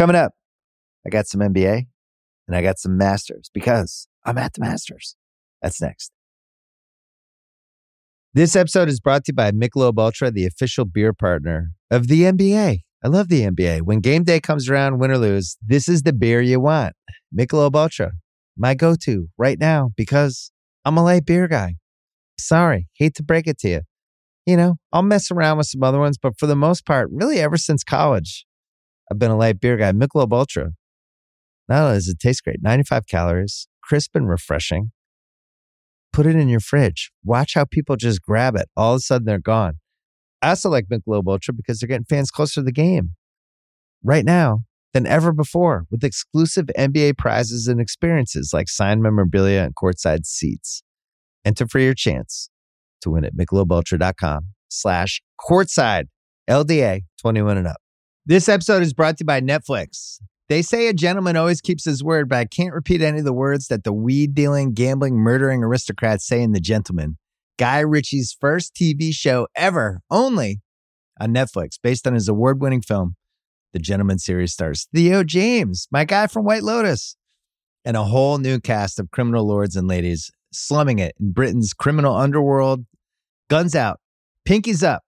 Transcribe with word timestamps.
Coming 0.00 0.16
up, 0.16 0.32
I 1.06 1.10
got 1.10 1.26
some 1.26 1.42
NBA 1.42 1.84
and 2.48 2.56
I 2.56 2.62
got 2.62 2.78
some 2.78 2.96
Masters 2.96 3.50
because 3.52 4.08
I'm 4.24 4.38
at 4.38 4.54
the 4.54 4.62
Masters. 4.62 5.14
That's 5.60 5.78
next. 5.78 6.10
This 8.32 8.56
episode 8.56 8.88
is 8.88 8.98
brought 8.98 9.26
to 9.26 9.32
you 9.32 9.34
by 9.34 9.50
Michelob 9.50 9.98
Ultra, 9.98 10.30
the 10.30 10.46
official 10.46 10.86
beer 10.86 11.12
partner 11.12 11.72
of 11.90 12.08
the 12.08 12.22
NBA. 12.22 12.78
I 13.04 13.08
love 13.08 13.28
the 13.28 13.42
NBA. 13.42 13.82
When 13.82 14.00
game 14.00 14.24
day 14.24 14.40
comes 14.40 14.70
around, 14.70 15.00
win 15.00 15.10
or 15.10 15.18
lose, 15.18 15.58
this 15.60 15.86
is 15.86 16.00
the 16.00 16.14
beer 16.14 16.40
you 16.40 16.60
want. 16.60 16.94
Michelob 17.38 17.76
Ultra, 17.76 18.12
my 18.56 18.72
go-to 18.72 19.28
right 19.36 19.58
now 19.60 19.90
because 19.98 20.50
I'm 20.86 20.96
a 20.96 21.04
light 21.04 21.26
beer 21.26 21.46
guy. 21.46 21.74
Sorry, 22.38 22.88
hate 22.94 23.16
to 23.16 23.22
break 23.22 23.46
it 23.46 23.58
to 23.58 23.68
you. 23.68 23.80
You 24.46 24.56
know, 24.56 24.76
I'll 24.94 25.02
mess 25.02 25.30
around 25.30 25.58
with 25.58 25.66
some 25.66 25.82
other 25.82 25.98
ones, 25.98 26.16
but 26.16 26.38
for 26.38 26.46
the 26.46 26.56
most 26.56 26.86
part, 26.86 27.10
really 27.12 27.38
ever 27.38 27.58
since 27.58 27.84
college, 27.84 28.46
I've 29.10 29.18
been 29.18 29.30
a 29.30 29.36
light 29.36 29.60
beer 29.60 29.76
guy. 29.76 29.92
Michelob 29.92 30.32
Ultra. 30.32 30.70
Not 31.68 31.84
only 31.84 31.96
does 31.96 32.08
it 32.08 32.18
taste 32.18 32.44
great, 32.44 32.62
95 32.62 33.06
calories, 33.06 33.68
crisp 33.82 34.14
and 34.14 34.28
refreshing. 34.28 34.92
Put 36.12 36.26
it 36.26 36.36
in 36.36 36.48
your 36.48 36.60
fridge. 36.60 37.12
Watch 37.24 37.54
how 37.54 37.64
people 37.64 37.96
just 37.96 38.22
grab 38.22 38.56
it. 38.56 38.68
All 38.76 38.94
of 38.94 38.98
a 38.98 39.00
sudden, 39.00 39.26
they're 39.26 39.38
gone. 39.38 39.74
I 40.42 40.50
also 40.50 40.70
like 40.70 40.86
Michelob 40.86 41.28
Ultra 41.28 41.54
because 41.54 41.78
they're 41.78 41.88
getting 41.88 42.06
fans 42.06 42.30
closer 42.30 42.60
to 42.60 42.64
the 42.64 42.72
game 42.72 43.10
right 44.02 44.24
now 44.24 44.60
than 44.92 45.06
ever 45.06 45.32
before 45.32 45.86
with 45.90 46.02
exclusive 46.02 46.66
NBA 46.76 47.18
prizes 47.18 47.68
and 47.68 47.80
experiences 47.80 48.50
like 48.52 48.68
signed 48.68 49.02
memorabilia 49.02 49.62
and 49.62 49.74
courtside 49.74 50.26
seats. 50.26 50.82
Enter 51.44 51.66
for 51.66 51.78
your 51.78 51.94
chance 51.94 52.50
to 53.02 53.10
win 53.10 53.24
at 53.24 53.34
michelobultra.com 53.36 54.48
slash 54.68 55.22
courtside 55.40 56.04
LDA 56.48 57.02
21 57.20 57.58
and 57.58 57.66
up. 57.68 57.79
This 58.26 58.50
episode 58.50 58.82
is 58.82 58.92
brought 58.92 59.16
to 59.16 59.22
you 59.22 59.26
by 59.26 59.40
Netflix. 59.40 60.18
They 60.50 60.60
say 60.60 60.88
a 60.88 60.92
gentleman 60.92 61.36
always 61.36 61.62
keeps 61.62 61.86
his 61.86 62.04
word, 62.04 62.28
but 62.28 62.36
I 62.36 62.44
can't 62.44 62.74
repeat 62.74 63.00
any 63.00 63.20
of 63.20 63.24
the 63.24 63.32
words 63.32 63.68
that 63.68 63.82
the 63.82 63.94
weed 63.94 64.34
dealing, 64.34 64.74
gambling, 64.74 65.16
murdering 65.16 65.64
aristocrats 65.64 66.26
say 66.26 66.42
in 66.42 66.52
The 66.52 66.60
Gentlemen. 66.60 67.16
Guy 67.58 67.78
Ritchie's 67.80 68.36
first 68.38 68.74
TV 68.74 69.14
show 69.14 69.48
ever, 69.56 70.02
only 70.10 70.60
on 71.18 71.32
Netflix, 71.32 71.78
based 71.82 72.06
on 72.06 72.12
his 72.12 72.28
award 72.28 72.60
winning 72.60 72.82
film. 72.82 73.16
The 73.72 73.78
Gentlemen 73.78 74.18
series 74.18 74.52
stars 74.52 74.86
Theo 74.94 75.24
James, 75.24 75.88
my 75.90 76.04
guy 76.04 76.26
from 76.26 76.44
White 76.44 76.62
Lotus, 76.62 77.16
and 77.86 77.96
a 77.96 78.04
whole 78.04 78.36
new 78.36 78.60
cast 78.60 78.98
of 78.98 79.10
criminal 79.10 79.46
lords 79.46 79.76
and 79.76 79.88
ladies 79.88 80.30
slumming 80.52 80.98
it 80.98 81.14
in 81.18 81.32
Britain's 81.32 81.72
criminal 81.72 82.14
underworld. 82.14 82.84
Guns 83.48 83.74
out, 83.74 83.98
pinkies 84.46 84.86
up. 84.86 85.04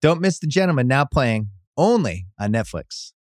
Don't 0.00 0.20
miss 0.20 0.38
The 0.38 0.46
Gentlemen 0.46 0.86
now 0.86 1.04
playing 1.04 1.48
only 1.76 2.26
on 2.38 2.52
Netflix. 2.52 3.12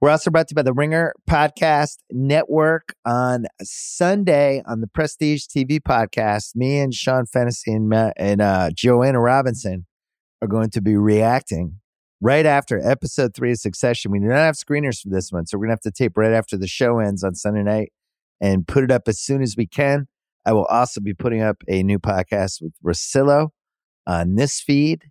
We're 0.00 0.10
also 0.10 0.32
brought 0.32 0.48
to 0.48 0.52
you 0.52 0.56
by 0.56 0.62
the 0.62 0.72
Ringer 0.72 1.14
Podcast 1.30 1.98
Network 2.10 2.94
on 3.04 3.46
Sunday 3.62 4.60
on 4.66 4.80
the 4.80 4.88
Prestige 4.88 5.44
TV 5.44 5.78
podcast. 5.78 6.56
Me 6.56 6.80
and 6.80 6.92
Sean 6.92 7.24
Fennessy 7.24 7.72
and, 7.72 7.88
Matt, 7.88 8.14
and 8.16 8.40
uh, 8.42 8.70
Joanna 8.74 9.20
Robinson 9.20 9.86
are 10.42 10.48
going 10.48 10.70
to 10.70 10.80
be 10.80 10.96
reacting 10.96 11.78
right 12.20 12.46
after 12.46 12.80
episode 12.84 13.32
three 13.32 13.52
of 13.52 13.58
Succession. 13.58 14.10
We 14.10 14.18
do 14.18 14.26
not 14.26 14.38
have 14.38 14.56
screeners 14.56 15.00
for 15.00 15.08
this 15.08 15.30
one, 15.30 15.46
so 15.46 15.56
we're 15.56 15.66
going 15.66 15.76
to 15.76 15.82
have 15.86 15.92
to 15.94 16.02
tape 16.02 16.16
right 16.16 16.32
after 16.32 16.56
the 16.56 16.66
show 16.66 16.98
ends 16.98 17.22
on 17.22 17.36
Sunday 17.36 17.62
night 17.62 17.92
and 18.40 18.66
put 18.66 18.82
it 18.82 18.90
up 18.90 19.06
as 19.06 19.20
soon 19.20 19.40
as 19.40 19.54
we 19.56 19.68
can. 19.68 20.08
I 20.44 20.52
will 20.52 20.64
also 20.64 21.00
be 21.00 21.14
putting 21.14 21.42
up 21.42 21.62
a 21.68 21.84
new 21.84 22.00
podcast 22.00 22.60
with 22.60 22.72
Russillo 22.84 23.50
on 24.06 24.34
this 24.34 24.60
feed. 24.60 25.04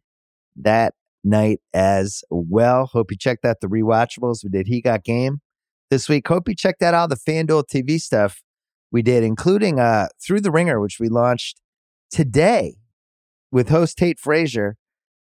That 0.58 0.96
night 1.24 1.60
as 1.74 2.24
well. 2.30 2.88
Hope 2.88 3.12
you 3.12 3.18
checked 3.18 3.46
out 3.46 3.58
the 3.62 3.68
rewatchables. 3.68 4.44
We 4.44 4.50
did 4.50 4.68
He 4.68 4.82
Got 4.82 5.04
Game 5.04 5.42
this 5.90 6.10
week. 6.10 6.28
Hope 6.28 6.48
you 6.48 6.56
checked 6.56 6.82
out 6.82 6.94
all 6.94 7.08
the 7.08 7.16
FanDuel 7.16 7.66
TV 7.72 8.00
stuff 8.00 8.42
we 8.92 9.02
did, 9.02 9.24
including 9.24 9.80
uh, 9.80 10.08
Through 10.26 10.42
the 10.42 10.52
Ringer, 10.52 10.80
which 10.80 10.98
we 11.00 11.10
launched 11.10 11.62
today 12.12 12.76
with 13.52 13.70
host 13.70 13.98
Tate 13.98 14.20
Frazier. 14.20 14.78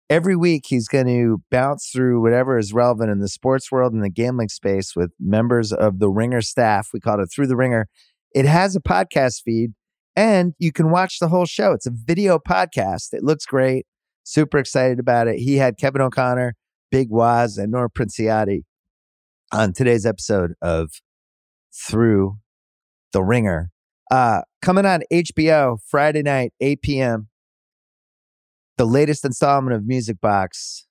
Every 0.09 0.35
week, 0.35 0.65
he's 0.67 0.89
going 0.89 1.07
to 1.07 1.41
bounce 1.49 1.89
through 1.89 2.21
whatever 2.21 2.57
is 2.57 2.73
relevant 2.73 3.11
in 3.11 3.19
the 3.19 3.29
sports 3.29 3.71
world 3.71 3.93
and 3.93 4.03
the 4.03 4.09
gambling 4.09 4.49
space 4.49 4.93
with 4.93 5.11
members 5.19 5.71
of 5.71 5.99
the 5.99 6.09
Ringer 6.09 6.41
staff. 6.41 6.89
We 6.93 6.99
call 6.99 7.21
it 7.21 7.29
Through 7.33 7.47
the 7.47 7.55
Ringer. 7.55 7.87
It 8.33 8.45
has 8.45 8.75
a 8.75 8.81
podcast 8.81 9.41
feed 9.43 9.71
and 10.15 10.53
you 10.59 10.71
can 10.71 10.91
watch 10.91 11.19
the 11.19 11.29
whole 11.29 11.45
show. 11.45 11.71
It's 11.71 11.85
a 11.85 11.93
video 11.93 12.39
podcast. 12.39 13.13
It 13.13 13.23
looks 13.23 13.45
great. 13.45 13.85
Super 14.31 14.59
excited 14.59 14.97
about 14.97 15.27
it. 15.27 15.39
He 15.39 15.57
had 15.57 15.77
Kevin 15.77 15.99
O'Connor, 15.99 16.55
Big 16.89 17.09
Waz, 17.09 17.57
and 17.57 17.69
Nora 17.69 17.89
Princiotti 17.89 18.61
on 19.51 19.73
today's 19.73 20.05
episode 20.05 20.53
of 20.61 21.01
Through 21.75 22.37
the 23.11 23.23
Ringer. 23.23 23.71
Uh, 24.09 24.43
coming 24.61 24.85
on 24.85 25.01
HBO 25.11 25.79
Friday 25.85 26.21
night, 26.21 26.53
8 26.61 26.81
p.m. 26.81 27.27
The 28.77 28.85
latest 28.85 29.25
installment 29.25 29.75
of 29.75 29.85
Music 29.85 30.21
Box, 30.21 30.87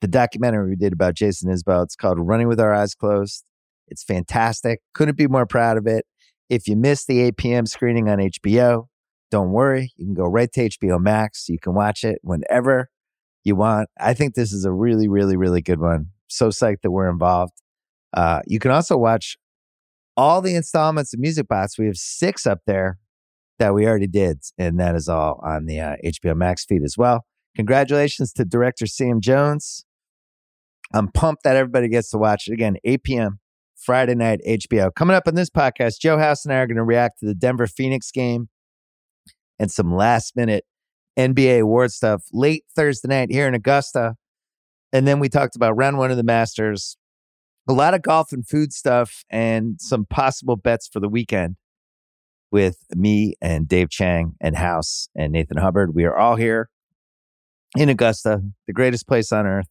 the 0.00 0.08
documentary 0.08 0.70
we 0.70 0.76
did 0.76 0.92
about 0.92 1.14
Jason 1.14 1.52
Isbell. 1.52 1.84
It's 1.84 1.94
called 1.94 2.18
Running 2.18 2.48
with 2.48 2.58
Our 2.58 2.74
Eyes 2.74 2.96
Closed. 2.96 3.44
It's 3.86 4.02
fantastic. 4.02 4.80
Couldn't 4.92 5.16
be 5.16 5.28
more 5.28 5.46
proud 5.46 5.76
of 5.76 5.86
it. 5.86 6.04
If 6.48 6.66
you 6.66 6.74
missed 6.74 7.06
the 7.06 7.20
8 7.20 7.36
p.m. 7.36 7.66
screening 7.66 8.08
on 8.08 8.18
HBO, 8.18 8.86
don't 9.30 9.52
worry. 9.52 9.92
You 9.96 10.06
can 10.06 10.14
go 10.14 10.26
right 10.26 10.50
to 10.52 10.68
HBO 10.68 11.00
Max. 11.00 11.48
You 11.48 11.58
can 11.58 11.74
watch 11.74 12.04
it 12.04 12.18
whenever 12.22 12.90
you 13.44 13.56
want. 13.56 13.88
I 13.98 14.14
think 14.14 14.34
this 14.34 14.52
is 14.52 14.64
a 14.64 14.72
really, 14.72 15.08
really, 15.08 15.36
really 15.36 15.62
good 15.62 15.80
one. 15.80 16.06
So 16.28 16.48
psyched 16.48 16.82
that 16.82 16.90
we're 16.90 17.08
involved. 17.08 17.54
Uh, 18.12 18.40
you 18.46 18.58
can 18.58 18.70
also 18.70 18.96
watch 18.96 19.36
all 20.16 20.40
the 20.40 20.54
installments 20.54 21.14
of 21.14 21.20
Music 21.20 21.48
Box. 21.48 21.78
We 21.78 21.86
have 21.86 21.96
six 21.96 22.46
up 22.46 22.60
there 22.66 22.98
that 23.58 23.74
we 23.74 23.86
already 23.86 24.06
did, 24.06 24.40
and 24.58 24.80
that 24.80 24.94
is 24.94 25.08
all 25.08 25.40
on 25.42 25.66
the 25.66 25.80
uh, 25.80 25.96
HBO 26.04 26.36
Max 26.36 26.64
feed 26.64 26.82
as 26.82 26.96
well. 26.98 27.24
Congratulations 27.56 28.32
to 28.34 28.44
director 28.44 28.86
Sam 28.86 29.20
Jones. 29.20 29.84
I'm 30.92 31.08
pumped 31.08 31.44
that 31.44 31.56
everybody 31.56 31.88
gets 31.88 32.10
to 32.10 32.18
watch 32.18 32.48
it 32.48 32.52
again. 32.52 32.76
8 32.84 33.02
p.m. 33.04 33.38
Friday 33.76 34.14
night 34.14 34.40
HBO. 34.46 34.92
Coming 34.94 35.16
up 35.16 35.26
on 35.26 35.34
this 35.34 35.50
podcast, 35.50 36.00
Joe 36.00 36.18
House 36.18 36.44
and 36.44 36.52
I 36.52 36.58
are 36.58 36.66
going 36.66 36.76
to 36.76 36.84
react 36.84 37.20
to 37.20 37.26
the 37.26 37.34
Denver 37.34 37.66
Phoenix 37.66 38.10
game 38.10 38.48
and 39.60 39.70
some 39.70 39.94
last 39.94 40.34
minute 40.34 40.64
NBA 41.18 41.60
award 41.60 41.92
stuff 41.92 42.24
late 42.32 42.64
Thursday 42.74 43.08
night 43.08 43.30
here 43.30 43.46
in 43.46 43.54
Augusta. 43.54 44.16
And 44.92 45.06
then 45.06 45.20
we 45.20 45.28
talked 45.28 45.54
about 45.54 45.76
round 45.76 45.98
one 45.98 46.10
of 46.10 46.16
the 46.16 46.24
Masters, 46.24 46.96
a 47.68 47.72
lot 47.72 47.94
of 47.94 48.02
golf 48.02 48.32
and 48.32 48.48
food 48.48 48.72
stuff, 48.72 49.22
and 49.30 49.76
some 49.78 50.06
possible 50.06 50.56
bets 50.56 50.88
for 50.88 50.98
the 50.98 51.08
weekend 51.08 51.56
with 52.50 52.78
me 52.96 53.34
and 53.40 53.68
Dave 53.68 53.90
Chang 53.90 54.32
and 54.40 54.56
House 54.56 55.08
and 55.14 55.32
Nathan 55.32 55.58
Hubbard. 55.58 55.94
We 55.94 56.04
are 56.04 56.16
all 56.16 56.36
here 56.36 56.70
in 57.76 57.88
Augusta, 57.88 58.42
the 58.66 58.72
greatest 58.72 59.06
place 59.06 59.30
on 59.30 59.46
earth. 59.46 59.68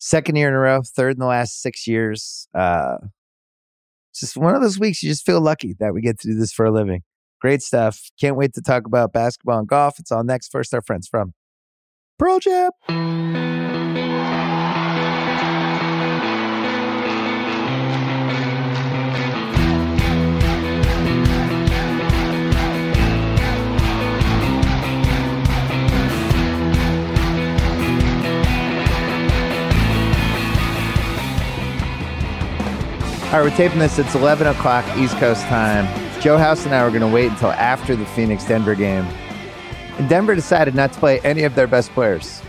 Second 0.00 0.36
year 0.36 0.48
in 0.48 0.54
a 0.54 0.58
row, 0.58 0.82
third 0.84 1.12
in 1.12 1.20
the 1.20 1.26
last 1.26 1.62
six 1.62 1.86
years. 1.86 2.48
Uh, 2.54 2.96
just 4.14 4.36
one 4.36 4.54
of 4.54 4.62
those 4.62 4.78
weeks 4.78 5.02
you 5.02 5.10
just 5.10 5.24
feel 5.24 5.40
lucky 5.40 5.76
that 5.78 5.94
we 5.94 6.02
get 6.02 6.18
to 6.20 6.28
do 6.28 6.34
this 6.34 6.52
for 6.52 6.66
a 6.66 6.72
living. 6.72 7.02
Great 7.40 7.62
stuff. 7.62 8.10
Can't 8.20 8.36
wait 8.36 8.52
to 8.54 8.62
talk 8.62 8.86
about 8.86 9.12
basketball 9.12 9.60
and 9.60 9.68
golf. 9.68 9.98
It's 9.98 10.10
all 10.10 10.24
next. 10.24 10.48
First, 10.48 10.74
our 10.74 10.82
friends 10.82 11.06
from 11.06 11.34
Pearl 12.18 12.40
Jam. 12.40 12.70
All 33.28 33.34
right, 33.34 33.42
we're 33.42 33.56
taping 33.56 33.78
this. 33.78 33.98
It's 33.98 34.14
11 34.14 34.46
o'clock 34.46 34.86
East 34.96 35.16
Coast 35.18 35.42
time. 35.42 36.07
Joe 36.20 36.36
House 36.36 36.64
and 36.64 36.74
I 36.74 36.82
were 36.82 36.90
going 36.90 37.00
to 37.00 37.14
wait 37.14 37.30
until 37.30 37.52
after 37.52 37.94
the 37.94 38.04
Phoenix 38.06 38.44
Denver 38.44 38.74
game. 38.74 39.04
And 39.98 40.08
Denver 40.08 40.34
decided 40.34 40.74
not 40.74 40.92
to 40.92 40.98
play 40.98 41.20
any 41.20 41.44
of 41.44 41.54
their 41.54 41.68
best 41.68 41.90
players. 41.92 42.42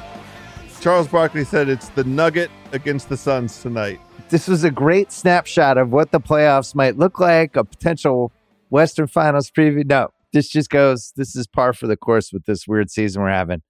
Charles 0.82 1.08
Barkley 1.08 1.44
said 1.44 1.70
it's 1.70 1.90
the 1.90 2.04
Nugget 2.04 2.50
against 2.72 3.10
the 3.10 3.18
Suns 3.18 3.62
tonight. 3.62 4.00
This 4.30 4.48
was 4.48 4.64
a 4.64 4.72
great 4.72 5.12
snapshot 5.12 5.78
of 5.78 5.92
what 5.92 6.12
the 6.12 6.20
playoffs 6.20 6.74
might 6.74 6.98
look 6.98 7.20
like, 7.20 7.56
a 7.56 7.64
potential 7.64 8.32
Western 8.70 9.08
Finals 9.08 9.52
preview. 9.52 9.86
No, 9.86 10.10
this 10.34 10.50
just 10.50 10.70
goes, 10.72 11.14
this 11.16 11.36
is 11.36 11.46
par 11.46 11.74
for 11.74 11.86
the 11.86 11.98
course 11.98 12.34
with 12.34 12.46
this 12.46 12.68
weird 12.68 12.90
season 12.90 13.22
we're 13.22 13.30
having. 13.30 13.62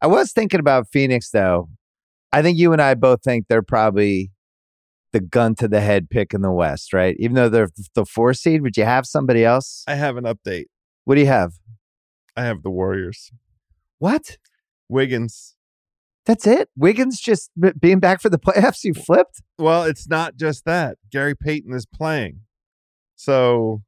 I 0.00 0.06
was 0.06 0.32
thinking 0.32 0.60
about 0.60 0.88
Phoenix, 0.88 1.30
though. 1.30 1.68
I 2.32 2.42
think 2.42 2.58
you 2.58 2.72
and 2.72 2.82
I 2.82 2.94
both 2.94 3.22
think 3.22 3.46
they're 3.48 3.62
probably 3.62 4.30
the 5.12 5.20
gun 5.20 5.54
to 5.56 5.68
the 5.68 5.80
head 5.80 6.10
pick 6.10 6.34
in 6.34 6.42
the 6.42 6.52
West, 6.52 6.92
right? 6.92 7.16
Even 7.18 7.34
though 7.34 7.48
they're 7.48 7.68
the 7.94 8.04
four 8.04 8.34
seed, 8.34 8.62
would 8.62 8.76
you 8.76 8.84
have 8.84 9.06
somebody 9.06 9.44
else? 9.44 9.84
I 9.86 9.94
have 9.94 10.16
an 10.16 10.24
update. 10.24 10.66
What 11.04 11.14
do 11.14 11.20
you 11.20 11.26
have? 11.26 11.54
I 12.36 12.44
have 12.44 12.62
the 12.62 12.70
Warriors. 12.70 13.32
What? 13.98 14.38
Wiggins. 14.88 15.56
That's 16.26 16.46
it. 16.46 16.68
Wiggins 16.76 17.20
just 17.20 17.50
being 17.80 18.00
back 18.00 18.20
for 18.20 18.28
the 18.28 18.38
playoffs. 18.46 18.84
You 18.84 18.94
flipped. 18.94 19.42
Well, 19.58 19.84
it's 19.84 20.08
not 20.08 20.36
just 20.36 20.64
that. 20.66 20.98
Gary 21.10 21.34
Payton 21.34 21.72
is 21.72 21.86
playing. 21.86 22.40
So 23.16 23.82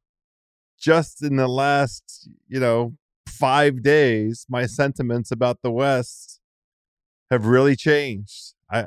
just 0.79 1.23
in 1.23 1.37
the 1.37 1.47
last, 1.47 2.29
you 2.49 2.59
know, 2.59 2.95
five 3.29 3.83
days, 3.83 4.47
my 4.49 4.67
sentiments 4.67 5.31
about 5.31 5.59
the 5.63 5.71
West 5.71 6.41
have 7.31 7.47
really 7.47 7.77
changed. 7.77 8.55
I 8.71 8.87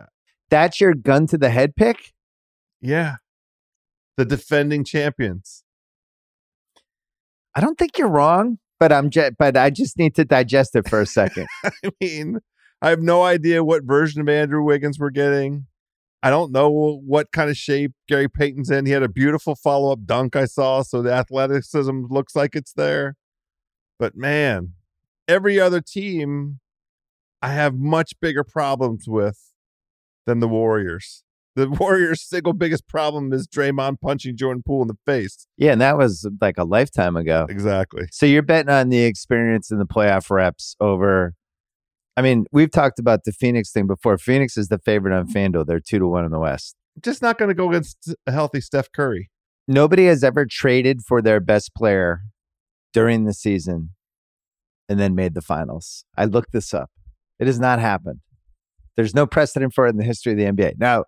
That's 0.49 0.81
your 0.81 0.95
gun 0.95 1.27
to 1.27 1.37
the 1.37 1.49
head 1.49 1.75
pick. 1.75 2.13
Yeah. 2.83 3.15
The 4.17 4.25
defending 4.25 4.83
champions. 4.83 5.63
I 7.55 7.61
don't 7.61 7.77
think 7.77 7.97
you're 7.97 8.09
wrong, 8.09 8.59
but 8.79 8.91
I'm 8.91 9.09
just, 9.09 9.33
but 9.39 9.57
I 9.57 9.69
just 9.69 9.97
need 9.97 10.15
to 10.15 10.25
digest 10.25 10.75
it 10.75 10.87
for 10.87 11.01
a 11.01 11.05
second. 11.19 11.47
I 11.63 11.71
mean, 11.99 12.39
I 12.81 12.89
have 12.89 13.01
no 13.01 13.23
idea 13.23 13.63
what 13.63 13.83
version 13.83 14.21
of 14.21 14.29
Andrew 14.29 14.61
Wiggins 14.61 14.99
we're 14.99 15.09
getting. 15.09 15.67
I 16.21 16.29
don't 16.29 16.51
know 16.51 16.69
what 17.05 17.31
kind 17.31 17.49
of 17.49 17.57
shape 17.57 17.93
Gary 18.07 18.29
Payton's 18.29 18.69
in. 18.69 18.85
He 18.85 18.91
had 18.91 19.03
a 19.03 19.09
beautiful 19.09 19.55
follow 19.55 19.91
up 19.91 20.05
dunk 20.05 20.35
I 20.35 20.45
saw, 20.45 20.81
so 20.81 21.01
the 21.01 21.11
athleticism 21.11 22.05
looks 22.09 22.35
like 22.35 22.55
it's 22.55 22.73
there. 22.73 23.15
But 23.99 24.15
man, 24.15 24.73
every 25.27 25.59
other 25.59 25.81
team 25.81 26.59
I 27.41 27.49
have 27.49 27.75
much 27.75 28.13
bigger 28.21 28.45
problems 28.45 29.05
with 29.05 29.51
than 30.25 30.39
the 30.39 30.47
Warriors. 30.47 31.22
The 31.55 31.69
Warriors' 31.69 32.21
single 32.21 32.53
biggest 32.53 32.87
problem 32.87 33.31
is 33.31 33.47
Draymond 33.47 34.01
punching 34.01 34.37
Jordan 34.37 34.63
Poole 34.65 34.81
in 34.81 34.87
the 34.87 34.97
face. 35.05 35.45
yeah, 35.57 35.71
and 35.71 35.81
that 35.81 35.97
was 35.97 36.27
like 36.41 36.57
a 36.57 36.63
lifetime 36.63 37.15
ago. 37.15 37.45
Exactly. 37.47 38.07
So 38.11 38.25
you're 38.25 38.41
betting 38.41 38.71
on 38.71 38.89
the 38.89 39.03
experience 39.03 39.69
and 39.69 39.79
the 39.79 39.85
playoff 39.85 40.31
reps 40.31 40.75
over. 40.79 41.35
I 42.17 42.21
mean, 42.21 42.45
we've 42.51 42.71
talked 42.71 42.97
about 42.99 43.23
the 43.25 43.31
Phoenix 43.31 43.71
thing 43.71 43.87
before. 43.87 44.17
Phoenix 44.17 44.57
is 44.57 44.67
the 44.67 44.79
favorite 44.79 45.15
on 45.15 45.27
FanDuel. 45.27 45.65
They're 45.67 45.79
two 45.79 45.99
to 45.99 46.07
one 46.07 46.25
in 46.25 46.31
the 46.31 46.39
West. 46.39 46.75
Just 47.01 47.21
not 47.21 47.37
going 47.37 47.49
to 47.49 47.55
go 47.55 47.69
against 47.69 48.13
a 48.27 48.31
healthy 48.31 48.61
Steph 48.61 48.91
Curry. 48.91 49.29
Nobody 49.67 50.05
has 50.07 50.23
ever 50.23 50.45
traded 50.45 51.01
for 51.07 51.21
their 51.21 51.39
best 51.39 51.73
player 51.75 52.21
during 52.93 53.25
the 53.25 53.33
season 53.33 53.89
and 54.89 54.99
then 54.99 55.15
made 55.15 55.33
the 55.33 55.41
finals. 55.41 56.05
I 56.17 56.25
looked 56.25 56.51
this 56.51 56.73
up. 56.73 56.91
It 57.39 57.47
has 57.47 57.59
not 57.59 57.79
happened. 57.79 58.19
There's 58.95 59.15
no 59.15 59.25
precedent 59.25 59.73
for 59.73 59.87
it 59.87 59.91
in 59.91 59.97
the 59.97 60.03
history 60.03 60.33
of 60.33 60.37
the 60.37 60.45
NBA. 60.45 60.73
Now, 60.77 61.05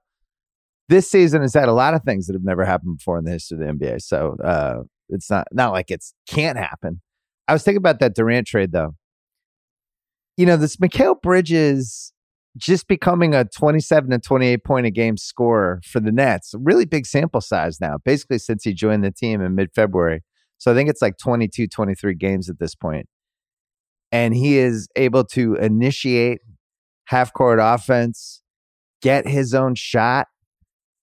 this 0.90 1.10
season 1.10 1.42
has 1.42 1.54
had 1.54 1.68
a 1.68 1.74
lot 1.74 1.94
of 1.94 2.04
things 2.04 2.28
that 2.28 2.34
have 2.34 2.44
never 2.44 2.66
happened 2.66 2.98
before 2.98 3.18
in 3.18 3.26
the 3.26 3.32
history 3.32 3.58
of 3.58 3.78
the 3.80 3.86
NBA. 3.86 4.02
So 4.02 4.36
uh, 4.44 4.84
it's 5.10 5.30
not 5.30 5.48
not 5.52 5.72
like 5.72 5.90
it's 5.90 6.14
can't 6.28 6.58
happen. 6.58 7.02
I 7.48 7.54
was 7.54 7.64
thinking 7.64 7.78
about 7.78 8.00
that 8.00 8.16
Durant 8.16 8.48
trade 8.48 8.72
though. 8.72 8.96
You 10.38 10.46
know, 10.46 10.58
this 10.58 10.78
Mikal 10.78 11.22
Bridges 11.22 12.12
just 12.58 12.88
becoming 12.88 13.34
a 13.34 13.46
27 13.46 14.12
to 14.12 14.20
28 14.20 14.64
point 14.64 14.86
a 14.86 14.92
game 14.92 15.18
scorer 15.18 15.82
for 15.84 16.00
the 16.00 16.12
Nets. 16.12 16.54
Really 16.58 16.86
big 16.86 17.06
sample 17.06 17.42
size 17.42 17.80
now, 17.82 17.98
basically 18.04 18.40
since 18.40 18.64
he 18.64 18.74
joined 18.74 19.04
the 19.04 19.12
team 19.12 19.42
in 19.42 19.56
mid 19.56 19.72
February. 19.74 20.24
So 20.58 20.72
I 20.72 20.76
think 20.76 20.90
it's 20.90 21.02
like 21.02 21.18
22, 21.18 21.68
23 21.68 22.16
games 22.16 22.50
at 22.50 22.60
this 22.60 22.76
point. 22.76 23.08
And 24.12 24.34
he 24.34 24.58
is 24.58 24.88
able 24.96 25.26
to 25.26 25.56
initiate 25.56 26.40
half 27.06 27.34
court 27.34 27.60
offense, 27.62 28.42
get 29.02 29.28
his 29.28 29.54
own 29.54 29.76
shot, 29.76 30.28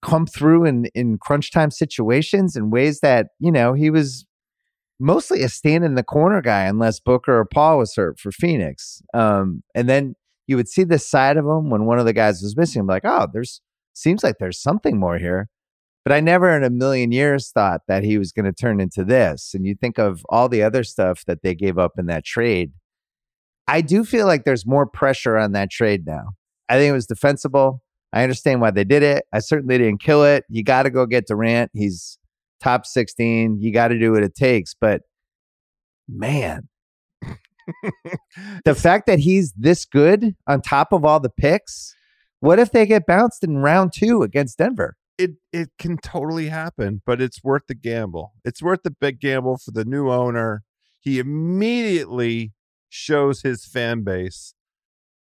come 0.02 0.26
through 0.26 0.64
in, 0.64 0.87
in 0.94 1.19
crunch 1.19 1.50
time 1.50 1.70
situations 1.70 2.56
in 2.56 2.70
ways 2.70 3.00
that, 3.00 3.28
you 3.38 3.52
know, 3.52 3.72
he 3.72 3.90
was 3.90 4.26
mostly 5.00 5.43
a 5.43 5.49
stand 5.49 5.84
in 5.84 5.94
the 5.94 6.02
corner 6.02 6.40
guy 6.40 6.64
unless 6.64 7.00
Booker 7.00 7.38
or 7.38 7.44
Paul 7.44 7.78
was 7.78 7.94
hurt 7.94 8.19
for 8.19 8.31
Phoenix. 8.32 9.02
Um, 9.14 9.62
and 9.75 9.88
then 9.88 10.14
you 10.46 10.56
would 10.56 10.69
see 10.69 10.84
this 10.84 11.08
side 11.08 11.37
of 11.37 11.44
him 11.44 11.70
when 11.70 11.87
one 11.87 11.99
of 11.99 12.06
the 12.06 12.12
guys 12.12 12.43
was 12.43 12.56
missing. 12.56 12.81
I'm 12.81 12.87
like, 12.87 13.04
oh, 13.04 13.26
there's 13.32 13.60
seems 13.94 14.25
like 14.25 14.37
there's 14.38 14.60
something 14.60 14.99
more 14.99 15.19
here. 15.19 15.49
But 16.04 16.12
I 16.12 16.20
never 16.20 16.50
in 16.56 16.64
a 16.64 16.70
million 16.70 17.12
years 17.12 17.50
thought 17.50 17.82
that 17.87 18.02
he 18.02 18.19
was 18.19 18.32
going 18.32 18.46
to 18.46 18.52
turn 18.52 18.81
into 18.81 19.04
this. 19.04 19.52
And 19.54 19.66
you 19.66 19.75
think 19.75 19.99
of 19.99 20.25
all 20.28 20.49
the 20.49 20.62
other 20.62 20.82
stuff 20.82 21.25
that 21.26 21.43
they 21.43 21.54
gave 21.54 21.78
up 21.78 21.93
in 21.96 22.06
that 22.06 22.25
trade. 22.25 22.72
I 23.69 23.82
do 23.82 24.04
feel 24.04 24.26
like 24.26 24.44
there's 24.44 24.66
more 24.66 24.87
pressure 24.87 25.38
on 25.38 25.52
that 25.52 25.70
trade 25.70 26.04
now. 26.04 26.31
I 26.69 26.76
think 26.76 26.90
it 26.90 26.94
was 26.94 27.06
defensible. 27.06 27.82
I 28.12 28.23
understand 28.23 28.61
why 28.61 28.70
they 28.70 28.85
did 28.85 29.03
it. 29.03 29.25
I 29.32 29.38
certainly 29.38 29.79
didn't 29.79 30.03
kill 30.03 30.25
it. 30.25 30.44
You 30.49 30.62
got 30.62 30.82
to 30.85 30.91
go 30.91 31.06
get 31.06 31.26
Durant. 31.26 31.70
He's 31.75 32.19
top 32.61 32.87
16. 32.87 33.61
You 33.61 33.73
got 33.73 33.88
to 33.88 33.99
do 33.99 34.12
what 34.12 34.23
it 34.23 34.35
takes. 34.35 34.75
But 34.75 35.03
man, 36.09 36.69
the 38.64 38.75
fact 38.75 39.06
that 39.06 39.19
he's 39.19 39.53
this 39.53 39.85
good 39.85 40.37
on 40.47 40.61
top 40.61 40.93
of 40.93 41.05
all 41.05 41.20
the 41.20 41.31
picks, 41.31 41.94
what 42.41 42.59
if 42.59 42.73
they 42.73 42.87
get 42.87 43.06
bounced 43.06 43.44
in 43.44 43.59
round 43.59 43.93
two 43.94 44.23
against 44.23 44.59
Denver? 44.59 44.97
it 45.19 45.32
it 45.53 45.70
can 45.79 45.99
totally 45.99 46.49
happen, 46.49 47.03
but 47.06 47.20
it's 47.20 47.43
worth 47.44 47.62
the 47.69 47.75
gamble. 47.75 48.32
It's 48.44 48.62
worth 48.62 48.82
the 48.82 48.91
big 48.91 49.20
gamble 49.20 49.59
for 49.59 49.70
the 49.70 49.85
new 49.85 50.11
owner. 50.11 50.64
He 51.00 51.19
immediately 51.19 52.53
shows 52.88 53.43
his 53.43 53.64
fan 53.64 54.03
base 54.03 54.55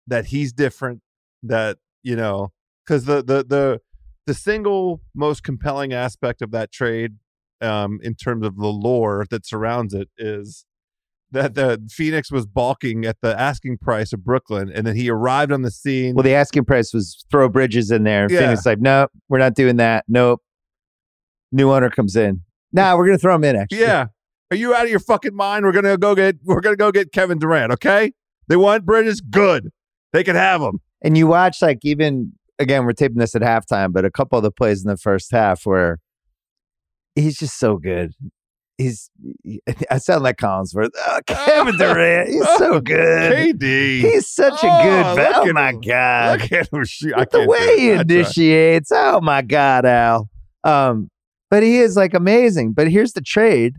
that 0.05 0.27
he's 0.27 0.53
different. 0.53 1.01
That 1.43 1.77
you 2.03 2.15
know, 2.15 2.51
because 2.87 3.05
the 3.05 3.23
the 3.23 3.43
the 3.43 3.81
the 4.25 4.33
single 4.33 5.01
most 5.15 5.43
compelling 5.43 5.93
aspect 5.93 6.41
of 6.41 6.51
that 6.51 6.71
trade, 6.71 7.13
um, 7.61 7.99
in 8.01 8.15
terms 8.15 8.45
of 8.45 8.57
the 8.57 8.67
lore 8.67 9.25
that 9.29 9.45
surrounds 9.45 9.93
it, 9.93 10.09
is 10.17 10.65
that 11.31 11.55
the 11.55 11.81
Phoenix 11.89 12.31
was 12.31 12.45
balking 12.45 13.05
at 13.05 13.17
the 13.21 13.37
asking 13.39 13.77
price 13.79 14.13
of 14.13 14.23
Brooklyn, 14.23 14.71
and 14.73 14.87
then 14.87 14.95
he 14.95 15.09
arrived 15.09 15.51
on 15.51 15.61
the 15.61 15.71
scene. 15.71 16.15
Well, 16.15 16.23
the 16.23 16.33
asking 16.33 16.65
price 16.65 16.93
was 16.93 17.25
throw 17.29 17.49
Bridges 17.49 17.91
in 17.91 18.03
there. 18.03 18.27
Yeah. 18.29 18.39
Phoenix 18.39 18.65
like, 18.65 18.79
nope, 18.79 19.11
we're 19.29 19.39
not 19.39 19.55
doing 19.55 19.77
that. 19.77 20.05
Nope. 20.07 20.41
New 21.51 21.71
owner 21.71 21.89
comes 21.89 22.15
in. 22.15 22.41
Nah, 22.73 22.95
we're 22.97 23.05
gonna 23.05 23.17
throw 23.17 23.35
him 23.35 23.43
in. 23.43 23.55
Actually, 23.55 23.81
Yeah. 23.81 24.07
Are 24.49 24.55
you 24.55 24.73
out 24.73 24.85
of 24.85 24.89
your 24.89 24.99
fucking 24.99 25.35
mind? 25.35 25.65
We're 25.65 25.73
gonna 25.73 25.97
go 25.97 26.15
get 26.15 26.37
we're 26.43 26.61
gonna 26.61 26.77
go 26.77 26.91
get 26.91 27.11
Kevin 27.11 27.37
Durant, 27.37 27.71
okay? 27.73 28.13
They 28.47 28.55
want 28.55 28.85
Bridges, 28.85 29.19
good. 29.19 29.69
They 30.13 30.23
can 30.23 30.37
have 30.37 30.61
him. 30.61 30.79
And 31.01 31.17
you 31.17 31.27
watch 31.27 31.61
like 31.61 31.79
even 31.83 32.33
again, 32.59 32.85
we're 32.85 32.93
taping 32.93 33.17
this 33.17 33.35
at 33.35 33.41
halftime, 33.41 33.91
but 33.93 34.05
a 34.05 34.11
couple 34.11 34.37
of 34.37 34.43
the 34.43 34.51
plays 34.51 34.83
in 34.83 34.89
the 34.89 34.97
first 34.97 35.31
half 35.31 35.65
where 35.65 35.99
he's 37.15 37.37
just 37.37 37.57
so 37.59 37.77
good. 37.77 38.13
He's 38.77 39.09
I 39.89 39.97
sound 39.97 40.23
like 40.23 40.37
Collinsworth. 40.37 40.91
Oh, 41.07 41.19
Kevin 41.25 41.77
Durant, 41.77 42.29
he's 42.29 42.47
so 42.57 42.79
good. 42.81 43.59
KD. 43.59 44.01
He's 44.01 44.27
such 44.29 44.63
a 44.63 44.67
Oh, 44.67 44.83
good. 45.15 45.21
look 45.23 45.35
Oh 45.37 45.47
at 45.49 45.53
my 45.55 45.69
him. 45.71 45.81
god! 45.81 46.41
Look 46.41 46.51
at 46.51 46.71
him 46.71 46.83
shoot. 46.85 47.13
I 47.15 47.25
the 47.25 47.47
way 47.47 47.79
he 47.79 47.89
initiates, 47.91 48.91
oh 48.93 49.19
my 49.21 49.41
god, 49.41 49.85
Al. 49.85 50.29
Um, 50.63 51.09
but 51.49 51.63
he 51.63 51.79
is 51.79 51.95
like 51.95 52.13
amazing. 52.13 52.73
But 52.73 52.89
here's 52.91 53.13
the 53.13 53.21
trade. 53.21 53.77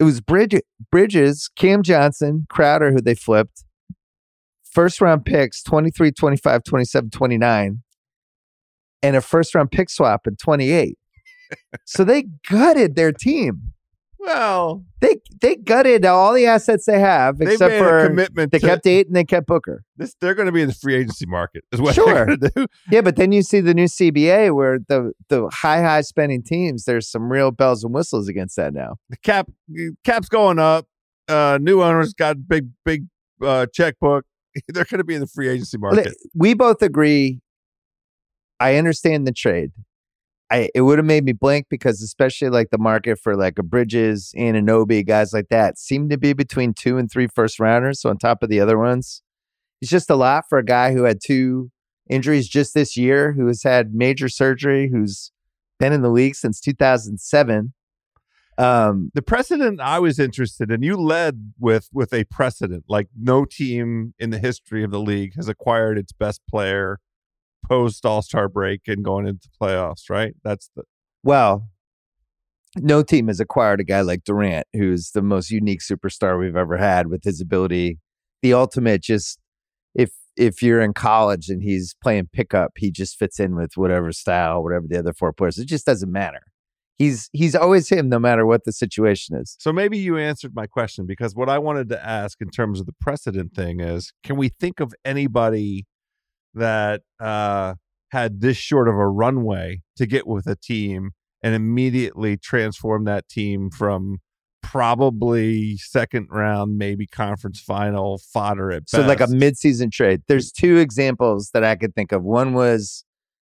It 0.00 0.04
was 0.04 0.20
Bridge, 0.20 0.54
Bridges, 0.90 1.48
Cam 1.56 1.82
Johnson, 1.82 2.46
Crowder, 2.50 2.90
who 2.92 3.00
they 3.00 3.14
flipped. 3.14 3.64
First 4.76 5.00
round 5.00 5.24
picks 5.24 5.62
23, 5.62 6.12
25, 6.12 6.62
27, 6.62 7.08
29, 7.08 7.82
and 9.02 9.16
a 9.16 9.22
first 9.22 9.54
round 9.54 9.70
pick 9.70 9.88
swap 9.88 10.26
in 10.26 10.36
28. 10.36 10.98
so 11.86 12.04
they 12.04 12.24
gutted 12.50 12.94
their 12.94 13.10
team. 13.10 13.72
Well, 14.18 14.84
They 15.00 15.16
they 15.40 15.56
gutted 15.56 16.04
all 16.04 16.34
the 16.34 16.44
assets 16.44 16.84
they 16.84 17.00
have, 17.00 17.38
they 17.38 17.52
except 17.54 17.72
for 17.78 18.06
commitment 18.06 18.52
they 18.52 18.58
to 18.58 18.66
kept 18.66 18.86
eight 18.86 19.06
and 19.06 19.16
they 19.16 19.24
kept 19.24 19.46
Booker. 19.46 19.82
this. 19.96 20.14
They're 20.20 20.34
going 20.34 20.44
to 20.44 20.52
be 20.52 20.60
in 20.60 20.68
the 20.68 20.74
free 20.74 20.96
agency 20.96 21.24
market, 21.24 21.64
is 21.72 21.80
what 21.80 21.94
Sure. 21.94 22.04
they're 22.12 22.26
going 22.26 22.40
to 22.40 22.50
do. 22.54 22.66
Yeah, 22.90 23.00
but 23.00 23.16
then 23.16 23.32
you 23.32 23.40
see 23.40 23.60
the 23.60 23.72
new 23.72 23.86
CBA 23.86 24.54
where 24.54 24.78
the 24.88 25.12
the 25.30 25.48
high 25.48 25.80
high 25.80 26.02
spending 26.02 26.42
teams, 26.42 26.84
there's 26.84 27.08
some 27.10 27.32
real 27.32 27.50
bells 27.50 27.82
and 27.82 27.94
whistles 27.94 28.28
against 28.28 28.56
that 28.56 28.74
now. 28.74 28.96
The 29.08 29.16
cap 29.16 29.48
cap's 30.04 30.28
going 30.28 30.58
up. 30.58 30.86
Uh, 31.28 31.58
new 31.62 31.82
owners 31.82 32.12
got 32.12 32.46
big 32.46 32.68
big 32.84 33.06
uh, 33.40 33.64
checkbook. 33.72 34.26
They're 34.68 34.84
going 34.84 34.98
to 34.98 35.04
be 35.04 35.14
in 35.14 35.20
the 35.20 35.26
free 35.26 35.48
agency 35.48 35.78
market. 35.78 36.14
We 36.34 36.54
both 36.54 36.82
agree. 36.82 37.40
I 38.58 38.76
understand 38.76 39.26
the 39.26 39.32
trade. 39.32 39.72
I 40.50 40.70
it 40.74 40.82
would 40.82 40.98
have 40.98 41.06
made 41.06 41.24
me 41.24 41.32
blink 41.32 41.66
because 41.68 42.02
especially 42.02 42.48
like 42.50 42.70
the 42.70 42.78
market 42.78 43.18
for 43.18 43.36
like 43.36 43.58
a 43.58 43.62
Bridges, 43.62 44.32
Anunoby, 44.36 45.06
guys 45.06 45.32
like 45.32 45.48
that 45.50 45.78
seemed 45.78 46.10
to 46.10 46.18
be 46.18 46.32
between 46.32 46.72
two 46.72 46.98
and 46.98 47.10
three 47.10 47.26
first 47.26 47.58
rounders. 47.58 48.00
So 48.00 48.10
on 48.10 48.18
top 48.18 48.42
of 48.42 48.48
the 48.48 48.60
other 48.60 48.78
ones, 48.78 49.22
it's 49.80 49.90
just 49.90 50.08
a 50.08 50.16
lot 50.16 50.44
for 50.48 50.58
a 50.58 50.64
guy 50.64 50.92
who 50.92 51.02
had 51.02 51.18
two 51.24 51.70
injuries 52.08 52.48
just 52.48 52.74
this 52.74 52.96
year, 52.96 53.32
who 53.32 53.46
has 53.48 53.62
had 53.62 53.94
major 53.94 54.28
surgery, 54.28 54.88
who's 54.90 55.32
been 55.78 55.92
in 55.92 56.02
the 56.02 56.10
league 56.10 56.36
since 56.36 56.60
2007. 56.60 57.72
Um, 58.58 59.10
the 59.14 59.22
precedent 59.22 59.80
I 59.80 59.98
was 59.98 60.18
interested 60.18 60.70
in, 60.70 60.82
you 60.82 60.96
led 60.96 61.52
with 61.58 61.88
with 61.92 62.12
a 62.14 62.24
precedent 62.24 62.84
like 62.88 63.08
no 63.18 63.44
team 63.44 64.14
in 64.18 64.30
the 64.30 64.38
history 64.38 64.82
of 64.82 64.90
the 64.90 65.00
league 65.00 65.34
has 65.36 65.48
acquired 65.48 65.98
its 65.98 66.12
best 66.12 66.40
player 66.48 66.98
post 67.68 68.06
All 68.06 68.22
Star 68.22 68.48
break 68.48 68.82
and 68.86 69.04
going 69.04 69.26
into 69.26 69.48
playoffs. 69.60 70.08
Right? 70.08 70.34
That's 70.42 70.70
the 70.74 70.84
Well, 71.22 71.68
no 72.76 73.02
team 73.02 73.28
has 73.28 73.40
acquired 73.40 73.80
a 73.80 73.84
guy 73.84 74.00
like 74.00 74.24
Durant, 74.24 74.66
who's 74.72 75.10
the 75.10 75.22
most 75.22 75.50
unique 75.50 75.80
superstar 75.80 76.38
we've 76.38 76.56
ever 76.56 76.78
had 76.78 77.08
with 77.08 77.24
his 77.24 77.40
ability, 77.40 77.98
the 78.42 78.54
ultimate 78.54 79.02
just 79.02 79.38
if 79.94 80.10
if 80.36 80.62
you're 80.62 80.80
in 80.80 80.92
college 80.92 81.48
and 81.48 81.62
he's 81.62 81.94
playing 82.02 82.28
pickup, 82.32 82.72
he 82.76 82.90
just 82.90 83.18
fits 83.18 83.40
in 83.40 83.56
with 83.56 83.72
whatever 83.76 84.12
style, 84.12 84.62
whatever 84.62 84.86
the 84.88 84.98
other 84.98 85.12
four 85.12 85.32
players. 85.32 85.58
It 85.58 85.66
just 85.66 85.86
doesn't 85.86 86.12
matter. 86.12 86.42
He's 86.98 87.28
he's 87.32 87.54
always 87.54 87.88
him, 87.90 88.08
no 88.08 88.18
matter 88.18 88.46
what 88.46 88.64
the 88.64 88.72
situation 88.72 89.36
is. 89.36 89.56
So 89.60 89.72
maybe 89.72 89.98
you 89.98 90.16
answered 90.16 90.54
my 90.54 90.66
question 90.66 91.04
because 91.06 91.34
what 91.34 91.48
I 91.48 91.58
wanted 91.58 91.88
to 91.90 92.06
ask 92.06 92.40
in 92.40 92.48
terms 92.48 92.80
of 92.80 92.86
the 92.86 92.94
precedent 93.00 93.54
thing 93.54 93.80
is, 93.80 94.12
can 94.22 94.36
we 94.36 94.48
think 94.48 94.80
of 94.80 94.94
anybody 95.04 95.86
that 96.54 97.02
uh, 97.20 97.74
had 98.12 98.40
this 98.40 98.56
short 98.56 98.88
of 98.88 98.94
a 98.94 99.08
runway 99.08 99.82
to 99.96 100.06
get 100.06 100.26
with 100.26 100.46
a 100.46 100.56
team 100.56 101.10
and 101.42 101.54
immediately 101.54 102.36
transform 102.36 103.04
that 103.04 103.28
team 103.28 103.70
from 103.70 104.18
probably 104.62 105.76
second 105.76 106.26
round, 106.30 106.76
maybe 106.76 107.06
conference 107.06 107.60
final 107.60 108.18
fodder 108.32 108.72
at 108.72 108.88
So 108.88 109.02
like 109.02 109.20
a 109.20 109.28
best. 109.28 109.34
midseason 109.34 109.92
trade. 109.92 110.22
There's 110.26 110.50
two 110.50 110.78
examples 110.78 111.50
that 111.54 111.62
I 111.62 111.76
could 111.76 111.94
think 111.94 112.10
of. 112.10 112.24
One 112.24 112.52
was 112.52 113.04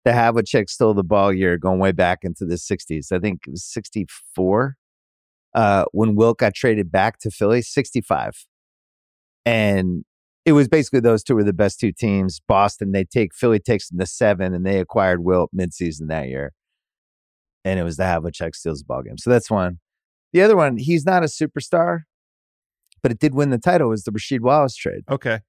the 0.05 0.11
Havlicek 0.11 0.69
stole 0.69 0.93
the 0.93 1.03
ball 1.03 1.33
year 1.33 1.57
going 1.57 1.79
way 1.79 1.91
back 1.91 2.19
into 2.23 2.45
the 2.45 2.55
60s. 2.55 3.11
I 3.11 3.19
think 3.19 3.41
it 3.47 3.51
was 3.51 3.65
64 3.65 4.75
uh, 5.53 5.85
when 5.91 6.15
Wilt 6.15 6.39
got 6.39 6.53
traded 6.53 6.91
back 6.91 7.19
to 7.19 7.31
Philly, 7.31 7.61
65. 7.61 8.45
And 9.45 10.05
it 10.45 10.53
was 10.53 10.67
basically 10.67 10.99
those 11.01 11.23
two 11.23 11.35
were 11.35 11.43
the 11.43 11.53
best 11.53 11.79
two 11.79 11.91
teams. 11.91 12.39
Boston, 12.47 12.91
they 12.91 13.03
take 13.03 13.33
Philly 13.35 13.59
takes 13.59 13.89
them 13.89 13.99
to 13.99 14.05
seven, 14.05 14.53
and 14.53 14.65
they 14.65 14.79
acquired 14.79 15.23
Wilt 15.23 15.49
midseason 15.55 16.07
that 16.07 16.27
year. 16.27 16.53
And 17.65 17.79
it 17.79 17.83
was 17.83 17.97
the 17.97 18.03
Havlicek 18.03 18.55
steals 18.55 18.79
the 18.79 18.85
ball 18.85 19.03
game. 19.03 19.17
So 19.17 19.29
that's 19.29 19.51
one. 19.51 19.79
The 20.31 20.41
other 20.41 20.55
one, 20.55 20.77
he's 20.77 21.05
not 21.05 21.23
a 21.23 21.27
superstar, 21.27 22.01
but 23.01 23.11
it 23.11 23.19
did 23.19 23.33
win 23.33 23.49
the 23.49 23.57
title. 23.57 23.89
Was 23.89 24.03
the 24.03 24.11
Rasheed 24.11 24.41
Wallace 24.41 24.75
trade? 24.75 25.03
okay. 25.09 25.39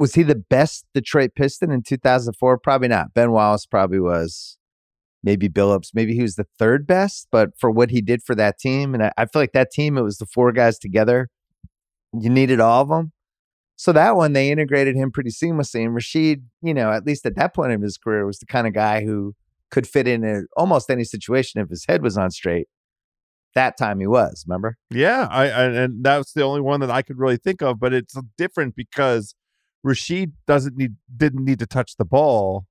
Was 0.00 0.14
he 0.14 0.22
the 0.22 0.34
best 0.34 0.86
Detroit 0.94 1.32
Piston 1.36 1.70
in 1.70 1.82
2004? 1.82 2.58
Probably 2.60 2.88
not. 2.88 3.12
Ben 3.12 3.32
Wallace 3.32 3.66
probably 3.66 4.00
was. 4.00 4.56
Maybe 5.22 5.46
Billups. 5.46 5.90
Maybe 5.92 6.14
he 6.14 6.22
was 6.22 6.36
the 6.36 6.46
third 6.58 6.86
best, 6.86 7.28
but 7.30 7.50
for 7.58 7.70
what 7.70 7.90
he 7.90 8.00
did 8.00 8.22
for 8.22 8.34
that 8.34 8.58
team, 8.58 8.94
and 8.94 9.02
I, 9.02 9.12
I 9.18 9.26
feel 9.26 9.42
like 9.42 9.52
that 9.52 9.70
team, 9.70 9.98
it 9.98 10.02
was 10.02 10.16
the 10.16 10.24
four 10.24 10.52
guys 10.52 10.78
together. 10.78 11.28
You 12.18 12.30
needed 12.30 12.60
all 12.60 12.80
of 12.80 12.88
them. 12.88 13.12
So 13.76 13.92
that 13.92 14.16
one, 14.16 14.32
they 14.32 14.50
integrated 14.50 14.96
him 14.96 15.10
pretty 15.10 15.28
seamlessly. 15.28 15.84
And 15.84 15.94
Rasheed, 15.94 16.44
you 16.62 16.72
know, 16.72 16.90
at 16.90 17.04
least 17.04 17.26
at 17.26 17.36
that 17.36 17.54
point 17.54 17.72
of 17.72 17.82
his 17.82 17.98
career, 17.98 18.24
was 18.24 18.38
the 18.38 18.46
kind 18.46 18.66
of 18.66 18.72
guy 18.72 19.04
who 19.04 19.34
could 19.70 19.86
fit 19.86 20.08
in 20.08 20.46
almost 20.56 20.88
any 20.88 21.04
situation 21.04 21.60
if 21.60 21.68
his 21.68 21.84
head 21.86 22.02
was 22.02 22.16
on 22.16 22.30
straight. 22.30 22.68
That 23.54 23.76
time 23.76 24.00
he 24.00 24.06
was, 24.06 24.46
remember? 24.48 24.78
Yeah, 24.90 25.28
I, 25.30 25.50
I 25.50 25.64
and 25.64 26.02
that's 26.02 26.32
the 26.32 26.42
only 26.42 26.62
one 26.62 26.80
that 26.80 26.90
I 26.90 27.02
could 27.02 27.18
really 27.18 27.36
think 27.36 27.60
of, 27.60 27.78
but 27.78 27.92
it's 27.92 28.16
different 28.38 28.76
because 28.76 29.34
Rasheed 29.86 30.32
doesn't 30.46 30.76
need 30.76 30.96
didn't 31.16 31.44
need 31.44 31.58
to 31.60 31.66
touch 31.66 31.96
the 31.96 32.04
ball 32.04 32.66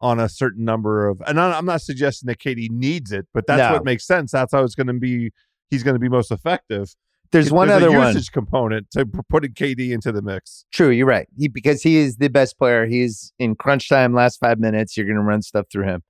on 0.00 0.20
a 0.20 0.28
certain 0.28 0.64
number 0.64 1.08
of 1.08 1.22
and 1.26 1.40
I'm 1.40 1.64
not 1.66 1.80
suggesting 1.82 2.26
that 2.28 2.38
KD 2.38 2.70
needs 2.70 3.12
it, 3.12 3.26
but 3.34 3.46
that's 3.46 3.60
No. 3.60 3.72
what 3.74 3.84
makes 3.84 4.06
sense. 4.06 4.30
That's 4.32 4.52
how 4.52 4.62
it's 4.64 4.74
going 4.74 4.86
to 4.88 4.92
be 4.94 5.32
he's 5.70 5.82
going 5.82 5.94
to 5.94 6.00
be 6.00 6.08
most 6.08 6.30
effective. 6.30 6.94
There's 7.32 7.50
one 7.50 7.68
there's 7.68 7.82
other 7.82 7.94
a 7.94 7.98
one. 7.98 8.08
usage 8.14 8.30
component 8.30 8.90
to 8.92 9.04
putting 9.28 9.52
KD 9.52 9.90
into 9.90 10.12
the 10.12 10.22
mix. 10.22 10.64
True, 10.72 10.90
you're 10.90 11.06
right. 11.06 11.26
He 11.36 11.48
because 11.48 11.82
he 11.82 11.96
is 11.96 12.16
the 12.16 12.28
best 12.28 12.56
player. 12.58 12.86
He's 12.86 13.32
in 13.38 13.56
crunch 13.56 13.88
time, 13.88 14.14
last 14.14 14.38
five 14.38 14.58
minutes. 14.60 14.96
You're 14.96 15.06
going 15.06 15.16
to 15.16 15.22
run 15.22 15.42
stuff 15.42 15.66
through 15.72 15.84
him. 15.84 16.02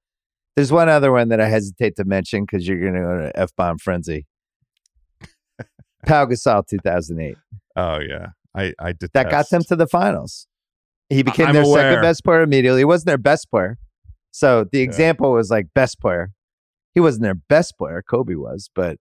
There's 0.57 0.71
one 0.73 0.89
other 0.89 1.13
one 1.13 1.29
that 1.31 1.41
I 1.41 1.49
hesitate 1.49 1.97
to 1.97 2.05
mention 2.05 2.45
because 2.45 2.67
you're 2.69 2.81
going 2.81 2.95
to 2.95 3.01
go 3.01 3.19
to 3.19 3.39
f 3.39 3.51
bomb 3.57 3.79
frenzy. 3.79 4.27
Pau 6.07 6.27
Gasol, 6.27 6.67
2008. 6.67 7.37
Oh 7.77 7.99
yeah, 8.01 8.29
I 8.57 8.73
I 8.79 8.93
detest 8.93 9.13
That 9.13 9.31
got 9.31 9.51
them 9.51 9.63
to 9.65 9.77
the 9.77 9.87
finals. 9.87 10.47
He 11.09 11.23
became 11.23 11.49
I'm 11.49 11.55
their 11.55 11.63
aware. 11.63 11.93
second 11.93 12.03
best 12.03 12.25
player 12.25 12.43
immediately. 12.43 12.81
He 12.81 12.85
wasn't 12.85 13.07
their 13.07 13.19
best 13.19 13.51
player. 13.51 13.79
So 14.33 14.67
the 14.71 14.81
example 14.81 15.33
was 15.33 15.51
like 15.51 15.69
best 15.75 16.01
player. 16.01 16.33
He 16.95 17.01
wasn't 17.01 17.23
their 17.23 17.35
best 17.35 17.79
player. 17.79 18.03
Kobe 18.03 18.35
was, 18.35 18.71
but 18.75 18.99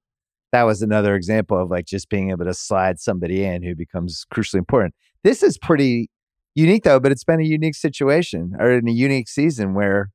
that 0.52 0.64
was 0.64 0.82
another 0.82 1.16
example 1.16 1.58
of 1.62 1.70
like 1.70 1.86
just 1.86 2.10
being 2.10 2.30
able 2.30 2.46
to 2.46 2.54
slide 2.54 3.00
somebody 3.00 3.44
in 3.44 3.64
who 3.64 3.76
becomes 3.76 4.26
crucially 4.34 4.60
important. 4.60 4.94
This 5.24 5.42
is 5.44 5.58
pretty 5.58 6.10
unique 6.54 6.84
though, 6.84 7.00
but 7.00 7.12
it's 7.12 7.24
been 7.24 7.42
a 7.42 7.46
unique 7.46 7.76
situation 7.76 8.54
or 8.60 8.72
in 8.72 8.88
a 8.88 8.92
unique 8.92 9.28
season 9.28 9.74
where 9.74 10.12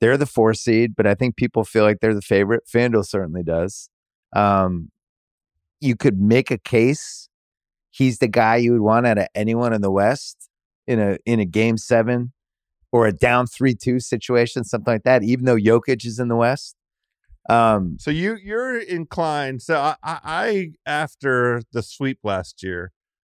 they're 0.00 0.16
the 0.16 0.26
four 0.26 0.54
seed, 0.54 0.94
but 0.96 1.06
I 1.06 1.14
think 1.14 1.36
people 1.36 1.64
feel 1.64 1.84
like 1.84 2.00
they're 2.00 2.14
the 2.14 2.22
favorite. 2.22 2.64
FanDuel 2.72 3.06
certainly 3.06 3.42
does. 3.42 3.88
Um, 4.34 4.90
you 5.80 5.96
could 5.96 6.20
make 6.20 6.50
a 6.50 6.58
case 6.58 7.27
he's 7.90 8.18
the 8.18 8.28
guy 8.28 8.56
you 8.56 8.72
would 8.72 8.80
want 8.80 9.06
out 9.06 9.18
of 9.18 9.28
anyone 9.34 9.72
in 9.72 9.80
the 9.80 9.90
West 9.90 10.48
in 10.86 10.98
a 10.98 11.18
in 11.26 11.40
a 11.40 11.44
game 11.44 11.76
seven 11.76 12.32
or 12.92 13.06
a 13.06 13.12
down 13.12 13.46
three 13.46 13.74
two 13.74 14.00
situation, 14.00 14.64
something 14.64 14.94
like 14.94 15.04
that. 15.04 15.22
Even 15.22 15.44
though 15.44 15.56
Jokic 15.56 16.04
is 16.04 16.18
in 16.18 16.28
the 16.28 16.36
West, 16.36 16.76
um, 17.48 17.96
So 17.98 18.10
you 18.10 18.36
you're 18.42 18.78
inclined. 18.78 19.62
So 19.62 19.78
I, 19.78 19.96
I, 20.02 20.20
I 20.24 20.72
after 20.86 21.62
the 21.72 21.82
sweep 21.82 22.18
last 22.22 22.62
year, 22.62 22.92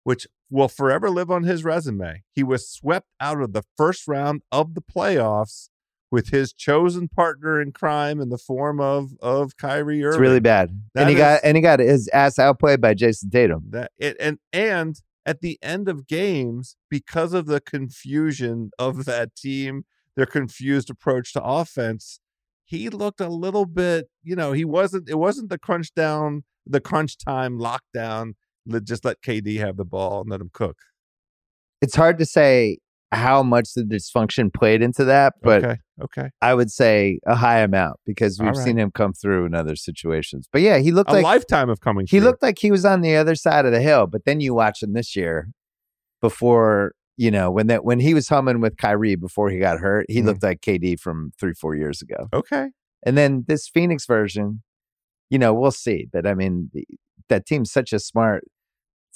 which 0.04 0.28
will 0.50 0.68
forever 0.68 1.10
live 1.10 1.30
on 1.30 1.44
his 1.44 1.64
resume, 1.64 2.24
he 2.34 2.44
was 2.44 2.68
swept 2.68 3.08
out 3.20 3.42
of 3.42 3.54
the 3.54 3.64
first 3.78 4.08
round 4.08 4.42
of 4.52 4.74
the 4.74 4.82
playoffs 4.82 5.70
with 6.12 6.30
his 6.30 6.54
chosen 6.54 7.08
partner 7.08 7.62
in 7.62 7.72
crime 7.72 8.20
in 8.20 8.30
the 8.30 8.38
form 8.38 8.80
of 8.80 9.12
of 9.22 9.58
Kyrie 9.58 10.04
Irving. 10.04 10.16
it's 10.16 10.22
really 10.22 10.40
bad. 10.40 10.82
That 10.96 11.02
and 11.02 11.10
he 11.10 11.16
is- 11.16 11.20
got 11.20 11.42
and 11.44 11.56
he 11.58 11.62
got 11.62 11.80
his 11.80 12.08
ass 12.10 12.40
outplayed 12.40 12.82
by 12.82 12.94
Jayson 12.96 13.30
Tatum. 13.32 13.64
that 13.70 13.92
it, 13.98 14.18
and 14.20 14.40
and 14.54 15.02
at 15.26 15.42
the 15.42 15.60
end 15.62 15.88
of 15.88 16.08
games 16.08 16.76
because 16.90 17.34
of 17.34 17.46
the 17.46 17.60
confusion 17.62 18.72
of 18.80 19.06
that 19.06 19.36
team 19.36 19.86
their 20.16 20.26
confused 20.26 20.90
approach 20.90 21.34
to 21.34 21.44
offense 21.44 22.20
he 22.66 22.90
looked 22.90 23.22
a 23.22 23.30
little 23.30 23.66
bit 23.66 24.10
you 24.24 24.36
know 24.36 24.52
he 24.54 24.66
wasn't 24.66 25.08
it 25.10 25.16
wasn't 25.16 25.50
the 25.50 25.58
crunch 25.60 25.94
down 25.94 26.44
the 26.66 26.82
crunch 26.82 27.18
time 27.18 27.60
lockdown 27.60 28.34
just 28.84 29.04
let 29.06 29.22
kd 29.22 29.60
have 29.60 29.78
the 29.78 29.86
ball 29.86 30.22
and 30.22 30.30
let 30.30 30.42
him 30.42 30.50
cook 30.54 30.78
It's 31.82 31.96
hard 31.96 32.18
to 32.20 32.26
say 32.26 32.80
how 33.12 33.42
much 33.44 33.74
the 33.74 33.84
dysfunction 33.84 34.54
played 34.54 34.82
into 34.82 35.04
that, 35.06 35.34
but 35.42 35.64
okay 35.64 35.78
okay 36.02 36.30
I 36.42 36.54
would 36.54 36.72
say 36.72 37.20
a 37.26 37.36
high 37.36 37.60
amount 37.60 37.98
because 38.06 38.40
we've 38.40 38.50
right. 38.50 38.58
seen 38.58 38.78
him 38.78 38.92
come 38.92 39.14
through 39.14 39.46
in 39.46 39.56
other 39.56 39.76
situations. 39.76 40.48
But 40.54 40.62
yeah, 40.62 40.78
he 40.78 40.92
looked 40.92 41.10
like 41.10 41.24
a 41.24 41.24
like 41.24 41.36
lifetime 41.40 41.70
of 41.70 41.80
coming 41.82 42.06
he 42.10 42.18
through. 42.20 42.28
looked 42.28 42.44
like 42.44 42.60
he 42.60 42.72
was 42.72 42.86
on 42.86 43.02
the 43.02 43.16
other 43.16 43.36
side 43.36 43.66
of 43.66 43.72
the 43.72 43.82
hill. 43.82 44.06
But 44.08 44.26
then 44.26 44.40
you 44.42 44.54
watch 44.54 44.82
him 44.84 44.94
this 44.94 45.16
year, 45.16 45.50
before 46.22 46.94
you 47.18 47.32
know 47.32 47.50
when 47.52 47.68
that 47.68 47.84
when 47.84 48.00
he 48.00 48.14
was 48.14 48.30
humming 48.30 48.62
with 48.62 48.78
Kyrie 48.78 49.16
before 49.16 49.50
he 49.50 49.58
got 49.60 49.80
hurt, 49.80 50.06
he 50.08 50.22
Mhm. 50.22 50.26
looked 50.26 50.44
like 50.44 50.62
KD 50.62 50.96
from 51.00 51.32
three 51.40 51.54
four 51.54 51.76
years 51.76 52.02
ago. 52.02 52.28
okay 52.34 52.70
And 53.04 53.18
then 53.18 53.46
this 53.48 53.68
Phoenix 53.68 54.06
version, 54.06 54.62
you 55.30 55.40
know, 55.40 55.54
we'll 55.54 55.72
see. 55.72 56.08
But 56.12 56.28
I 56.28 56.34
mean, 56.36 56.70
the- 56.74 56.86
that 57.30 57.46
team's 57.46 57.72
such 57.72 57.92
a 57.94 58.00
smart 58.00 58.44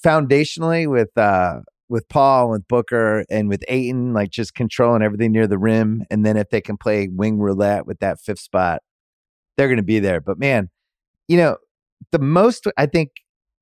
foundationally 0.06 0.90
with 0.90 1.18
uh 1.18 1.62
with 1.94 2.10
Paul, 2.10 2.50
with 2.50 2.68
Booker, 2.68 3.24
and 3.30 3.48
with 3.48 3.64
Ayton, 3.68 4.14
like 4.14 4.32
just 4.32 4.56
controlling 4.56 5.04
everything 5.04 5.32
near 5.32 5.46
the 5.46 5.60
rim. 5.60 6.04
And 6.10 6.26
then 6.26 6.38
if 6.38 6.50
they 6.50 6.60
can 6.60 6.76
play 6.76 7.08
wing 7.08 7.38
roulette 7.38 7.86
with 7.86 8.00
that 8.00 8.20
fifth 8.20 8.40
spot, 8.40 8.82
they're 9.56 9.68
going 9.68 9.78
to 9.78 9.84
be 9.84 10.00
there. 10.00 10.20
But 10.20 10.40
man, 10.40 10.72
you 11.28 11.38
know, 11.38 11.58
the 12.12 12.18
most 12.18 12.66
I 12.78 12.88
think 12.88 13.12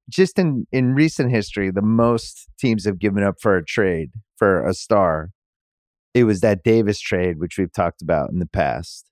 just 0.09 0.39
in 0.39 0.65
in 0.71 0.95
recent 0.95 1.29
history, 1.29 1.71
the 1.71 1.81
most 1.81 2.47
teams 2.57 2.85
have 2.85 3.00
given 3.00 3.21
up 3.21 3.35
for 3.41 3.57
a 3.57 3.65
trade 3.65 4.11
for 4.38 4.65
a 4.65 4.73
star. 4.73 5.31
It 6.13 6.23
was 6.23 6.39
that 6.39 6.63
Davis 6.63 7.01
trade, 7.01 7.38
which 7.38 7.57
we've 7.57 7.73
talked 7.73 8.01
about 8.01 8.31
in 8.31 8.39
the 8.39 8.47
past 8.47 9.05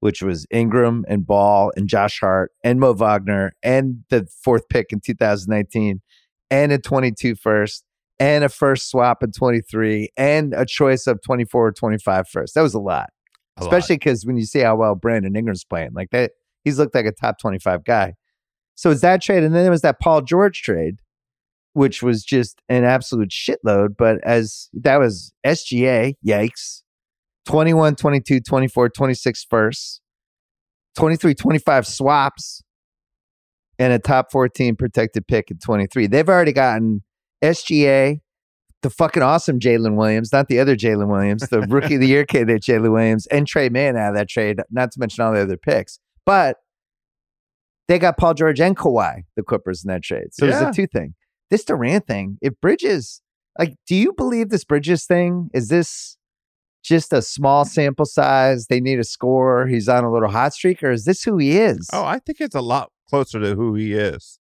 which 0.00 0.22
was 0.22 0.46
Ingram 0.50 1.04
and 1.08 1.26
Ball 1.26 1.72
and 1.74 1.88
Josh 1.88 2.20
Hart 2.20 2.52
and 2.62 2.78
Mo 2.78 2.92
Wagner 2.92 3.54
and 3.62 4.04
the 4.10 4.26
fourth 4.44 4.68
pick 4.68 4.92
in 4.92 5.00
2019 5.00 6.02
and 6.50 6.70
a 6.70 6.78
22 6.78 7.34
first 7.34 7.82
and 8.18 8.44
a 8.44 8.48
first 8.48 8.90
swap 8.90 9.22
in 9.22 9.32
23 9.32 10.10
and 10.16 10.54
a 10.54 10.64
choice 10.64 11.06
of 11.06 11.20
24 11.22 11.66
or 11.66 11.72
25 11.72 12.28
first. 12.28 12.54
That 12.54 12.62
was 12.62 12.74
a 12.74 12.80
lot, 12.80 13.10
A 13.58 13.62
especially 13.62 13.96
because 13.96 14.24
when 14.24 14.36
you 14.36 14.44
see 14.44 14.60
how 14.60 14.76
well 14.76 14.94
Brandon 14.94 15.36
Ingram's 15.36 15.64
playing, 15.64 15.90
like 15.94 16.10
that, 16.10 16.32
he's 16.64 16.78
looked 16.78 16.94
like 16.94 17.06
a 17.06 17.12
top 17.12 17.38
25 17.38 17.84
guy. 17.84 18.14
So 18.74 18.90
it's 18.90 19.00
that 19.02 19.22
trade. 19.22 19.42
And 19.42 19.54
then 19.54 19.62
there 19.62 19.70
was 19.70 19.82
that 19.82 20.00
Paul 20.00 20.22
George 20.22 20.62
trade, 20.62 21.00
which 21.72 22.02
was 22.02 22.24
just 22.24 22.60
an 22.68 22.84
absolute 22.84 23.30
shitload. 23.30 23.96
But 23.98 24.18
as 24.24 24.68
that 24.74 24.98
was 24.98 25.32
SGA, 25.44 26.14
yikes. 26.26 26.82
21, 27.46 27.94
22, 27.94 28.40
24, 28.40 28.88
26 28.88 29.46
firsts, 29.48 30.00
23, 30.96 31.32
25 31.32 31.86
swaps, 31.86 32.62
and 33.78 33.92
a 33.92 33.98
top 33.98 34.32
14 34.32 34.74
protected 34.74 35.26
pick 35.26 35.50
at 35.50 35.62
23. 35.62 36.08
They've 36.08 36.28
already 36.28 36.52
gotten 36.52 37.04
SGA, 37.42 38.20
the 38.82 38.90
fucking 38.90 39.22
awesome 39.22 39.58
Jalen 39.58 39.96
Williams, 39.96 40.32
not 40.32 40.48
the 40.48 40.58
other 40.60 40.76
Jalen 40.76 41.08
Williams, 41.08 41.48
the 41.48 41.60
rookie 41.68 41.94
of 41.96 42.00
the 42.00 42.06
year 42.06 42.24
candidate 42.24 42.62
Jalen 42.62 42.92
Williams, 42.92 43.26
and 43.28 43.46
Tre 43.46 43.68
Mann 43.68 43.96
out 43.96 44.10
of 44.10 44.14
that 44.16 44.28
trade, 44.28 44.60
not 44.70 44.92
to 44.92 45.00
mention 45.00 45.24
all 45.24 45.32
the 45.32 45.40
other 45.40 45.56
picks. 45.56 45.98
But 46.24 46.56
they 47.88 47.98
got 47.98 48.16
Paul 48.16 48.34
George 48.34 48.60
and 48.60 48.76
Kawhi, 48.76 49.22
the 49.36 49.42
Clippers 49.42 49.84
in 49.84 49.88
that 49.88 50.02
trade. 50.02 50.28
So 50.32 50.46
it's 50.46 50.60
Yeah. 50.60 50.70
a 50.70 50.72
two 50.72 50.86
thing. 50.86 51.14
This 51.50 51.64
Durant 51.64 52.06
thing, 52.06 52.38
if 52.42 52.54
Bridges, 52.60 53.22
Like, 53.58 53.74
do 53.88 53.94
you 53.96 54.12
believe 54.12 54.50
this 54.50 54.64
Bridges 54.64 55.06
thing? 55.06 55.48
Is 55.54 55.68
this 55.68 56.18
just 56.84 57.10
a 57.12 57.22
small 57.22 57.64
sample 57.64 58.04
size? 58.04 58.66
They 58.66 58.80
need 58.80 58.98
a 58.98 59.04
score. 59.04 59.66
He's 59.66 59.88
on 59.88 60.04
a 60.04 60.12
little 60.12 60.28
hot 60.28 60.52
streak, 60.52 60.82
or 60.82 60.90
is 60.90 61.06
this 61.06 61.22
who 61.22 61.38
he 61.38 61.56
is? 61.58 61.88
Oh, 61.92 62.04
I 62.04 62.18
think 62.18 62.38
it's 62.40 62.54
a 62.54 62.60
lot 62.60 62.90
closer 63.08 63.40
to 63.40 63.54
who 63.54 63.74
he 63.74 63.94
is. 63.94 64.38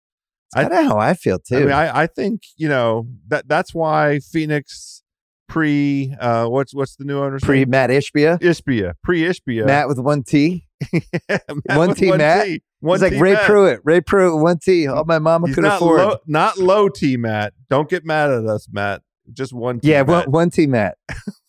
Kind 0.54 0.72
of 0.72 0.84
how 0.84 0.98
I 0.98 1.14
feel 1.14 1.38
too. 1.38 1.56
I 1.56 1.60
mean, 1.60 1.72
I, 1.72 2.02
I 2.02 2.06
think 2.06 2.42
you 2.56 2.68
know 2.68 3.06
that 3.28 3.48
that's 3.48 3.74
why 3.74 4.20
Phoenix 4.20 5.02
pre 5.48 6.14
uh 6.20 6.46
what's 6.46 6.74
what's 6.74 6.96
the 6.96 7.04
new 7.04 7.18
owner 7.18 7.38
pre 7.40 7.64
Matt 7.64 7.90
Ishbia, 7.90 8.40
Ishbia 8.40 8.94
pre 9.02 9.22
Ishbia, 9.22 9.66
Matt 9.66 9.88
with 9.88 9.98
one 9.98 10.22
T, 10.22 10.66
one 11.66 11.94
T 11.94 12.08
one 12.08 12.18
Matt. 12.18 12.46
T. 12.46 12.62
One 12.80 13.00
He's 13.00 13.12
like 13.12 13.20
Ray 13.20 13.32
Matt. 13.32 13.46
Pruitt, 13.46 13.80
Ray 13.82 14.00
Pruitt, 14.02 14.42
one 14.42 14.58
T. 14.58 14.86
All 14.86 15.04
my 15.06 15.18
mama 15.18 15.46
He's 15.46 15.54
could 15.54 15.64
not 15.64 15.76
afford. 15.76 15.98
low, 16.00 16.16
not 16.26 16.58
low 16.58 16.90
T 16.90 17.16
Matt. 17.16 17.54
Don't 17.70 17.88
get 17.88 18.04
mad 18.04 18.30
at 18.30 18.44
us, 18.44 18.68
Matt. 18.70 19.00
Just 19.32 19.54
one 19.54 19.80
T. 19.80 19.88
yeah, 19.88 20.02
Matt. 20.02 20.28
one, 20.28 20.30
one 20.30 20.50
T 20.50 20.66
Matt. 20.66 20.98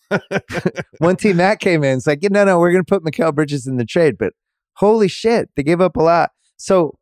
one 1.00 1.18
T 1.18 1.34
Matt 1.34 1.60
came 1.60 1.84
in. 1.84 1.98
It's 1.98 2.08
like, 2.08 2.20
no, 2.24 2.46
no, 2.46 2.58
we're 2.58 2.72
going 2.72 2.86
to 2.86 2.90
put 2.90 3.04
Mikal 3.04 3.36
Bridges 3.36 3.68
in 3.68 3.76
the 3.76 3.84
trade. 3.84 4.18
But 4.18 4.32
holy 4.76 5.10
shit, 5.10 5.50
they 5.58 5.64
gave 5.64 5.82
up 5.82 5.98
a 5.98 6.02
lot. 6.02 6.32
So 6.56 6.98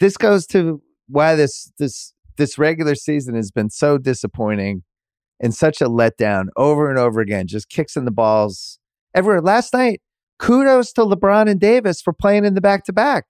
this 0.00 0.16
goes 0.16 0.46
to 0.48 0.80
why 1.08 1.34
this 1.34 1.72
this 1.78 2.12
this 2.36 2.58
regular 2.58 2.94
season 2.94 3.34
has 3.34 3.50
been 3.50 3.70
so 3.70 3.98
disappointing 3.98 4.82
and 5.40 5.54
such 5.54 5.80
a 5.80 5.86
letdown 5.88 6.46
over 6.56 6.90
and 6.90 6.98
over 6.98 7.20
again. 7.20 7.46
Just 7.46 7.68
kicks 7.68 7.96
in 7.96 8.04
the 8.04 8.10
balls 8.10 8.78
everywhere. 9.14 9.40
Last 9.40 9.72
night, 9.72 10.00
kudos 10.38 10.92
to 10.94 11.02
LeBron 11.02 11.48
and 11.48 11.60
Davis 11.60 12.00
for 12.02 12.12
playing 12.12 12.44
in 12.44 12.54
the 12.54 12.60
back 12.60 12.84
to 12.84 12.92
back. 12.92 13.24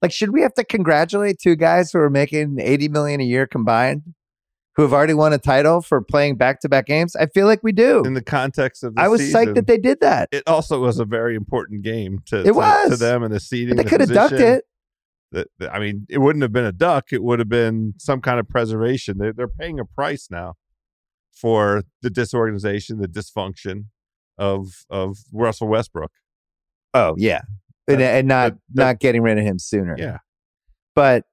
Like, 0.00 0.12
should 0.12 0.32
we 0.32 0.42
have 0.42 0.54
to 0.54 0.64
congratulate 0.64 1.38
two 1.38 1.54
guys 1.56 1.92
who 1.92 1.98
are 2.00 2.10
making 2.10 2.58
80 2.60 2.88
million 2.88 3.20
a 3.20 3.24
year 3.24 3.46
combined? 3.46 4.02
Who 4.76 4.82
have 4.82 4.92
already 4.94 5.12
won 5.14 5.32
a 5.34 5.38
title 5.38 5.82
for 5.82 6.00
playing 6.00 6.36
back 6.36 6.60
to 6.60 6.68
back 6.68 6.86
games? 6.86 7.14
I 7.14 7.26
feel 7.26 7.46
like 7.46 7.60
we 7.62 7.72
do. 7.72 8.02
in 8.06 8.14
the 8.14 8.22
context 8.22 8.82
of 8.82 8.94
the 8.94 9.02
I 9.02 9.08
was 9.08 9.20
season, 9.20 9.48
psyched 9.48 9.54
that 9.56 9.66
they 9.66 9.76
did 9.76 10.00
that. 10.00 10.28
it 10.32 10.42
also 10.46 10.80
was 10.80 10.98
a 10.98 11.04
very 11.04 11.34
important 11.36 11.82
game 11.82 12.20
to 12.26 12.40
It 12.40 12.44
to, 12.44 12.52
was. 12.52 12.90
to 12.92 12.96
them 12.96 13.22
and 13.22 13.32
the 13.34 13.38
seating. 13.38 13.76
But 13.76 13.76
they 13.76 13.82
the 13.84 13.88
could 13.90 14.00
have 14.00 14.12
ducked 14.12 14.32
it. 14.32 14.64
That 15.32 15.48
that- 15.58 15.74
I 15.74 15.78
mean, 15.80 16.06
it 16.08 16.18
wouldn't 16.18 16.42
have 16.42 16.52
been 16.52 16.64
a 16.64 16.72
duck. 16.72 17.12
It 17.12 17.22
would 17.22 17.38
have 17.40 17.48
been 17.48 17.94
some 17.98 18.20
kind 18.20 18.38
of 18.38 18.48
preservation. 18.48 19.18
They, 19.18 19.32
they're 19.32 19.48
paying 19.48 19.80
a 19.80 19.84
price 19.84 20.28
now 20.30 20.54
for 21.32 21.82
the 22.02 22.10
disorganization, 22.10 22.98
the 23.00 23.08
dysfunction 23.08 23.86
of 24.38 24.84
of 24.90 25.18
Russell 25.32 25.68
Westbrook. 25.68 26.12
Oh 26.94 27.14
yeah, 27.18 27.40
and, 27.88 28.00
and 28.02 28.28
not 28.28 28.52
but 28.70 28.84
not 28.84 29.00
getting 29.00 29.22
rid 29.22 29.38
of 29.38 29.44
him 29.44 29.58
sooner. 29.58 29.96
Yeah, 29.98 30.18
But 30.94 31.24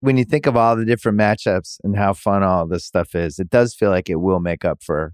when 0.00 0.16
you 0.16 0.24
think 0.24 0.46
of 0.46 0.56
all 0.56 0.76
the 0.76 0.84
different 0.84 1.18
matchups 1.18 1.78
and 1.82 1.96
how 1.96 2.12
fun 2.12 2.42
all 2.42 2.66
this 2.66 2.84
stuff 2.84 3.14
is, 3.14 3.38
it 3.38 3.50
does 3.50 3.74
feel 3.74 3.90
like 3.90 4.08
it 4.08 4.16
will 4.16 4.38
make 4.40 4.64
up 4.64 4.82
for 4.82 5.12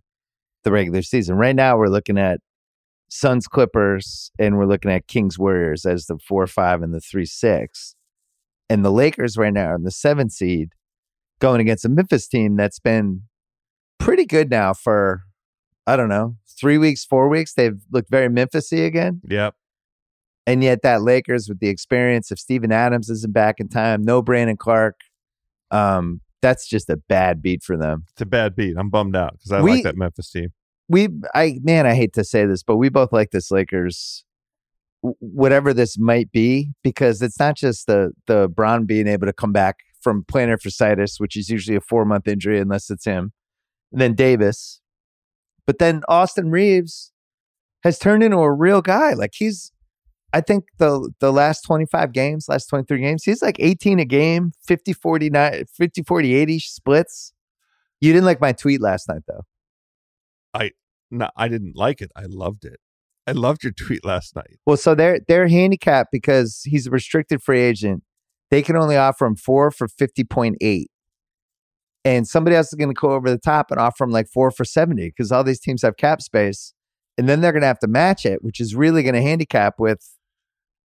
the 0.62 0.70
regular 0.72 1.00
season. 1.02 1.36
Right 1.36 1.54
now, 1.56 1.76
we're 1.78 1.88
looking 1.88 2.18
at 2.18 2.40
Suns 3.08 3.46
Clippers 3.46 4.30
and 4.38 4.56
we're 4.58 4.66
looking 4.66 4.90
at 4.90 5.06
Kings 5.06 5.38
Warriors 5.38 5.84
as 5.86 6.06
the 6.06 6.18
four 6.18 6.46
five 6.46 6.82
and 6.82 6.92
the 6.94 7.00
three 7.00 7.26
six, 7.26 7.94
and 8.74 8.84
the 8.84 8.90
Lakers 8.90 9.36
right 9.36 9.52
now 9.52 9.66
are 9.68 9.76
in 9.76 9.84
the 9.84 9.90
seventh 9.92 10.32
seed, 10.32 10.70
going 11.38 11.60
against 11.60 11.84
a 11.84 11.88
Memphis 11.88 12.26
team 12.26 12.56
that's 12.56 12.80
been 12.80 13.22
pretty 14.00 14.26
good 14.26 14.50
now 14.50 14.74
for 14.74 15.22
I 15.86 15.96
don't 15.96 16.08
know 16.08 16.36
three 16.60 16.76
weeks, 16.78 17.04
four 17.04 17.28
weeks. 17.28 17.54
They've 17.54 17.78
looked 17.92 18.10
very 18.10 18.28
Memphisy 18.28 18.84
again. 18.84 19.20
yep. 19.28 19.54
And 20.46 20.62
yet 20.62 20.82
that 20.82 21.02
Lakers 21.02 21.48
with 21.48 21.60
the 21.60 21.68
experience 21.68 22.30
of 22.30 22.38
Steven 22.38 22.70
Adams 22.72 23.08
isn't 23.08 23.32
back 23.32 23.60
in 23.60 23.68
time, 23.68 24.02
no 24.02 24.20
Brandon 24.20 24.56
Clarke. 24.56 25.00
Um, 25.70 26.20
that's 26.42 26.68
just 26.68 26.90
a 26.90 26.96
bad 26.98 27.40
beat 27.40 27.62
for 27.62 27.76
them. 27.78 28.04
It's 28.12 28.20
a 28.20 28.26
bad 28.26 28.54
beat. 28.54 28.76
I'm 28.78 28.90
bummed 28.90 29.16
out 29.16 29.32
because 29.34 29.52
I 29.52 29.62
We- 29.62 29.70
like 29.76 29.84
that 29.84 29.96
Memphis 29.96 30.30
team. 30.30 30.48
We 30.88 31.08
I 31.34 31.60
man, 31.62 31.86
I 31.86 31.94
hate 31.94 32.12
to 32.14 32.24
say 32.24 32.44
this, 32.44 32.62
but 32.62 32.76
we 32.76 32.88
both 32.90 33.10
like 33.12 33.30
this 33.30 33.50
Lakers 33.50 34.24
whatever 35.20 35.74
this 35.74 35.98
might 35.98 36.32
be, 36.32 36.72
because 36.82 37.20
it's 37.20 37.38
not 37.38 37.56
just 37.56 37.86
the 37.86 38.12
the 38.26 38.48
Braun 38.48 38.86
being 38.86 39.06
able 39.06 39.26
to 39.26 39.32
come 39.32 39.52
back 39.52 39.76
from 40.00 40.24
plantar 40.24 40.58
fasciitis, 40.60 41.18
which 41.18 41.36
is 41.36 41.48
usually 41.48 41.76
a 41.76 41.80
four 41.80 42.04
month 42.04 42.26
injury 42.28 42.58
unless 42.60 42.90
it's 42.90 43.04
him. 43.04 43.32
And 43.92 44.00
then 44.00 44.14
Davis. 44.14 44.80
But 45.66 45.78
then 45.78 46.02
Austin 46.08 46.50
Reaves 46.50 47.12
has 47.84 47.98
turned 47.98 48.22
into 48.22 48.38
a 48.38 48.52
real 48.52 48.82
guy. 48.82 49.12
Like 49.12 49.32
he's 49.34 49.72
I 50.32 50.40
think 50.40 50.64
the 50.78 51.12
the 51.20 51.32
last 51.32 51.62
25 51.62 52.12
games, 52.12 52.48
last 52.48 52.66
23 52.66 53.00
games, 53.00 53.24
he's 53.24 53.40
like 53.40 53.56
18 53.60 54.00
a 54.00 54.04
game, 54.04 54.52
50 54.66 54.92
49 54.92 55.64
50 55.72 56.02
40 56.02 56.34
80 56.34 56.58
splits. 56.58 57.32
You 58.00 58.12
didn't 58.12 58.26
like 58.26 58.40
my 58.40 58.52
tweet 58.52 58.80
last 58.80 59.08
night 59.08 59.22
though. 59.28 59.42
I 60.52 60.72
no, 61.10 61.30
I 61.36 61.48
didn't 61.48 61.76
like 61.76 62.02
it. 62.02 62.10
I 62.16 62.24
loved 62.26 62.64
it. 62.64 62.80
I 63.26 63.32
loved 63.32 63.62
your 63.64 63.72
tweet 63.72 64.04
last 64.04 64.36
night. 64.36 64.58
Well, 64.66 64.76
so 64.76 64.94
they're 64.94 65.20
they're 65.28 65.48
handicapped 65.48 66.10
because 66.12 66.60
he's 66.64 66.86
a 66.86 66.90
restricted 66.90 67.42
free 67.42 67.60
agent. 67.60 68.02
They 68.50 68.62
can 68.62 68.76
only 68.76 68.96
offer 68.96 69.26
him 69.26 69.36
four 69.36 69.70
for 69.70 69.88
fifty 69.88 70.24
point 70.24 70.56
eight, 70.60 70.90
and 72.04 72.28
somebody 72.28 72.56
else 72.56 72.68
is 72.68 72.74
going 72.74 72.90
to 72.90 72.94
go 72.94 73.12
over 73.12 73.30
the 73.30 73.38
top 73.38 73.70
and 73.70 73.80
offer 73.80 74.04
him 74.04 74.10
like 74.10 74.28
four 74.28 74.50
for 74.50 74.64
seventy 74.64 75.08
because 75.08 75.32
all 75.32 75.42
these 75.44 75.60
teams 75.60 75.82
have 75.82 75.96
cap 75.96 76.20
space, 76.20 76.74
and 77.16 77.28
then 77.28 77.40
they're 77.40 77.52
going 77.52 77.62
to 77.62 77.66
have 77.66 77.78
to 77.80 77.88
match 77.88 78.26
it, 78.26 78.42
which 78.44 78.60
is 78.60 78.74
really 78.74 79.02
going 79.02 79.14
to 79.14 79.22
handicap 79.22 79.74
with. 79.78 80.00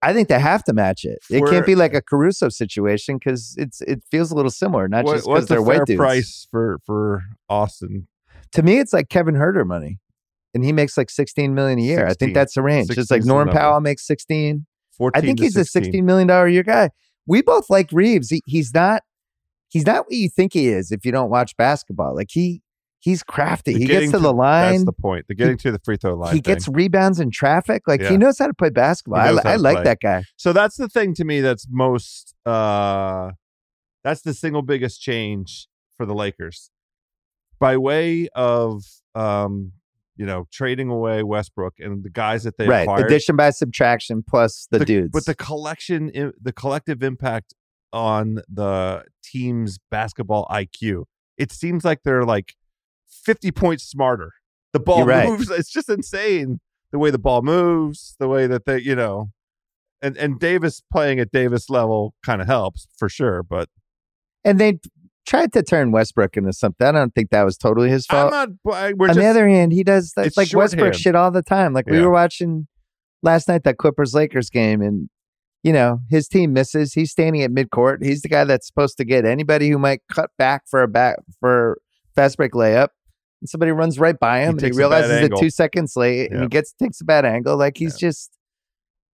I 0.02 0.13
think 0.13 0.30
they 0.30 0.39
have 0.39 0.63
to 0.63 0.71
match 0.73 1.04
it. 1.04 1.19
It 1.30 1.45
can't 1.49 1.65
be 1.65 1.75
like 1.75 1.93
a 1.93 2.02
Caruso 2.02 2.47
situation 2.47 3.17
because 3.17 3.54
it's 3.58 3.82
it 3.82 4.02
feels 4.10 4.32
a 4.32 4.36
little 4.36 4.49
similar, 4.52 4.88
not 4.88 5.04
What- 5.04 5.15
just 5.17 5.28
because 5.28 5.47
they're 5.47 5.58
the 5.58 5.63
white 5.63 5.75
fair 5.80 5.86
dudes. 5.86 5.97
price 5.97 6.47
for 6.49 6.80
for 6.86 7.21
Austin? 7.49 8.08
To 8.54 8.63
me, 8.63 8.80
it's 8.80 8.93
like 8.93 9.10
Kevin 9.10 9.36
Huerter 9.36 9.67
money, 9.67 9.99
and 10.53 10.63
he 10.63 10.71
makes 10.73 10.97
like 10.97 11.09
sixteen 11.09 11.53
million 11.53 11.79
a 11.79 11.83
year. 11.83 12.07
I 12.07 12.13
think 12.13 12.33
that's 12.33 12.53
the 12.55 12.62
range. 12.62 12.89
Just 12.89 13.12
like 13.12 13.19
16's 13.21 13.27
the 13.27 13.33
Norm. 13.33 13.49
Powell 13.49 13.81
makes 13.81 14.05
sixteen. 14.05 14.65
14 14.97 15.17
I 15.17 15.25
think 15.25 15.38
to 15.38 15.43
he's 15.45 15.53
16. 15.53 15.62
a 15.62 15.85
sixteen 15.85 16.05
million 16.05 16.27
dollar 16.27 16.47
a 16.47 16.51
year 16.51 16.63
guy. 16.63 16.89
We 17.25 17.41
both 17.41 17.69
like 17.69 17.89
Reaves. 17.91 18.29
He, 18.29 18.41
he's 18.45 18.73
not 18.73 19.03
he's 19.69 19.85
not 19.85 20.05
what 20.05 20.13
you 20.13 20.29
think 20.29 20.53
he 20.53 20.67
is 20.67 20.91
if 20.91 21.05
you 21.05 21.12
don't 21.12 21.29
watch 21.29 21.55
basketball. 21.57 22.15
Like 22.15 22.29
he 22.31 22.62
he's 22.99 23.23
crafty. 23.23 23.73
The 23.73 23.79
he 23.79 23.85
gets 23.85 24.12
to 24.12 24.19
the 24.19 24.33
line. 24.33 24.71
That's 24.73 24.85
the 24.85 24.93
point. 24.93 25.27
The 25.27 25.35
getting 25.35 25.57
to 25.59 25.71
the 25.71 25.79
free 25.79 25.95
throw 25.95 26.15
line. 26.15 26.33
He 26.35 26.41
gets 26.41 26.67
rebounds 26.67 27.19
in 27.19 27.31
traffic. 27.31 27.83
Like 27.88 28.01
Yeah. 28.01 28.09
he 28.09 28.17
knows 28.17 28.38
how 28.38 28.47
to 28.47 28.53
play 28.53 28.71
basketball. 28.71 29.19
I, 29.19 29.53
I 29.53 29.55
like 29.55 29.77
play. 29.77 29.83
that 29.85 29.99
guy. 30.01 30.23
So 30.35 30.51
that's 30.51 30.75
the 30.75 30.89
thing 30.89 31.13
to 31.15 31.23
me 31.23 31.39
that's 31.39 31.65
most 31.69 32.35
uh 32.45 33.31
that's 34.03 34.21
the 34.21 34.33
single 34.33 34.62
biggest 34.63 35.01
change 35.01 35.67
for 35.97 36.05
the 36.05 36.13
Lakers. 36.13 36.71
By 37.59 37.77
way 37.77 38.27
of 38.35 38.83
um 39.15 39.73
you 40.19 40.25
know, 40.25 40.45
trading 40.51 40.89
away 40.89 41.23
Westbrook 41.23 41.75
and 41.79 42.03
the 42.03 42.10
guys 42.10 42.43
that 42.43 42.58
they 42.58 42.67
right. 42.67 42.82
acquired. 42.82 43.05
Addition 43.05 43.38
by 43.38 43.51
subtraction 43.51 44.21
plus 44.21 44.67
the, 44.69 44.84
dudes. 44.84 45.12
But 45.13 45.25
the 45.25 45.34
collection 45.34 46.12
the 46.41 46.51
collective 46.51 47.01
impact 47.01 47.53
on 47.93 48.41
the 48.49 49.05
team's 49.23 49.79
basketball 49.89 50.45
IQ. 50.51 51.05
It 51.38 51.53
seems 51.53 51.86
like 51.86 52.01
they're 52.03 52.25
like 52.25 52.53
50 53.08 53.51
points 53.51 53.86
smarter. 53.86 54.34
The 54.73 54.82
ball 54.82 55.05
right. 55.05 55.29
moves. 55.29 55.49
It's 55.58 55.71
just 55.71 55.89
insane 55.89 56.60
the 56.91 56.99
way 56.99 57.12
the 57.12 57.17
ball 57.17 57.41
moves, 57.41 58.17
the 58.19 58.27
way 58.27 58.45
that 58.45 58.65
they, 58.65 58.79
you 58.79 58.95
know, 58.95 59.32
and 60.01 60.17
and 60.17 60.38
Davis 60.38 60.82
playing 60.91 61.21
at 61.21 61.32
Davis 61.32 61.69
level 61.69 62.13
kind 62.25 62.41
of 62.41 62.47
helps 62.47 62.89
for 62.97 63.08
sure. 63.08 63.41
But 63.41 63.69
and 64.43 64.60
they 64.60 64.79
tried 65.29 65.53
to 65.53 65.61
turn 65.61 65.91
Westbrook 65.91 66.35
into 66.35 66.51
something. 66.51 66.85
I 66.87 66.91
don't 66.91 67.13
think 67.13 67.29
that 67.29 67.43
was 67.43 67.55
totally 67.55 67.89
his 67.89 68.05
fault. 68.07 68.31
Not. 68.31 68.49
I- 68.73 68.89
uh, 68.89 68.93
We're 68.97 69.09
On 69.09 69.15
just 69.15 69.19
the 69.19 69.25
other 69.27 69.47
hand, 69.47 69.71
he 69.71 69.83
does 69.83 70.11
that's 70.15 70.35
like 70.35 70.47
Westbrook 70.53 70.93
shit 70.99 71.15
all 71.15 71.29
the 71.31 71.43
time. 71.43 71.73
Like 71.73 71.85
we 71.87 72.01
were 72.01 72.09
watching 72.11 72.67
last 73.21 73.47
night 73.47 73.63
that 73.63 73.77
Clippers 73.77 74.13
Lakers 74.13 74.49
game, 74.49 74.81
and 74.81 75.09
you 75.63 75.71
know 75.71 75.99
his 76.09 76.27
team 76.27 76.51
misses. 76.53 76.93
He's 76.93 77.11
standing 77.11 77.43
at 77.43 77.51
midcourt. 77.51 78.03
He's 78.03 78.21
the 78.23 78.29
guy 78.29 78.43
that's 78.43 78.65
supposed 78.67 78.97
to 78.97 79.05
get 79.05 79.23
anybody 79.25 79.69
who 79.69 79.77
might 79.77 80.01
cut 80.11 80.31
back 80.37 80.63
for 80.69 80.81
a 80.81 80.87
back 80.87 81.17
for 81.39 81.79
fast 82.15 82.37
break 82.37 82.53
layup. 82.53 82.89
And 83.41 83.47
somebody 83.47 83.71
runs 83.71 83.99
right 83.99 84.19
by 84.19 84.39
him, 84.39 84.49
and 84.49 84.61
he 84.61 84.65
takes 84.67 84.77
a 84.77 84.79
bad 84.79 84.83
realizes 84.89 85.11
it 85.27 85.31
two 85.39 85.49
seconds 85.49 85.95
late, 85.95 86.31
and 86.31 86.41
he 86.41 86.47
gets 86.49 86.73
takes 86.73 86.99
a 87.01 87.05
bad 87.05 87.23
angle. 87.23 87.55
Like 87.55 87.77
he's 87.77 87.95
just, 87.97 88.31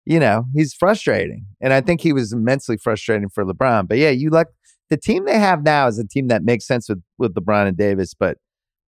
you 0.05 0.19
know, 0.19 0.45
he's 0.55 0.73
frustrating, 0.73 1.45
and 1.61 1.73
I 1.73 1.81
think 1.81 2.01
he 2.01 2.13
was 2.13 2.31
immensely 2.33 2.77
frustrating 2.77 3.29
for 3.29 3.43
LeBron. 3.45 3.87
But 3.87 3.97
yeah, 3.97 4.09
you 4.11 4.29
like 4.29 4.47
the 4.89 4.97
team 4.97 5.25
they 5.25 5.39
have 5.39 5.63
now 5.63 5.87
is 5.87 5.97
a 5.99 6.07
team 6.07 6.27
that 6.27 6.43
makes 6.43 6.65
sense 6.65 6.89
with 6.89 7.01
with 7.17 7.33
LeBron 7.35 7.67
and 7.67 7.77
Davis, 7.77 8.13
but 8.13 8.37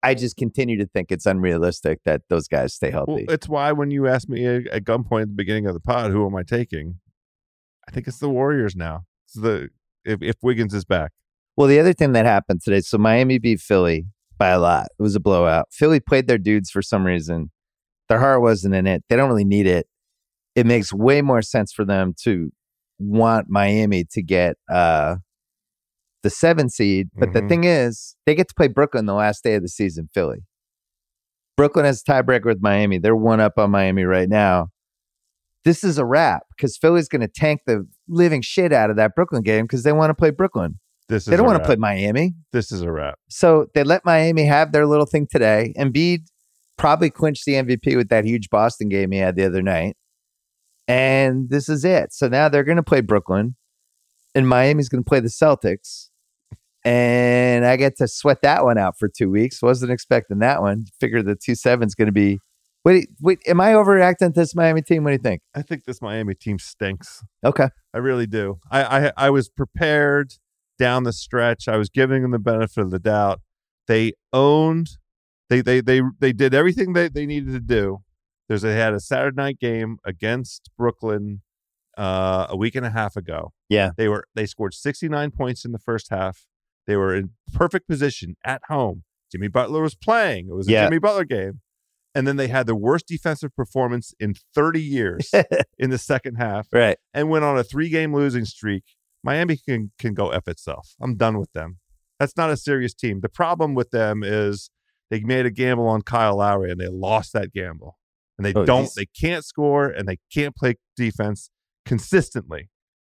I 0.03 0.13
just 0.13 0.37
continue 0.37 0.77
to 0.77 0.85
think 0.85 1.11
it's 1.11 1.25
unrealistic 1.25 1.99
that 2.05 2.21
those 2.29 2.47
guys 2.47 2.73
stay 2.73 2.91
well, 2.91 3.05
healthy. 3.07 3.25
it's 3.29 3.49
why 3.49 3.71
when 3.71 3.91
you 3.91 4.07
asked 4.07 4.29
me 4.29 4.45
at 4.45 4.67
at 4.67 4.83
gunpoint 4.83 5.23
at 5.23 5.27
the 5.29 5.35
beginning 5.35 5.65
of 5.65 5.73
the 5.73 5.79
pod, 5.79 6.11
who 6.11 6.25
am 6.25 6.35
I 6.35 6.43
taking? 6.43 6.99
I 7.87 7.91
think 7.91 8.07
it's 8.07 8.19
the 8.19 8.29
Warriors 8.29 8.75
now. 8.75 9.05
It's 9.25 9.35
the 9.35 9.69
if, 10.05 10.21
if 10.21 10.35
Wiggins 10.41 10.73
is 10.73 10.85
back. 10.85 11.11
well, 11.55 11.67
the 11.67 11.79
other 11.79 11.93
thing 11.93 12.13
that 12.13 12.25
happened 12.25 12.61
today, 12.63 12.81
so 12.81 12.97
Miami 12.97 13.39
beat 13.39 13.59
Philly 13.59 14.05
by 14.37 14.49
a 14.49 14.59
lot. 14.59 14.87
It 14.99 15.01
was 15.01 15.15
a 15.15 15.19
blowout. 15.19 15.67
Philly 15.71 15.99
played 15.99 16.27
their 16.27 16.37
dudes 16.37 16.69
for 16.69 16.81
some 16.81 17.05
reason. 17.05 17.51
Their 18.07 18.19
heart 18.19 18.41
wasn't 18.41 18.75
in 18.75 18.87
it. 18.87 19.03
They 19.09 19.15
don't 19.15 19.27
really 19.27 19.43
need 19.43 19.67
it. 19.67 19.87
It 20.55 20.65
makes 20.65 20.93
way 20.93 21.21
more 21.21 21.41
sense 21.41 21.73
for 21.73 21.83
them 21.83 22.13
to 22.23 22.51
want 22.99 23.47
Miami 23.49 24.05
to 24.11 24.21
get 24.21 24.57
uh 24.69 25.15
the 26.23 26.29
seven 26.29 26.69
seed. 26.69 27.09
But 27.15 27.33
the 27.33 27.41
Mhm. 27.41 27.49
thing 27.49 27.63
is, 27.63 28.15
they 28.25 28.35
get 28.35 28.47
to 28.49 28.53
play 28.55 28.67
Brooklyn 28.67 29.05
the 29.05 29.13
last 29.13 29.43
day 29.43 29.55
of 29.55 29.61
the 29.61 29.69
season, 29.69 30.09
Philly. 30.13 30.39
Brooklyn 31.55 31.85
has 31.85 32.03
a 32.07 32.11
tiebreaker 32.11 32.45
with 32.45 32.61
Miami. 32.61 32.97
They're 32.97 33.15
one 33.15 33.39
up 33.39 33.53
on 33.57 33.71
Miami 33.71 34.03
right 34.03 34.29
now. 34.29 34.67
This 35.63 35.83
is 35.83 35.97
a 35.97 36.05
wrap 36.05 36.43
because 36.55 36.77
Philly's 36.77 37.07
going 37.09 37.21
to 37.21 37.27
tank 37.27 37.61
the 37.65 37.87
living 38.07 38.41
shit 38.41 38.71
out 38.71 38.89
of 38.89 38.95
that 38.97 39.15
Brooklyn 39.15 39.41
game 39.41 39.65
because 39.65 39.83
they 39.83 39.91
want 39.91 40.11
to 40.11 40.13
play 40.15 40.29
Brooklyn. 40.29 40.79
This 41.09 41.23
is 41.23 41.31
They 41.31 41.37
don't 41.37 41.45
want 41.45 41.57
to 41.59 41.65
play 41.65 41.75
Miami. 41.77 42.35
This 42.51 42.71
is 42.71 42.81
a 42.81 42.91
wrap. 42.91 43.17
So 43.29 43.67
they 43.73 43.83
let 43.83 44.05
Miami 44.05 44.45
have 44.45 44.71
their 44.71 44.85
little 44.85 45.05
thing 45.05 45.25
today. 45.29 45.73
Embiid 45.77 46.19
probably 46.77 47.09
clinched 47.09 47.45
the 47.45 47.55
MVP 47.55 47.95
with 47.95 48.09
that 48.09 48.23
huge 48.25 48.49
Boston 48.49 48.87
game 48.89 49.11
he 49.11 49.17
had 49.17 49.35
the 49.35 49.45
other 49.45 49.61
night. 49.61 49.95
And 50.87 51.49
this 51.49 51.67
is 51.69 51.83
it. 51.83 52.13
So 52.13 52.27
now 52.27 52.49
they're 52.49 52.63
going 52.63 52.77
to 52.77 52.83
play 52.83 53.01
Brooklyn, 53.01 53.55
and 54.37 54.47
Miami's 54.47 54.87
going 54.87 55.03
to 55.03 55.07
play 55.07 55.19
the 55.19 55.29
Celtics. 55.29 56.09
And 56.85 57.65
I 57.65 57.75
get 57.75 57.97
to 57.97 58.07
sweat 58.07 58.43
that 58.43 58.63
one 58.63 58.77
out 58.77 58.97
for 58.97 59.09
two 59.09 59.31
weeks. 59.31 59.63
Wasn't 59.63 59.91
expecting 59.91 60.37
that 60.39 60.61
one. 60.61 60.85
Figure 60.99 61.23
the 61.23 61.35
two 61.35 61.55
seven's 61.55 61.95
going 61.95 62.05
to 62.05 62.11
be. 62.11 62.39
Wait, 62.85 63.09
wait, 63.19 63.39
am 63.47 63.59
I 63.59 63.71
overreacting 63.73 64.33
to 64.35 64.39
this 64.39 64.55
Miami 64.55 64.83
team? 64.83 65.03
What 65.03 65.09
do 65.09 65.13
you 65.13 65.21
think? 65.21 65.41
I 65.55 65.63
think 65.63 65.85
this 65.85 66.03
Miami 66.03 66.35
team 66.35 66.59
stinks. 66.59 67.23
Okay. 67.43 67.69
I 67.95 67.97
really 67.97 68.27
do. 68.27 68.59
I, 68.71 69.07
I 69.07 69.11
I 69.17 69.29
was 69.31 69.49
prepared 69.49 70.35
down 70.77 71.03
the 71.03 71.11
stretch. 71.11 71.67
I 71.67 71.77
was 71.77 71.89
giving 71.89 72.21
them 72.21 72.31
the 72.31 72.39
benefit 72.39 72.81
of 72.81 72.91
the 72.91 72.99
doubt. 72.99 73.41
They 73.87 74.13
owned. 74.31 74.91
They 75.49 75.61
they 75.61 75.81
they 75.81 76.01
they 76.19 76.31
did 76.31 76.53
everything 76.53 76.93
they, 76.93 77.09
they 77.09 77.25
needed 77.25 77.53
to 77.53 77.59
do. 77.59 78.03
There's 78.47 78.61
they 78.61 78.75
had 78.75 78.93
a 78.93 78.99
Saturday 78.99 79.35
night 79.35 79.59
game 79.59 79.97
against 80.05 80.69
Brooklyn 80.77 81.41
uh, 81.97 82.47
a 82.49 82.55
week 82.57 82.75
and 82.75 82.85
a 82.85 82.89
half 82.91 83.15
ago. 83.15 83.51
Yeah. 83.69 83.91
They 83.97 84.07
were 84.07 84.25
they 84.35 84.45
scored 84.45 84.73
69 84.73 85.31
points 85.31 85.65
in 85.65 85.71
the 85.71 85.79
first 85.79 86.09
half. 86.09 86.45
They 86.85 86.95
were 86.95 87.13
in 87.15 87.31
perfect 87.53 87.87
position 87.87 88.35
at 88.45 88.61
home. 88.69 89.03
Jimmy 89.31 89.47
Butler 89.49 89.81
was 89.81 89.95
playing. 89.95 90.47
It 90.49 90.53
was 90.55 90.67
a 90.67 90.71
Yeah. 90.71 90.85
Jimmy 90.85 90.99
Butler 90.99 91.25
game. 91.25 91.61
And 92.15 92.25
then 92.27 92.37
they 92.37 92.47
had 92.47 92.65
the 92.65 92.75
worst 92.75 93.07
defensive 93.07 93.55
performance 93.55 94.13
in 94.19 94.33
30 94.55 94.81
years 94.81 95.29
in 95.77 95.89
the 95.89 95.97
second 95.97 96.35
half 96.35 96.67
Right. 96.71 96.97
and 97.13 97.29
went 97.29 97.43
on 97.45 97.57
a 97.57 97.63
three 97.63 97.89
game 97.89 98.13
losing 98.15 98.45
streak. 98.45 98.83
Miami 99.23 99.57
can 99.57 99.91
can 99.99 100.13
go 100.13 100.29
F 100.29 100.47
itself. 100.47 100.95
I'm 101.01 101.15
done 101.17 101.37
with 101.39 101.51
them. 101.53 101.79
That's 102.19 102.37
not 102.37 102.49
a 102.49 102.57
serious 102.57 102.93
team. 102.93 103.19
The 103.21 103.29
problem 103.29 103.75
with 103.75 103.91
them 103.91 104.23
is 104.23 104.69
they 105.11 105.19
made 105.19 105.45
a 105.45 105.51
gamble 105.51 105.87
on 105.87 106.01
Kyle 106.01 106.37
Lowry 106.37 106.71
and 106.71 106.79
they 106.79 106.87
lost 106.87 107.33
that 107.33 107.51
gamble. 107.51 107.97
And 108.37 108.45
they 108.45 108.53
Oh, 108.53 108.65
don't 108.65 108.81
he's- 108.83 108.93
they 108.95 109.05
can't 109.07 109.43
score 109.43 109.87
and 109.87 110.07
they 110.07 110.17
can't 110.33 110.55
play 110.55 110.75
defense 110.95 111.49
consistently. 111.87 112.69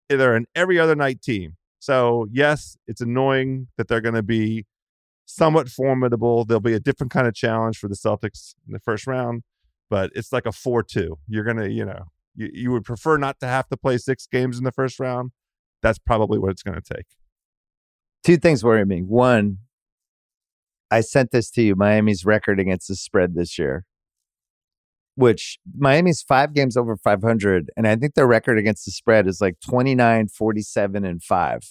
Eh, 0.09 0.15
they're 0.15 0.35
an 0.35 0.45
every 0.53 0.79
other 0.79 0.95
night 0.95 1.21
team. 1.21 1.55
So 1.79 2.27
yes, 2.31 2.77
it's 2.87 3.01
annoying 3.01 3.67
that 3.77 3.87
they're 3.87 4.01
going 4.01 4.15
to 4.15 4.23
be 4.23 4.65
somewhat 5.25 5.69
formidable. 5.69 6.45
There'll 6.45 6.61
be 6.61 6.73
a 6.73 6.79
different 6.79 7.11
kind 7.11 7.27
of 7.27 7.33
challenge 7.33 7.77
for 7.77 7.87
the 7.87 7.95
Celtics 7.95 8.53
in 8.67 8.73
the 8.73 8.79
first 8.79 9.07
round, 9.07 9.43
but 9.89 10.11
it's 10.13 10.31
like 10.31 10.45
a 10.45 10.49
4-2. 10.49 11.15
You're 11.27 11.43
going 11.43 11.57
to, 11.57 11.71
you 11.71 11.85
know, 11.85 12.05
you, 12.35 12.49
you 12.53 12.71
would 12.71 12.83
prefer 12.83 13.17
not 13.17 13.39
to 13.39 13.47
have 13.47 13.67
to 13.69 13.77
play 13.77 13.97
six 13.97 14.27
games 14.27 14.57
in 14.57 14.63
the 14.63 14.71
first 14.71 14.99
round. 14.99 15.31
That's 15.81 15.99
probably 15.99 16.37
what 16.37 16.51
it's 16.51 16.63
going 16.63 16.79
to 16.79 16.93
take. 16.95 17.05
Two 18.23 18.37
things 18.37 18.63
worry 18.63 18.85
me. 18.85 19.01
One, 19.01 19.59
I 20.89 21.01
sent 21.01 21.31
this 21.31 21.49
to 21.51 21.61
you 21.61 21.75
Miami's 21.75 22.25
record 22.25 22.59
against 22.59 22.87
the 22.87 22.95
spread 22.95 23.35
this 23.35 23.57
year, 23.57 23.85
which 25.15 25.57
Miami's 25.77 26.21
five 26.21 26.53
games 26.53 26.77
over 26.77 26.97
500. 26.97 27.71
And 27.75 27.87
I 27.87 27.95
think 27.95 28.13
their 28.13 28.27
record 28.27 28.57
against 28.57 28.85
the 28.85 28.91
spread 28.91 29.27
is 29.27 29.41
like 29.41 29.59
29, 29.61 30.27
47, 30.27 31.05
and 31.05 31.23
five. 31.23 31.61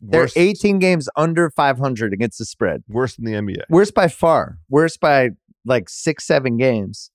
They're 0.00 0.28
18 0.36 0.78
games 0.78 1.08
under 1.16 1.50
500 1.50 2.12
against 2.12 2.38
the 2.38 2.44
spread. 2.44 2.82
worse 2.88 3.16
than 3.16 3.24
the 3.24 3.32
NBA. 3.32 3.62
Worst 3.70 3.94
by 3.94 4.08
far, 4.08 4.58
worst 4.68 5.00
by 5.00 5.30
like 5.64 5.88
six, 5.88 6.26
seven 6.26 6.56
games. 6.56 7.10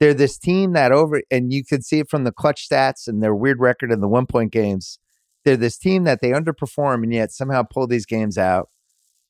They're 0.00 0.14
this 0.14 0.38
team 0.38 0.72
that 0.72 0.92
over, 0.92 1.22
and 1.30 1.52
you 1.52 1.64
can 1.64 1.82
see 1.82 1.98
it 2.00 2.08
from 2.08 2.24
the 2.24 2.32
clutch 2.32 2.68
stats 2.68 3.08
and 3.08 3.22
their 3.22 3.34
weird 3.34 3.60
record 3.60 3.92
in 3.92 4.00
the 4.00 4.08
one 4.08 4.26
point 4.26 4.52
games. 4.52 4.98
They're 5.44 5.56
this 5.56 5.78
team 5.78 6.04
that 6.04 6.20
they 6.20 6.30
underperform 6.30 7.02
and 7.02 7.12
yet 7.12 7.32
somehow 7.32 7.62
pull 7.62 7.86
these 7.86 8.06
games 8.06 8.38
out. 8.38 8.68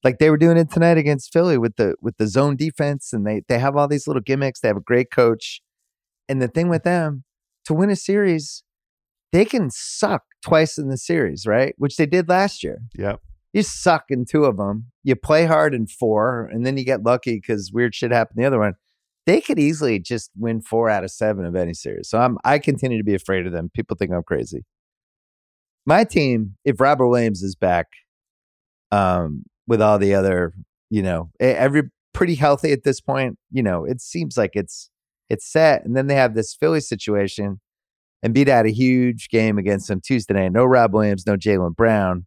Like 0.05 0.19
they 0.19 0.31
were 0.31 0.37
doing 0.37 0.57
it 0.57 0.71
tonight 0.71 0.97
against 0.97 1.33
Philly 1.33 1.59
with 1.59 1.77
the 1.77 1.95
with 2.01 2.17
the 2.19 2.27
zone 2.27 2.57
defense, 2.57 3.13
and 3.13 3.27
they 3.27 3.43
they 3.49 3.59
have 3.59 3.77
all 3.77 3.89
these 3.89 4.07
little 4.07 4.23
gimmicks. 4.23 4.61
They 4.61 4.69
have 4.69 4.77
a 4.77 4.81
great 4.81 5.11
coach, 5.11 5.61
and 6.29 6.41
the 6.43 6.49
thing 6.49 6.69
with 6.69 6.83
them 6.83 7.25
to 7.65 7.75
win 7.75 7.91
a 7.91 7.97
series, 7.97 8.63
they 9.33 9.45
can 9.45 9.71
suck 9.71 10.23
twice 10.43 10.79
in 10.79 10.89
the 10.89 10.97
series, 10.99 11.47
right? 11.47 11.75
Which 11.79 11.97
they 11.97 12.07
did 12.07 12.29
last 12.29 12.63
year 12.63 12.79
Yep. 12.97 13.21
you 13.53 13.63
suck 13.63 14.05
in 14.11 14.25
two 14.25 14.45
of 14.45 14.57
them. 14.57 14.87
You 15.05 15.17
play 15.17 15.47
hard 15.47 15.75
in 15.75 15.87
four, 15.87 16.47
and 16.53 16.65
then 16.67 16.77
you 16.77 16.85
get 16.85 17.03
lucky 17.03 17.37
because 17.37 17.71
weird 17.73 17.95
shit 17.95 18.11
happened 18.13 18.39
the 18.43 18.47
other 18.47 18.59
one. 18.59 18.75
They 19.27 19.41
could 19.43 19.59
easily 19.59 19.99
just 19.99 20.31
win 20.37 20.63
four 20.63 20.89
out 20.89 21.05
of 21.05 21.11
seven 21.11 21.45
of 21.45 21.55
any 21.55 21.75
series. 21.75 22.09
So 22.09 22.19
I'm 22.19 22.39
I 22.45 22.59
continue 22.59 22.97
to 22.99 23.05
be 23.05 23.15
afraid 23.15 23.47
of 23.47 23.53
them. 23.53 23.71
People 23.75 23.97
think 23.97 24.11
I'm 24.13 24.23
crazy. 24.23 24.65
My 25.85 26.05
team, 26.05 26.57
if 26.65 26.81
Robert 26.81 27.09
Williams 27.09 27.43
is 27.43 27.55
back, 27.55 27.87
um, 28.91 29.45
with 29.67 29.83
all 29.83 29.99
the 29.99 30.15
other, 30.15 30.55
you 30.91 31.03
know, 31.03 31.31
every 31.41 31.83
pretty 32.15 32.35
healthy 32.35 32.73
at 32.73 32.85
this 32.85 33.01
point, 33.01 33.39
you 33.51 33.63
know, 33.63 33.85
it 33.85 34.01
seems 34.01 34.37
like 34.37 34.53
it's 34.55 34.91
it's 35.31 35.47
set. 35.51 35.85
And 35.85 35.97
then 35.97 36.07
they 36.07 36.15
have 36.15 36.35
this 36.35 36.55
Philly 36.55 36.81
situation 36.81 37.61
and 38.23 38.35
beat 38.35 38.49
out 38.49 38.67
a 38.67 38.71
huge 38.73 39.29
game 39.29 39.59
against 39.59 39.89
them 39.89 40.01
Tuesday 40.01 40.35
night. 40.35 40.53
No 40.53 40.65
Rob 40.65 40.93
Williams, 40.95 41.27
no 41.27 41.37
Jaylen 41.37 41.75
Brown 41.77 42.27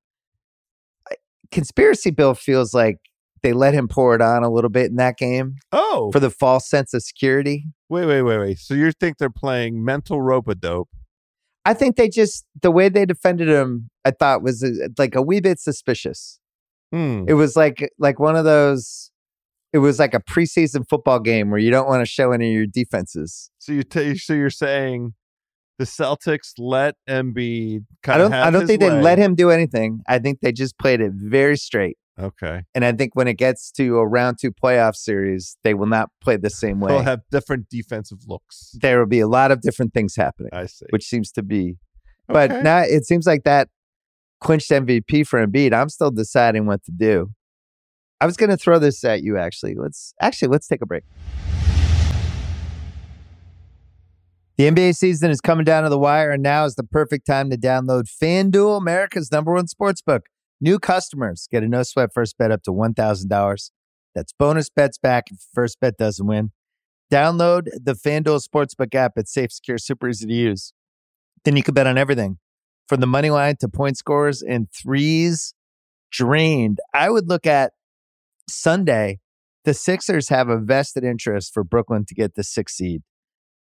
conspiracy 1.52 2.12
bill 2.12 2.34
feels 2.34 2.74
like 2.74 2.98
they 3.44 3.54
let 3.54 3.74
him 3.74 3.88
pour 3.88 4.16
it 4.16 4.22
on 4.22 4.44
a 4.44 4.50
little 4.50 4.70
bit 4.70 4.90
in 4.90 4.96
that 4.98 5.18
game 5.18 5.56
Oh, 5.72 6.12
for 6.12 6.20
the 6.20 6.30
false 6.30 6.70
sense 6.70 6.94
of 6.94 7.04
security. 7.04 7.66
wait, 7.90 8.06
wait, 8.06 8.22
wait, 8.22 8.38
wait. 8.38 8.60
So 8.60 8.74
you 8.74 8.92
think 8.92 9.18
they're 9.18 9.30
playing 9.30 9.84
mental 9.84 10.22
rope 10.22 10.48
a 10.48 10.56
dope? 10.56 10.90
I 11.66 11.74
think 11.74 11.96
they 11.96 12.10
just 12.10 12.46
the 12.62 12.72
way 12.72 12.90
they 12.90 13.06
defended 13.06 13.48
him, 13.48 13.90
I 14.06 14.12
thought 14.12 14.42
was 14.42 14.64
uh, 14.64 14.88
like 14.98 15.14
a 15.16 15.22
wee 15.22 15.42
bit 15.42 15.60
suspicious. 15.60 16.40
Hmm. 16.92 17.26
It 17.28 17.34
was 17.34 17.56
like 17.56 17.92
like 18.00 18.20
one 18.20 18.36
of 18.36 18.46
those. 18.46 19.11
It 19.74 19.80
was 19.80 20.00
like 20.00 20.14
a 20.14 20.20
preseason 20.20 20.88
football 20.90 21.20
game 21.20 21.50
where 21.50 21.60
you 21.60 21.72
don't 21.72 21.88
want 21.88 22.02
to 22.02 22.06
show 22.06 22.32
any 22.32 22.50
of 22.50 22.54
your 22.54 22.66
defenses. 22.66 23.50
So 23.60 23.72
you 23.72 23.84
t- 23.84 24.18
so 24.18 24.34
you're 24.34 24.50
saying 24.50 25.14
the 25.80 25.86
Celtics 25.86 26.52
let 26.58 26.96
Embiid 27.10 27.86
kind 28.04 28.16
I 28.16 28.18
don't. 28.18 28.32
Have 28.32 28.48
I 28.48 28.52
don't 28.52 28.68
think 28.68 28.82
they 28.82 28.90
let 28.90 29.18
him 29.18 29.34
do 29.36 29.50
anything. 29.50 30.02
I 30.08 30.20
think 30.20 30.40
they 30.42 30.52
just 30.52 30.78
played 30.78 31.00
it 31.02 31.14
very 31.16 31.58
straight. 31.58 31.98
Okay, 32.20 32.64
And 32.76 32.84
I 32.86 32.92
think 32.92 33.16
when 33.16 33.28
it 33.28 33.36
gets 33.36 33.72
to 33.72 33.98
a 33.98 34.06
round 34.06 34.38
two 34.40 34.52
playoff 34.52 34.96
series, 34.96 35.58
they 35.64 35.74
will 35.74 35.88
not 35.88 36.10
play 36.22 36.36
the 36.38 36.50
same 36.52 36.80
way. 36.80 36.90
they'll 36.92 37.02
have 37.04 37.22
different 37.32 37.68
defensive 37.70 38.20
looks. 38.28 38.76
there 38.80 39.00
will 39.00 39.08
be 39.08 39.22
a 39.22 39.28
lot 39.30 39.50
of 39.50 39.62
different 39.62 39.94
things 39.94 40.16
happening. 40.18 40.50
I 40.54 40.66
see. 40.68 40.86
which 40.92 41.06
seems 41.06 41.32
to 41.32 41.42
be. 41.42 41.78
But 42.28 42.52
Okay. 42.52 42.62
now 42.62 42.80
it 42.82 43.06
seems 43.06 43.26
like 43.26 43.44
that 43.46 43.70
clinched 44.40 44.70
MVP 44.70 45.26
for 45.26 45.44
Embiid. 45.44 45.74
I'm 45.74 45.90
still 45.90 46.12
deciding 46.12 46.66
what 46.68 46.84
to 46.84 46.92
do. 46.92 47.32
I 48.22 48.28
was 48.28 48.38
going 48.38 48.52
to 48.52 48.58
throw 48.58 48.78
this 48.78 49.04
at 49.04 49.24
you. 49.24 49.36
Actually, 49.36 49.74
let's 49.74 50.14
actually 50.22 50.50
let's 50.50 50.68
take 50.68 50.84
a 50.84 50.86
break. 50.86 51.04
The 54.58 54.70
NBA 54.70 54.96
season 54.96 55.32
is 55.32 55.42
coming 55.42 55.66
down 55.66 55.84
to 55.84 55.90
the 55.90 55.98
wire, 55.98 56.30
and 56.30 56.44
now 56.44 56.66
is 56.66 56.76
the 56.76 56.84
perfect 56.84 57.26
time 57.26 57.50
to 57.50 57.58
download 57.58 58.04
FanDuel, 58.04 58.78
America's 58.78 59.32
number 59.32 59.52
one 59.52 59.66
sportsbook. 59.66 60.22
New 60.60 60.78
customers 60.78 61.48
get 61.50 61.64
a 61.64 61.68
no 61.68 61.82
sweat 61.82 62.14
first 62.14 62.38
bet 62.38 62.52
up 62.52 62.62
to 62.64 62.72
$1,000. 62.72 63.72
That's 64.14 64.34
bonus 64.34 64.70
bets 64.70 65.00
back 65.00 65.32
if 65.32 65.40
first 65.52 65.80
bet 65.80 65.98
doesn't 65.98 66.28
win. 66.28 66.52
Download 67.12 67.70
the 67.74 67.94
FanDuel 67.94 68.48
Sportsbook 68.48 68.94
app. 68.94 69.14
It's 69.16 69.34
safe, 69.34 69.52
secure, 69.52 69.80
super 69.80 70.10
easy 70.10 70.28
to 70.28 70.34
use. 70.34 70.74
Then 71.44 71.58
you 71.58 71.64
can 71.64 71.74
bet 71.74 71.88
on 71.88 71.98
everything 71.98 72.38
from 72.88 73.00
the 73.00 73.08
money 73.08 73.32
line 73.32 73.56
to 73.62 73.68
point 73.68 73.98
scores 73.98 74.44
and 74.44 74.68
threes 74.72 75.56
drained. 76.12 76.78
I 76.94 77.10
would 77.10 77.28
look 77.28 77.48
at 77.48 77.74
Sunday. 78.52 79.20
The 79.64 79.74
Sixers 79.74 80.30
have 80.30 80.50
a 80.50 80.58
vested 80.58 81.04
interest 81.04 81.54
for 81.54 81.64
Brooklyn 81.64 82.06
to 82.06 82.16
get 82.16 82.36
the 82.36 82.44
sixth 82.44 82.76
seed. 82.78 83.04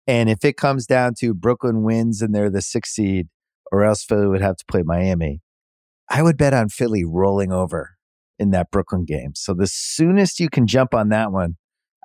And 0.07 0.29
if 0.29 0.43
it 0.43 0.57
comes 0.57 0.85
down 0.85 1.13
to 1.19 1.33
Brooklyn 1.33 1.83
wins 1.83 2.21
and 2.21 2.33
they're 2.33 2.49
the 2.49 2.61
sixth 2.61 2.93
seed, 2.93 3.27
or 3.71 3.83
else 3.83 4.03
Philly 4.03 4.27
would 4.27 4.41
have 4.41 4.57
to 4.57 4.65
play 4.65 4.83
Miami, 4.83 5.41
I 6.09 6.21
would 6.21 6.37
bet 6.37 6.53
on 6.53 6.69
Philly 6.69 7.05
rolling 7.05 7.51
over 7.51 7.91
in 8.37 8.51
that 8.51 8.71
Brooklyn 8.71 9.05
game. 9.05 9.31
So 9.35 9.53
the 9.53 9.67
soonest 9.67 10.39
you 10.39 10.49
can 10.49 10.67
jump 10.67 10.93
on 10.93 11.09
that 11.09 11.31
one, 11.31 11.55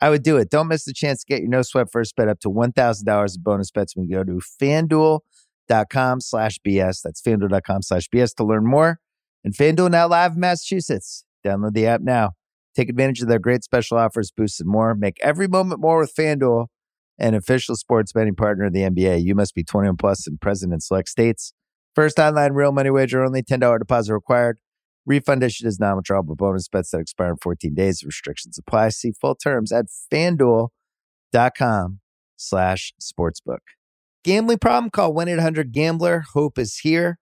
I 0.01 0.11
would 0.11 0.23
do 0.23 0.37
it. 0.37 0.51
Don't 0.51 0.69
miss 0.69 0.85
the 0.85 0.93
chance 0.93 1.25
to 1.25 1.27
get 1.27 1.41
your 1.41 1.51
no 1.51 1.63
sweat 1.63 1.89
first 1.91 2.15
bet 2.15 2.29
up 2.29 2.41
to 2.41 2.49
$1,000 2.49 3.37
in 3.37 3.43
bonus 3.43 3.71
bets 3.71 3.97
when 3.97 4.07
you 4.07 4.17
go 4.17 4.25
to 4.25 4.41
fanduel.com 4.63 6.21
slash 6.21 6.59
BS. 6.67 7.03
That's 7.03 7.21
fanduel.com 7.21 7.83
slash 7.83 8.09
BS 8.09 8.35
to 8.37 8.45
learn 8.45 8.67
more. 8.67 9.01
And 9.45 9.55
FanDuel 9.55 9.91
now 9.91 10.09
live 10.09 10.35
in 10.35 10.41
Massachusetts. 10.41 11.25
Download 11.45 11.73
the 11.73 11.87
app 11.87 12.01
now. 12.01 12.33
Take 12.75 12.89
advantage 12.89 13.23
of 13.23 13.29
their 13.29 13.39
great 13.39 13.65
special 13.65 13.99
offers, 13.99 14.31
boosts, 14.31 14.61
and 14.61 14.69
more. 14.69 14.95
Make 14.95 15.19
every 15.23 15.49
moment 15.49 15.81
more 15.81 15.99
with 15.99 16.15
FanDuel, 16.15 16.67
an 17.19 17.35
official 17.35 17.75
sports 17.77 18.13
betting 18.13 18.35
partner 18.35 18.67
of 18.67 18.73
the 18.73 18.83
NBA. 18.83 19.25
You 19.25 19.35
must 19.35 19.55
be 19.55 19.65
21 19.65 19.97
plus 19.97 20.27
and 20.27 20.41
present 20.41 20.73
in 20.73 20.81
select 20.81 21.09
states. 21.09 21.53
First 21.95 22.19
online 22.19 22.53
real 22.53 22.71
money 22.73 22.91
wager 22.91 23.25
only. 23.25 23.43
$10 23.43 23.79
deposit 23.79 24.15
required. 24.15 24.59
Refund 25.07 25.43
issued 25.43 25.67
is 25.67 25.81
non-withdrawable 25.81 26.37
bonus 26.37 26.69
bets 26.69 26.91
that 26.91 27.01
expire 27.01 27.31
in 27.31 27.37
14 27.39 27.75
days. 27.75 28.05
Restrictions 28.05 28.59
apply. 28.59 28.91
See 28.91 29.11
full 29.11 29.35
terms 29.35 29.73
at 29.73 29.87
fanduel.com 30.13 32.01
slash 32.37 32.93
sportsbook. 33.01 33.59
Gambling 34.23 34.59
problem? 34.59 34.91
Call 34.91 35.15
1-800-GAMBLER. 35.15 36.25
Hope 36.35 36.59
is 36.59 36.79
here. 36.79 37.19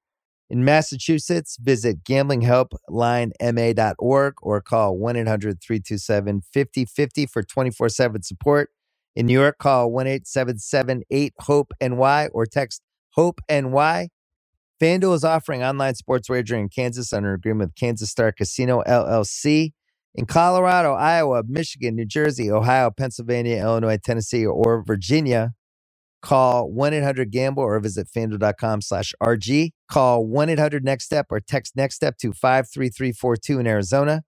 In 0.48 0.64
Massachusetts, 0.64 1.56
visit 1.60 2.04
gamblinghelplinema.org 2.04 4.34
or 4.42 4.60
call 4.60 4.96
1-800-327-5050 4.98 7.28
for 7.28 7.42
24-7 7.42 8.24
support. 8.24 8.70
In 9.16 9.26
New 9.26 9.32
York, 9.32 9.58
call 9.58 9.90
1-877-8-HOPE-NY 9.90 12.28
or 12.32 12.46
text 12.46 12.80
HOPE-NY. 13.16 14.10
FanDuel 14.80 15.14
is 15.14 15.24
offering 15.24 15.64
online 15.64 15.94
sports 15.94 16.28
wagering 16.28 16.64
in 16.64 16.68
Kansas 16.68 17.10
under 17.12 17.32
agreement 17.32 17.70
with 17.70 17.76
Kansas 17.76 18.10
Star 18.10 18.30
Casino 18.30 18.82
LLC. 18.86 19.72
In 20.14 20.26
Colorado, 20.26 20.92
Iowa, 20.92 21.42
Michigan, 21.46 21.96
New 21.96 22.06
Jersey, 22.06 22.50
Ohio, 22.50 22.90
Pennsylvania, 22.90 23.60
Illinois, 23.60 23.98
Tennessee, 24.02 24.46
or 24.46 24.82
Virginia, 24.86 25.54
call 26.26 26.70
1-800-GAMBLE 26.72 27.62
or 27.62 27.78
visit 27.78 28.08
fanduel.com 28.08 28.80
slash 28.80 29.14
RG. 29.22 29.70
Call 29.88 30.26
1-800-NEXT-STEP 30.26 31.26
or 31.30 31.38
text 31.38 31.76
NEXT 31.76 31.96
STEP 31.96 32.16
to 32.18 32.32
53342 32.32 33.60
in 33.60 33.68
Arizona. 33.68 34.24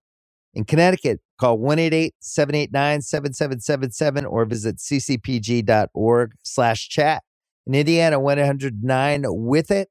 In 0.53 0.63
Connecticut, 0.63 1.19
call 1.37 1.59
1-888-789-7777 1.59 4.31
or 4.31 4.45
visit 4.45 4.77
ccpg.org 4.77 6.31
slash 6.43 6.87
chat. 6.87 7.23
In 7.67 7.75
Indiana, 7.75 8.17
1-800-9-WITH-IT. 8.17 9.89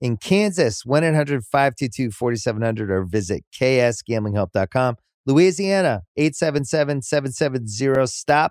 In 0.00 0.16
Kansas, 0.16 0.84
1-800-522-4700 0.84 2.88
or 2.88 3.04
visit 3.04 3.42
ksgamblinghelp.com. 3.52 4.96
Louisiana, 5.26 6.02
877-770-STOP. 6.16 8.50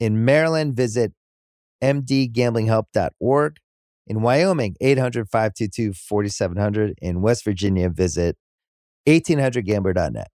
In 0.00 0.24
Maryland, 0.24 0.74
visit 0.74 1.12
mdgamblinghelp.org. 1.82 3.56
In 4.06 4.22
Wyoming, 4.22 4.76
800-522-4700. 4.82 6.94
In 7.02 7.20
West 7.20 7.44
Virginia, 7.44 7.90
visit 7.90 8.36
1800gambler.net. 9.06 10.28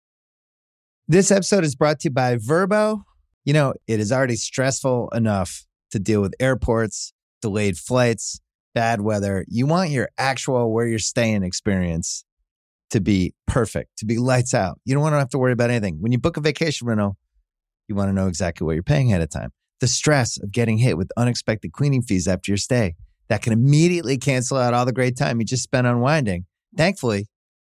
This 1.08 1.32
episode 1.32 1.63
is 1.63 1.75
brought 1.75 2.01
to 2.01 2.10
you 2.10 2.13
by 2.13 2.36
Vrbo. 2.36 3.04
You 3.45 3.54
know, 3.54 3.73
it 3.88 3.99
is 3.99 4.12
already 4.12 4.36
stressful 4.36 5.10
enough 5.10 5.65
to 5.91 5.99
deal 5.99 6.21
with 6.21 6.34
airports, 6.39 7.13
delayed 7.41 7.77
flights, 7.77 8.39
bad 8.73 9.01
weather. 9.01 9.45
You 9.47 9.65
want 9.65 9.89
your 9.89 10.10
actual 10.17 10.71
where 10.71 10.88
you're 10.88 10.99
staying 10.99 11.43
experience 11.43 12.23
to 12.91 13.01
be 13.01 13.34
perfect, 13.47 13.97
to 13.97 14.06
be 14.06 14.17
lights 14.17 14.54
out. 14.54 14.80
You 14.86 14.93
don't 14.93 15.04
want 15.04 15.13
to 15.13 15.19
have 15.19 15.30
to 15.30 15.38
worry 15.38 15.54
about 15.54 15.69
anything. 15.69 15.97
When 16.01 16.12
you 16.12 16.19
book 16.19 16.38
a 16.38 16.41
vacation 16.41 16.88
rental, 16.88 17.17
you 17.88 17.95
want 17.95 18.10
to 18.10 18.13
know 18.13 18.27
exactly 18.27 18.65
what 18.65 18.73
you're 18.73 18.84
paying 18.84 19.10
ahead 19.10 19.21
of 19.21 19.30
time. 19.30 19.51
The 19.82 19.88
stress 19.88 20.38
of 20.41 20.52
getting 20.52 20.78
hit 20.78 20.96
with 20.96 21.12
unexpected 21.17 21.72
cleaning 21.72 22.04
fees 22.04 22.28
after 22.28 22.52
your 22.52 22.58
stay 22.58 22.94
that 23.30 23.41
can 23.41 23.52
immediately 23.52 24.17
cancel 24.17 24.58
out 24.58 24.76
all 24.76 24.86
the 24.86 24.94
great 24.94 25.17
time 25.17 25.39
you 25.39 25.46
just 25.46 25.63
spent 25.63 25.88
unwinding. 25.88 26.46
Thankfully, 26.78 27.28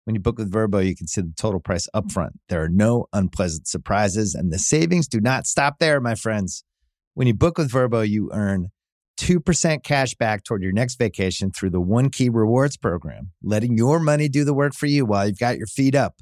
when 0.05 0.15
you 0.15 0.21
book 0.21 0.37
with 0.37 0.53
Vrbo, 0.53 0.87
you 0.87 0.95
can 0.95 1.07
see 1.07 1.23
the 1.23 1.33
total 1.35 1.61
price 1.61 1.89
upfront. 1.97 2.33
There 2.51 2.63
are 2.63 2.69
no 2.69 3.07
unpleasant 3.15 3.67
surprises, 3.67 4.35
and 4.35 4.53
the 4.53 4.59
savings 4.59 5.09
do 5.09 5.19
not 5.19 5.47
stop 5.47 5.79
there, 5.79 5.99
my 5.99 6.15
friends. 6.15 6.63
When 7.15 7.27
you 7.27 7.33
book 7.33 7.57
with 7.57 7.71
Vrbo, 7.71 8.07
you 8.07 8.31
earn 8.35 8.69
2% 9.19 9.83
cash 9.83 10.15
back 10.15 10.45
toward 10.45 10.63
your 10.63 10.73
next 10.73 10.97
vacation 10.97 11.51
through 11.51 11.71
the 11.71 11.81
One 11.81 12.11
Key 12.11 12.29
Rewards 12.29 12.77
program, 12.77 13.31
letting 13.43 13.79
your 13.79 13.99
money 13.99 14.29
do 14.29 14.45
the 14.45 14.53
work 14.53 14.75
for 14.75 14.87
you 14.87 15.07
while 15.07 15.27
you've 15.27 15.39
got 15.39 15.57
your 15.57 15.69
feet 15.69 15.95
up. 15.95 16.17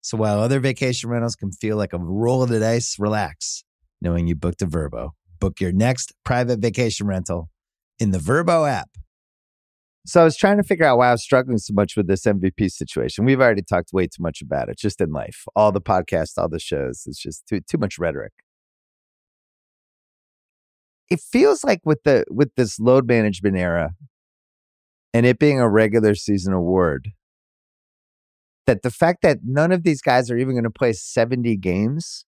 So 0.00 0.16
while 0.16 0.40
other 0.40 0.58
vacation 0.58 1.08
rentals 1.08 1.36
can 1.36 1.52
feel 1.52 1.76
like 1.76 1.92
a 1.92 1.98
roll 1.98 2.42
of 2.42 2.48
the 2.48 2.58
dice, 2.58 2.96
relax 2.98 3.62
knowing 4.00 4.26
you 4.26 4.34
booked 4.34 4.62
a 4.62 4.66
Vrbo. 4.66 5.10
Book 5.40 5.60
your 5.60 5.72
next 5.72 6.12
private 6.24 6.60
vacation 6.60 7.06
rental 7.06 7.50
in 7.98 8.10
the 8.10 8.18
Vrbo 8.18 8.70
app. 8.70 8.90
So 10.06 10.22
I 10.22 10.24
was 10.24 10.36
trying 10.36 10.56
to 10.56 10.62
figure 10.62 10.86
out 10.86 10.98
why 10.98 11.08
I 11.08 11.12
was 11.12 11.22
struggling 11.22 11.58
so 11.58 11.74
much 11.74 11.96
with 11.96 12.06
this 12.06 12.24
MVP 12.24 12.70
situation. 12.70 13.24
We've 13.24 13.40
already 13.40 13.62
talked 13.62 13.92
way 13.92 14.06
too 14.06 14.22
much 14.22 14.40
about 14.40 14.68
it, 14.68 14.78
just 14.78 15.00
in 15.00 15.12
life. 15.12 15.44
All 15.54 15.72
the 15.72 15.80
podcasts, 15.80 16.38
all 16.38 16.48
the 16.48 16.58
shows. 16.58 17.04
It's 17.06 17.20
just 17.20 17.46
too 17.46 17.60
too 17.60 17.78
much 17.78 17.98
rhetoric. 17.98 18.32
It 21.10 21.20
feels 21.20 21.64
like 21.64 21.80
with 21.84 22.02
the 22.04 22.24
with 22.30 22.54
this 22.56 22.80
load 22.80 23.06
management 23.06 23.56
era 23.56 23.90
and 25.12 25.26
it 25.26 25.38
being 25.38 25.60
a 25.60 25.68
regular 25.68 26.14
season 26.14 26.52
award, 26.54 27.10
that 28.66 28.82
the 28.82 28.90
fact 28.90 29.22
that 29.22 29.38
none 29.44 29.72
of 29.72 29.82
these 29.82 30.00
guys 30.00 30.30
are 30.30 30.38
even 30.38 30.54
going 30.54 30.64
to 30.64 30.70
play 30.70 30.92
70 30.92 31.56
games 31.56 32.24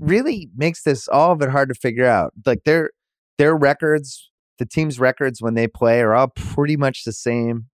really 0.00 0.48
makes 0.56 0.82
this 0.82 1.08
all 1.08 1.32
of 1.32 1.42
it 1.42 1.50
hard 1.50 1.68
to 1.68 1.74
figure 1.74 2.06
out. 2.06 2.32
Like 2.46 2.64
their 2.64 2.90
their 3.38 3.56
records, 3.56 4.30
the 4.58 4.66
team's 4.66 4.98
records 4.98 5.40
when 5.40 5.54
they 5.54 5.68
play 5.68 6.00
are 6.00 6.14
all 6.14 6.28
pretty 6.28 6.76
much 6.76 7.04
the 7.04 7.12
same. 7.12 7.66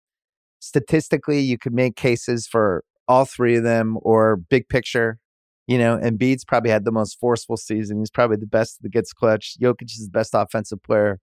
Statistically, 0.60 1.40
you 1.40 1.58
could 1.58 1.72
make 1.72 1.96
cases 1.96 2.46
for 2.46 2.84
all 3.08 3.24
three 3.24 3.56
of 3.56 3.64
them 3.64 3.98
or 4.02 4.36
big 4.36 4.68
picture. 4.68 5.18
You 5.66 5.78
know, 5.78 5.96
Embiid's 5.98 6.44
probably 6.44 6.70
had 6.70 6.84
the 6.84 6.92
most 6.92 7.18
forceful 7.20 7.56
season. 7.56 7.98
He's 8.00 8.10
probably 8.10 8.36
the 8.36 8.46
best 8.46 8.82
that 8.82 8.90
gets 8.90 9.12
clutch. 9.12 9.56
Jokic 9.60 9.84
is 9.84 10.08
the 10.10 10.18
best 10.18 10.32
offensive 10.34 10.82
player. 10.82 11.18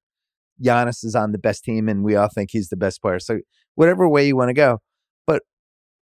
Giannis 0.64 1.04
is 1.04 1.16
on 1.16 1.32
the 1.32 1.38
best 1.38 1.64
team, 1.64 1.88
and 1.88 2.04
we 2.04 2.16
all 2.16 2.30
think 2.34 2.50
he's 2.52 2.70
the 2.70 2.78
best 2.78 3.02
player. 3.02 3.20
So, 3.20 3.40
whatever 3.76 4.08
way 4.08 4.28
you 4.28 4.36
want 4.36 4.50
to 4.50 4.54
go. 4.54 4.80
But 5.28 5.44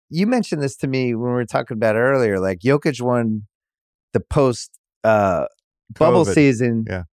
you 0.08 0.26
mentioned 0.26 0.62
this 0.62 0.76
to 0.78 0.86
me 0.86 1.14
when 1.14 1.30
we 1.30 1.34
were 1.34 1.44
talking 1.44 1.76
about 1.76 1.96
earlier. 1.96 2.40
Like 2.40 2.60
Jokic 2.60 3.00
won 3.00 3.47
the 4.18 4.24
post 4.30 4.78
uh, 5.04 5.46
bubble 5.90 6.24
COVID. 6.24 6.34
season, 6.34 6.84
Yeah. 6.88 7.04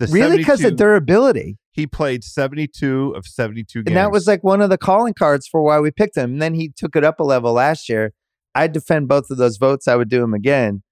The 0.00 0.08
really 0.08 0.38
because 0.38 0.64
of 0.64 0.76
durability. 0.76 1.56
He 1.70 1.86
played 1.86 2.24
72 2.24 3.14
of 3.16 3.26
72 3.26 3.78
games. 3.80 3.86
And 3.86 3.96
that 3.96 4.10
was 4.10 4.26
like 4.26 4.42
one 4.42 4.60
of 4.60 4.70
the 4.70 4.78
calling 4.78 5.14
cards 5.14 5.46
for 5.46 5.62
why 5.62 5.80
we 5.80 5.90
picked 5.90 6.16
him. 6.16 6.32
And 6.32 6.42
then 6.42 6.54
he 6.54 6.72
took 6.76 6.96
it 6.96 7.04
up 7.04 7.20
a 7.20 7.24
level 7.24 7.52
last 7.52 7.88
year. 7.88 8.12
I'd 8.54 8.72
defend 8.72 9.08
both 9.08 9.30
of 9.30 9.38
those 9.38 9.56
votes. 9.56 9.88
I 9.88 9.96
would 9.96 10.08
do 10.08 10.22
him 10.22 10.34
again. 10.34 10.82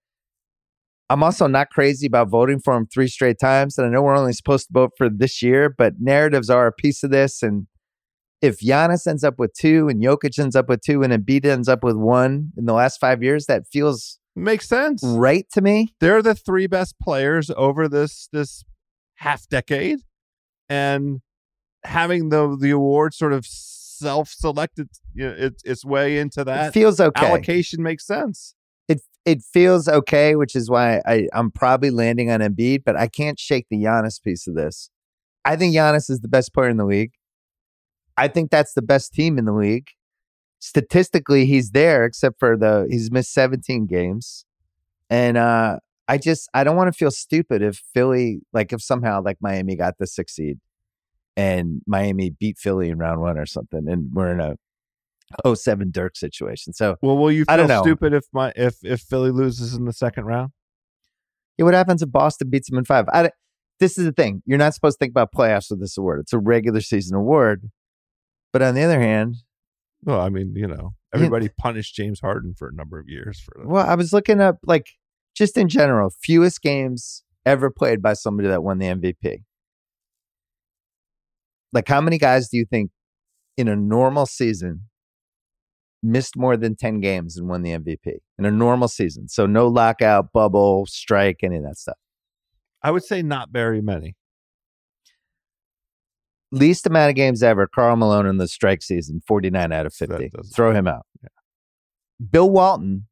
I'm 1.08 1.22
also 1.22 1.46
not 1.46 1.70
crazy 1.70 2.06
about 2.06 2.30
voting 2.30 2.58
for 2.58 2.74
him 2.74 2.86
three 2.86 3.06
straight 3.08 3.38
times. 3.40 3.76
And 3.76 3.86
I 3.86 3.90
know 3.90 4.02
we're 4.02 4.16
only 4.16 4.32
supposed 4.32 4.68
to 4.68 4.72
vote 4.72 4.92
for 4.96 5.08
this 5.08 5.42
year, 5.42 5.68
but 5.68 5.94
narratives 6.00 6.48
are 6.48 6.66
a 6.66 6.72
piece 6.72 7.02
of 7.02 7.10
this. 7.10 7.42
And 7.42 7.66
if 8.40 8.60
Giannis 8.60 9.06
ends 9.06 9.22
up 9.22 9.38
with 9.38 9.52
two 9.54 9.88
and 9.88 10.02
Jokic 10.02 10.38
ends 10.38 10.56
up 10.56 10.68
with 10.68 10.80
two 10.80 11.02
and 11.02 11.12
Embiid 11.12 11.44
ends 11.44 11.68
up 11.68 11.84
with 11.84 11.96
one 11.96 12.52
in 12.56 12.64
the 12.64 12.72
last 12.72 12.98
five 12.98 13.22
years, 13.22 13.46
that 13.46 13.64
feels 13.70 14.18
Makes 14.34 14.68
sense. 14.68 15.02
right 15.04 15.46
to 15.52 15.60
me. 15.60 15.94
They're 16.00 16.22
the 16.22 16.34
three 16.34 16.66
best 16.66 16.94
players 17.00 17.50
over 17.56 17.88
this 17.88 18.28
this 18.32 18.64
half 19.16 19.46
decade, 19.48 20.00
and 20.68 21.20
having 21.84 22.30
the 22.30 22.56
the 22.58 22.70
award 22.70 23.12
sort 23.14 23.32
of 23.32 23.44
self 23.46 24.30
selected 24.30 24.88
you 25.14 25.28
know, 25.28 25.34
its 25.36 25.62
its 25.64 25.84
way 25.84 26.18
into 26.18 26.44
that 26.44 26.68
It 26.68 26.72
feels 26.72 26.98
okay. 27.00 27.26
allocation 27.26 27.82
makes 27.82 28.06
sense. 28.06 28.54
it 28.88 29.00
it 29.24 29.42
feels 29.42 29.86
okay, 29.86 30.34
which 30.34 30.56
is 30.56 30.68
why 30.70 31.00
I, 31.06 31.28
I'm 31.32 31.50
probably 31.50 31.90
landing 31.90 32.30
on 32.30 32.40
Embiid, 32.40 32.82
but 32.84 32.96
I 32.96 33.06
can't 33.08 33.38
shake 33.38 33.66
the 33.70 33.76
Giannis 33.76 34.20
piece 34.22 34.48
of 34.48 34.54
this. 34.54 34.90
I 35.44 35.56
think 35.56 35.74
Giannis 35.74 36.08
is 36.10 36.20
the 36.20 36.28
best 36.28 36.52
player 36.54 36.68
in 36.70 36.76
the 36.78 36.84
league. 36.86 37.12
I 38.16 38.28
think 38.28 38.50
that's 38.50 38.74
the 38.74 38.82
best 38.82 39.12
team 39.12 39.38
in 39.38 39.44
the 39.44 39.52
league. 39.52 39.88
Statistically, 40.64 41.44
he's 41.44 41.72
there, 41.72 42.04
except 42.04 42.38
for 42.38 42.56
the 42.56 42.86
he's 42.88 43.10
missed 43.10 43.32
17 43.34 43.86
games. 43.86 44.44
And 45.10 45.36
uh 45.36 45.80
I 46.06 46.18
just 46.18 46.48
I 46.54 46.62
don't 46.62 46.76
want 46.76 46.86
to 46.86 46.96
feel 46.96 47.10
stupid 47.10 47.62
if 47.62 47.82
Philly, 47.92 48.42
like 48.52 48.72
if 48.72 48.80
somehow 48.80 49.20
like 49.20 49.38
Miami 49.40 49.74
got 49.74 49.98
the 49.98 50.06
six 50.06 50.36
seed 50.36 50.60
and 51.36 51.82
Miami 51.84 52.30
beat 52.30 52.58
Philly 52.58 52.90
in 52.90 52.98
round 52.98 53.20
one 53.20 53.38
or 53.38 53.44
something, 53.44 53.88
and 53.88 54.12
we're 54.14 54.30
in 54.30 54.38
a 54.38 54.56
07 55.52 55.90
Dirk 55.90 56.16
situation. 56.16 56.72
So 56.72 56.94
Well, 57.02 57.18
will 57.18 57.32
you 57.32 57.44
feel 57.44 57.82
stupid 57.82 58.12
if 58.12 58.26
my 58.32 58.52
if 58.54 58.76
if 58.84 59.00
Philly 59.00 59.32
loses 59.32 59.74
in 59.74 59.84
the 59.84 59.92
second 59.92 60.26
round? 60.26 60.52
Yeah, 61.58 61.64
what 61.64 61.74
happens 61.74 62.02
if 62.02 62.12
Boston 62.12 62.50
beats 62.50 62.70
them 62.70 62.78
in 62.78 62.84
five? 62.84 63.08
I, 63.08 63.32
this 63.80 63.98
is 63.98 64.04
the 64.04 64.12
thing. 64.12 64.44
You're 64.46 64.58
not 64.58 64.74
supposed 64.74 65.00
to 65.00 65.04
think 65.04 65.10
about 65.10 65.32
playoffs 65.32 65.70
with 65.70 65.80
this 65.80 65.98
award. 65.98 66.20
It's 66.20 66.32
a 66.32 66.38
regular 66.38 66.80
season 66.80 67.16
award. 67.16 67.68
But 68.52 68.62
on 68.62 68.76
the 68.76 68.82
other 68.82 69.00
hand, 69.00 69.38
Well, 70.04 70.20
I 70.20 70.28
mean, 70.28 70.54
you 70.56 70.66
know, 70.66 70.94
everybody 71.14 71.48
punished 71.58 71.94
James 71.94 72.20
Harden 72.20 72.54
for 72.56 72.68
a 72.68 72.74
number 72.74 72.98
of 72.98 73.08
years 73.08 73.40
for 73.40 73.54
that. 73.58 73.68
well, 73.68 73.86
I 73.86 73.94
was 73.94 74.12
looking 74.12 74.40
up 74.40 74.58
like 74.64 74.86
just 75.34 75.56
in 75.56 75.68
general, 75.68 76.10
fewest 76.22 76.60
games 76.60 77.22
ever 77.46 77.70
played 77.70 78.02
by 78.02 78.14
somebody 78.14 78.48
that 78.48 78.62
won 78.62 78.78
the 78.78 78.86
MVP. 78.86 79.42
Like, 81.72 81.88
how 81.88 82.00
many 82.00 82.18
guys 82.18 82.48
do 82.48 82.58
you 82.58 82.66
think 82.68 82.90
in 83.56 83.68
a 83.68 83.76
normal 83.76 84.26
season 84.26 84.82
missed 86.02 86.36
more 86.36 86.56
than 86.56 86.76
10 86.76 87.00
games 87.00 87.36
and 87.36 87.48
won 87.48 87.62
the 87.62 87.70
MVP 87.70 88.18
in 88.38 88.44
a 88.44 88.50
normal 88.50 88.88
season? 88.88 89.28
So, 89.28 89.46
no 89.46 89.68
lockout, 89.68 90.32
bubble, 90.32 90.84
strike, 90.86 91.38
any 91.42 91.56
of 91.56 91.62
that 91.62 91.78
stuff. 91.78 91.96
I 92.82 92.90
would 92.90 93.04
say 93.04 93.22
not 93.22 93.50
very 93.50 93.80
many. 93.80 94.16
Least 96.52 96.86
amount 96.86 97.10
of 97.10 97.16
games 97.16 97.42
ever. 97.42 97.66
Karl 97.66 97.96
Malone 97.96 98.26
in 98.26 98.36
the 98.36 98.46
strike 98.46 98.82
season, 98.82 99.22
49 99.26 99.72
out 99.72 99.86
of 99.86 99.94
50. 99.94 100.30
Throw 100.54 100.72
him 100.72 100.86
out. 100.86 101.06
Bill 102.30 102.48
Walton, 102.48 103.06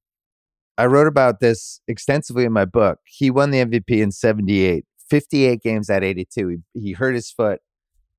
I 0.78 0.86
wrote 0.86 1.06
about 1.06 1.40
this 1.40 1.80
extensively 1.88 2.44
in 2.44 2.52
my 2.52 2.64
book. 2.64 3.00
He 3.06 3.30
won 3.30 3.50
the 3.50 3.64
MVP 3.64 4.02
in 4.02 4.12
78, 4.12 4.84
58 5.08 5.62
games 5.62 5.90
at 5.90 6.04
82. 6.04 6.48
He, 6.48 6.80
he 6.80 6.92
hurt 6.92 7.14
his 7.14 7.30
foot, 7.30 7.60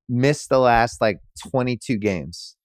missed 0.08 0.48
the 0.48 0.58
last 0.58 1.00
like 1.00 1.20
22 1.50 1.96
games. 1.96 2.56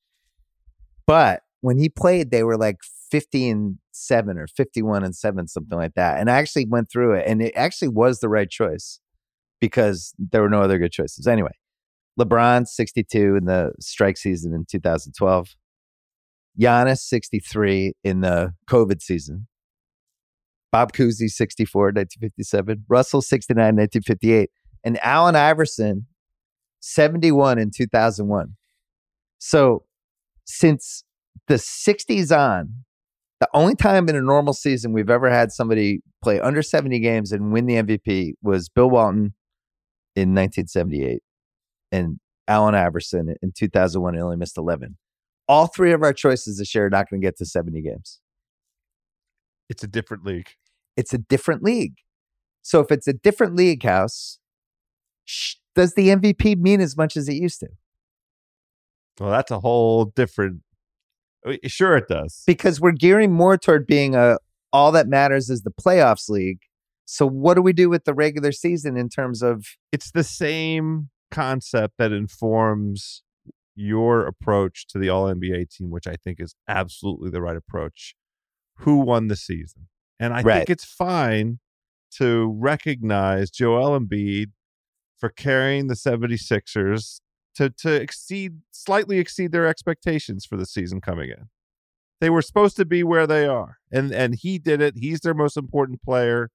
But 1.06 1.44
when 1.62 1.78
he 1.78 1.90
played, 1.90 2.32
they 2.32 2.44
were 2.44 2.58
like 2.58 2.78
50 3.12 3.50
and 3.50 3.78
7 3.92 4.38
or 4.38 4.48
51 4.48 5.04
and 5.04 5.16
7, 5.16 5.48
something 5.48 5.78
like 5.78 5.94
that. 5.96 6.20
And 6.20 6.30
I 6.30 6.38
actually 6.38 6.66
went 6.66 6.92
through 6.92 7.14
it, 7.14 7.26
and 7.28 7.42
it 7.42 7.54
actually 7.56 7.88
was 7.90 8.20
the 8.20 8.30
right 8.30 8.50
choice 8.50 9.00
because 9.60 10.14
there 10.18 10.42
were 10.42 10.50
no 10.50 10.62
other 10.62 10.78
good 10.78 10.92
choices. 10.92 11.28
Anyway, 11.28 11.54
LeBron 12.20 12.68
62 12.68 13.36
in 13.36 13.46
the 13.46 13.72
strike 13.80 14.18
season 14.18 14.54
in 14.54 14.66
2012. 14.70 15.56
Giannis 16.60 17.00
63 17.00 17.94
in 18.04 18.22
the 18.22 18.54
COVID 18.70 19.02
season. 19.02 19.48
Bob 20.72 20.92
Cousy 20.92 21.30
64 21.30 21.88
1957. 21.88 22.86
Russell 22.90 23.22
69 23.22 23.64
1958. 23.64 24.50
And 24.84 25.00
Allen 25.04 25.36
Iverson 25.36 26.08
71 26.80 27.60
in 27.60 27.72
2001. 27.72 28.56
So 29.38 29.84
since 30.46 31.04
the 31.48 31.56
60s 31.56 32.36
on, 32.36 32.84
the 33.40 33.50
only 33.54 33.76
time 33.76 34.10
in 34.10 34.16
a 34.16 34.22
normal 34.22 34.54
season 34.54 34.94
we've 34.94 35.12
ever 35.12 35.30
had 35.30 35.52
somebody 35.52 36.02
play 36.24 36.40
under 36.40 36.64
70 36.64 37.00
games 37.00 37.32
and 37.32 37.52
win 37.52 37.68
the 37.68 37.76
MVP 37.76 38.34
was 38.42 38.70
Bill 38.70 38.90
Walton 38.90 39.34
in 40.16 40.34
1978 40.34 41.22
and 41.98 42.20
Allen 42.48 42.76
Iverson 42.76 43.36
in 43.42 43.52
2001 43.52 44.14
and 44.14 44.24
only 44.24 44.38
missed 44.38 44.58
11. 44.58 44.98
All 45.48 45.68
three 45.68 45.92
of 45.92 46.04
our 46.04 46.14
choices 46.14 46.58
this 46.58 46.74
year 46.74 46.88
are 46.88 46.90
not 46.90 47.10
going 47.10 47.22
to 47.22 47.26
get 47.26 47.38
to 47.38 47.46
70 47.46 47.82
games. 47.82 48.20
It's 49.70 49.84
a 49.84 49.88
different 49.88 50.26
league. 50.26 50.50
It's 50.96 51.14
a 51.14 51.18
different 51.18 51.64
league. 51.64 51.96
So 52.62 52.80
if 52.80 52.92
it's 52.92 53.08
a 53.08 53.14
different 53.14 53.56
league 53.56 53.84
house, 53.84 54.40
sh- 55.26 55.56
does 55.76 55.94
the 55.94 56.10
MVP 56.10 56.58
mean 56.58 56.82
as 56.82 56.98
much 56.98 57.16
as 57.16 57.30
it 57.30 57.36
used 57.36 57.60
to? 57.62 57.68
Well, 59.20 59.32
that's 59.32 59.52
a 59.52 59.60
whole 59.60 60.06
different. 60.06 60.62
Sure, 61.66 61.96
it 61.98 62.08
does. 62.08 62.44
Because 62.46 62.82
we're 62.82 62.92
gearing 62.92 63.32
more 63.32 63.58
toward 63.58 63.88
being 63.88 64.16
a 64.16 64.38
all 64.74 64.92
that 64.92 65.08
matters 65.08 65.50
is 65.50 65.62
the 65.62 65.72
playoffs 65.72 66.30
league. 66.30 66.60
So 67.06 67.26
what 67.26 67.54
do 67.54 67.62
we 67.62 67.72
do 67.72 67.90
with 67.90 68.04
the 68.04 68.14
regular 68.14 68.52
season 68.52 68.98
in 68.98 69.08
terms 69.08 69.42
of 69.42 69.66
It's 69.92 70.12
the 70.12 70.26
same 70.26 71.10
concept 71.32 71.96
that 71.98 72.12
informs 72.12 73.24
your 73.76 74.26
approach 74.26 74.88
to 74.88 74.98
the 74.98 75.10
All 75.10 75.26
NBA 75.26 75.70
team, 75.70 75.90
which 75.92 76.08
I 76.08 76.16
think 76.16 76.40
is 76.40 76.56
absolutely 76.68 77.30
the 77.30 77.42
right 77.42 77.56
approach. 77.56 78.16
Who 78.80 78.98
won 78.98 79.28
the 79.28 79.36
season? 79.36 79.88
And 80.20 80.34
I 80.34 80.42
Right. 80.42 80.58
think 80.58 80.70
it's 80.70 80.86
fine 80.86 81.60
to 82.18 82.56
recognize 82.60 83.52
Joel 83.52 84.00
Embiid 84.00 84.52
for 85.18 85.30
carrying 85.30 85.88
the 85.88 85.96
76ers 85.96 87.22
to 87.56 87.70
to 87.72 87.92
exceed 87.94 88.62
slightly 88.72 89.20
exceed 89.20 89.52
their 89.52 89.68
expectations 89.68 90.46
for 90.46 90.58
the 90.58 90.66
season 90.66 91.02
coming 91.02 91.30
in. 91.30 91.50
They 92.22 92.30
were 92.30 92.42
supposed 92.42 92.78
to 92.78 92.86
be 92.86 93.04
where 93.04 93.28
they 93.28 93.46
are. 93.46 93.78
And 93.92 94.12
and 94.12 94.36
he 94.36 94.58
did 94.60 94.82
it. 94.82 94.96
He's 94.98 95.20
their 95.22 95.34
most 95.34 95.58
important 95.58 96.02
player. 96.02 96.50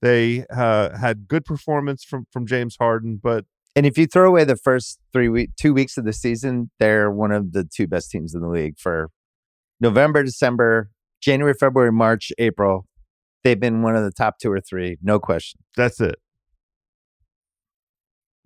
They 0.00 0.44
uh, 0.50 0.96
had 0.98 1.28
good 1.28 1.44
performance 1.44 2.04
from 2.04 2.26
from 2.30 2.46
James 2.46 2.76
Harden, 2.78 3.18
but 3.22 3.46
and 3.76 3.86
if 3.86 3.98
you 3.98 4.06
throw 4.06 4.28
away 4.28 4.44
the 4.44 4.56
first 4.56 4.98
three 5.12 5.28
week 5.28 5.50
two 5.58 5.74
weeks 5.74 5.96
of 5.96 6.04
the 6.04 6.12
season, 6.12 6.70
they're 6.78 7.10
one 7.10 7.32
of 7.32 7.52
the 7.52 7.64
two 7.64 7.86
best 7.86 8.10
teams 8.10 8.34
in 8.34 8.40
the 8.40 8.48
league 8.48 8.78
for 8.78 9.10
November, 9.80 10.22
December, 10.22 10.90
January, 11.20 11.54
February, 11.54 11.92
March, 11.92 12.32
April. 12.38 12.86
They've 13.42 13.58
been 13.58 13.82
one 13.82 13.96
of 13.96 14.04
the 14.04 14.12
top 14.12 14.38
two 14.38 14.50
or 14.50 14.60
three, 14.60 14.96
no 15.02 15.18
question. 15.18 15.60
that's 15.76 16.00
it. 16.00 16.16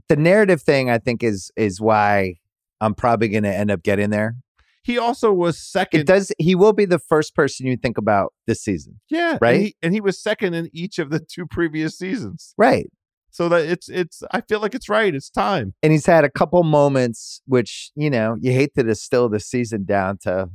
The 0.08 0.16
narrative 0.16 0.62
thing 0.62 0.88
I 0.90 0.98
think 0.98 1.22
is 1.22 1.50
is 1.56 1.80
why 1.80 2.36
I'm 2.80 2.94
probably 2.94 3.28
gonna 3.28 3.50
end 3.50 3.70
up 3.70 3.82
getting 3.82 4.10
there. 4.10 4.36
He 4.82 4.96
also 4.96 5.32
was 5.34 5.58
second. 5.58 6.00
It 6.00 6.06
does 6.06 6.32
he 6.38 6.54
will 6.54 6.72
be 6.72 6.86
the 6.86 6.98
first 6.98 7.34
person 7.34 7.66
you 7.66 7.76
think 7.76 7.98
about 7.98 8.32
this 8.46 8.62
season. 8.62 9.00
yeah, 9.10 9.32
and 9.32 9.38
right? 9.42 9.60
he, 9.60 9.76
and 9.82 9.92
he 9.92 10.00
was 10.00 10.18
second 10.20 10.54
in 10.54 10.70
each 10.72 10.98
of 10.98 11.10
the 11.10 11.20
two 11.20 11.46
previous 11.46 11.98
seasons. 11.98 12.54
Right. 12.56 12.90
So 13.38 13.48
that 13.50 13.66
it's 13.66 13.88
it's. 13.88 14.20
I 14.32 14.40
feel 14.40 14.58
like 14.58 14.74
it's 14.74 14.88
right. 14.88 15.14
It's 15.14 15.30
time. 15.30 15.72
and 15.80 15.92
he's 15.92 16.06
had 16.06 16.24
a 16.24 16.28
couple 16.30 16.60
moments 16.64 17.40
which 17.46 17.92
you 17.94 18.10
know 18.10 18.36
you 18.40 18.50
hate 18.52 18.74
to 18.74 18.82
distill 18.82 19.28
the 19.28 19.38
season 19.38 19.84
down 19.84 20.18
to 20.24 20.48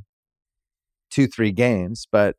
two 1.09 1.27
three 1.27 1.53
games 1.53 2.07
but 2.11 2.35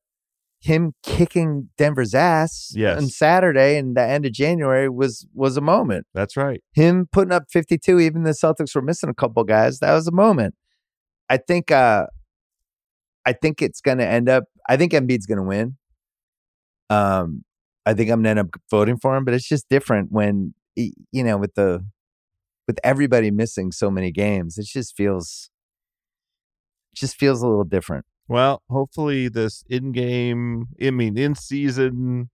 him 0.61 0.92
kicking 1.02 1.70
denver's 1.78 2.14
ass 2.14 2.72
Yes. 2.74 2.98
on 3.00 3.09
saturday 3.09 3.78
and 3.78 3.96
the 3.96 4.02
end 4.02 4.26
of 4.26 4.33
january 4.33 4.88
was 4.90 5.26
was 5.33 5.57
a 5.57 5.61
moment 5.62 6.07
That's 6.12 6.37
right. 6.37 6.61
him 6.74 7.09
putting 7.11 7.33
up 7.33 7.44
52 7.50 8.00
even 8.00 8.24
the 8.24 8.33
celtics 8.33 8.74
were 8.74 8.83
missing 8.83 9.09
a 9.09 9.14
couple 9.14 9.42
guys 9.44 9.78
that 9.78 9.94
was 9.94 10.07
a 10.09 10.12
moment 10.12 10.54
i 11.30 11.37
think 11.38 11.70
uh 11.70 12.07
i 13.24 13.33
think 13.33 13.62
it's 13.62 13.80
gonna 13.80 14.04
end 14.04 14.28
up 14.28 14.44
i 14.68 14.76
think 14.76 14.92
Embiid's 14.92 15.24
gonna 15.26 15.42
win 15.57 15.76
um 16.90 17.44
i 17.87 17.94
think 17.94 18.11
i'm 18.11 18.18
gonna 18.20 18.31
end 18.31 18.38
up 18.38 18.49
voting 18.70 18.97
for 18.97 19.16
him 19.16 19.25
but 19.25 19.35
it's 19.35 19.49
just 19.49 19.68
different 19.68 20.11
when 20.12 20.55
you 20.77 20.92
know 21.25 21.37
with 21.37 21.55
the 21.55 21.85
with 22.66 22.79
everybody 22.83 23.31
missing 23.31 23.70
so 23.73 23.90
many 23.90 24.11
games 24.11 24.59
it 24.59 24.66
just 24.66 24.97
feels 24.97 25.51
it 26.92 26.99
just 26.99 27.16
feels 27.16 27.42
a 27.42 27.47
little 27.47 27.64
different 27.64 28.05
Well, 28.29 28.62
hopefully 28.70 29.29
this 29.29 29.64
in-game, 29.68 30.66
I 30.83 30.90
mean 30.90 31.18
in-season 31.18 32.31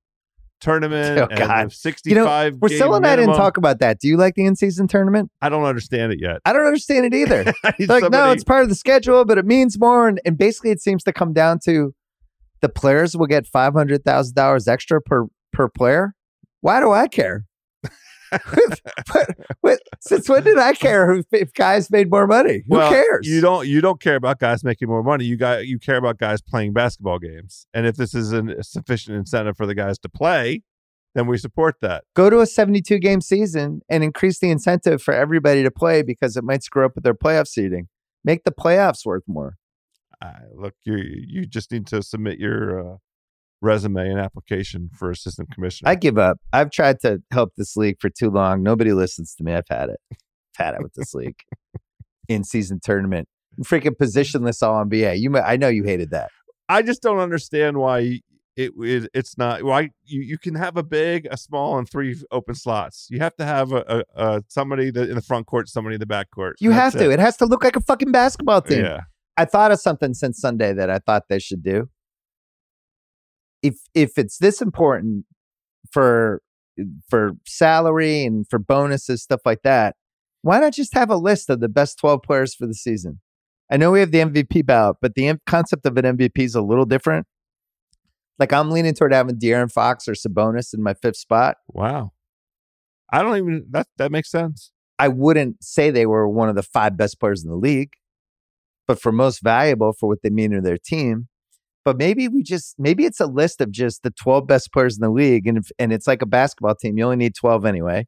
tournament 0.60 1.18
Oh, 1.20 1.26
and 1.30 1.38
God. 1.38 1.66
the 1.70 1.74
65 1.74 2.56
we're 2.60 2.68
still 2.68 2.94
and 2.94 3.06
i 3.06 3.16
didn't 3.16 3.34
talk 3.34 3.56
about 3.56 3.78
that 3.80 3.98
do 3.98 4.08
you 4.08 4.18
like 4.18 4.34
the 4.34 4.44
in-season 4.44 4.88
tournament 4.88 5.30
I 5.40 5.48
don't 5.48 5.64
understand 5.64 6.12
it 6.12 6.20
yet. 6.20 6.36
i 6.44 6.52
don't 6.52 6.66
understand 6.66 7.06
it 7.06 7.14
either 7.14 7.44
like 7.88 8.10
no 8.10 8.30
it's 8.30 8.44
part 8.44 8.62
of 8.62 8.68
the 8.68 8.74
schedule 8.74 9.24
but 9.24 9.38
it 9.38 9.46
means 9.46 9.78
more 9.80 10.06
and, 10.06 10.20
and 10.26 10.36
basically 10.36 10.70
it 10.70 10.82
seems 10.82 11.02
to 11.04 11.14
come 11.14 11.32
down 11.32 11.60
to 11.64 11.94
the 12.60 12.68
players 12.68 13.16
will 13.16 13.26
get 13.26 13.46
$500000 13.50 14.68
extra 14.68 15.00
per 15.00 15.24
per 15.52 15.68
player 15.68 16.14
why 16.60 16.80
do 16.80 16.90
i 16.92 17.06
care 17.08 17.44
what- 19.60 19.80
since 20.00 20.28
when 20.28 20.44
did 20.44 20.58
i 20.58 20.72
care 20.72 21.12
if, 21.12 21.26
if 21.32 21.52
guys 21.52 21.90
made 21.90 22.10
more 22.10 22.26
money 22.26 22.62
who 22.68 22.76
Well, 22.76 22.90
cares 22.90 23.26
You 23.26 23.40
don't 23.40 23.66
you 23.66 23.80
don't 23.80 24.00
care 24.00 24.16
about 24.16 24.38
guys 24.38 24.62
making 24.64 24.88
more 24.88 25.02
money. 25.02 25.24
You 25.24 25.36
got 25.36 25.66
you 25.66 25.78
care 25.78 25.96
about 25.96 26.18
guys 26.18 26.40
playing 26.40 26.72
basketball 26.72 27.18
games. 27.18 27.66
And 27.74 27.86
if 27.86 27.96
this 27.96 28.14
is 28.14 28.32
an, 28.32 28.50
a 28.50 28.62
sufficient 28.62 29.16
incentive 29.16 29.56
for 29.56 29.66
the 29.66 29.74
guys 29.74 29.98
to 30.00 30.08
play, 30.08 30.62
then 31.14 31.26
we 31.26 31.38
support 31.38 31.76
that. 31.80 32.04
go 32.14 32.30
to 32.30 32.40
a 32.40 32.46
72 32.46 32.98
game 32.98 33.20
season 33.20 33.80
and 33.88 34.04
increase 34.04 34.38
the 34.38 34.50
incentive 34.50 35.02
for 35.02 35.12
everybody 35.12 35.62
to 35.64 35.70
play 35.70 36.02
because 36.02 36.36
it 36.36 36.44
might 36.44 36.62
screw 36.62 36.84
up 36.84 36.94
with 36.94 37.04
their 37.04 37.14
playoff 37.14 37.48
seeding 37.48 37.88
make 38.24 38.44
the 38.44 38.52
playoffs 38.52 39.04
worth 39.04 39.24
more 39.26 39.56
Uh, 40.22 40.32
look, 40.54 40.74
you 40.84 40.96
you 41.26 41.46
just 41.46 41.72
need 41.72 41.86
to 41.88 42.02
submit 42.02 42.38
your 42.38 42.62
uh, 42.80 42.96
resume 43.60 44.08
and 44.08 44.18
application 44.18 44.90
for 44.92 45.10
assistant 45.10 45.50
commissioner. 45.52 45.90
I 45.90 45.94
give 45.94 46.18
up. 46.18 46.38
I've 46.52 46.70
tried 46.70 47.00
to 47.00 47.22
help 47.30 47.52
this 47.56 47.76
league 47.76 47.96
for 48.00 48.10
too 48.10 48.30
long. 48.30 48.62
Nobody 48.62 48.92
listens 48.92 49.34
to 49.36 49.44
me. 49.44 49.52
I've 49.52 49.68
had 49.68 49.90
it. 49.90 50.00
I've 50.12 50.66
had 50.66 50.74
it 50.74 50.82
with 50.82 50.94
this 50.94 51.14
league. 51.14 51.40
In 52.28 52.44
season 52.44 52.78
tournament. 52.80 53.28
Freaking 53.64 53.96
positionless 54.00 54.62
all 54.62 54.84
NBA. 54.84 55.18
You 55.18 55.36
I 55.38 55.56
know 55.56 55.68
you 55.68 55.82
hated 55.82 56.10
that. 56.10 56.30
I 56.68 56.82
just 56.82 57.02
don't 57.02 57.18
understand 57.18 57.78
why 57.78 58.20
it, 58.56 58.72
it 58.78 59.10
it's 59.12 59.36
not 59.36 59.64
why 59.64 59.90
you, 60.04 60.20
you 60.20 60.38
can 60.38 60.54
have 60.54 60.76
a 60.76 60.84
big, 60.84 61.26
a 61.30 61.36
small, 61.36 61.78
and 61.78 61.90
three 61.90 62.16
open 62.30 62.54
slots. 62.54 63.08
You 63.10 63.18
have 63.18 63.34
to 63.36 63.44
have 63.44 63.72
a, 63.72 64.04
a, 64.14 64.24
a 64.24 64.42
somebody 64.48 64.90
that 64.92 65.08
in 65.08 65.16
the 65.16 65.22
front 65.22 65.46
court, 65.46 65.68
somebody 65.68 65.94
in 65.94 66.00
the 66.00 66.06
back 66.06 66.30
court. 66.30 66.56
You 66.60 66.70
have 66.70 66.92
to. 66.92 67.10
it. 67.10 67.14
It 67.14 67.18
has 67.18 67.36
to 67.38 67.46
look 67.46 67.64
like 67.64 67.74
a 67.74 67.80
fucking 67.80 68.12
basketball 68.12 68.62
team. 68.62 68.84
Yeah, 68.84 69.00
I 69.36 69.44
thought 69.44 69.72
of 69.72 69.80
something 69.80 70.14
since 70.14 70.40
Sunday 70.40 70.72
that 70.72 70.90
I 70.90 70.98
thought 70.98 71.24
they 71.28 71.38
should 71.38 71.62
do. 71.62 71.88
If 73.62 73.76
if 73.94 74.18
it's 74.18 74.38
this 74.38 74.60
important 74.62 75.26
for 75.90 76.42
for 77.08 77.32
salary 77.46 78.24
and 78.24 78.46
for 78.48 78.58
bonuses 78.58 79.22
stuff 79.22 79.40
like 79.44 79.62
that, 79.62 79.96
why 80.42 80.60
not 80.60 80.72
just 80.72 80.94
have 80.94 81.10
a 81.10 81.16
list 81.16 81.50
of 81.50 81.60
the 81.60 81.68
best 81.68 81.98
12 81.98 82.22
players 82.22 82.54
for 82.54 82.66
the 82.66 82.74
season? 82.74 83.20
I 83.70 83.76
know 83.76 83.92
we 83.92 84.00
have 84.00 84.10
the 84.10 84.18
MVP 84.18 84.66
ballot, 84.66 84.96
but 85.00 85.14
the 85.14 85.38
concept 85.46 85.86
of 85.86 85.96
an 85.96 86.16
MVP 86.16 86.38
is 86.38 86.54
a 86.54 86.62
little 86.62 86.86
different. 86.86 87.26
Like 88.38 88.52
I'm 88.52 88.70
leaning 88.70 88.94
toward 88.94 89.12
having 89.12 89.38
De'Aaron 89.38 89.70
Fox 89.70 90.08
or 90.08 90.12
Sabonis 90.12 90.74
in 90.74 90.82
my 90.82 90.94
fifth 90.94 91.16
spot. 91.16 91.58
wow. 91.68 92.12
I 93.12 93.22
don't 93.22 93.36
even 93.36 93.66
that 93.70 93.88
that 93.96 94.12
makes 94.12 94.30
sense. 94.30 94.72
I 94.98 95.08
wouldn't 95.08 95.64
say 95.64 95.90
they 95.90 96.06
were 96.06 96.28
one 96.28 96.48
of 96.48 96.54
the 96.54 96.62
five 96.62 96.96
best 96.96 97.18
players 97.18 97.42
in 97.42 97.50
the 97.50 97.56
league, 97.56 97.92
but 98.86 99.00
for 99.00 99.12
most 99.12 99.42
valuable 99.42 99.92
for 99.92 100.08
what 100.08 100.22
they 100.22 100.30
mean 100.30 100.52
to 100.52 100.60
their 100.60 100.78
team. 100.78 101.28
But 101.84 101.96
maybe 101.96 102.28
we 102.28 102.42
just 102.42 102.74
maybe 102.78 103.04
it's 103.04 103.20
a 103.20 103.26
list 103.26 103.60
of 103.60 103.70
just 103.70 104.02
the 104.02 104.10
12 104.10 104.46
best 104.46 104.72
players 104.72 104.96
in 104.96 105.00
the 105.02 105.10
league, 105.10 105.46
and 105.46 105.58
if, 105.58 105.70
and 105.78 105.92
it's 105.92 106.06
like 106.06 106.22
a 106.22 106.26
basketball 106.26 106.74
team. 106.74 106.98
You 106.98 107.04
only 107.04 107.16
need 107.16 107.34
12 107.34 107.64
anyway, 107.64 108.06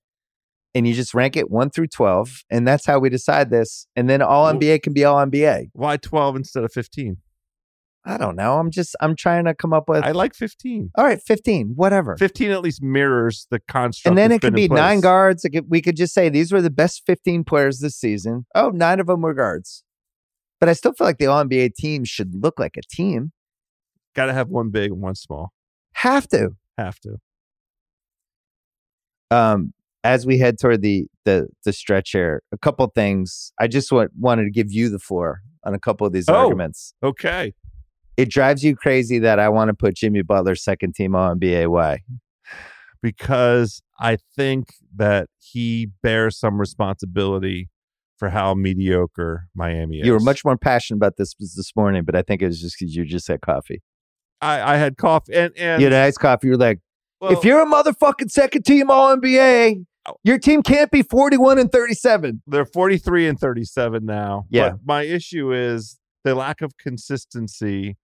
and 0.75 0.87
you 0.87 0.93
just 0.95 1.15
rank 1.15 1.37
it 1.37 1.51
one 1.51 1.71
through 1.71 1.89
12, 1.89 2.43
and 2.51 2.69
that's 2.69 2.85
how 2.87 2.99
we 2.99 3.09
decide 3.09 3.51
this. 3.51 3.87
And 3.97 4.11
then 4.11 4.21
all 4.21 4.53
NBA 4.53 4.83
can 4.83 4.93
be 4.93 5.05
all 5.05 5.17
NBA. 5.25 5.71
Why 5.73 5.97
twelve 5.97 6.37
instead 6.37 6.65
of 6.65 6.73
fifteen? 6.73 7.19
I 8.05 8.17
don't 8.17 8.35
know. 8.35 8.59
I'm 8.59 8.71
just 8.71 8.97
I'm 9.01 9.15
trying 9.15 9.45
to 9.45 9.55
come 9.55 9.73
up 9.73 9.89
with. 9.89 10.03
I 10.05 10.11
like 10.11 10.35
15. 10.35 10.91
all 10.97 11.05
right, 11.05 11.23
15, 11.23 11.75
whatever. 11.77 12.17
15 12.17 12.51
at 12.51 12.61
least 12.61 12.83
mirrors 12.83 13.47
the 13.51 13.61
construct. 13.61 14.09
and 14.09 14.19
then 14.19 14.33
it 14.33 14.41
could 14.41 14.55
be 14.55 14.65
in 14.65 14.75
nine 14.75 15.01
guards. 15.01 15.47
Could, 15.51 15.71
we 15.71 15.81
could 15.81 15.97
just 15.97 16.13
say 16.13 16.29
these 16.29 16.53
were 16.53 16.61
the 16.61 16.69
best 16.71 17.03
15 17.07 17.45
players 17.45 17.79
this 17.79 17.95
season. 17.97 18.45
Oh, 18.57 18.71
nine 18.71 18.99
of 18.99 19.07
them 19.07 19.21
were 19.23 19.35
guards. 19.35 19.85
But 20.59 20.69
I 20.69 20.73
still 20.73 20.93
feel 20.93 21.07
like 21.07 21.19
the 21.19 21.27
All 21.27 21.45
NBA 21.45 21.75
team 21.75 22.05
should 22.05 22.35
look 22.43 22.59
like 22.59 22.77
a 22.77 22.83
team. 22.91 23.31
Got 24.15 24.27
to 24.27 24.33
have 24.33 24.49
one 24.49 24.71
big 24.71 24.91
and 24.93 25.01
one 25.01 25.15
small. 25.15 25.53
Have 25.95 26.29
to. 26.29 26.51
Have 26.79 26.99
to. 27.01 27.17
um, 29.31 29.73
as 30.05 30.27
we 30.27 30.39
head 30.39 30.59
toward 30.61 30.83
the 30.83 31.07
the 31.25 31.49
the 31.65 31.73
stretch 31.73 32.11
here, 32.11 32.43
a 32.53 32.59
couple 32.59 32.87
things. 32.95 33.53
I 33.61 33.69
just 33.69 33.93
want, 33.93 34.11
wanted 34.19 34.45
to 34.45 34.51
give 34.51 34.73
you 34.73 34.89
the 34.89 34.99
floor 34.99 35.43
on 35.65 35.75
a 35.75 35.79
couple 35.79 36.07
of 36.07 36.13
these 36.13 36.29
Oh. 36.29 36.35
arguments. 36.35 36.95
Okay. 37.03 37.55
It 38.17 38.29
drives 38.29 38.63
you 38.65 38.75
crazy 38.77 39.19
that 39.21 39.39
I 39.39 39.49
want 39.49 39.69
to 39.69 39.75
put 39.75 39.95
Jimmy 39.95 40.23
Butler 40.23 40.55
second 40.55 40.95
team 40.95 41.15
on 41.15 41.39
NBA. 41.39 41.69
Why? 41.69 42.01
Because 43.03 43.81
I 43.99 44.19
think 44.37 44.75
that 44.97 45.29
he 45.39 45.89
bears 46.03 46.39
some 46.39 46.59
responsibility 46.61 47.69
for 48.19 48.29
how 48.29 48.55
mediocre 48.55 49.47
Miami 49.55 50.01
is. 50.01 50.07
You 50.07 50.13
were 50.13 50.21
much 50.21 50.45
more 50.45 50.57
passionate 50.57 50.99
about 50.99 51.17
this 51.17 51.35
this 51.39 51.73
morning, 51.75 52.05
but 52.05 52.15
I 52.15 52.23
think 52.23 52.43
it 52.43 52.47
was 52.47 52.61
just 52.61 52.77
because 52.79 52.95
you 52.95 53.05
just 53.05 53.29
had 53.29 53.41
coffee. 53.41 53.83
I, 54.43 54.75
I 54.75 54.77
had 54.77 54.97
coffee 54.97 55.33
and 55.35 55.53
and 55.57 55.81
you 55.81 55.87
had 55.87 55.93
nice 55.97 56.19
coffee. 56.19 56.49
You're 56.49 56.57
like, 56.57 56.81
well, 57.21 57.33
if 57.33 57.45
you're 57.45 57.63
a 57.63 57.67
motherfucking 57.67 58.31
second 58.31 58.65
team 58.65 58.91
All 58.91 59.17
NBA, 59.17 59.85
Oh. 60.05 60.15
your 60.25 60.37
team 60.37 60.65
can't 60.65 60.91
be 60.91 61.03
41 61.03 61.61
and 61.61 61.71
37. 61.71 62.43
they're 62.49 62.65
43 62.65 63.29
and 63.29 63.39
37 63.39 64.05
now. 64.05 64.47
Yeah. 64.51 64.71
But 64.71 64.81
my 64.85 65.03
issue 65.03 65.53
is 65.53 66.01
the 66.25 66.35
lack 66.35 66.61
of 66.61 66.77
consistency 66.77 67.97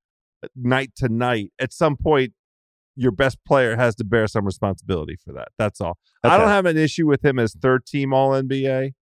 uh, 0.45 0.47
night 0.55 0.93
to 0.99 1.09
night. 1.09 1.51
At 1.59 1.73
some 1.73 1.97
point, 1.97 2.35
your 2.95 3.11
best 3.11 3.39
player 3.45 3.75
has 3.75 3.97
to 3.97 4.05
bear 4.05 4.29
some 4.29 4.45
responsibility 4.45 5.17
for 5.25 5.33
that. 5.33 5.49
That's 5.59 5.81
all. 5.81 5.99
I 6.23 6.37
don't 6.39 6.47
have 6.49 6.67
an 6.67 6.77
issue 6.77 7.07
with 7.09 7.25
him 7.25 7.39
as 7.41 7.55
third 7.55 7.85
team 7.85 8.13
All 8.15 8.31
NBA. 8.31 8.93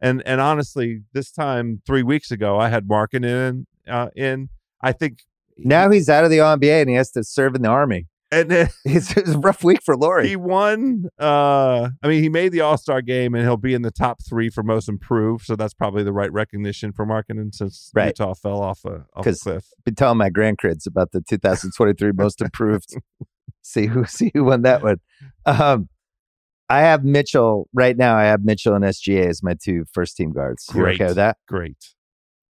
And 0.00 0.22
and 0.26 0.40
honestly, 0.40 1.02
this 1.12 1.32
time 1.32 1.82
three 1.84 2.02
weeks 2.04 2.30
ago, 2.30 2.58
I 2.58 2.68
had 2.68 2.86
Markkanen. 2.86 3.64
Uh, 3.88 4.08
in 4.14 4.48
I 4.80 4.92
think 4.92 5.24
Now 5.56 5.90
he's 5.90 6.08
out 6.08 6.24
of 6.24 6.30
the 6.30 6.38
NBA 6.38 6.80
and 6.80 6.90
he 6.90 6.96
has 6.96 7.10
to 7.12 7.24
serve 7.24 7.54
in 7.54 7.62
the 7.62 7.68
army. 7.68 8.06
and 8.32 8.50
then 8.50 8.68
It's, 8.84 9.12
it's 9.16 9.30
a 9.30 9.38
rough 9.38 9.62
week 9.62 9.80
for 9.82 9.96
Lauri. 9.96 10.28
he 10.28 10.36
won. 10.36 11.08
Uh, 11.20 11.90
I 12.02 12.08
mean, 12.08 12.22
he 12.22 12.28
made 12.28 12.52
the 12.52 12.60
All 12.62 12.76
Star 12.76 13.00
game, 13.02 13.34
and 13.34 13.44
he'll 13.44 13.56
be 13.56 13.74
in 13.74 13.82
the 13.82 13.90
top 13.92 14.18
three 14.28 14.48
for 14.50 14.62
most 14.62 14.88
improved. 14.88 15.44
So 15.46 15.54
that's 15.56 15.74
probably 15.74 16.02
the 16.02 16.12
right 16.12 16.32
recognition 16.32 16.92
for 16.92 17.06
Markkanen 17.06 17.54
since 17.54 17.90
Right. 17.94 18.06
Utah 18.18 18.34
fell 18.34 18.60
off 18.62 18.84
a 18.84 19.04
off 19.14 19.26
a 19.26 19.34
cliff. 19.34 19.64
been 19.84 19.94
telling 19.94 20.18
my 20.18 20.30
grandkids 20.30 20.86
about 20.86 21.12
the 21.12 21.20
2023 21.20 22.12
most 22.12 22.40
improved. 22.40 22.94
see 23.62 23.86
who 23.86 24.04
see 24.06 24.30
who 24.34 24.44
won 24.44 24.62
that 24.62 24.82
one. 24.82 24.96
Um, 25.46 25.88
I 26.68 26.80
have 26.80 27.04
Mitchell 27.04 27.68
right 27.74 27.96
now. 27.96 28.16
I 28.16 28.24
have 28.24 28.42
Mitchell 28.44 28.74
and 28.74 28.84
SGA 28.84 29.26
as 29.26 29.42
my 29.42 29.54
two 29.54 29.84
first 29.92 30.16
team 30.16 30.32
guards. 30.32 30.64
You 30.74 30.80
Great. 30.80 30.94
okay 31.00 31.06
with 31.08 31.16
that? 31.16 31.36
Great 31.46 31.93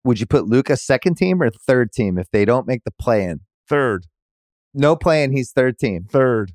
Would 0.03 0.19
you 0.19 0.25
put 0.25 0.45
Luka 0.47 0.75
second 0.77 1.15
team 1.15 1.41
or 1.41 1.49
third 1.49 1.91
team 1.93 2.17
if 2.17 2.29
they 2.31 2.45
don't 2.45 2.67
make 2.67 2.83
the 2.83 2.91
play 2.99 3.23
in? 3.23 3.41
third, 3.69 4.05
No 4.73 4.95
play 4.95 5.23
in, 5.23 5.31
he's 5.31 5.51
third 5.51 5.77
team. 5.79 6.05
third. 6.11 6.51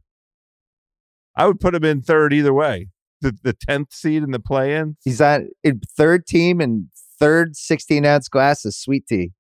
I 1.37 1.47
would 1.47 1.61
put 1.61 1.75
him 1.75 1.85
in 1.85 2.03
third 2.03 2.33
either 2.33 2.53
way. 2.53 2.89
The 3.21 3.37
the 3.43 3.53
tenth 3.53 3.93
seed 3.93 4.23
in 4.23 4.31
the 4.33 4.39
play 4.41 4.77
in. 4.77 4.97
He's 5.05 5.21
on 5.21 5.49
in 5.65 5.81
third 5.97 6.27
team 6.27 6.61
and 6.61 6.89
third 7.19 7.57
16 7.57 8.05
ounce 8.05 8.29
glass 8.29 8.65
of 8.65 8.75
sweet 8.75 9.07
tea 9.09 9.33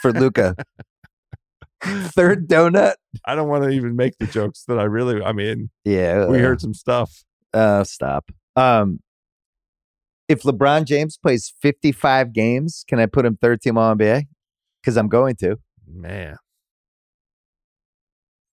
for 0.00 0.12
Luka. 0.12 0.54
third 1.82 2.48
donut. 2.48 2.94
I 3.24 3.34
don't 3.34 3.48
want 3.48 3.64
to 3.64 3.70
even 3.70 3.96
make 3.96 4.16
the 4.18 4.26
jokes 4.26 4.64
that 4.68 4.78
I 4.78 4.84
really. 4.84 5.22
I 5.22 5.32
mean, 5.32 5.70
Yeah, 5.84 6.26
we 6.26 6.38
uh, 6.38 6.42
heard 6.42 6.60
some 6.60 6.74
stuff. 6.74 7.24
Uh, 7.52 7.84
stop. 7.84 8.30
Um, 8.56 9.00
if 10.30 10.42
LeBron 10.42 10.84
James 10.84 11.16
plays 11.16 11.52
55 11.60 12.32
games, 12.32 12.84
can 12.88 13.00
I 13.00 13.06
put 13.06 13.26
him 13.26 13.36
third 13.36 13.60
team 13.60 13.76
All 13.76 13.94
NBA? 13.94 14.22
Because 14.80 14.96
I'm 14.96 15.08
going 15.08 15.34
to. 15.36 15.56
Man, 15.86 16.36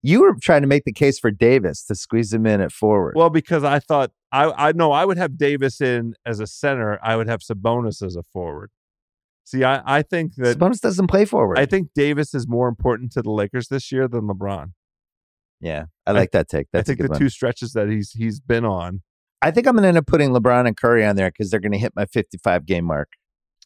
You 0.02 0.22
were 0.22 0.36
trying 0.42 0.62
to 0.62 0.68
make 0.68 0.86
the 0.86 0.92
case 0.92 1.20
for 1.20 1.30
Davis 1.32 1.84
to 1.86 1.96
squeeze 1.96 2.34
him 2.34 2.46
in 2.48 2.62
at 2.62 2.72
forward. 2.72 3.14
well, 3.16 3.30
because 3.30 3.64
I 3.64 3.80
thought 3.80 4.12
I 4.32 4.70
I 4.70 4.72
know 4.72 4.92
I 4.92 5.06
would 5.06 5.18
have 5.18 5.38
Davis 5.38 5.80
in 5.80 6.16
as 6.26 6.40
a 6.40 6.48
center. 6.48 7.00
I 7.04 7.16
would 7.16 7.28
have 7.30 7.42
Sabonis 7.42 8.02
as 8.02 8.16
a 8.16 8.24
forward. 8.34 8.72
See, 9.44 9.64
I 9.64 9.82
I 9.86 10.02
think 10.02 10.34
that 10.38 10.58
Sabonis 10.58 10.82
doesn't 10.82 11.08
play 11.08 11.26
forward. 11.26 11.60
I 11.60 11.66
think 11.68 11.90
Davis 11.94 12.34
is 12.34 12.48
more 12.48 12.68
important 12.68 13.12
to 13.14 13.22
the 13.22 13.32
Lakers 13.32 13.68
this 13.68 13.92
year 13.92 14.08
than 14.08 14.24
LeBron. 14.28 14.72
yeah, 15.62 15.86
I 16.08 16.12
like 16.12 16.32
that 16.32 16.50
take. 16.50 16.68
That's 16.74 16.90
I 16.90 16.96
think 16.96 17.02
the 17.06 17.12
one. 17.12 17.20
two 17.20 17.30
stretches 17.30 17.74
that 17.74 17.88
he's 17.88 18.12
he's 18.12 18.40
been 18.40 18.66
on. 18.66 19.04
I 19.42 19.52
think 19.52 19.68
I'm 19.68 19.74
going 19.76 19.84
to 19.84 19.88
end 19.90 19.98
up 19.98 20.08
putting 20.08 20.32
LeBron 20.32 20.68
and 20.68 20.76
Curry 20.76 21.06
on 21.06 21.16
there 21.16 21.30
because 21.30 21.50
they're 21.52 21.60
going 21.60 21.72
to 21.74 21.78
hit 21.78 21.94
my 21.96 22.06
55 22.06 22.66
game 22.66 22.86
mark, 22.86 23.10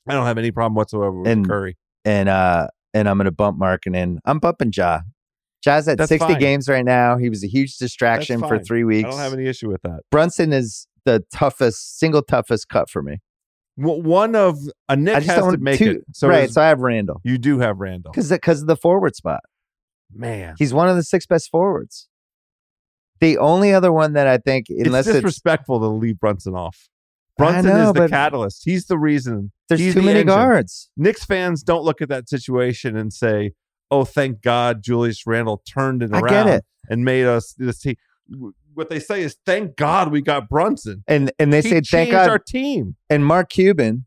I 0.07 0.13
don't 0.13 0.25
have 0.25 0.37
any 0.37 0.51
problem 0.51 0.75
whatsoever 0.75 1.11
with 1.11 1.31
And- 1.31 1.47
Curry. 1.47 1.77
and 2.05 2.27
uh, 2.29 2.67
and 2.93 3.07
I'm 3.07 3.17
going 3.17 3.25
to 3.25 3.31
bump 3.31 3.57
Markkanen. 3.59 4.17
I'm 4.25 4.39
bumping 4.39 4.71
Ja. 4.75 4.99
Ja's 5.63 5.87
at 5.87 5.97
That's 5.97 6.09
60 6.09 6.27
fine. 6.33 6.39
games 6.39 6.67
right 6.67 6.83
now. 6.83 7.17
He 7.17 7.29
was 7.29 7.43
a 7.43 7.47
huge 7.47 7.77
distraction 7.77 8.39
for 8.41 8.59
three 8.59 8.83
weeks. 8.83 9.07
I 9.07 9.11
don't 9.11 9.19
have 9.19 9.33
any 9.33 9.45
issue 9.47 9.69
with 9.69 9.81
that. 9.83 10.01
Brunson 10.11 10.51
is 10.51 10.87
the 11.05 11.23
toughest, 11.33 11.99
single 11.99 12.21
toughest 12.23 12.67
cut 12.67 12.89
for 12.89 13.01
me. 13.03 13.19
One 13.77 14.35
of 14.35 14.57
a 14.89 14.95
Knick 14.97 15.23
has 15.23 15.45
to 15.45 15.57
make 15.57 15.77
two, 15.79 15.91
it. 15.91 16.01
So 16.13 16.27
right, 16.27 16.49
so 16.49 16.61
I 16.61 16.67
have 16.67 16.79
Randle 16.81 17.21
you 17.23 17.37
do 17.37 17.59
have 17.59 17.79
Randle. 17.79 18.11
because 18.11 18.29
because 18.29 18.61
of 18.61 18.67
the 18.67 18.75
forward 18.75 19.15
spot. 19.15 19.39
Man, 20.13 20.55
He's 20.57 20.73
one 20.73 20.89
of 20.89 20.97
the 20.97 21.03
six 21.03 21.25
best 21.25 21.49
forwards. 21.49 22.09
The 23.21 23.37
only 23.37 23.71
other 23.71 23.93
one 23.93 24.13
that 24.13 24.27
I 24.27 24.39
think, 24.39 24.65
unless 24.69 25.05
it's 25.05 25.17
it's, 25.17 25.23
disrespectful 25.23 25.79
to 25.79 25.85
leave 25.85 26.19
Brunson 26.19 26.55
off. 26.55 26.89
Brunson 27.37 27.71
know, 27.71 27.89
is 27.89 27.93
the 27.93 28.09
catalyst. 28.09 28.63
He's 28.65 28.87
the 28.87 28.97
reason. 28.97 29.51
there's 29.69 29.79
he's 29.79 29.93
too 29.93 30.01
the 30.01 30.05
many 30.05 30.21
engine. 30.21 30.35
guards. 30.35 30.89
Knicks 30.97 31.23
fans 31.23 31.63
don't 31.63 31.83
look 31.83 32.01
at 32.01 32.09
that 32.09 32.27
situation 32.27 32.97
and 32.97 33.13
say, 33.13 33.53
"Oh, 33.89 34.05
thank 34.05 34.41
God 34.41 34.83
Julius 34.83 35.25
Randle 35.25 35.61
turned 35.71 36.03
it 36.03 36.11
I 36.13 36.19
around 36.19 36.61
and 36.89 37.05
made 37.05 37.25
us 37.25 37.53
this 37.57 37.79
team." 37.79 37.95
What 38.73 38.89
they 38.89 38.99
say 38.99 39.21
is, 39.21 39.37
"Thank 39.45 39.75
God 39.75 40.11
we 40.11 40.21
got 40.21 40.49
Brunson." 40.49 41.03
and 41.07 41.31
and 41.39 41.53
they 41.53 41.61
he 41.61 41.69
say 41.69 41.81
thank 41.81 42.11
God. 42.11 42.29
our 42.29 42.39
team. 42.39 42.95
and 43.09 43.25
Mark 43.25 43.49
Cuban, 43.49 44.05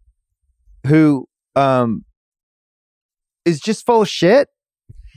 who 0.87 1.29
um 1.55 2.05
is 3.45 3.61
just 3.61 3.87
full 3.87 4.03
of 4.03 4.09
shit. 4.09 4.49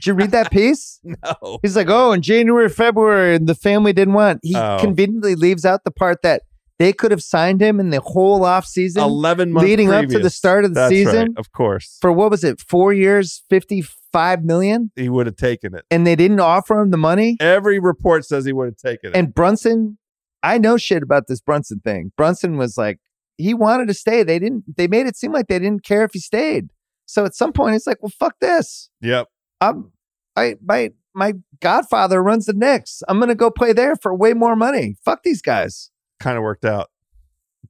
Did 0.00 0.06
you 0.06 0.14
read 0.14 0.30
that 0.32 0.50
piece? 0.52 1.00
No, 1.04 1.58
He's 1.62 1.76
like, 1.76 1.88
oh, 1.90 2.12
in 2.12 2.22
January, 2.22 2.68
February, 2.68 3.34
and 3.36 3.46
the 3.48 3.54
family 3.54 3.92
didn't 3.92 4.14
want. 4.14 4.40
He 4.42 4.56
Oh. 4.56 4.78
conveniently 4.80 5.34
leaves 5.34 5.64
out 5.64 5.84
the 5.84 5.90
part 5.90 6.22
that 6.22 6.42
they 6.78 6.92
could 6.92 7.10
have 7.10 7.22
signed 7.22 7.60
him 7.60 7.80
in 7.80 7.90
the 7.90 8.00
whole 8.00 8.44
off 8.44 8.64
season 8.64 9.02
eleven 9.02 9.52
months 9.52 9.66
leading 9.68 9.90
up 9.92 10.06
to 10.06 10.18
the 10.20 10.30
start 10.30 10.64
of 10.64 10.70
the 10.74 10.80
That's 10.80 10.90
season 10.90 11.16
right, 11.16 11.28
of 11.36 11.50
course, 11.50 11.98
for 12.00 12.12
what 12.12 12.30
was 12.30 12.44
it, 12.44 12.60
four 12.60 12.92
years, 12.92 13.42
fifty-five 13.50 14.44
million, 14.44 14.92
he 14.94 15.08
would 15.08 15.26
have 15.26 15.34
taken 15.36 15.74
it. 15.74 15.84
and 15.90 16.06
they 16.06 16.14
didn't 16.16 16.38
offer 16.40 16.80
him 16.80 16.90
the 16.92 16.96
money. 16.96 17.36
Every 17.40 17.78
report 17.80 18.24
says 18.24 18.44
he 18.44 18.52
would 18.52 18.66
have 18.66 18.76
taken 18.76 19.10
it. 19.10 19.16
And 19.16 19.34
Brunson, 19.34 19.98
I 20.44 20.58
know 20.58 20.76
shit 20.76 21.02
about 21.02 21.26
this 21.26 21.40
Brunson 21.40 21.80
thing. 21.80 22.12
Brunson 22.16 22.56
was 22.56 22.78
like, 22.78 23.00
he 23.36 23.54
wanted 23.54 23.88
to 23.88 23.94
stay. 23.94 24.22
They 24.22 24.38
didn't. 24.38 24.76
They 24.76 24.86
made 24.86 25.06
it 25.06 25.16
seem 25.16 25.32
like 25.32 25.48
they 25.48 25.58
didn't 25.58 25.82
care 25.84 26.04
if 26.04 26.12
he 26.12 26.20
stayed. 26.20 26.68
So 27.06 27.24
at 27.24 27.34
some 27.34 27.52
point, 27.52 27.74
it's 27.74 27.86
like, 27.88 27.98
well, 28.02 28.12
fuck 28.18 28.34
this. 28.40 28.88
yep. 29.00 29.26
I'm, 29.60 29.92
I 30.36 30.56
my 30.64 30.92
my 31.14 31.34
godfather 31.60 32.22
runs 32.22 32.46
the 32.46 32.52
Knicks. 32.52 33.02
I'm 33.08 33.18
gonna 33.20 33.34
go 33.34 33.50
play 33.50 33.72
there 33.72 33.96
for 33.96 34.14
way 34.14 34.34
more 34.34 34.56
money. 34.56 34.96
Fuck 35.04 35.22
these 35.22 35.42
guys. 35.42 35.90
Kind 36.20 36.36
of 36.36 36.42
worked 36.42 36.64
out. 36.64 36.90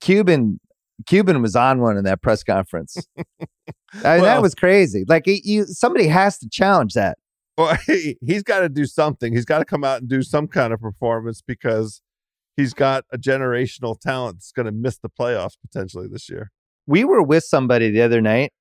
Cuban 0.01 0.61
Cuban 1.07 1.43
was 1.43 1.57
on 1.57 1.81
one 1.81 1.97
in 1.97 2.05
that 2.05 2.23
press 2.23 2.43
conference. 2.43 2.97
I 4.05 4.17
mean, 4.17 4.25
that 4.25 4.43
was 4.43 4.55
crazy. 4.55 5.05
Like 5.09 5.25
he, 5.27 5.41
you, 5.45 5.65
somebody 5.67 6.09
has 6.09 6.39
to 6.39 6.49
challenge 6.49 6.95
that. 6.95 7.19
Well, 7.57 7.77
he, 7.87 8.17
he's 8.25 8.43
got 8.43 8.61
to 8.61 8.69
do 8.69 8.85
something. 8.85 9.33
He's 9.33 9.45
got 9.45 9.59
to 9.59 9.65
come 9.65 9.85
out 9.85 10.01
and 10.01 10.09
do 10.09 10.23
some 10.23 10.49
kind 10.49 10.73
of 10.73 10.81
performance 10.81 11.43
because 11.43 12.03
he's 12.57 12.75
got 12.75 13.05
a 13.13 13.19
generational 13.19 13.99
talent 13.99 14.37
that's 14.37 14.53
going 14.53 14.67
to 14.67 14.73
miss 14.73 14.99
the 14.99 15.09
playoffs 15.09 15.57
potentially 15.61 16.09
this 16.09 16.29
year. 16.29 16.51
We 16.87 17.05
were 17.05 17.23
with 17.23 17.45
somebody 17.45 17.91
the 17.91 18.03
other 18.03 18.21
night 18.21 18.53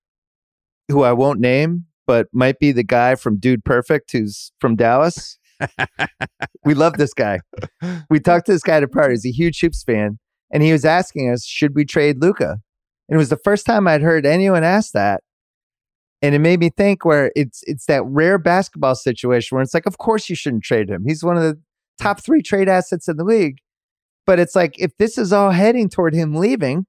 who 0.89 1.03
I 1.03 1.13
won't 1.13 1.39
name, 1.39 1.85
but 2.07 2.27
might 2.31 2.57
be 2.59 2.71
the 2.71 2.83
guy 2.83 3.15
from 3.15 3.37
Dude 3.37 3.63
Perfect 3.63 4.11
who's 4.11 4.51
from 4.59 4.75
Dallas. 4.75 5.37
we 6.65 6.73
love 6.73 6.93
this 6.93 7.13
guy. 7.13 7.39
We 8.09 8.19
talked 8.19 8.45
to 8.47 8.53
this 8.53 8.63
guy 8.63 8.77
at 8.77 8.83
a 8.83 8.87
party. 8.87 9.13
He's 9.13 9.25
a 9.25 9.31
huge 9.31 9.59
Hoops 9.59 9.83
fan. 9.83 10.17
And 10.51 10.63
he 10.63 10.71
was 10.71 10.85
asking 10.85 11.29
us, 11.29 11.45
should 11.45 11.75
we 11.75 11.83
trade 11.83 12.21
Luka? 12.21 12.57
And 13.09 13.15
it 13.15 13.17
was 13.17 13.29
the 13.29 13.37
first 13.37 13.65
time 13.65 13.87
I'd 13.87 14.01
heard 14.01 14.25
anyone 14.25 14.63
ask 14.63 14.93
that. 14.93 15.21
And 16.21 16.33
it 16.33 16.39
made 16.39 16.59
me 16.59 16.69
think 16.69 17.05
where 17.05 17.31
it's 17.35 17.61
it's 17.67 17.85
that 17.85 18.03
rare 18.05 18.39
basketball 18.39 18.95
situation 18.95 19.55
where 19.55 19.61
it's 19.61 19.73
like, 19.73 19.85
of 19.85 19.97
course 19.97 20.29
you 20.29 20.35
shouldn't 20.35 20.63
trade 20.63 20.89
him. 20.89 21.03
He's 21.05 21.23
one 21.23 21.37
of 21.37 21.43
the 21.43 21.59
top 22.01 22.23
three 22.23 22.41
trade 22.41 22.69
assets 22.69 23.07
in 23.07 23.17
the 23.17 23.23
league. 23.23 23.57
But 24.25 24.39
it's 24.39 24.55
like 24.55 24.79
if 24.79 24.97
this 24.97 25.17
is 25.17 25.31
all 25.31 25.51
heading 25.51 25.89
toward 25.89 26.13
him 26.13 26.33
leaving, 26.33 26.85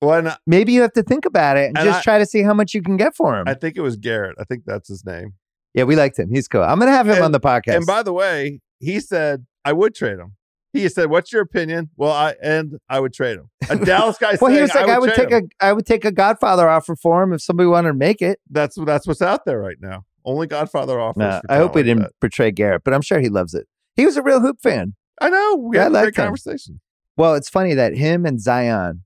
Well, 0.00 0.18
and 0.18 0.28
I, 0.30 0.36
maybe 0.46 0.72
you 0.72 0.80
have 0.82 0.92
to 0.94 1.02
think 1.02 1.24
about 1.26 1.56
it 1.56 1.68
and, 1.68 1.78
And 1.78 1.86
just 1.86 2.00
I- 2.00 2.02
try 2.02 2.18
to 2.18 2.26
see 2.26 2.42
how 2.42 2.54
much 2.54 2.74
you 2.74 2.82
can 2.82 2.96
get 2.96 3.14
for 3.14 3.38
him. 3.38 3.46
I 3.46 3.54
think 3.54 3.76
it 3.76 3.80
was 3.82 3.96
Garrett. 3.96 4.36
I 4.40 4.44
think 4.44 4.64
that's 4.64 4.88
his 4.88 5.04
name. 5.04 5.34
Yeah, 5.74 5.84
we 5.84 5.94
liked 5.96 6.18
him. 6.18 6.30
He's 6.30 6.48
cool. 6.48 6.62
I'm 6.62 6.78
gonna 6.78 6.90
have 6.90 7.06
him 7.06 7.16
And- 7.16 7.24
on 7.24 7.32
the 7.32 7.40
podcast. 7.40 7.76
And 7.76 7.86
by 7.86 8.02
the 8.02 8.12
way, 8.12 8.60
he 8.78 8.98
said 9.00 9.46
I 9.64 9.72
would 9.72 9.94
trade 9.94 10.18
him. 10.18 10.36
He 10.72 10.88
said, 10.88 11.10
"What's 11.10 11.32
your 11.32 11.42
opinion?" 11.42 11.90
Well, 11.96 12.12
I 12.12 12.34
and 12.40 12.78
I 12.88 13.00
would 13.00 13.12
trade 13.12 13.38
him. 13.38 13.50
A 13.68 13.76
Dallas 13.84 14.16
guy. 14.18 14.36
well, 14.40 14.52
he 14.52 14.60
was 14.60 14.72
like, 14.74 14.88
I 14.88 14.98
would, 15.00 15.12
trade 15.14 15.28
take 15.28 15.32
him. 15.42 15.48
a 15.60 15.64
I 15.66 15.72
would 15.72 15.84
take 15.84 16.04
a 16.04 16.12
Godfather 16.12 16.68
offer 16.68 16.94
for 16.94 17.22
him 17.24 17.32
if 17.32 17.42
somebody 17.42 17.66
wanted 17.66 17.88
to 17.88 17.94
make 17.94 18.22
it. 18.22 18.38
That's 18.48 18.76
that's 18.86 19.04
what's 19.06 19.20
out 19.20 19.44
there 19.44 19.58
right 19.60 19.78
now. 19.80 20.04
Only 20.24 20.46
Godfather 20.46 21.00
offers. 21.00 21.18
Nah, 21.20 21.40
I 21.48 21.56
hope 21.56 21.74
we 21.74 21.80
like 21.80 21.86
didn't 21.86 22.02
that. 22.04 22.12
portray 22.20 22.52
Garrett, 22.52 22.82
but 22.84 22.94
I'm 22.94 23.02
sure 23.02 23.18
he 23.18 23.28
loves 23.28 23.52
it. 23.52 23.66
He 23.96 24.06
was 24.06 24.16
a 24.16 24.22
real 24.22 24.40
hoop 24.40 24.60
fan. 24.62 24.94
I 25.20 25.28
know. 25.28 25.56
We 25.56 25.76
Yeah, 25.76 25.82
I 25.82 25.84
had 25.84 25.92
a 25.92 26.00
great 26.02 26.06
him. 26.16 26.24
conversation. 26.24 26.80
Well, 27.16 27.34
it's 27.34 27.48
funny 27.48 27.74
that 27.74 27.96
him 27.96 28.24
and 28.24 28.40
Zion, 28.40 29.02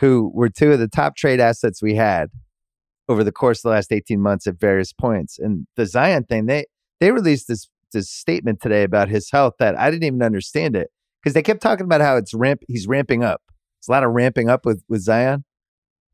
who 0.00 0.30
were 0.34 0.48
two 0.48 0.72
of 0.72 0.78
the 0.78 0.88
top 0.88 1.16
trade 1.16 1.40
assets 1.40 1.82
we 1.82 1.94
had 1.94 2.30
over 3.08 3.22
the 3.22 3.32
course 3.32 3.58
of 3.58 3.62
the 3.64 3.74
last 3.74 3.92
18 3.92 4.20
months 4.20 4.46
at 4.46 4.58
various 4.58 4.92
points. 4.92 5.38
And 5.38 5.66
the 5.76 5.86
Zion 5.86 6.24
thing, 6.24 6.46
they 6.46 6.66
they 7.00 7.12
released 7.12 7.48
this 7.48 7.68
this 7.92 8.08
statement 8.10 8.60
today 8.60 8.82
about 8.82 9.08
his 9.08 9.30
health 9.30 9.54
that 9.58 9.78
I 9.78 9.90
didn't 9.90 10.04
even 10.04 10.22
understand 10.22 10.76
it. 10.76 10.90
Because 11.22 11.34
they 11.34 11.42
kept 11.42 11.60
talking 11.60 11.84
about 11.84 12.00
how 12.00 12.16
it's 12.16 12.32
ramp 12.32 12.62
he's 12.66 12.86
ramping 12.86 13.22
up. 13.22 13.42
It's 13.78 13.88
a 13.88 13.92
lot 13.92 14.04
of 14.04 14.12
ramping 14.12 14.48
up 14.48 14.64
with, 14.64 14.82
with 14.88 15.02
Zion. 15.02 15.44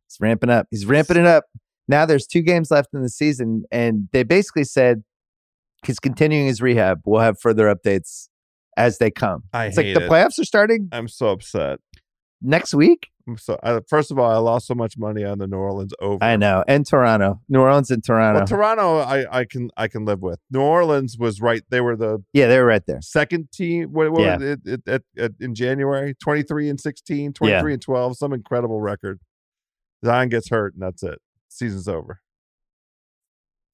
It's 0.06 0.20
ramping 0.20 0.50
up. 0.50 0.66
He's 0.70 0.86
ramping 0.86 1.16
it 1.16 1.26
up. 1.26 1.44
Now 1.88 2.06
there's 2.06 2.26
two 2.26 2.42
games 2.42 2.70
left 2.70 2.92
in 2.92 3.02
the 3.02 3.08
season, 3.08 3.64
and 3.70 4.08
they 4.12 4.24
basically 4.24 4.64
said 4.64 5.04
he's 5.84 6.00
continuing 6.00 6.46
his 6.46 6.60
rehab. 6.60 7.02
We'll 7.04 7.20
have 7.20 7.40
further 7.40 7.72
updates 7.72 8.28
as 8.76 8.98
they 8.98 9.10
come. 9.10 9.44
I 9.52 9.66
it's 9.66 9.76
like 9.76 9.94
the 9.94 10.04
it. 10.04 10.10
playoffs 10.10 10.40
are 10.40 10.44
starting 10.44 10.88
I'm 10.90 11.06
so 11.06 11.28
upset. 11.28 11.78
next 12.42 12.74
week. 12.74 13.08
So. 13.38 13.58
I, 13.62 13.80
first 13.88 14.10
of 14.12 14.18
all, 14.18 14.30
I 14.30 14.36
lost 14.36 14.66
so 14.68 14.74
much 14.74 14.96
money 14.96 15.24
on 15.24 15.38
the 15.38 15.46
New 15.48 15.56
Orleans 15.56 15.92
over. 16.00 16.22
I 16.22 16.36
know, 16.36 16.62
and 16.68 16.86
Toronto, 16.86 17.40
New 17.48 17.60
Orleans, 17.60 17.90
and 17.90 18.04
Toronto. 18.04 18.38
Well, 18.40 18.46
Toronto, 18.46 18.98
I, 18.98 19.40
I 19.40 19.44
can 19.44 19.70
I 19.76 19.88
can 19.88 20.04
live 20.04 20.20
with. 20.22 20.38
New 20.50 20.60
Orleans 20.60 21.16
was 21.18 21.40
right. 21.40 21.62
They 21.70 21.80
were 21.80 21.96
the 21.96 22.22
yeah, 22.32 22.46
they 22.46 22.58
were 22.58 22.66
right 22.66 22.86
there. 22.86 23.00
second 23.02 23.50
team. 23.52 23.88
What, 23.92 24.12
what 24.12 24.22
Yeah. 24.22 24.36
was 24.36 24.58
it, 24.64 24.80
it, 24.86 25.04
it- 25.16 25.34
in 25.40 25.54
January? 25.54 26.14
Twenty 26.22 26.42
three 26.44 26.68
and 26.68 26.80
16, 26.80 27.32
23 27.32 27.72
and 27.72 27.82
twelve. 27.82 28.16
Some 28.16 28.32
incredible 28.32 28.80
record. 28.80 29.18
Zion 30.04 30.28
gets 30.28 30.50
hurt, 30.50 30.74
and 30.74 30.82
that's 30.82 31.02
it. 31.02 31.18
Season's 31.48 31.88
over. 31.88 32.20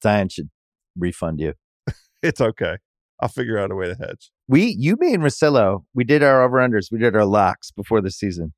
Zion 0.03 0.29
should 0.29 0.51
refund 0.97 1.41
you. 1.41 1.55
It's 2.23 2.41
okay. 2.41 2.77
I'll 3.21 3.29
figure 3.29 3.59
out 3.59 3.71
a 3.73 3.75
way 3.75 3.87
to 3.87 3.95
hedge. 3.97 4.31
We, 4.49 4.77
you, 4.79 4.97
me, 4.99 5.13
and 5.15 5.23
Russillo, 5.23 5.85
we 5.93 6.05
did 6.05 6.23
our 6.23 6.43
over 6.43 6.59
unders. 6.59 6.87
We 6.93 6.99
did 6.99 7.15
our 7.17 7.25
locks 7.25 7.71
before 7.73 8.01
the 8.01 8.11
season. 8.13 8.53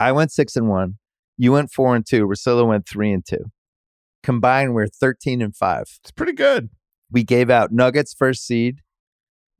I 0.00 0.12
went 0.12 0.32
six 0.32 0.56
and 0.56 0.68
one. 0.68 0.98
You 1.36 1.52
went 1.52 1.70
four 1.70 1.96
and 1.96 2.06
two. 2.06 2.26
Russillo 2.26 2.66
went 2.66 2.88
three 2.88 3.12
and 3.12 3.24
two. 3.24 3.46
Combined, 4.22 4.74
we're 4.74 4.86
thirteen 4.86 5.42
and 5.42 5.54
five. 5.54 5.86
It's 6.02 6.12
pretty 6.12 6.32
good. 6.32 6.70
We 7.10 7.24
gave 7.24 7.50
out 7.50 7.72
Nuggets 7.72 8.14
first 8.14 8.46
seed. 8.46 8.80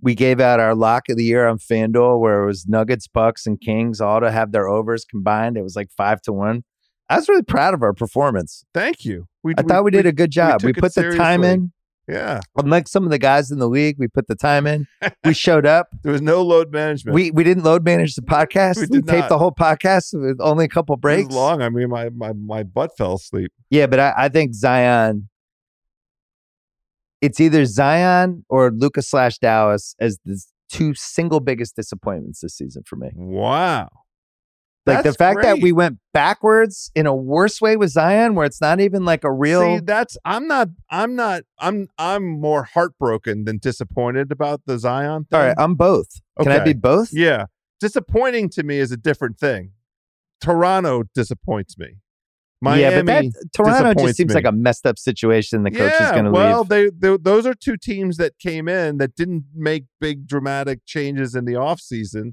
We 0.01 0.15
gave 0.15 0.41
out 0.41 0.61
our 0.61 0.75
lock 0.75 1.09
of 1.09 1.17
the 1.17 1.25
year 1.25 1.47
on 1.47 1.59
FanDuel, 1.59 2.21
where 2.21 2.43
it 2.43 2.47
was 2.47 2.67
Nuggets, 2.67 3.09
Bucks, 3.09 3.47
and 3.47 3.61
Kings 3.61 4.01
all 4.01 4.21
to 4.21 4.31
have 4.31 4.53
their 4.53 4.69
overs 4.69 5.05
combined. 5.05 5.57
It 5.57 5.63
was 5.63 5.77
like 5.77 5.91
five 5.97 6.21
to 6.23 6.33
one. 6.33 6.65
I 7.09 7.17
was 7.17 7.29
really 7.29 7.43
proud 7.43 7.75
of 7.75 7.83
our 7.83 7.93
performance. 7.93 8.65
Thank 8.75 9.05
you. 9.05 9.27
We, 9.43 9.55
I 9.57 9.63
thought 9.63 9.85
we 9.85 9.91
did 9.91 10.07
a 10.07 10.13
good 10.13 10.31
job. 10.31 10.63
We, 10.63 10.73
put 10.73 10.95
the 10.95 11.15
time 11.17 11.45
in. 11.45 11.73
Yeah. 12.07 12.41
Unlike 12.57 12.89
some 12.89 13.05
of 13.05 13.11
the 13.11 13.19
guys 13.19 13.51
in 13.51 13.59
the 13.59 13.69
league, 13.69 13.97
we 13.99 14.09
put 14.09 14.27
the 14.29 14.35
time 14.35 14.67
in. 14.67 14.87
We 15.25 15.33
showed 15.47 15.65
up. 15.65 15.89
There 16.03 16.13
was 16.13 16.21
no 16.21 16.43
load 16.43 16.71
management. 16.73 17.15
We 17.15 17.31
we 17.31 17.45
didn't 17.45 17.63
load 17.65 17.85
manage 17.85 18.15
the 18.15 18.23
podcast. 18.23 18.77
We 18.91 18.99
We, 18.99 19.03
taped 19.03 19.21
not. 19.21 19.29
the 19.31 19.39
whole 19.39 19.53
podcast 19.53 20.09
with 20.13 20.39
only 20.41 20.67
a 20.67 20.69
couple 20.69 20.95
It 20.95 20.99
was 20.99 21.01
breaks. 21.01 21.35
long. 21.35 21.63
I 21.63 21.69
mean, 21.71 21.89
my 21.89 22.11
my 22.11 22.33
my 22.35 22.63
butt 22.63 22.97
fell 22.99 23.15
asleep. 23.15 23.53
Yeah, 23.71 23.87
but 23.87 24.01
I, 24.01 24.13
I 24.17 24.29
think 24.29 24.55
Zion. 24.55 25.29
It's 27.23 27.41
either 27.41 27.65
Zion 27.65 28.45
or 28.51 28.71
Luka's 28.71 29.09
slash 29.09 29.39
Dallas 29.39 29.95
as 29.99 30.19
the 30.27 30.39
two 30.71 30.93
single 30.95 31.41
biggest 31.41 31.75
disappointments 31.75 32.41
this 32.41 32.55
season 32.55 32.83
for 32.87 32.97
me. 32.97 33.09
Wow. 33.15 33.89
Like 34.87 34.99
the 34.99 35.03
That's 35.05 35.17
fact 35.17 35.43
that 35.43 35.61
we 35.61 35.73
went 35.73 35.99
backwards 36.13 36.91
in 36.95 37.07
a 37.07 37.15
worse 37.15 37.59
way 37.59 37.77
with 37.77 37.91
Zion, 37.91 38.35
where 38.35 38.45
it's 38.45 38.61
not 38.61 38.81
even 38.81 39.07
like 39.07 39.25
a 39.25 39.33
real. 39.33 39.63
See, 39.63 39.81
that's 39.83 40.19
I'm 40.27 40.47
not 40.47 40.69
I'm 40.91 41.17
not 41.17 41.45
I'm 41.59 41.89
I'm 41.97 42.39
more 42.39 42.65
heartbroken 42.65 43.45
than 43.45 43.59
disappointed 43.59 44.31
about 44.31 44.61
the 44.67 44.79
Zion 44.79 45.25
thing. 45.25 45.41
All 45.41 45.47
right, 45.47 45.57
I'm 45.59 45.75
both. 45.75 46.09
Can 46.39 46.53
I 46.53 46.63
be 46.63 46.75
both? 46.75 47.11
yeah. 47.13 47.47
Disappointing 47.81 48.51
to 48.51 48.63
me 48.63 48.79
is 48.79 48.93
a 48.93 48.97
different 48.97 49.39
thing. 49.39 49.73
Toronto 50.41 51.05
disappoints 51.15 51.79
me. 51.79 51.97
Miami 52.61 52.83
yeah, 52.83 53.03
but 53.03 53.07
that 53.07 53.49
Toronto 53.53 54.03
just 54.03 54.17
seems 54.17 54.31
me. 54.31 54.35
like 54.35 54.47
a 54.47 54.53
messed 54.53 54.87
up 54.87 54.99
situation. 54.99 55.65
The 55.65 55.71
coach 55.71 55.93
yeah, 55.99 56.07
is 56.07 56.13
going 56.13 56.25
to 56.25 56.31
well, 56.31 56.61
leave. 56.61 56.69
they, 56.69 57.09
they 57.11 57.17
those 57.19 57.47
are 57.47 57.55
two 57.55 57.77
teams 57.77 58.17
that 58.17 58.39
came 58.39 58.69
in 58.69 58.99
that 58.99 59.15
didn't 59.15 59.45
make 59.55 59.85
big 60.01 60.27
dramatic 60.27 60.81
changes 60.87 61.35
in 61.35 61.45
the 61.45 61.55
offseason. 61.55 62.33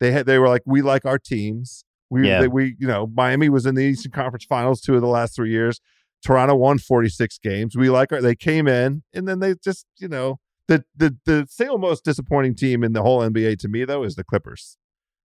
They 0.00 0.12
had 0.12 0.26
they 0.26 0.38
were 0.38 0.48
like, 0.48 0.62
we 0.66 0.82
like 0.82 1.04
our 1.04 1.18
teams. 1.18 1.84
We 2.10 2.28
Yeah. 2.28 2.40
they, 2.42 2.48
we 2.48 2.76
you 2.78 2.86
know 2.86 3.06
Miami 3.14 3.48
was 3.48 3.66
in 3.66 3.74
the 3.76 3.82
Eastern 3.84 4.12
Conference 4.12 4.44
Finals 4.44 4.80
two 4.80 4.94
of 4.96 5.00
the 5.00 5.06
last 5.08 5.34
three 5.36 5.50
years. 5.50 5.80
Toronto 6.24 6.54
won 6.56 6.78
forty 6.78 7.08
six 7.08 7.38
games. 7.38 7.76
We 7.76 7.88
like 7.88 8.12
our. 8.12 8.20
They 8.20 8.34
came 8.34 8.66
in 8.68 9.02
and 9.14 9.26
then 9.28 9.38
they 9.40 9.54
just 9.62 9.86
you 9.98 10.08
know 10.08 10.38
the 10.68 10.84
the 10.96 11.16
the 11.24 11.46
single 11.48 11.78
most 11.78 12.04
disappointing 12.04 12.54
team 12.56 12.84
in 12.84 12.92
the 12.92 13.02
whole 13.02 13.20
NBA 13.20 13.58
to 13.60 13.68
me 13.68 13.84
though 13.84 14.02
is 14.02 14.16
the 14.16 14.24
Clippers. 14.24 14.76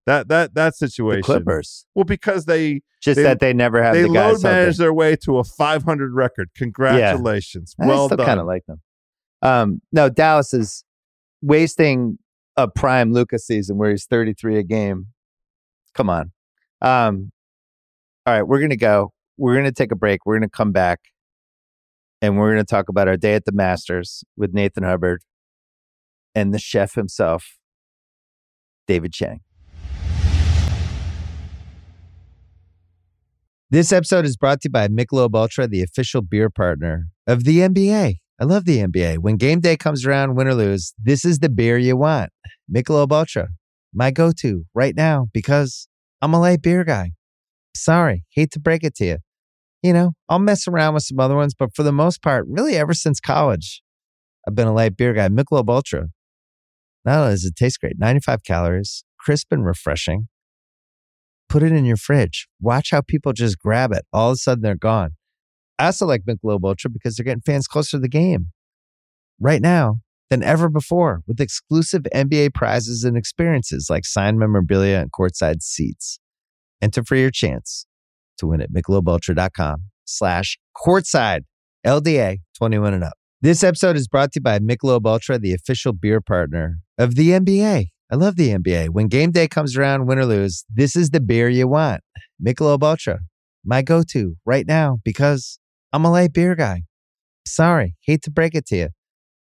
That 0.08 0.28
that 0.30 0.56
that 0.56 0.74
The 0.80 0.88
situation. 0.88 1.22
Clippers, 1.24 1.86
Well, 1.94 2.06
because 2.06 2.46
they 2.46 2.82
just 3.02 3.18
They- 3.18 3.24
that 3.24 3.40
they 3.40 3.54
never 3.54 3.82
have 3.84 3.94
they 3.94 4.02
the 4.02 4.08
load 4.10 4.42
managed 4.42 4.44
healthy. 4.44 4.78
their 4.80 4.94
way 4.94 5.16
to 5.18 5.38
a 5.38 5.44
500 5.44 6.14
record. 6.14 6.50
Congratulations. 6.56 7.76
I 7.80 7.86
Well 7.86 8.08
still 8.08 8.18
done. 8.18 8.26
kind 8.26 8.40
of 8.40 8.48
like 8.48 8.66
them. 8.66 8.82
Um, 9.44 9.82
no, 9.92 10.10
Dallas 10.10 10.54
is 10.54 10.84
wasting 11.42 12.18
a 12.58 12.68
prime 12.68 13.12
Luka's 13.14 13.46
season 13.46 13.78
where 13.78 13.92
he's 13.92 14.06
33 14.06 14.58
a 14.58 14.64
game. 14.64 15.08
Come 15.94 16.10
on. 16.10 16.32
Um, 16.82 17.32
all 18.26 18.34
right, 18.34 18.44
we're 18.44 18.60
gonna 18.60 18.76
go. 18.76 19.12
We're 19.38 19.56
gonna 19.56 19.72
take 19.72 19.92
a 19.92 19.96
break. 19.96 20.26
We're 20.26 20.38
gonna 20.38 20.50
come 20.50 20.72
back, 20.72 21.00
and 22.22 22.38
we're 22.38 22.52
gonna 22.52 22.64
talk 22.64 22.90
about 22.90 23.08
our 23.08 23.18
day 23.18 23.36
at 23.36 23.46
the 23.46 23.52
Masters 23.52 24.24
with 24.36 24.54
Nathan 24.54 24.84
Hubbard 24.84 25.22
and 26.34 26.54
the 26.54 26.60
chef 26.60 26.96
himself, 26.96 27.58
David 28.88 29.14
Chang. 29.14 29.42
This 33.70 33.94
episode 33.94 34.26
is 34.26 34.36
brought 34.36 34.60
to 34.62 34.68
you 34.68 34.72
by 34.72 34.90
Michelob 34.90 35.34
Ultra, 35.34 35.66
the 35.66 35.82
official 35.82 36.22
beer 36.22 36.50
partner 36.50 37.08
of 37.26 37.46
the 37.46 37.60
NBA. 37.60 38.18
I 38.40 38.44
love 38.44 38.66
the 38.66 38.80
NBA. 38.80 39.20
When 39.20 39.38
game 39.38 39.62
day 39.62 39.78
comes 39.78 40.06
around, 40.06 40.36
win 40.36 40.48
or 40.48 40.56
lose, 40.56 40.94
this 41.02 41.24
is 41.24 41.40
the 41.40 41.48
beer 41.48 41.78
you 41.78 41.96
want. 41.96 42.32
Michelob 42.70 43.12
Ultra, 43.12 43.48
my 43.94 44.12
go-to 44.12 44.66
right 44.74 44.96
now 44.96 45.28
because 45.32 45.88
I'm 46.22 46.34
a 46.34 46.40
light 46.40 46.62
beer 46.62 46.84
guy. 46.84 47.12
Sorry, 47.76 48.24
hate 48.30 48.52
to 48.52 48.60
break 48.60 48.84
it 48.84 48.96
to 48.96 49.06
you. 49.06 49.18
You 49.82 49.94
know, 49.94 50.12
I'll 50.30 50.40
mess 50.40 50.68
around 50.68 50.94
with 50.94 51.04
some 51.04 51.20
other 51.20 51.36
ones, 51.36 51.54
but 51.58 51.76
for 51.76 51.84
the 51.84 51.92
most 51.92 52.22
part, 52.22 52.46
really 52.48 52.76
ever 52.76 52.94
since 52.94 53.20
college, 53.20 53.82
I've 54.48 54.56
been 54.56 54.68
a 54.68 54.74
light 54.74 54.96
beer 54.96 55.14
guy. 55.14 55.30
Michelob 55.30 55.70
Ultra. 55.70 56.10
Not 57.04 57.20
only 57.20 57.32
does 57.32 57.46
it 57.46 57.56
taste 57.56 57.80
great, 57.80 57.96
95 57.98 58.44
calories, 58.44 59.04
crisp 59.20 59.48
and 59.52 59.66
refreshing. 59.66 60.28
Put 61.50 61.64
it 61.64 61.72
in 61.72 61.84
your 61.84 61.98
fridge. 61.98 62.48
Watch 62.60 62.92
how 62.92 63.02
people 63.02 63.34
just 63.34 63.58
grab 63.58 63.92
it. 63.92 64.06
All 64.14 64.30
of 64.30 64.34
a 64.34 64.38
sudden, 64.38 64.62
they're 64.62 64.76
gone. 64.76 65.12
I 65.80 65.88
also 65.88 66.06
like 66.06 66.22
Michelob 66.30 66.64
Ultra 66.64 66.92
because 66.92 67.16
they're 67.16 67.24
getting 67.24 67.42
fans 67.42 67.68
closer 67.68 67.98
to 67.98 68.00
the 68.00 68.08
game 68.08 68.52
right 69.40 69.62
now 69.62 70.02
than 70.32 70.42
ever 70.42 70.70
before 70.70 71.22
with 71.28 71.42
exclusive 71.42 72.04
NBA 72.16 72.54
prizes 72.54 73.04
and 73.04 73.18
experiences 73.18 73.88
like 73.90 74.06
signed 74.06 74.40
memorabilia 74.40 74.98
and 74.98 75.12
courtside 75.12 75.62
seats. 75.62 76.20
Enter 76.82 77.04
for 77.04 77.18
your 77.18 77.30
chance 77.30 77.86
to 78.38 78.48
win 78.48 78.62
at 78.62 78.72
michelobultra.com 78.72 79.84
slash 80.06 80.58
courtside 80.76 81.42
LDA 81.86 82.38
21 82.58 82.94
and 82.94 83.04
up. 83.04 83.14
This 83.42 83.62
episode 83.62 83.98
is 83.98 84.08
brought 84.08 84.32
to 84.32 84.40
you 84.40 84.42
by 84.42 84.60
Michelob 84.60 85.06
Ultra, 85.06 85.38
the 85.38 85.54
official 85.54 85.92
beer 85.92 86.22
partner 86.22 86.78
of 86.98 87.16
the 87.16 87.32
NBA. 87.32 87.88
I 88.10 88.16
love 88.16 88.38
the 88.38 88.50
NBA. 88.50 88.90
When 88.90 89.10
game 89.10 89.32
day 89.32 89.50
comes 89.50 89.76
around, 89.76 90.06
win 90.06 90.18
or 90.18 90.26
lose, 90.26 90.64
this 90.74 90.96
is 90.96 91.10
the 91.10 91.20
beer 91.20 91.50
you 91.50 91.68
want. 91.68 92.02
Michelob 92.42 92.84
Ultra, 92.84 93.20
my 93.66 93.82
go-to 93.82 94.38
right 94.46 94.66
now 94.66 95.00
because 95.04 95.60
I'm 95.92 96.06
a 96.06 96.12
light 96.12 96.32
beer 96.32 96.56
guy. 96.56 96.84
Sorry, 97.46 97.96
hate 98.06 98.22
to 98.24 98.32
break 98.32 98.56
it 98.56 98.66
to 98.68 98.78
you. 98.78 98.90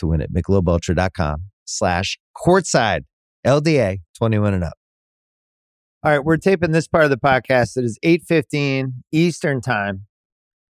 to 0.00 0.06
win 0.08 0.20
at 0.20 0.32
michelobultra.com 0.32 1.44
slash 1.64 2.18
courtside 2.36 3.04
LDA 3.46 3.98
21 4.18 4.54
and 4.54 4.64
up. 4.64 4.74
All 6.02 6.10
right, 6.10 6.24
we're 6.24 6.38
taping 6.38 6.72
this 6.72 6.88
part 6.88 7.04
of 7.04 7.10
the 7.10 7.18
podcast. 7.18 7.76
It 7.76 7.84
is 7.84 7.98
8.15 8.04 8.92
Eastern 9.12 9.60
time. 9.60 10.06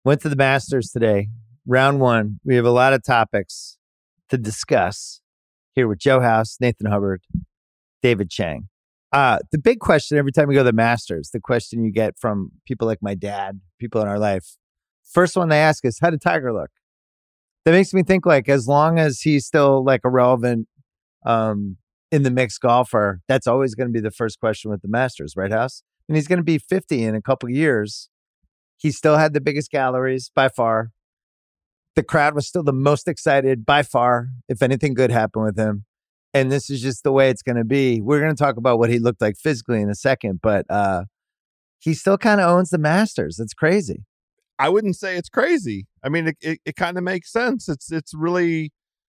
Went 0.05 0.21
to 0.21 0.29
the 0.29 0.35
Masters 0.35 0.91
today, 0.91 1.29
round 1.65 2.01
one. 2.01 2.39
We 2.43 2.55
have 2.55 2.65
a 2.65 2.71
lot 2.71 2.91
of 2.91 3.03
topics 3.03 3.77
to 4.29 4.37
discuss 4.37 5.21
here 5.75 5.87
with 5.87 5.99
Joe 5.99 6.19
House, 6.19 6.57
Nathan 6.59 6.91
Hubbard, 6.91 7.21
David 8.01 8.29
Chang. 8.29 8.67
Uh, 9.13 9.39
the 9.51 9.59
big 9.59 9.79
question 9.79 10.17
every 10.17 10.31
time 10.31 10.47
we 10.47 10.55
go 10.55 10.61
to 10.61 10.65
the 10.65 10.73
Masters, 10.73 11.29
the 11.31 11.39
question 11.39 11.85
you 11.85 11.91
get 11.91 12.17
from 12.19 12.51
people 12.67 12.87
like 12.87 12.99
my 13.01 13.15
dad, 13.15 13.61
people 13.79 14.01
in 14.01 14.07
our 14.07 14.19
life, 14.19 14.57
first 15.09 15.37
one 15.37 15.49
they 15.49 15.59
ask 15.59 15.85
is, 15.85 15.99
how 16.01 16.09
did 16.09 16.21
Tiger 16.21 16.51
look? 16.51 16.71
That 17.65 17.71
makes 17.71 17.93
me 17.93 18.03
think 18.03 18.25
like 18.25 18.49
as 18.49 18.67
long 18.67 18.99
as 18.99 19.21
he's 19.21 19.45
still 19.45 19.83
like 19.83 20.01
a 20.03 20.09
relevant 20.09 20.67
um, 21.25 21.77
in 22.11 22.23
the 22.23 22.31
mixed 22.31 22.59
golfer, 22.61 23.21
that's 23.27 23.47
always 23.47 23.73
going 23.73 23.87
to 23.87 23.93
be 23.93 24.01
the 24.01 24.11
first 24.11 24.39
question 24.39 24.69
with 24.69 24.81
the 24.81 24.89
Masters, 24.89 25.35
right, 25.37 25.51
House? 25.51 25.83
And 26.07 26.17
he's 26.17 26.27
going 26.27 26.37
to 26.37 26.43
be 26.43 26.57
50 26.57 27.03
in 27.03 27.15
a 27.15 27.21
couple 27.21 27.49
years. 27.49 28.09
He 28.77 28.91
still 28.91 29.17
had 29.17 29.33
the 29.33 29.39
biggest 29.39 29.71
galleries 29.71 30.29
by 30.35 30.49
far. 30.49 30.91
The 31.95 32.03
crowd 32.03 32.35
was 32.35 32.47
still 32.47 32.63
the 32.63 32.73
most 32.73 33.07
excited 33.07 33.65
by 33.65 33.83
far 33.83 34.27
if 34.49 34.61
anything 34.61 34.93
good 34.93 35.11
happened 35.11 35.45
with 35.45 35.57
him. 35.57 35.85
And 36.33 36.51
this 36.51 36.69
is 36.69 36.81
just 36.81 37.03
the 37.03 37.11
way 37.11 37.29
it's 37.29 37.43
going 37.43 37.55
to 37.55 37.63
be. 37.63 38.01
We're 38.01 38.19
going 38.19 38.35
to 38.35 38.43
talk 38.43 38.57
about 38.57 38.79
what 38.79 38.89
he 38.89 38.99
looked 38.99 39.21
like 39.21 39.37
physically 39.37 39.81
in 39.81 39.89
a 39.89 39.95
second, 39.95 40.39
but 40.41 40.65
uh, 40.69 41.03
he 41.79 41.93
still 41.93 42.17
kind 42.17 42.41
of 42.41 42.49
owns 42.49 42.71
the 42.71 42.79
Masters. 42.79 43.39
It's 43.39 43.53
crazy. 43.53 44.03
I 44.59 44.69
wouldn't 44.69 44.95
say 44.95 45.17
it's 45.17 45.29
crazy. 45.29 45.87
I 46.03 46.09
mean, 46.09 46.27
it, 46.27 46.37
it, 46.41 46.59
it 46.65 46.75
kind 46.75 46.97
of 46.97 47.03
makes 47.03 47.31
sense. 47.31 47.67
It's 47.67 47.91
it's 47.91 48.13
really, 48.13 48.71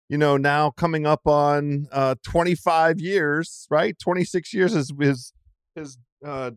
you 0.08 0.18
know, 0.18 0.36
now 0.36 0.70
coming 0.70 1.06
up 1.06 1.26
on 1.26 1.86
uh, 1.92 2.16
25 2.24 3.00
years, 3.00 3.66
right? 3.70 3.96
26 3.98 4.52
years 4.52 4.74
is 4.74 4.92
his 4.98 5.32
his 5.74 5.98
uh, 6.24 6.50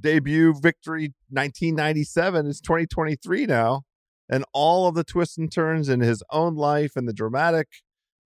debut 0.00 0.54
victory, 0.60 1.12
1997 1.28 2.46
is 2.46 2.60
2023 2.60 3.46
now, 3.46 3.82
and 4.28 4.44
all 4.52 4.86
of 4.86 4.94
the 4.94 5.04
twists 5.04 5.38
and 5.38 5.52
turns 5.52 5.88
in 5.88 6.00
his 6.00 6.22
own 6.30 6.54
life 6.54 6.96
and 6.96 7.08
the 7.08 7.12
dramatic 7.12 7.68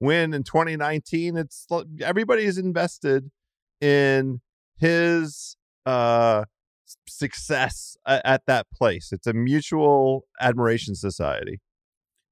win 0.00 0.34
in 0.34 0.42
2019. 0.42 1.36
It's 1.36 1.66
everybody 2.00 2.44
is 2.44 2.58
invested 2.58 3.30
in 3.80 4.40
his 4.78 5.56
uh 5.84 6.44
success 7.08 7.96
at, 8.06 8.22
at 8.24 8.42
that 8.46 8.66
place. 8.72 9.10
It's 9.12 9.26
a 9.26 9.32
mutual 9.32 10.24
admiration 10.40 10.94
society. 10.94 11.60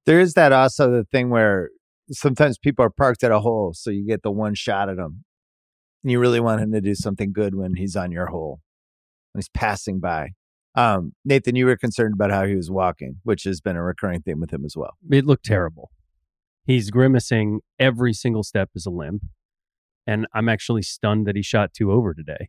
There 0.06 0.20
is 0.20 0.34
that 0.34 0.52
also 0.52 0.90
the 0.90 1.04
thing 1.04 1.30
where 1.30 1.70
sometimes 2.10 2.58
people 2.58 2.84
are 2.84 2.90
parked 2.90 3.24
at 3.24 3.32
a 3.32 3.40
hole, 3.40 3.72
so 3.74 3.90
you 3.90 4.06
get 4.06 4.22
the 4.22 4.30
one 4.30 4.54
shot 4.54 4.88
at 4.88 4.98
him. 4.98 5.24
And 6.02 6.10
you 6.10 6.20
really 6.20 6.40
want 6.40 6.60
him 6.60 6.72
to 6.72 6.80
do 6.80 6.94
something 6.94 7.32
good 7.32 7.54
when 7.54 7.76
he's 7.76 7.96
on 7.96 8.12
your 8.12 8.26
hole, 8.26 8.60
when 9.32 9.40
he's 9.40 9.48
passing 9.48 10.00
by. 10.00 10.30
Um, 10.74 11.12
Nathan, 11.24 11.56
you 11.56 11.66
were 11.66 11.76
concerned 11.76 12.14
about 12.14 12.30
how 12.30 12.44
he 12.44 12.56
was 12.56 12.70
walking, 12.70 13.20
which 13.22 13.44
has 13.44 13.60
been 13.60 13.76
a 13.76 13.82
recurring 13.82 14.20
theme 14.20 14.40
with 14.40 14.52
him 14.52 14.64
as 14.64 14.76
well. 14.76 14.94
It 15.10 15.24
looked 15.24 15.46
terrible. 15.46 15.90
He's 16.66 16.90
grimacing 16.90 17.60
every 17.78 18.12
single 18.12 18.42
step 18.42 18.70
is 18.74 18.84
a 18.84 18.90
limp. 18.90 19.22
And 20.06 20.26
I'm 20.34 20.48
actually 20.48 20.82
stunned 20.82 21.26
that 21.26 21.36
he 21.36 21.42
shot 21.42 21.72
two 21.72 21.90
over 21.90 22.12
today 22.12 22.48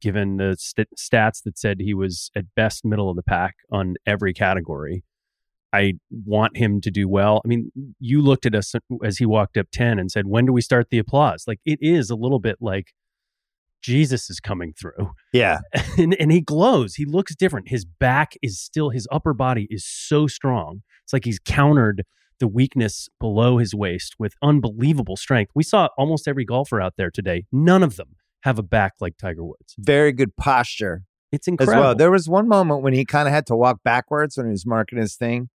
given 0.00 0.36
the 0.36 0.56
st- 0.58 0.88
stats 0.98 1.42
that 1.44 1.58
said 1.58 1.78
he 1.80 1.94
was 1.94 2.30
at 2.36 2.54
best 2.54 2.84
middle 2.84 3.10
of 3.10 3.16
the 3.16 3.22
pack 3.22 3.56
on 3.70 3.94
every 4.06 4.32
category. 4.32 5.02
I 5.72 5.94
want 6.10 6.56
him 6.56 6.80
to 6.82 6.90
do 6.90 7.08
well. 7.08 7.42
I 7.44 7.48
mean, 7.48 7.70
you 7.98 8.22
looked 8.22 8.46
at 8.46 8.54
us 8.54 8.74
as 9.04 9.18
he 9.18 9.26
walked 9.26 9.56
up 9.56 9.66
10 9.72 9.98
and 9.98 10.10
said, 10.10 10.26
When 10.26 10.46
do 10.46 10.52
we 10.52 10.60
start 10.60 10.88
the 10.90 10.98
applause? 10.98 11.44
Like, 11.46 11.60
it 11.66 11.78
is 11.82 12.08
a 12.08 12.16
little 12.16 12.38
bit 12.38 12.56
like 12.60 12.92
Jesus 13.82 14.30
is 14.30 14.40
coming 14.40 14.72
through. 14.72 15.12
Yeah. 15.32 15.58
and, 15.98 16.16
and 16.18 16.32
he 16.32 16.40
glows. 16.40 16.94
He 16.94 17.04
looks 17.04 17.34
different. 17.34 17.68
His 17.68 17.84
back 17.84 18.34
is 18.42 18.60
still, 18.60 18.90
his 18.90 19.06
upper 19.10 19.34
body 19.34 19.66
is 19.70 19.84
so 19.84 20.26
strong. 20.26 20.82
It's 21.04 21.12
like 21.12 21.24
he's 21.24 21.38
countered 21.38 22.04
the 22.38 22.48
weakness 22.48 23.08
below 23.20 23.58
his 23.58 23.74
waist 23.74 24.14
with 24.18 24.34
unbelievable 24.42 25.16
strength. 25.16 25.52
We 25.54 25.62
saw 25.62 25.88
almost 25.96 26.28
every 26.28 26.44
golfer 26.44 26.80
out 26.80 26.94
there 26.96 27.10
today. 27.10 27.44
None 27.52 27.82
of 27.82 27.96
them 27.96 28.16
have 28.46 28.58
a 28.58 28.62
back 28.62 28.94
like 29.00 29.18
Tiger 29.18 29.44
Woods. 29.44 29.74
Very 29.76 30.12
good 30.12 30.36
posture. 30.36 31.02
It's 31.32 31.48
incredible. 31.48 31.78
As 31.78 31.80
well. 31.80 31.94
There 31.94 32.10
was 32.10 32.28
one 32.28 32.48
moment 32.48 32.82
when 32.82 32.94
he 32.94 33.04
kind 33.04 33.28
of 33.28 33.34
had 33.34 33.44
to 33.46 33.56
walk 33.56 33.80
backwards 33.84 34.36
when 34.36 34.46
he 34.46 34.52
was 34.52 34.64
marking 34.64 34.98
his 34.98 35.16
thing 35.16 35.50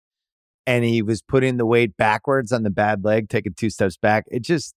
and 0.66 0.84
he 0.84 1.00
was 1.00 1.22
putting 1.22 1.56
the 1.56 1.64
weight 1.64 1.96
backwards 1.96 2.52
on 2.52 2.64
the 2.64 2.70
bad 2.70 3.04
leg, 3.04 3.28
taking 3.28 3.54
two 3.54 3.70
steps 3.70 3.96
back. 3.96 4.24
It 4.30 4.42
just 4.42 4.74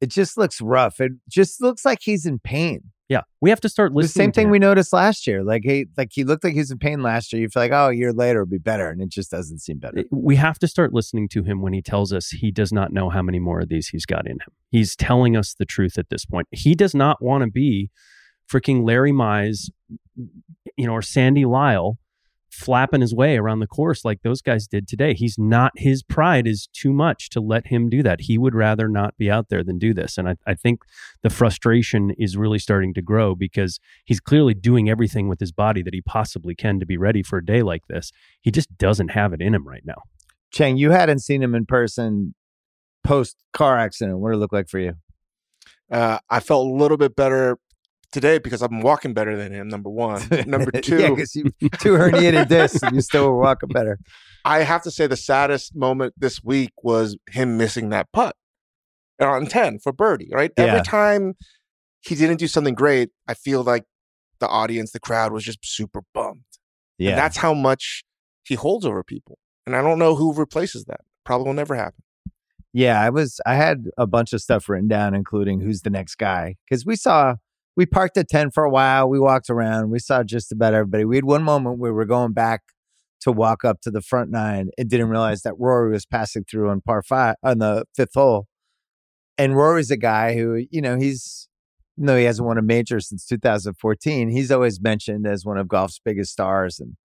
it 0.00 0.10
just 0.10 0.36
looks 0.36 0.60
rough. 0.60 1.00
It 1.00 1.12
just 1.28 1.62
looks 1.62 1.84
like 1.84 2.00
he's 2.02 2.26
in 2.26 2.40
pain. 2.40 2.90
Yeah, 3.08 3.22
we 3.40 3.48
have 3.48 3.60
to 3.62 3.70
start 3.70 3.92
listening. 3.92 4.08
The 4.08 4.24
same 4.24 4.32
thing 4.32 4.50
we 4.50 4.58
noticed 4.58 4.92
last 4.92 5.26
year. 5.26 5.42
Like 5.42 5.62
he, 5.64 5.86
like 5.96 6.10
he 6.12 6.24
looked 6.24 6.44
like 6.44 6.52
he 6.52 6.58
was 6.58 6.70
in 6.70 6.78
pain 6.78 7.02
last 7.02 7.32
year. 7.32 7.40
You 7.40 7.48
feel 7.48 7.62
like, 7.62 7.72
oh, 7.72 7.88
a 7.88 7.94
year 7.94 8.12
later 8.12 8.42
it'll 8.42 8.50
be 8.50 8.58
better, 8.58 8.90
and 8.90 9.00
it 9.00 9.08
just 9.08 9.30
doesn't 9.30 9.60
seem 9.60 9.78
better. 9.78 10.00
Eh, 10.00 10.04
we 10.10 10.36
have 10.36 10.58
to 10.58 10.68
start 10.68 10.92
listening 10.92 11.26
to 11.30 11.42
him 11.42 11.62
when 11.62 11.72
he 11.72 11.80
tells 11.80 12.12
us 12.12 12.28
he 12.28 12.50
does 12.50 12.70
not 12.70 12.92
know 12.92 13.08
how 13.08 13.22
many 13.22 13.38
more 13.38 13.60
of 13.60 13.70
these 13.70 13.88
he's 13.88 14.04
got 14.04 14.26
in 14.26 14.32
him. 14.32 14.52
He's 14.70 14.94
telling 14.94 15.36
us 15.36 15.54
the 15.54 15.64
truth 15.64 15.96
at 15.96 16.10
this 16.10 16.26
point. 16.26 16.48
He 16.50 16.74
does 16.74 16.94
not 16.94 17.22
want 17.22 17.44
to 17.44 17.50
be 17.50 17.90
freaking 18.50 18.86
Larry 18.86 19.12
Mize, 19.12 19.70
you 20.76 20.86
know, 20.86 20.92
or 20.92 21.02
Sandy 21.02 21.46
Lyle 21.46 21.98
flapping 22.50 23.00
his 23.00 23.14
way 23.14 23.36
around 23.36 23.60
the 23.60 23.66
course 23.66 24.04
like 24.04 24.22
those 24.22 24.42
guys 24.42 24.66
did 24.66 24.88
today. 24.88 25.14
He's 25.14 25.36
not, 25.38 25.72
his 25.76 26.02
pride 26.02 26.46
is 26.46 26.68
too 26.72 26.92
much 26.92 27.30
to 27.30 27.40
let 27.40 27.66
him 27.66 27.88
do 27.88 28.02
that. 28.02 28.22
He 28.22 28.38
would 28.38 28.54
rather 28.54 28.88
not 28.88 29.16
be 29.16 29.30
out 29.30 29.48
there 29.48 29.62
than 29.62 29.78
do 29.78 29.92
this. 29.92 30.18
And 30.18 30.28
I, 30.28 30.34
I 30.46 30.54
think 30.54 30.80
the 31.22 31.30
frustration 31.30 32.10
is 32.18 32.36
really 32.36 32.58
starting 32.58 32.94
to 32.94 33.02
grow 33.02 33.34
because 33.34 33.78
he's 34.04 34.20
clearly 34.20 34.54
doing 34.54 34.88
everything 34.88 35.28
with 35.28 35.40
his 35.40 35.52
body 35.52 35.82
that 35.82 35.94
he 35.94 36.00
possibly 36.00 36.54
can 36.54 36.80
to 36.80 36.86
be 36.86 36.96
ready 36.96 37.22
for 37.22 37.38
a 37.38 37.44
day 37.44 37.62
like 37.62 37.86
this. 37.88 38.12
He 38.40 38.50
just 38.50 38.76
doesn't 38.78 39.10
have 39.10 39.32
it 39.32 39.40
in 39.40 39.54
him 39.54 39.66
right 39.66 39.84
now. 39.84 40.02
Chang, 40.50 40.76
you 40.76 40.90
hadn't 40.90 41.20
seen 41.20 41.42
him 41.42 41.54
in 41.54 41.66
person 41.66 42.34
post 43.04 43.36
car 43.52 43.78
accident. 43.78 44.18
What 44.18 44.30
did 44.30 44.36
it 44.36 44.40
look 44.40 44.52
like 44.52 44.68
for 44.68 44.78
you? 44.78 44.94
Uh, 45.90 46.18
I 46.28 46.40
felt 46.40 46.66
a 46.66 46.70
little 46.70 46.96
bit 46.96 47.16
better 47.16 47.58
today 48.12 48.38
because 48.38 48.62
I'm 48.62 48.80
walking 48.80 49.14
better 49.14 49.36
than 49.36 49.52
him. 49.52 49.68
Number 49.68 49.90
one. 49.90 50.22
Number 50.46 50.70
two, 50.80 50.98
yeah, 51.00 51.10
because 51.10 51.34
you 51.34 51.44
two 51.80 51.92
herniated 51.94 52.48
discs 52.48 52.82
and 52.82 52.94
you 52.94 53.00
still 53.00 53.26
were 53.28 53.38
walking 53.38 53.68
better. 53.70 53.98
I 54.44 54.60
have 54.62 54.82
to 54.82 54.90
say 54.90 55.06
the 55.06 55.16
saddest 55.16 55.74
moment 55.76 56.14
this 56.16 56.42
week 56.42 56.70
was 56.82 57.16
him 57.30 57.56
missing 57.58 57.90
that 57.90 58.08
putt 58.12 58.34
on 59.20 59.46
ten 59.46 59.78
for 59.78 59.92
birdie. 59.92 60.28
Right, 60.32 60.52
Yeah. 60.56 60.64
every 60.64 60.82
time 60.82 61.34
he 62.00 62.14
didn't 62.14 62.38
do 62.38 62.46
something 62.46 62.74
great, 62.74 63.10
I 63.26 63.34
feel 63.34 63.62
like 63.62 63.84
the 64.38 64.48
audience, 64.48 64.92
the 64.92 65.00
crowd 65.00 65.32
was 65.32 65.42
just 65.44 65.58
super 65.64 66.02
bummed. 66.14 66.42
Yeah, 66.96 67.10
And 67.10 67.18
that's 67.18 67.36
how 67.36 67.52
much 67.54 68.04
he 68.44 68.54
holds 68.54 68.86
over 68.86 69.02
people. 69.02 69.38
And 69.66 69.74
I 69.76 69.82
don't 69.82 69.98
know 69.98 70.14
who 70.14 70.32
replaces 70.32 70.84
that. 70.86 71.00
Probably 71.24 71.46
will 71.48 71.54
never 71.54 71.74
happen. 71.74 72.02
yeah. 72.72 73.00
I 73.02 73.10
was. 73.10 73.40
I 73.44 73.54
had 73.56 73.84
a 73.98 74.06
bunch 74.06 74.32
of 74.32 74.40
stuff 74.40 74.68
written 74.68 74.88
down, 74.88 75.14
including 75.14 75.60
who's 75.60 75.82
the 75.82 75.90
next 75.90 76.14
guy, 76.14 76.56
because 76.68 76.86
we 76.86 76.96
saw. 76.96 77.34
We 77.78 77.86
parked 77.86 78.16
at 78.16 78.28
ten 78.28 78.50
for 78.50 78.64
a 78.64 78.70
while. 78.70 79.08
We 79.08 79.20
walked 79.20 79.48
around. 79.48 79.90
We 79.90 80.00
saw 80.00 80.24
just 80.24 80.50
about 80.50 80.74
everybody. 80.74 81.04
We 81.04 81.14
had 81.14 81.24
one 81.24 81.44
moment 81.44 81.78
where 81.78 81.92
we 81.92 81.96
were 81.96 82.06
going 82.06 82.32
back 82.32 82.62
to 83.20 83.30
walk 83.30 83.64
up 83.64 83.80
to 83.82 83.92
the 83.92 84.02
front 84.02 84.32
nine 84.32 84.70
and 84.76 84.90
didn't 84.90 85.08
realize 85.08 85.42
that 85.42 85.54
Rory 85.56 85.92
was 85.92 86.04
passing 86.04 86.42
through 86.42 86.70
on 86.70 86.80
par 86.80 87.04
five 87.04 87.36
on 87.44 87.58
the 87.58 87.84
fifth 87.94 88.14
hole. 88.14 88.48
And 89.38 89.54
Rory's 89.54 89.92
a 89.92 89.96
guy 89.96 90.34
who, 90.34 90.66
you 90.72 90.82
know, 90.82 90.98
he's 90.98 91.48
no, 91.96 92.16
he 92.16 92.24
hasn't 92.24 92.48
won 92.48 92.58
a 92.58 92.62
major 92.62 92.98
since 92.98 93.24
2014. 93.26 94.28
He's 94.28 94.50
always 94.50 94.80
mentioned 94.80 95.24
as 95.24 95.44
one 95.44 95.56
of 95.56 95.68
golf's 95.68 96.00
biggest 96.04 96.32
stars, 96.32 96.80
and 96.80 96.96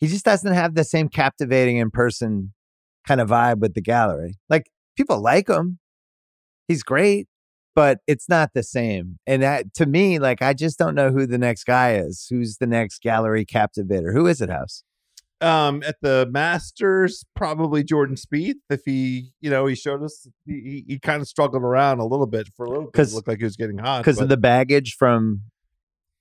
he 0.00 0.06
just 0.06 0.26
doesn't 0.26 0.52
have 0.52 0.74
the 0.74 0.84
same 0.84 1.08
captivating 1.08 1.78
in 1.78 1.90
person 1.90 2.52
kind 3.08 3.22
of 3.22 3.30
vibe 3.30 3.60
with 3.60 3.72
the 3.72 3.80
gallery. 3.80 4.34
Like 4.50 4.66
people 4.98 5.22
like 5.22 5.48
him, 5.48 5.78
he's 6.68 6.82
great, 6.82 7.26
but 7.74 7.98
it's 8.06 8.28
not 8.28 8.50
the 8.54 8.62
same. 8.62 9.18
And 9.26 9.42
that, 9.42 9.74
to 9.74 9.86
me, 9.86 10.18
like 10.18 10.42
I 10.42 10.54
just 10.54 10.78
don't 10.78 10.94
know 10.94 11.10
who 11.10 11.26
the 11.26 11.38
next 11.38 11.64
guy 11.64 11.94
is. 11.96 12.26
Who's 12.30 12.56
the 12.58 12.66
next 12.66 13.02
gallery 13.02 13.44
captivator? 13.44 14.12
Who 14.12 14.26
is 14.26 14.40
it, 14.40 14.50
House? 14.50 14.82
Um, 15.40 15.82
at 15.86 15.96
the 16.00 16.26
Masters, 16.30 17.24
probably 17.36 17.84
Jordan 17.84 18.16
Spieth. 18.16 18.54
If 18.70 18.82
he, 18.86 19.32
you 19.40 19.50
know, 19.50 19.66
he 19.66 19.74
showed 19.74 20.02
us 20.02 20.26
he, 20.46 20.52
he, 20.54 20.84
he 20.94 20.98
kind 20.98 21.20
of 21.20 21.28
struggled 21.28 21.62
around 21.62 21.98
a 21.98 22.06
little 22.06 22.26
bit 22.26 22.48
for 22.56 22.64
a 22.64 22.68
little 22.70 22.84
bit. 22.84 22.92
'Cause- 22.94 23.12
It 23.12 23.16
looked 23.16 23.28
like 23.28 23.38
he 23.38 23.44
was 23.44 23.56
getting 23.56 23.78
hot 23.78 23.98
Because 24.02 24.20
of 24.20 24.28
the 24.28 24.36
baggage 24.38 24.94
from 24.98 25.42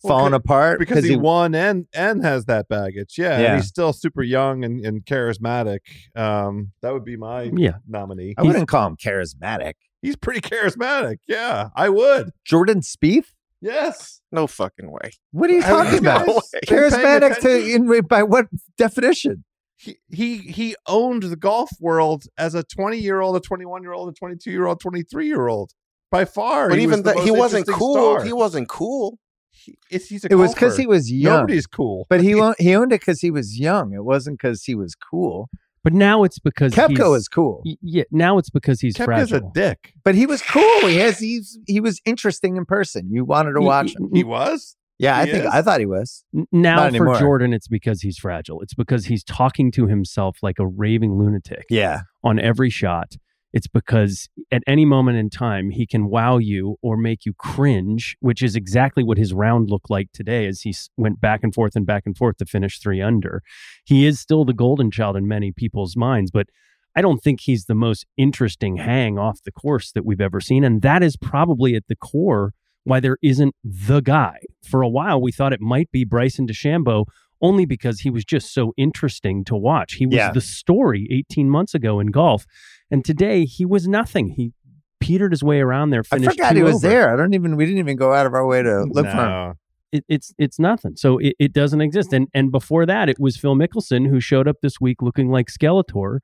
falling 0.08 0.34
c- 0.34 0.38
apart. 0.38 0.80
because 0.80 1.04
he, 1.06 1.16
won 1.16 1.56
and 1.56 1.88
and 1.94 2.24
has 2.24 2.46
that 2.46 2.68
baggage. 2.68 3.16
Yeah, 3.18 3.40
Yeah. 3.40 3.46
and 3.48 3.56
he's 3.62 3.68
still 3.68 3.94
super 3.94 4.24
young 4.24 4.64
and, 4.64 4.86
and 4.86 5.06
charismatic. 5.06 5.80
Um, 6.16 6.72
that 6.82 6.94
would 6.94 7.06
be 7.06 7.18
my 7.18 7.52
Yeah. 7.56 7.78
nominee. 7.88 8.36
I 8.38 8.44
wouldn't 8.44 8.68
call 8.68 8.88
him 8.88 8.98
charismatic. 8.98 9.74
He's 10.02 10.16
pretty 10.16 10.42
charismatic. 10.42 11.18
Yeah, 11.28 11.70
I 11.76 11.90
would. 11.90 12.32
Jordan 12.46 12.82
Spieth? 12.82 13.28
Yes. 13.62 14.20
No 14.32 14.46
fucking 14.48 14.92
way. 14.92 15.12
What 15.32 15.50
are 15.50 15.54
you 15.54 15.62
Haven't 15.62 15.86
talking 15.86 16.00
about? 16.00 16.26
guys 16.26 16.50
been 16.52 16.62
paying 16.68 16.92
Charismatic 16.92 17.40
to 17.40 17.74
in 17.74 18.02
by 18.08 18.24
what 18.24 18.48
definition? 18.78 19.46
he 19.78 19.98
he 20.10 20.38
he 20.38 20.76
owned 20.88 21.24
the 21.24 21.36
golf 21.36 21.70
world 21.80 22.26
as 22.38 22.54
a 22.56 22.64
20 22.64 22.98
year 22.98 23.22
old, 23.22 23.36
a 23.36 23.40
21 23.40 23.82
year 23.82 23.94
old, 23.94 24.10
a 24.10 24.14
22 24.14 24.52
year 24.52 24.66
old, 24.68 24.80
23 24.80 25.28
year 25.28 25.48
old. 25.48 25.72
By 26.12 26.26
far, 26.26 26.70
But 26.70 26.78
he 26.78 26.86
was 26.86 26.94
even 27.00 27.04
the 27.06 27.14
that, 27.14 27.24
he 27.24 27.32
wasn't 27.32 27.68
cool. 27.68 27.94
star. 28.18 28.24
He 28.24 28.34
wasn't 28.34 28.70
cool. 28.70 29.18
He- 29.54 29.78
it's, 29.90 30.08
he's 30.08 30.26
a 30.26 30.28
It 30.32 30.36
was 30.36 30.54
because 30.54 30.76
he 30.78 30.88
was 30.88 31.12
young. 31.12 31.42
Nobody's 31.42 31.68
cool. 31.68 32.06
But 32.10 32.22
he 32.22 32.36
won- 32.40 32.56
he 32.60 32.76
owned 32.76 32.92
it 32.92 33.00
because 33.02 33.22
he 33.22 33.32
was 33.32 33.60
young. 33.60 33.94
It 33.94 34.04
wasn't 34.04 34.40
because 34.40 34.64
he 34.64 34.76
was 34.76 34.96
cool. 34.96 35.50
But 35.84 35.94
now 35.94 36.24
it's 36.24 36.40
because 36.40 36.74
Koepka 36.74 36.90
he's- 36.98 37.18
is 37.22 37.28
cool, 37.28 37.62
y- 37.66 37.76
Yeah, 37.82 38.04
now 38.10 38.38
it's 38.38 38.50
because 38.50 38.80
he's 38.80 38.96
Koepka's 38.96 39.34
a 39.34 39.42
dick. 39.54 39.94
but 40.06 40.16
he 40.16 40.26
was 40.26 40.42
cool. 40.42 40.80
He 40.88 40.96
has 40.98 41.20
he's 41.20 41.60
he 41.68 41.80
was 41.82 42.02
interesting 42.06 42.56
in 42.58 42.66
person. 42.66 43.10
You 43.12 43.26
wanted 43.26 43.54
to 43.54 43.60
Y- 43.60 43.66
watch 43.66 43.94
y- 44.00 44.06
him. 44.06 44.10
He 44.14 44.24
was. 44.24 44.76
Yeah, 45.00 45.18
I 45.18 45.26
he 45.26 45.32
think 45.34 45.44
is? 45.46 45.52
I 45.52 45.62
thought 45.62 45.80
he 45.82 45.86
was. 45.86 46.24
N- 46.34 46.48
Now 46.54 46.76
Not 46.76 46.82
for 46.84 46.88
anymore. 46.96 47.20
Jordan, 47.20 47.52
it's 47.54 47.68
because 47.68 48.02
he's 48.02 48.18
fragile. 48.18 48.62
It's 48.62 48.74
because 48.76 49.06
he's 49.08 49.24
talking 49.26 49.72
to 49.72 49.88
himself 49.88 50.38
like 50.42 50.58
a 50.60 50.66
raving 50.68 51.18
lunatic 51.18 51.66
Yeah, 51.70 52.02
on 52.24 52.40
every 52.40 52.70
shot. 52.70 53.18
It's 53.54 53.68
because 53.68 54.28
at 54.52 54.64
any 54.66 54.84
moment 54.84 55.18
in 55.20 55.30
time 55.30 55.70
he 55.70 55.86
can 55.86 56.10
wow 56.10 56.38
you 56.40 56.78
or 56.82 56.98
make 56.98 57.26
you 57.26 57.34
cringe, 57.34 58.18
which 58.20 58.42
is 58.42 58.56
exactly 58.56 59.04
what 59.04 59.18
his 59.20 59.34
round 59.34 59.70
looked 59.70 59.90
like 59.92 60.12
today 60.12 60.48
as 60.48 60.62
he 60.62 60.74
went 60.98 61.22
back 61.22 61.42
and 61.44 61.54
forth 61.54 61.76
and 61.76 61.86
back 61.86 62.04
and 62.06 62.18
forth 62.18 62.38
to 62.38 62.46
finish 62.46 62.80
three 62.80 63.00
under. 63.02 63.44
He 63.86 64.06
is 64.08 64.20
still 64.20 64.44
the 64.44 64.54
golden 64.54 64.90
child 64.90 65.16
in 65.16 65.28
many 65.28 65.52
people's 65.52 65.96
minds, 65.96 66.32
but 66.32 66.48
I 66.96 67.02
don't 67.02 67.20
think 67.24 67.42
he's 67.42 67.66
the 67.66 67.76
most 67.76 68.06
interesting 68.18 68.78
hang 68.78 69.18
off 69.20 69.42
the 69.44 69.52
course 69.52 69.92
that 69.92 70.06
we've 70.06 70.22
ever 70.22 70.42
seen. 70.42 70.64
And 70.64 70.82
that 70.82 71.02
is 71.04 71.16
probably 71.16 71.76
at 71.76 71.88
the 71.88 71.96
core 71.96 72.54
why 72.86 73.00
there 73.00 73.18
isn't 73.22 73.56
the 73.64 74.02
guy. 74.02 74.40
For 74.68 74.82
a 74.82 74.90
while, 74.90 75.22
we 75.22 75.32
thought 75.32 75.54
it 75.54 75.62
might 75.62 75.90
be 75.92 76.04
Bryson 76.04 76.48
DeChambeau 76.48 77.06
only 77.42 77.66
because 77.66 78.02
he 78.02 78.10
was 78.10 78.24
just 78.24 78.54
so 78.54 78.74
interesting 78.78 79.44
to 79.46 79.56
watch. 79.56 79.96
He 79.96 80.06
was 80.06 80.16
Yeah. 80.16 80.32
the 80.32 80.40
story 80.42 81.08
18 81.12 81.50
months 81.50 81.74
ago 81.74 82.00
in 82.00 82.08
golf. 82.08 82.46
And 82.94 83.04
today 83.04 83.44
he 83.44 83.66
was 83.66 83.88
nothing. 83.88 84.30
He 84.30 84.54
petered 85.00 85.32
his 85.32 85.44
way 85.44 85.60
around 85.60 85.90
there, 85.90 86.04
I 86.12 86.16
finished 86.18 86.38
forgot 86.38 86.56
he 86.56 86.64
was 86.64 86.76
over. 86.76 86.88
there. 86.88 87.14
I 87.14 87.18
don't 87.18 87.34
even. 87.34 87.58
We 87.58 87.66
didn't 87.66 87.80
even 87.80 87.98
go 87.98 88.14
out 88.14 88.26
of 88.26 88.34
our 88.34 88.46
way 88.48 88.62
to 88.62 88.84
look 88.84 89.06
for 89.06 89.12
him. 89.12 89.54
It, 89.92 90.06
it's 90.08 90.34
it's 90.38 90.60
nothing. 90.60 90.96
So 90.96 91.18
it, 91.18 91.36
it 91.40 91.54
doesn't 91.54 91.82
exist. 91.82 92.14
And 92.14 92.28
and 92.34 92.52
before 92.52 92.86
that, 92.86 93.10
it 93.10 93.18
was 93.20 93.36
Phil 93.36 93.56
Mickelson 93.56 94.08
who 94.08 94.20
showed 94.20 94.48
up 94.48 94.58
this 94.62 94.80
week 94.80 95.02
looking 95.02 95.30
like 95.30 95.48
Skeletor. 95.48 96.20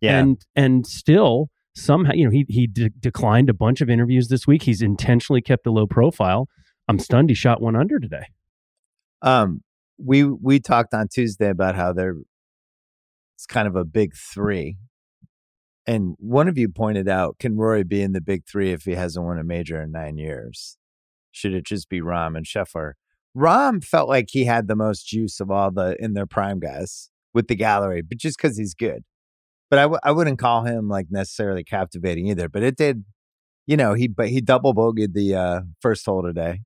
Yeah. 0.00 0.18
And 0.18 0.38
and 0.54 0.86
still 0.86 1.50
somehow, 1.74 2.12
you 2.14 2.24
know, 2.24 2.30
he 2.30 2.46
he 2.48 2.66
de- 2.66 2.90
declined 2.90 3.48
a 3.48 3.54
bunch 3.54 3.80
of 3.80 3.88
interviews 3.88 4.28
this 4.28 4.46
week. 4.46 4.62
He's 4.62 4.82
intentionally 4.82 5.42
kept 5.42 5.66
a 5.66 5.70
low 5.70 5.86
profile. 5.86 6.48
I'm 6.88 6.98
stunned 6.98 7.28
he 7.28 7.34
shot 7.34 7.60
one 7.60 7.76
under 7.76 7.98
today. 7.98 8.26
Um, 9.22 9.62
we 9.98 10.24
we 10.24 10.60
talked 10.60 10.94
on 10.94 11.08
Tuesday 11.08 11.50
about 11.50 11.74
how 11.74 11.92
they're 11.92 12.16
it's 13.34 13.46
kind 13.46 13.68
of 13.68 13.76
a 13.76 13.84
big 13.84 14.14
three, 14.14 14.78
and 15.86 16.16
one 16.18 16.48
of 16.48 16.58
you 16.58 16.68
pointed 16.68 17.08
out, 17.08 17.38
can 17.38 17.56
Rory 17.56 17.84
be 17.84 18.02
in 18.02 18.12
the 18.12 18.20
big 18.20 18.44
three 18.46 18.72
if 18.72 18.84
he 18.84 18.92
hasn't 18.92 19.24
won 19.24 19.38
a 19.38 19.44
major 19.44 19.80
in 19.80 19.92
nine 19.92 20.18
years? 20.18 20.76
Should 21.30 21.54
it 21.54 21.64
just 21.64 21.88
be 21.88 22.00
Rahm 22.00 22.36
and 22.36 22.46
Scheffler? 22.46 22.92
Rahm 23.36 23.84
felt 23.84 24.08
like 24.08 24.28
he 24.30 24.44
had 24.44 24.66
the 24.66 24.76
most 24.76 25.06
juice 25.06 25.40
of 25.40 25.50
all 25.50 25.70
the 25.70 25.96
in 26.00 26.14
their 26.14 26.26
prime 26.26 26.58
guys 26.58 27.10
with 27.34 27.48
the 27.48 27.54
gallery, 27.54 28.02
but 28.02 28.18
just 28.18 28.38
because 28.38 28.56
he's 28.56 28.74
good. 28.74 29.04
But 29.68 29.78
I 29.78 29.82
w- 29.82 30.00
I 30.02 30.12
wouldn't 30.12 30.38
call 30.38 30.64
him 30.64 30.88
like 30.88 31.08
necessarily 31.10 31.62
captivating 31.62 32.28
either. 32.28 32.48
But 32.48 32.62
it 32.62 32.76
did, 32.76 33.04
you 33.66 33.76
know, 33.76 33.94
he 33.94 34.08
but 34.08 34.28
he 34.28 34.40
double 34.40 34.74
bogeyed 34.74 35.12
the 35.12 35.34
uh, 35.34 35.60
first 35.80 36.06
hole 36.06 36.22
today. 36.22 36.60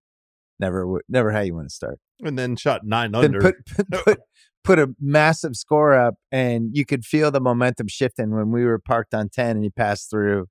Never, 0.61 0.83
w- 0.83 1.01
never 1.09 1.33
how 1.33 1.41
you 1.41 1.55
want 1.55 1.71
to 1.71 1.75
start 1.75 1.99
And 2.23 2.39
then 2.39 2.55
shot 2.55 2.83
nine 2.85 3.12
then 3.12 3.25
under. 3.25 3.41
put 3.41 3.66
put, 3.66 3.91
put 4.05 4.21
put 4.64 4.78
a 4.78 4.94
massive 5.00 5.56
score 5.56 5.94
up, 5.94 6.14
and 6.30 6.70
you 6.72 6.84
could 6.84 7.04
feel 7.04 7.30
the 7.30 7.40
momentum 7.40 7.88
shifting 7.88 8.34
when 8.34 8.50
we 8.50 8.64
were 8.64 8.78
parked 8.78 9.14
on 9.14 9.28
ten 9.28 9.56
and 9.56 9.64
he 9.64 9.70
passed 9.70 10.11
through. 10.11 10.46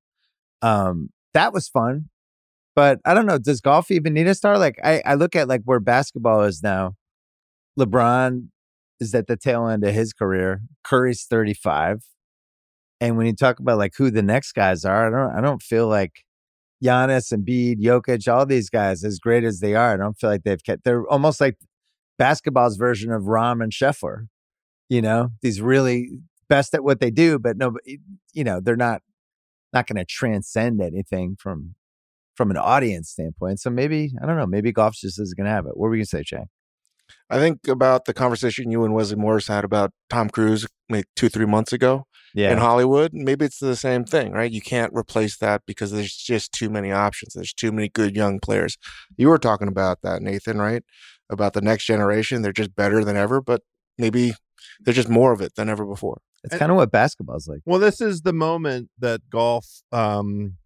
Um, 0.62 1.10
that 1.34 1.54
was 1.54 1.68
fun, 1.68 2.10
but 2.76 3.00
I 3.06 3.14
don't 3.14 3.26
know. 3.26 3.38
Does 3.38 3.62
golf 3.62 3.92
even 3.92 4.14
need 4.14 4.28
a 4.28 4.36
star? 4.36 4.58
Like 4.58 4.80
I, 4.84 5.02
I 5.06 5.16
look 5.16 5.36
at 5.36 5.48
like 5.48 5.62
where 5.66 5.80
basketball 5.80 6.44
is 6.44 6.62
now. 6.64 6.96
LeBron 7.80 8.48
is 9.00 9.16
at 9.16 9.28
the 9.28 9.38
tail 9.38 9.68
end 9.68 9.84
of 9.84 9.94
his 9.94 10.14
career. 10.14 10.62
Curry's 10.84 11.26
thirty 11.26 11.54
five, 11.54 12.04
and 13.00 13.18
when 13.18 13.28
you 13.28 13.36
talk 13.36 13.60
about 13.60 13.78
like 13.78 13.94
who 13.98 14.12
the 14.12 14.24
next 14.24 14.54
guys 14.54 14.86
are, 14.86 15.08
I 15.08 15.10
don't 15.10 15.38
I 15.38 15.42
don't 15.42 15.62
feel 15.62 15.88
like 15.88 16.24
Giannis 16.84 17.32
and 17.32 17.46
Embiid, 17.46 17.82
Jokic, 17.82 18.32
all 18.32 18.46
these 18.46 18.70
guys, 18.70 19.04
as 19.04 19.20
great 19.20 19.44
as 19.44 19.60
they 19.60 19.76
are, 19.76 19.94
I 19.94 19.98
don't 19.98 20.18
feel 20.18 20.30
like 20.30 20.44
they've 20.44 20.64
kept. 20.64 20.84
They're 20.84 21.08
almost 21.08 21.42
like 21.42 21.58
basketball's 22.20 22.78
version 22.78 23.12
of 23.12 23.24
Rahm 23.24 23.64
and 23.64 23.72
Scheffler. 23.72 24.28
You 24.90 25.02
know, 25.02 25.30
these 25.42 25.62
really 25.62 26.10
best 26.48 26.74
at 26.76 26.84
what 26.84 27.00
they 27.00 27.10
do, 27.10 27.40
but 27.40 27.58
no, 27.58 27.78
you 28.34 28.44
know, 28.44 28.60
they're 28.60 28.76
not 28.76 29.02
not 29.74 29.88
going 29.88 29.98
to 29.98 30.06
transcend 30.06 30.82
anything 30.82 31.36
from 31.40 31.76
from 32.36 32.52
an 32.52 32.58
audience 32.58 33.10
standpoint. 33.10 33.60
So 33.60 33.70
maybe 33.70 34.12
I 34.22 34.26
don't 34.26 34.38
know. 34.38 34.48
Maybe 34.48 34.72
golf 34.72 34.96
just 34.96 35.20
isn't 35.20 35.38
going 35.38 35.46
to 35.46 35.52
have 35.52 35.66
it. 35.66 35.78
What 35.78 35.90
were 35.90 35.96
you 35.96 36.00
going 36.00 36.06
to 36.06 36.10
say, 36.10 36.24
Chang? 36.24 36.50
I 37.30 37.40
think 37.40 37.68
about 37.68 38.06
the 38.06 38.14
conversation 38.14 38.72
you 38.72 38.84
and 38.84 38.94
Wesley 38.94 39.16
Morris 39.16 39.48
had 39.48 39.64
about 39.64 39.92
Tom 40.10 40.30
Cruise 40.30 40.68
like 40.90 41.06
two, 41.16 41.30
three 41.30 41.46
months 41.46 41.74
ago 41.74 42.06
yeah. 42.34 42.52
in 42.52 42.58
Hollywood. 42.58 43.12
Maybe 43.14 43.46
it's 43.46 43.60
the 43.60 43.76
same 43.76 44.04
thing, 44.04 44.32
right? 44.32 44.52
You 44.52 44.62
can't 44.62 44.94
replace 44.94 45.38
that 45.38 45.62
because 45.66 45.92
there's 45.92 46.16
just 46.16 46.52
too 46.52 46.70
many 46.70 46.92
options. 46.92 47.34
There's 47.34 47.54
too 47.54 47.72
many 47.72 47.90
good 47.90 48.16
young 48.16 48.40
players. 48.40 48.78
You 49.18 49.30
were 49.30 49.38
talking 49.38 49.68
about 49.68 50.02
that, 50.04 50.22
Nathan, 50.22 50.60
right? 50.60 50.84
About 51.30 51.54
the 51.54 51.62
next 51.62 51.86
generation. 51.86 52.42
They're 52.42 52.52
just 52.52 52.76
better 52.76 53.04
than 53.04 53.16
ever, 53.16 53.42
but 53.42 53.62
maybe 53.98 54.34
there's 54.80 54.96
just 54.96 55.10
more 55.10 55.32
of 55.32 55.42
it 55.42 55.56
than 55.56 55.70
ever 55.70 55.86
before. 55.86 56.22
it's 56.44 56.58
kind 56.58 56.72
of 56.72 56.78
what 56.78 56.92
basketball's 56.92 57.48
like. 57.48 57.60
Well, 57.66 57.80
this 57.80 58.02
is 58.02 58.22
the 58.22 58.34
moment 58.34 58.90
that 58.98 59.30
golf 59.30 59.82
um, 59.92 60.58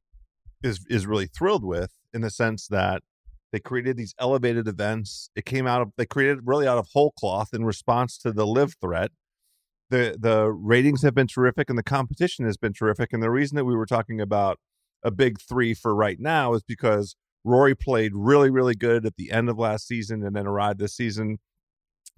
is 0.63 0.85
is 0.89 1.05
really 1.05 1.27
thrilled 1.27 1.65
with, 1.65 1.91
in 2.13 2.21
the 2.21 2.29
sense 2.29 2.67
that 2.67 3.01
they 3.51 3.59
created 3.59 3.97
these 3.97 4.15
elevated 4.19 4.67
events. 4.67 5.29
It 5.35 5.45
came 5.45 5.67
out 5.67 5.81
of 5.81 5.91
they 5.97 6.05
created 6.05 6.39
really 6.45 6.67
out 6.67 6.77
of 6.77 6.87
whole 6.93 7.11
cloth 7.11 7.49
in 7.53 7.65
response 7.65 8.17
to 8.19 8.31
the 8.31 8.47
LIV 8.47 8.75
threat. 8.81 9.11
the 9.89 10.15
The 10.19 10.51
ratings 10.51 11.03
have 11.03 11.13
been 11.13 11.27
terrific, 11.27 11.69
and 11.69 11.77
the 11.77 11.83
competition 11.83 12.45
has 12.45 12.57
been 12.57 12.73
terrific. 12.73 13.13
And 13.13 13.21
the 13.21 13.31
reason 13.31 13.55
that 13.57 13.65
we 13.65 13.75
were 13.75 13.85
talking 13.85 14.21
about 14.21 14.59
a 15.03 15.11
big 15.11 15.39
three 15.39 15.73
for 15.73 15.93
right 15.93 16.19
now 16.19 16.53
is 16.53 16.63
because 16.63 17.15
Rory 17.43 17.75
played 17.75 18.13
really, 18.15 18.49
really 18.49 18.75
good 18.75 19.05
at 19.05 19.15
the 19.17 19.31
end 19.31 19.49
of 19.49 19.57
last 19.57 19.87
season, 19.87 20.23
and 20.23 20.35
then 20.35 20.47
arrived 20.47 20.79
this 20.79 20.95
season 20.95 21.39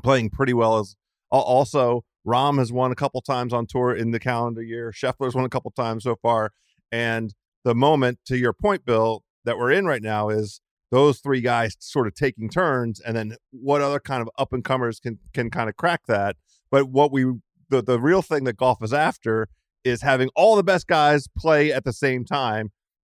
playing 0.03 0.29
pretty 0.29 0.53
well. 0.53 0.79
As 0.79 0.95
al- 1.33 1.41
also, 1.41 2.03
Rahm 2.25 2.57
has 2.57 2.71
won 2.71 2.91
a 2.91 2.95
couple 2.95 3.21
times 3.21 3.53
on 3.53 3.65
tour 3.67 3.95
in 3.95 4.11
the 4.11 4.19
calendar 4.19 4.63
year. 4.63 4.91
Scheffler's 4.91 5.35
won 5.35 5.45
a 5.45 5.49
couple 5.49 5.71
times 5.71 6.03
so 6.03 6.15
far. 6.21 6.51
And 6.91 7.33
the 7.63 7.75
moment, 7.75 8.19
to 8.27 8.37
your 8.37 8.53
point, 8.53 8.85
Bill, 8.85 9.23
that 9.43 9.57
we're 9.57 9.71
in 9.71 9.85
right 9.85 10.01
now 10.01 10.29
is 10.29 10.61
those 10.91 11.19
three 11.19 11.41
guys 11.41 11.75
sort 11.79 12.07
of 12.07 12.15
taking 12.15 12.49
turns, 12.49 12.99
and 12.99 13.15
then 13.15 13.35
what 13.51 13.81
other 13.81 13.99
kind 13.99 14.21
of 14.21 14.29
up 14.37 14.53
and 14.53 14.63
comers 14.63 14.99
can 14.99 15.19
can 15.33 15.49
kind 15.49 15.69
of 15.69 15.75
crack 15.75 16.01
that. 16.07 16.35
But 16.71 16.89
what 16.89 17.11
we 17.11 17.25
the 17.69 17.81
the 17.81 17.99
real 17.99 18.21
thing 18.21 18.43
that 18.45 18.57
golf 18.57 18.83
is 18.83 18.93
after 18.93 19.47
is 19.83 20.01
having 20.01 20.29
all 20.35 20.55
the 20.55 20.63
best 20.63 20.87
guys 20.87 21.27
play 21.37 21.71
at 21.71 21.83
the 21.83 21.93
same 21.93 22.25
time. 22.25 22.71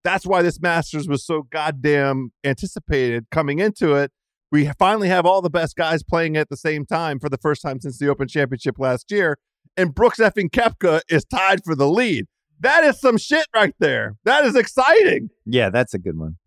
That's 0.08 0.26
why 0.26 0.42
this 0.42 0.62
Masters 0.62 1.06
was 1.06 1.26
so 1.26 1.42
goddamn 1.50 2.32
anticipated 2.46 3.26
coming 3.30 3.60
into 3.60 3.94
it. 3.96 4.10
We 4.54 4.72
finally 4.80 5.10
have 5.10 5.26
all 5.26 5.42
the 5.42 5.50
best 5.50 5.76
guys 5.76 6.02
playing 6.02 6.38
at 6.38 6.48
the 6.48 6.56
same 6.56 6.86
time 6.86 7.20
for 7.20 7.28
the 7.28 7.38
first 7.38 7.62
time 7.62 7.82
since 7.82 8.00
the 8.00 8.08
Open 8.08 8.26
Championship 8.26 8.80
last 8.80 9.12
year. 9.12 9.38
And 9.76 9.94
Brooks 9.94 10.20
effing 10.20 10.50
Koepka 10.50 11.02
is 11.10 11.26
tied 11.26 11.62
for 11.66 11.76
the 11.76 11.90
lead. 11.90 12.28
That 12.58 12.86
is 12.86 13.02
some 13.02 13.18
shit 13.18 13.48
right 13.54 13.76
there. 13.80 14.16
That 14.24 14.46
is 14.46 14.56
exciting. 14.56 15.28
Yeah, 15.46 15.70
that's 15.72 15.94
a 15.94 16.00
good 16.00 16.18
one. 16.18 16.38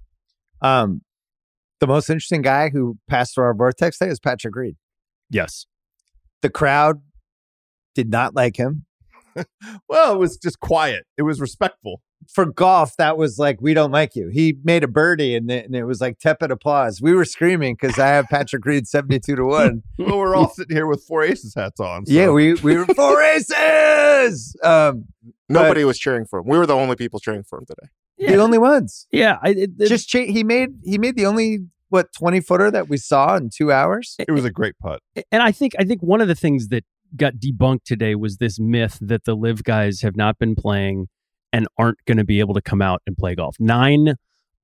Um, 0.62 1.02
the 1.80 1.86
most 1.86 2.08
interesting 2.08 2.40
guy 2.40 2.70
who 2.70 2.96
passed 3.08 3.34
through 3.34 3.44
our 3.44 3.54
vortex 3.54 3.98
today 3.98 4.10
is 4.10 4.20
Patrick 4.20 4.56
Reed. 4.56 4.76
Yes. 5.28 5.66
The 6.40 6.48
crowd 6.48 7.02
did 7.94 8.08
not 8.08 8.34
like 8.34 8.56
him. 8.56 8.86
Well, 9.88 10.14
it 10.14 10.18
was 10.18 10.38
just 10.38 10.60
quiet. 10.60 11.04
It 11.18 11.22
was 11.22 11.40
respectful. 11.40 12.00
For 12.28 12.44
golf, 12.44 12.96
that 12.96 13.16
was 13.16 13.38
like, 13.38 13.60
we 13.60 13.74
don't 13.74 13.90
like 13.90 14.14
you. 14.14 14.28
He 14.28 14.56
made 14.62 14.84
a 14.84 14.88
birdie 14.88 15.34
and 15.34 15.50
it, 15.50 15.66
and 15.66 15.74
it 15.74 15.84
was 15.84 16.00
like 16.00 16.18
tepid 16.18 16.50
applause. 16.50 17.00
We 17.02 17.12
were 17.12 17.24
screaming 17.24 17.76
because 17.80 17.98
I 17.98 18.06
have 18.08 18.26
Patrick 18.28 18.64
Reed 18.64 18.86
72 18.86 19.34
to 19.36 19.44
1. 19.44 19.82
Well, 19.98 20.18
we're 20.18 20.36
all 20.36 20.48
sitting 20.50 20.76
here 20.76 20.86
with 20.86 21.02
four 21.02 21.22
aces 21.24 21.54
hats 21.54 21.80
on. 21.80 22.06
so- 22.06 22.12
Yeah, 22.12 22.30
we, 22.30 22.54
we 22.54 22.76
were 22.76 22.86
four 22.86 23.20
aces. 23.74 24.54
Um, 24.62 25.06
Nobody 25.48 25.84
was 25.84 25.98
cheering 25.98 26.24
for 26.26 26.38
him. 26.40 26.46
We 26.46 26.56
were 26.58 26.66
the 26.66 26.74
only 26.76 26.94
people 26.96 27.18
cheering 27.20 27.42
for 27.42 27.58
him 27.58 27.66
today. 27.66 27.88
The 28.18 28.36
only 28.40 28.58
ones. 28.58 29.06
Yeah. 29.10 29.38
I, 29.42 29.50
it, 29.50 29.70
it- 29.78 29.88
Just 29.88 30.08
cha- 30.08 30.26
he 30.26 30.44
made 30.44 30.70
he 30.84 30.98
made 30.98 31.16
the 31.16 31.26
only 31.26 31.60
what 31.88 32.12
20 32.12 32.40
footer 32.40 32.70
that 32.70 32.88
we 32.88 32.96
saw 32.98 33.34
in 33.36 33.50
two 33.50 33.72
hours. 33.72 34.14
it 34.18 34.30
was 34.30 34.44
a 34.44 34.50
great 34.50 34.78
putt. 34.78 35.00
and 35.32 35.42
I 35.42 35.50
think 35.52 35.72
I 35.78 35.84
think 35.84 36.02
one 36.02 36.20
of 36.20 36.28
the 36.28 36.34
things 36.36 36.68
that 36.68 36.84
got 37.16 37.34
debunked 37.34 37.82
today 37.84 38.14
was 38.14 38.36
this 38.36 38.60
myth 38.60 38.98
that 39.00 39.24
the 39.24 39.34
LIV 39.34 39.64
guys 39.64 40.02
have 40.02 40.14
not 40.16 40.38
been 40.38 40.54
playing 40.54 41.08
and 41.52 41.66
aren't 41.78 42.04
going 42.06 42.18
to 42.18 42.24
be 42.24 42.40
able 42.40 42.54
to 42.54 42.62
come 42.62 42.82
out 42.82 43.02
and 43.06 43.16
play 43.16 43.34
golf. 43.34 43.56
Nine 43.58 44.14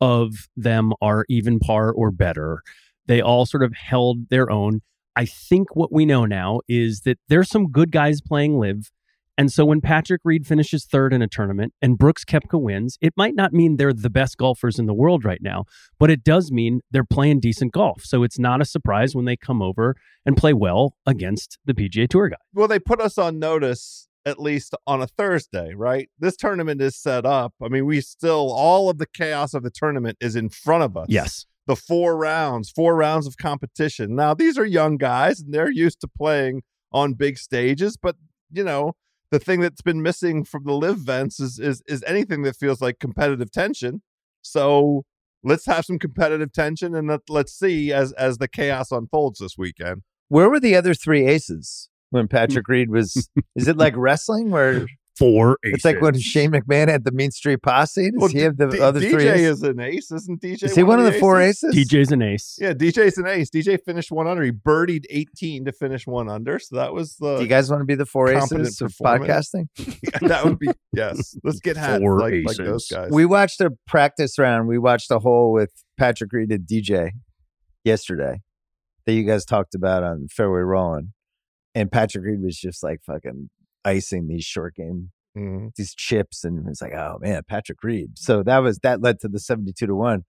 of 0.01 0.49
them 0.57 0.93
are 1.01 1.25
even 1.29 1.59
par 1.59 1.93
or 1.93 2.11
better. 2.11 2.63
They 3.07 3.21
all 3.21 3.47
sort 3.47 3.63
of 3.63 3.75
held 3.75 4.29
their 4.29 4.51
own. 4.51 4.83
I 5.15 5.25
think 5.25 5.75
what 5.75 5.93
we 5.93 6.05
know 6.05 6.27
now 6.27 6.61
is 6.69 7.01
that 7.01 7.19
there's 7.29 7.49
some 7.49 7.71
good 7.71 7.91
guys 7.91 8.21
playing 8.21 8.59
LIV. 8.59 8.91
And 9.39 9.53
so 9.53 9.67
when 9.67 9.83
Patrick 9.83 10.23
Reed 10.25 10.47
finishes 10.47 10.87
third 10.87 11.13
in 11.13 11.21
a 11.21 11.29
tournament 11.29 11.75
and 11.83 11.99
Brooks 11.99 12.25
Koepka 12.25 12.61
wins, 12.61 12.97
it 13.03 13.13
might 13.17 13.35
not 13.35 13.53
mean 13.53 13.77
they're 13.77 13.93
the 13.93 14.09
best 14.09 14.39
golfers 14.39 14.79
in 14.79 14.87
the 14.87 14.95
world 14.95 15.27
right 15.27 15.43
now, 15.43 15.65
but 15.99 16.11
it 16.11 16.25
does 16.25 16.51
mean 16.51 16.81
they're 16.91 17.05
playing 17.05 17.41
decent 17.41 17.73
golf. 17.73 18.03
So 18.03 18.23
it's 18.23 18.39
not 18.39 18.63
a 18.63 18.65
surprise 18.65 19.15
when 19.15 19.27
they 19.27 19.37
come 19.37 19.61
over 19.61 19.95
and 20.25 20.39
play 20.39 20.55
well 20.55 20.95
against 21.05 21.59
the 21.67 21.75
PGA 21.75 22.09
Tour 22.09 22.31
guy. 22.31 22.37
Well, 22.55 22.69
they 22.69 22.79
put 22.79 23.01
us 23.01 23.19
on 23.19 23.39
notice 23.39 24.06
at 24.27 24.41
least 24.41 24.75
on 24.87 25.01
a 25.01 25.07
Thursday, 25.07 25.73
right? 25.75 26.11
This 26.19 26.37
tournament 26.37 26.83
is 26.83 26.97
set 26.97 27.25
up. 27.25 27.55
I 27.63 27.69
mean, 27.69 27.87
we 27.87 28.01
still 28.01 28.53
all 28.53 28.91
of 28.91 28.99
the 28.99 29.07
chaos 29.07 29.55
of 29.55 29.63
the 29.63 29.71
tournament 29.71 30.19
is 30.21 30.35
in 30.35 30.49
front 30.51 30.83
of 30.83 30.97
us. 30.97 31.07
Yes. 31.09 31.47
The 31.67 31.77
four 31.77 32.17
rounds, 32.17 32.71
four 32.71 32.97
rounds 32.97 33.27
of 33.27 33.37
competition. 33.37 34.15
Now, 34.17 34.35
these 34.35 34.59
are 34.59 34.67
young 34.67 34.97
guys 34.99 35.41
and 35.41 35.55
they're 35.55 35.71
used 35.71 36.01
to 36.01 36.09
playing 36.09 36.63
on 36.93 37.15
big 37.15 37.39
stages, 37.39 37.97
but 37.97 38.17
you 38.53 38.65
know, 38.65 38.95
the 39.31 39.39
thing 39.39 39.61
that's 39.61 39.83
been 39.83 40.03
missing 40.03 40.45
from 40.45 40.65
the 40.65 40.73
LIV 40.73 40.97
events 40.99 41.41
is 41.41 41.59
is 41.59 41.83
is 41.87 42.03
anything 42.07 42.43
that 42.43 42.57
feels 42.57 42.81
like 42.81 42.99
competitive 42.99 43.51
tension. 43.51 44.03
So 44.43 45.05
let's 45.43 45.67
have 45.67 45.85
some 45.85 45.99
competitive 45.99 46.53
tension 46.53 46.95
and 46.95 47.09
let, 47.09 47.21
let's 47.29 47.53
see 47.53 47.93
as 47.93 48.13
as 48.13 48.39
the 48.39 48.49
chaos 48.49 48.91
unfolds 48.91 49.39
this 49.39 49.57
weekend. 49.57 50.03
Where 50.29 50.51
were 50.51 50.61
the 50.61 50.75
other 50.75 50.95
three 50.95 51.27
aces 51.27 51.89
when 52.17 52.27
Patrick 52.29 52.67
Reed 52.69 52.91
was? 52.91 53.29
is 53.55 53.69
it 53.69 53.77
like 53.77 53.95
wrestling 53.97 54.51
where 54.51 54.87
Four 55.19 55.57
it's 55.63 55.83
like 55.83 56.03
when 56.03 56.19
Shane 56.21 56.51
McMahon 56.51 56.89
had 56.89 57.05
the 57.05 57.11
Mean 57.11 57.31
Street 57.31 57.63
Posse? 57.63 58.11
Does 58.11 58.21
Well, 58.21 58.29
he 58.29 58.41
have 58.41 58.59
the 58.59 58.67
D- 58.69 58.81
other 58.81 59.01
DJ 59.01 59.11
three? 59.13 59.29
Aces? 59.29 59.57
is 59.59 59.63
an 59.63 59.81
ace, 59.81 60.11
isn't 60.13 60.43
DJ? 60.43 60.65
Is 60.65 60.75
he 60.75 60.83
one 60.83 60.99
of 60.99 61.07
the 61.07 61.13
four 61.13 61.41
aces? 61.41 61.75
DJ's 61.75 62.13
an 62.13 62.21
ace. 62.21 62.59
Yeah, 62.61 62.75
DJ's 62.75 63.17
an 63.17 63.27
ace. 63.27 63.49
DJ 63.49 63.81
finished 63.83 64.13
one 64.13 64.27
under. 64.27 64.43
He 64.43 64.51
birdied 64.51 65.05
18 65.09 65.65
to 65.65 65.73
finish 65.73 66.07
one 66.07 66.29
under. 66.29 66.59
So 66.59 66.77
that 66.77 66.93
was 66.93 67.17
the 67.17 67.37
Do 67.37 67.43
you 67.45 67.49
guys 67.49 67.71
want 67.71 67.81
to 67.81 67.87
be 67.87 67.95
the 67.95 68.05
four 68.05 68.29
aces 68.31 68.79
of 68.83 68.91
performance. 68.91 69.51
podcasting? 69.55 70.21
that 70.29 70.45
would 70.45 70.59
be 70.59 70.69
yes. 70.93 71.35
Let's 71.43 71.61
get 71.61 71.79
hats 71.79 72.03
Four 72.03 72.19
like, 72.21 72.35
like 72.45 72.57
those 72.59 72.83
aces. 72.83 72.89
guys. 72.91 73.09
We 73.11 73.25
watched 73.25 73.63
a 73.63 73.71
practice 73.87 74.39
round. 74.39 74.69
We 74.69 74.77
watched 74.77 75.11
a 75.11 75.19
hole 75.21 75.51
with 75.51 75.73
Patrick 75.97 76.31
Reed 76.31 76.51
and 76.53 76.67
DJ 76.67 77.13
yesterday 77.85 78.43
that 79.07 79.13
you 79.15 79.23
guys 79.23 79.47
talked 79.47 79.75
about 79.75 80.03
on 80.03 80.27
Fairway 80.31 80.61
Rollin'. 80.61 81.15
And 81.77 81.93
Patrick 81.93 82.25
Reed 82.25 82.43
was 82.43 82.59
just 82.59 82.83
like 82.83 83.03
fucking 83.05 83.51
icing 83.85 84.27
these 84.29 84.45
short 84.45 84.75
game, 84.75 85.11
Mhm. 85.37 85.75
these 85.77 85.95
chips. 85.95 86.43
And 86.43 86.67
it's 86.69 86.81
like, 86.81 86.95
oh 86.95 87.19
man, 87.21 87.43
Patrick 87.47 87.83
Reed. 87.85 88.13
So 88.19 88.43
that 88.43 88.59
was, 88.59 88.79
that 88.79 89.03
led 89.03 89.21
to 89.21 89.29
the 89.29 89.39
72 89.39 89.87
to 89.87 89.95
1. 89.95 90.25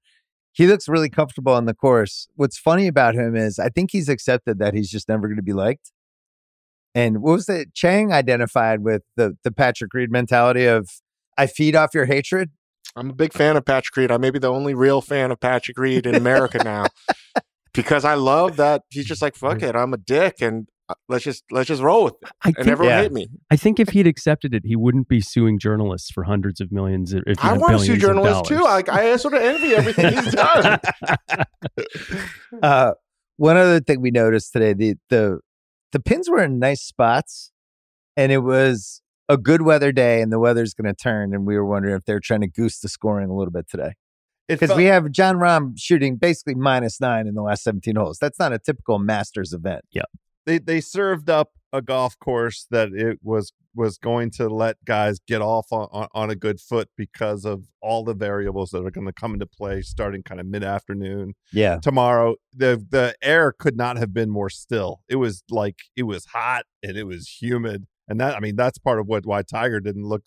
He 0.51 0.67
looks 0.67 0.87
really 0.89 1.09
comfortable 1.09 1.53
on 1.53 1.65
the 1.65 1.73
course. 1.73 2.27
What's 2.35 2.57
funny 2.57 2.87
about 2.87 3.15
him 3.15 3.35
is 3.35 3.59
I 3.59 3.69
think 3.69 3.91
he's 3.91 4.09
accepted 4.09 4.59
that 4.59 4.73
he's 4.73 4.89
just 4.89 5.07
never 5.07 5.27
going 5.27 5.37
to 5.37 5.41
be 5.43 5.53
liked. 5.53 5.91
And 6.93 7.21
what 7.21 7.33
was 7.33 7.47
it? 7.47 7.73
Chang 7.73 8.11
identified 8.11 8.81
with 8.83 9.03
the 9.15 9.37
the 9.43 9.51
Patrick 9.51 9.93
Reed 9.93 10.11
mentality 10.11 10.65
of 10.65 10.89
I 11.37 11.45
feed 11.47 11.75
off 11.75 11.93
your 11.93 12.05
hatred. 12.05 12.49
I'm 12.95 13.11
a 13.11 13.13
big 13.13 13.33
fan 13.33 13.55
of 13.55 13.65
Patrick 13.65 13.95
Reed. 13.95 14.11
I 14.11 14.17
may 14.17 14.31
be 14.31 14.39
the 14.39 14.51
only 14.51 14.73
real 14.73 15.01
fan 15.01 15.29
of 15.31 15.39
Patrick 15.39 15.77
Reed 15.77 16.07
in 16.07 16.15
America 16.15 16.57
now 16.63 16.87
because 17.73 18.03
I 18.03 18.15
love 18.15 18.55
that 18.57 18.81
he's 18.89 19.05
just 19.05 19.21
like 19.21 19.35
fuck 19.35 19.61
it. 19.69 19.75
I'm 19.75 19.93
a 19.93 19.97
dick 19.97 20.41
and 20.41 20.67
let's 21.09 21.23
just 21.23 21.43
let's 21.51 21.67
just 21.67 21.81
roll 21.81 22.05
with 22.05 22.13
it. 22.21 22.29
I 22.43 22.47
And 22.49 22.55
think, 22.55 22.67
everyone 22.67 22.95
Yeah. 22.95 23.01
hate 23.03 23.11
me. 23.11 23.27
I 23.51 23.55
think 23.55 23.79
if 23.79 23.89
he'd 23.89 24.07
accepted 24.07 24.53
it, 24.53 24.63
he 24.65 24.75
wouldn't 24.75 25.07
be 25.07 25.19
suing 25.21 25.59
journalists 25.59 26.09
for 26.11 26.23
hundreds 26.23 26.61
of 26.61 26.71
millions. 26.71 27.13
If 27.13 27.23
I 27.43 27.51
not 27.51 27.59
want 27.59 27.79
to 27.79 27.85
sue 27.85 27.97
journalists 27.97 28.47
too. 28.47 28.57
dollars. 28.59 28.83
I, 28.89 29.11
I 29.11 29.15
sort 29.17 29.33
of 29.33 29.41
envy 29.41 29.75
everything 29.75 30.13
he's 30.13 30.33
done. 30.33 30.79
Uh, 32.63 32.93
one 33.37 33.57
other 33.57 33.79
thing 33.79 34.01
we 34.01 34.11
noticed 34.11 34.51
today 34.53 34.73
the 34.73 34.95
the 35.09 35.39
the 35.91 35.99
pins 35.99 36.29
were 36.29 36.41
in 36.43 36.59
nice 36.59 36.81
spots, 36.81 37.51
and 38.15 38.31
it 38.31 38.39
was 38.39 39.01
a 39.29 39.37
good 39.37 39.61
weather 39.61 39.91
day, 39.91 40.21
and 40.21 40.31
the 40.31 40.39
weather's 40.39 40.73
going 40.73 40.87
to 40.87 40.93
turn, 40.93 41.33
and 41.33 41.45
we 41.45 41.55
were 41.55 41.65
wondering 41.65 41.95
if 41.95 42.05
they're 42.05 42.19
trying 42.19 42.41
to 42.41 42.47
goose 42.47 42.79
the 42.79 42.89
scoring 42.89 43.29
a 43.29 43.35
little 43.35 43.51
bit 43.51 43.67
today 43.69 43.91
because 44.47 44.73
we 44.75 44.85
have 44.85 45.11
Jon 45.11 45.35
Rahm 45.35 45.73
shooting 45.77 46.15
basically 46.15 46.55
minus 46.55 46.99
nine 47.01 47.27
in 47.27 47.35
the 47.35 47.41
last 47.41 47.63
seventeen 47.63 47.95
holes. 47.97 48.17
That's 48.19 48.39
not 48.39 48.53
a 48.53 48.59
typical 48.59 48.97
Masters 48.99 49.53
event. 49.53 49.83
They 50.47 50.57
they 50.57 50.81
served 50.81 51.29
up 51.29 51.51
a 51.73 51.81
golf 51.81 52.17
course 52.17 52.65
that 52.71 52.89
it 52.93 53.19
was 53.21 53.53
was 53.75 53.99
going 53.99 54.31
to 54.31 54.49
let 54.49 54.83
guys 54.85 55.19
get 55.27 55.39
off 55.39 55.67
on, 55.71 55.87
on, 55.91 56.07
on 56.15 56.29
a 56.31 56.35
good 56.35 56.59
foot 56.59 56.89
because 56.97 57.45
of 57.45 57.65
all 57.79 58.03
the 58.03 58.15
variables 58.15 58.71
that 58.71 58.83
are 58.83 58.89
going 58.89 59.05
to 59.05 59.13
come 59.13 59.33
into 59.33 59.45
play 59.45 59.83
starting 59.83 60.23
kind 60.23 60.39
of 60.41 60.47
mid 60.47 60.63
afternoon 60.63 61.35
Yeah, 61.51 61.77
tomorrow. 61.79 62.37
The 62.53 62.83
the 62.89 63.13
air 63.21 63.51
could 63.51 63.77
not 63.77 63.97
have 63.97 64.13
been 64.13 64.31
more 64.31 64.49
still. 64.49 65.01
It 65.07 65.17
was 65.17 65.43
like 65.51 65.75
it 65.95 66.03
was 66.03 66.25
hot 66.25 66.65
and 66.81 66.97
it 66.97 67.03
was 67.03 67.27
humid, 67.39 67.85
and 68.07 68.19
that 68.19 68.35
I 68.35 68.39
mean 68.39 68.55
that's 68.55 68.79
part 68.79 68.99
of 68.99 69.05
what 69.07 69.25
why 69.27 69.43
Tiger 69.43 69.79
didn't 69.79 70.05
look. 70.05 70.23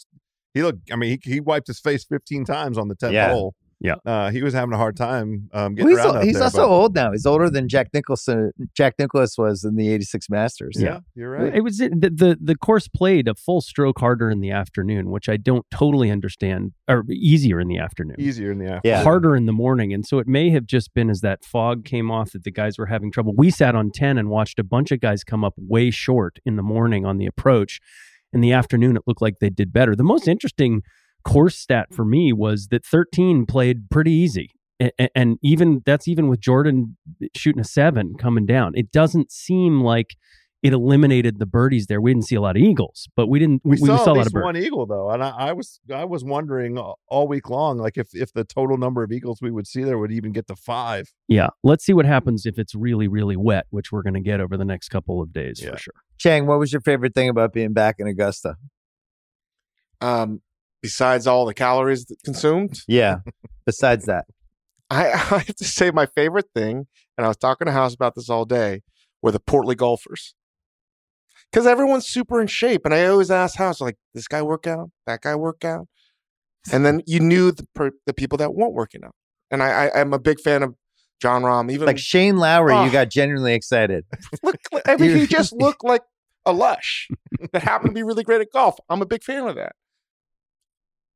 He 0.53 0.63
looked. 0.63 0.91
I 0.93 0.97
mean, 0.97 1.19
he, 1.25 1.31
he 1.35 1.41
wiped 1.41 1.69
his 1.69 1.81
face 1.81 2.05
fifteen 2.05 2.45
times 2.45 2.77
on 2.77 2.89
the 2.89 2.95
tenth 2.95 3.15
Yeah. 3.15 3.31
hole. 3.33 3.55
Yeah. 3.83 3.95
uh, 4.05 4.31
he 4.31 4.43
was 4.43 4.53
having 4.53 4.75
a 4.75 4.77
hard 4.77 4.97
time 4.97 5.49
um, 5.55 5.75
well, 5.75 5.89
he's, 5.89 5.97
around. 5.97 6.07
al- 6.07 6.17
out 6.17 6.25
he's 6.25 6.35
there, 6.35 6.43
also 6.45 6.59
but- 6.59 6.69
old 6.69 6.95
now. 6.95 7.13
He's 7.13 7.25
older 7.25 7.49
than 7.49 7.69
Jack 7.69 7.89
Nicklaus. 7.95 8.29
Jack 8.75 8.95
Nicklaus 8.99 9.39
was 9.39 9.65
in 9.65 9.77
the 9.77 9.89
'86 9.89 10.29
Masters. 10.29 10.77
Yeah, 10.79 11.01
you're 11.15 11.31
right. 11.31 11.55
It 11.55 11.63
was 11.63 11.79
the, 11.79 11.89
the 11.89 12.37
the 12.41 12.57
course 12.57 12.89
played 12.89 13.27
a 13.27 13.35
full 13.35 13.61
stroke 13.61 13.99
harder 13.99 14.29
in 14.31 14.41
the 14.41 14.51
afternoon, 14.51 15.11
which 15.11 15.29
I 15.29 15.37
don't 15.39 15.65
totally 15.71 16.11
understand, 16.11 16.73
or 16.89 17.05
easier 17.11 17.59
in 17.59 17.69
the 17.69 17.79
afternoon. 17.79 18.17
Easier 18.19 18.53
in 18.53 18.59
the 18.59 18.67
afternoon. 18.67 18.81
Yeah. 18.85 19.03
harder 19.03 19.35
in 19.35 19.47
the 19.47 19.53
morning. 19.53 19.93
And 19.95 20.05
so 20.07 20.19
it 20.19 20.29
may 20.29 20.51
have 20.51 20.67
just 20.67 20.93
been 20.93 21.09
as 21.09 21.21
that 21.23 21.45
fog 21.45 21.85
came 21.85 22.11
off 22.11 22.33
that 22.33 22.45
the 22.45 22.51
guys 22.51 22.77
were 22.79 22.87
having 22.87 23.11
trouble. 23.11 23.33
We 23.37 23.51
sat 23.51 23.75
on 23.75 23.91
10 23.93 24.19
and 24.19 24.29
watched 24.29 24.59
a 24.59 24.65
bunch 24.65 24.91
of 24.91 25.01
guys 25.01 25.25
come 25.25 25.43
up 25.45 25.55
way 25.57 25.91
short 25.91 26.39
in 26.45 26.57
the 26.57 26.63
morning 26.63 27.07
on 27.07 27.17
the 27.17 27.27
approach. 27.27 27.81
In 28.33 28.41
the 28.43 28.53
afternoon, 28.53 28.97
it 28.97 29.03
looked 29.07 29.23
like 29.23 29.39
they 29.41 29.51
did 29.51 29.73
better. 29.73 29.97
The 29.97 30.05
most 30.05 30.29
interesting 30.29 30.83
course 31.23 31.57
stat 31.59 31.89
for 31.93 32.05
me 32.05 32.33
was 32.33 32.69
that 32.69 32.85
13 32.85 33.47
played 33.47 33.91
pretty 33.91 34.13
easy. 34.13 34.51
A- 34.83 34.91
a- 34.99 35.11
And 35.19 35.39
even 35.43 35.83
that's 35.85 36.09
even 36.09 36.29
with 36.29 36.41
Jordan 36.41 36.97
shooting 37.37 37.61
a 37.61 37.65
seven 37.65 38.15
coming 38.19 38.47
down. 38.47 38.73
It 38.75 38.91
doesn't 38.93 39.31
seem 39.31 39.81
like 39.83 40.17
it 40.63 40.75
eliminated 40.75 41.39
the 41.39 41.47
birdies 41.47 41.87
there. 41.87 42.03
We 42.03 42.13
didn't 42.13 42.27
see 42.27 42.35
a 42.35 42.41
lot 42.43 42.55
of 42.55 42.63
eagles, 42.63 43.09
but 43.17 43.29
we 43.29 43.39
didn't. 43.39 43.63
We, 43.65 43.79
We, 43.81 43.87
saw, 43.89 43.97
saw, 43.97 44.03
at 44.03 44.07
a 44.09 44.13
lot 44.13 44.27
of 44.27 44.33
birdies. 44.35 44.45
one 44.45 44.57
eagle 44.59 44.85
though, 44.87 45.09
and 45.11 45.23
I, 45.25 45.31
I 45.31 45.53
was 45.55 45.81
I 45.91 46.05
was 46.05 46.23
wondering 46.23 46.77
all 46.77 47.27
week 47.29 47.49
long, 47.49 47.79
like 47.79 47.97
if 47.97 48.09
if 48.15 48.33
the 48.35 48.45
total 48.45 48.77
number 48.77 49.03
of 49.03 49.11
eagles 49.11 49.41
we 49.41 49.51
would 49.51 49.67
see 49.67 49.85
there 49.85 49.97
would 49.97 50.13
even 50.13 50.33
get 50.33 50.47
to 50.49 50.57
five. 50.57 51.13
Yeah. 51.29 51.49
Let's 51.63 51.83
see 51.85 51.95
what 51.95 52.05
happens 52.05 52.45
if 52.45 52.59
it's 52.59 52.75
really, 52.75 53.09
really 53.09 53.37
wet, 53.37 53.69
which 53.71 53.91
we're 53.91 54.03
going 54.03 54.15
to 54.15 54.21
get 54.21 54.39
over 54.41 54.59
the 54.59 54.67
next 54.67 54.91
couple 54.91 55.23
of 55.23 55.33
days 55.33 55.63
Yeah. 55.63 55.71
for 55.73 55.79
sure. 55.79 55.95
Chang, 56.19 56.47
what 56.47 56.59
was 56.59 56.73
your 56.75 56.83
favorite 56.83 57.15
thing 57.15 57.31
about 57.31 57.55
being 57.55 57.73
back 57.73 57.97
in 57.99 58.07
Augusta? 58.07 58.57
Um, 60.03 60.41
besides 60.83 61.27
all 61.27 61.47
the 61.47 61.55
calories 61.55 62.11
consumed, 62.25 62.81
Yeah. 62.89 63.19
Besides 63.67 64.07
that, 64.07 64.27
I, 64.91 65.09
I 65.13 65.15
have 65.15 65.55
to 65.57 65.65
say 65.65 65.91
my 65.91 66.07
favorite 66.07 66.49
thing, 66.55 66.87
and 67.17 67.25
I 67.25 67.29
was 67.29 67.37
talking 67.37 67.67
to 67.67 67.73
House 67.73 67.95
about 67.95 68.15
this 68.15 68.29
all 68.29 68.45
day, 68.45 68.83
were 69.23 69.31
the 69.33 69.41
portly 69.41 69.75
golfers. 69.75 70.35
Because 71.51 71.67
everyone's 71.67 72.07
super 72.09 72.41
in 72.41 72.47
shape, 72.47 72.83
and 72.85 72.95
I 72.95 73.07
always 73.07 73.31
ask 73.31 73.57
House, 73.57 73.81
like, 73.81 73.97
this 74.15 74.29
guy 74.29 74.43
work 74.43 74.67
out, 74.67 74.91
that 75.07 75.21
guy 75.21 75.35
work 75.35 75.65
out, 75.65 75.89
and 76.73 76.85
then 76.85 77.03
you 77.07 77.21
knew 77.21 77.51
the 77.53 77.67
per, 77.75 77.91
the 78.07 78.15
people 78.15 78.39
that 78.39 78.55
weren't 78.55 78.75
working 78.75 79.03
out. 79.05 79.15
And 79.51 79.63
I, 79.63 79.87
I 79.87 80.01
I'm 80.01 80.13
a 80.13 80.19
big 80.19 80.41
fan 80.41 80.63
of 80.63 80.75
Jon 81.21 81.43
Rahm. 81.43 81.71
Even 81.73 81.87
like 81.87 81.99
Shane 81.99 82.37
Lowry, 82.37 82.73
Oh. 82.73 82.83
you 82.83 82.89
ah. 82.89 82.93
got 82.93 83.11
genuinely 83.11 83.55
excited. 83.55 84.05
look, 84.43 84.57
I 84.87 84.97
mean, 84.97 85.17
he 85.17 85.27
just 85.27 85.53
looked 85.53 85.85
like 85.85 86.03
a 86.47 86.53
lush 86.53 87.09
that 87.53 87.63
happened 87.63 87.91
to 87.91 87.95
be 87.95 88.03
really 88.03 88.23
great 88.25 88.41
at 88.41 88.53
golf. 88.53 88.77
I'm 88.89 89.03
a 89.03 89.07
big 89.07 89.23
fan 89.23 89.47
of 89.47 89.57
that. 89.57 89.73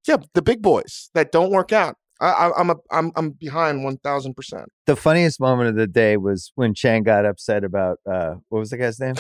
Yeah, 0.07 0.17
the 0.35 0.43
big 0.43 0.63
boys 0.63 1.11
that 1.15 1.33
don't 1.33 1.51
work 1.51 1.73
out. 1.73 1.97
I, 2.21 2.27
I, 2.29 2.61
I'm 2.61 2.71
a 2.71 2.77
I'm 2.91 3.13
I'm 3.17 3.31
behind 3.31 3.85
one 3.85 3.97
thousand 3.99 4.35
percent. 4.35 4.69
The 4.87 4.97
funniest 4.97 5.41
moment 5.41 5.71
of 5.71 5.77
the 5.77 5.87
day 5.87 6.17
was 6.17 6.53
when 6.55 6.75
Chang 6.75 7.03
got 7.03 7.25
upset 7.27 7.65
about 7.65 7.99
uh 8.11 8.35
what 8.49 8.61
was 8.61 8.71
the 8.71 8.77
guy's 8.77 9.01
name? 9.01 9.15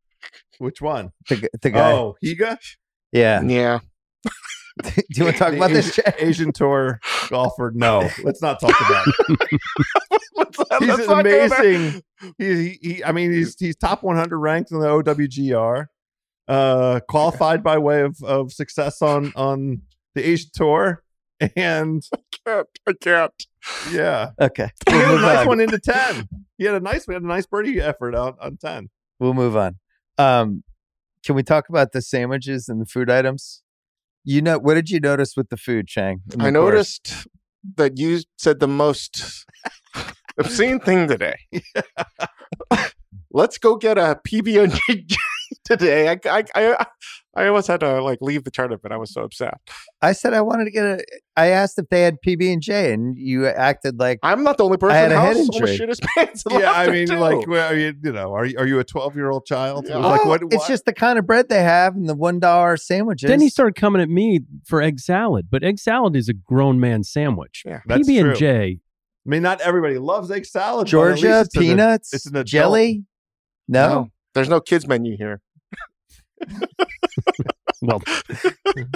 Which 0.58 0.80
one? 0.82 1.12
The, 1.28 1.36
g- 1.36 1.48
the 1.62 1.70
guy. 1.70 1.92
Oh, 1.92 2.16
Higa. 2.24 2.58
Yeah. 3.12 3.42
Yeah, 3.42 3.78
Do 4.82 4.90
you 5.14 5.24
want 5.24 5.36
to 5.36 5.38
talk 5.38 5.50
The 5.52 5.56
about 5.56 5.70
this, 5.70 5.88
Asian, 5.98 6.04
Chang? 6.04 6.14
Asian 6.18 6.52
tour 6.52 7.00
golfer? 7.28 7.70
No, 7.74 8.08
let's 8.24 8.42
not 8.42 8.58
talk 8.60 8.74
about 8.80 9.06
it. 9.06 9.60
Let's 10.36 10.58
He's 10.80 10.88
let's 10.88 11.06
not 11.08 11.22
go 11.24 11.30
there. 11.30 11.46
amazing. 11.46 12.02
He, 12.38 12.54
he, 12.54 12.78
he, 12.82 13.04
I 13.04 13.12
mean, 13.12 13.32
he's 13.32 13.54
he's 13.58 13.76
top 13.76 14.02
100 14.02 14.36
ranked 14.36 14.72
in 14.72 14.80
the 14.80 14.86
OWGR. 14.88 15.86
Uh, 16.48 17.00
qualified 17.08 17.62
by 17.62 17.78
way 17.78 18.00
of 18.02 18.16
of 18.24 18.52
success 18.52 19.00
on 19.00 19.32
on 19.36 19.82
the 20.14 20.28
Asian 20.28 20.50
tour, 20.54 21.02
and 21.56 22.02
I 22.14 22.18
can't. 22.46 22.68
I 22.88 22.92
can't. 23.00 23.46
yeah, 23.92 24.30
Okay. 24.40 24.70
he 24.88 24.94
We'll 24.96 25.06
had 25.06 25.14
a 25.18 25.20
nice 25.20 25.38
on. 25.38 25.46
one 25.46 25.60
into 25.60 25.78
10. 25.78 26.28
He 26.58 26.64
had 26.64 26.74
a 26.74 26.80
nice, 26.80 27.06
we 27.08 27.14
had 27.14 27.22
a 27.22 27.26
nice 27.26 27.46
birdie 27.46 27.80
effort 27.80 28.14
on 28.14 28.34
on 28.40 28.56
10. 28.58 28.90
We'll 29.18 29.34
move 29.34 29.56
on. 29.56 29.78
Um, 30.18 30.62
can 31.24 31.34
we 31.34 31.42
talk 31.42 31.68
about 31.68 31.92
the 31.92 32.02
sandwiches 32.02 32.68
and 32.68 32.80
the 32.80 32.86
food 32.86 33.10
items? 33.10 33.62
You 34.24 34.40
know, 34.42 34.58
what 34.58 34.74
did 34.74 34.90
you 34.90 35.00
notice 35.00 35.36
with 35.36 35.48
the 35.48 35.56
food, 35.56 35.86
Chang? 35.88 36.20
in 36.32 36.38
the 36.38 36.44
I 36.46 36.50
course? 36.52 36.52
noticed 36.72 37.26
that 37.76 37.98
you 37.98 38.20
said 38.38 38.60
the 38.60 38.68
most 38.68 39.44
obscene 40.38 40.80
thing 40.80 41.08
today. 41.08 41.36
let's 43.32 43.58
go 43.58 43.76
get 43.76 43.98
a 43.98 44.18
PB 44.26 44.62
and 44.64 44.72
J 44.88 45.06
today. 45.64 46.08
I, 46.08 46.18
I, 46.26 46.44
I, 46.54 46.86
I 47.36 47.46
almost 47.48 47.66
had 47.66 47.80
to 47.80 48.00
like 48.00 48.18
leave 48.20 48.44
the 48.44 48.50
tournament. 48.50 48.92
I 48.92 48.96
was 48.96 49.12
so 49.12 49.22
upset. 49.22 49.54
I 50.00 50.12
said 50.12 50.34
I 50.34 50.40
wanted 50.40 50.66
to 50.66 50.70
get 50.70 50.84
a. 50.84 51.04
I 51.36 51.48
asked 51.48 51.78
if 51.78 51.88
they 51.88 52.02
had 52.02 52.16
PB 52.24 52.52
and 52.52 52.62
J, 52.62 52.92
and 52.92 53.16
you 53.18 53.46
acted 53.46 53.98
like 53.98 54.20
I'm 54.22 54.44
not 54.44 54.56
the 54.56 54.64
only 54.64 54.76
person 54.76 54.94
I 54.94 54.98
had 54.98 55.10
in 55.10 55.12
a 55.12 55.14
the 55.14 55.20
head 55.20 55.36
house 55.36 55.48
injury. 55.52 55.76
shit 55.76 55.88
his 55.88 56.00
pants. 56.16 56.44
Yeah, 56.48 56.70
I 56.72 56.88
mean, 56.90 57.08
too. 57.08 57.16
like, 57.16 57.46
well, 57.48 57.76
you, 57.76 57.92
you 58.04 58.12
know, 58.12 58.32
are 58.34 58.44
you, 58.44 58.56
are 58.58 58.66
you 58.66 58.78
a 58.78 58.84
12 58.84 59.16
year 59.16 59.30
old 59.30 59.46
child? 59.46 59.86
Yeah. 59.88 59.96
Like, 59.96 60.20
Oh, 60.24 60.28
what? 60.28 60.42
It's 60.50 60.68
just 60.68 60.84
the 60.84 60.92
kind 60.92 61.18
of 61.18 61.26
bread 61.26 61.48
they 61.48 61.62
have 61.62 61.96
and 61.96 62.08
the 62.08 62.14
one 62.14 62.38
dollar 62.38 62.76
sandwiches. 62.76 63.28
Then 63.28 63.40
he 63.40 63.48
started 63.48 63.74
coming 63.74 64.00
at 64.00 64.08
me 64.08 64.40
for 64.64 64.80
egg 64.80 65.00
salad, 65.00 65.48
but 65.50 65.64
egg 65.64 65.78
salad 65.80 66.14
is 66.14 66.28
a 66.28 66.34
grown 66.34 66.78
man 66.78 67.02
sandwich. 67.02 67.62
Yeah. 67.66 67.80
PB 67.88 68.04
true. 68.20 68.28
and 68.30 68.38
J. 68.38 68.78
I 69.26 69.28
mean, 69.28 69.42
not 69.42 69.60
everybody 69.60 69.98
loves 69.98 70.30
egg 70.30 70.44
salad. 70.46 70.84
but 70.84 70.88
at 70.88 70.90
Georgia 70.90 71.26
least 71.38 71.46
it's 71.46 71.56
an- 71.56 71.62
peanuts, 71.62 72.12
it's 72.14 72.26
an 72.26 72.36
adult- 72.36 72.46
jelly. 72.46 73.04
No, 73.66 73.88
No. 73.88 74.08
there's 74.34 74.48
no 74.50 74.60
kids 74.60 74.86
menu 74.86 75.16
here. 75.16 75.40
Well, 77.82 78.02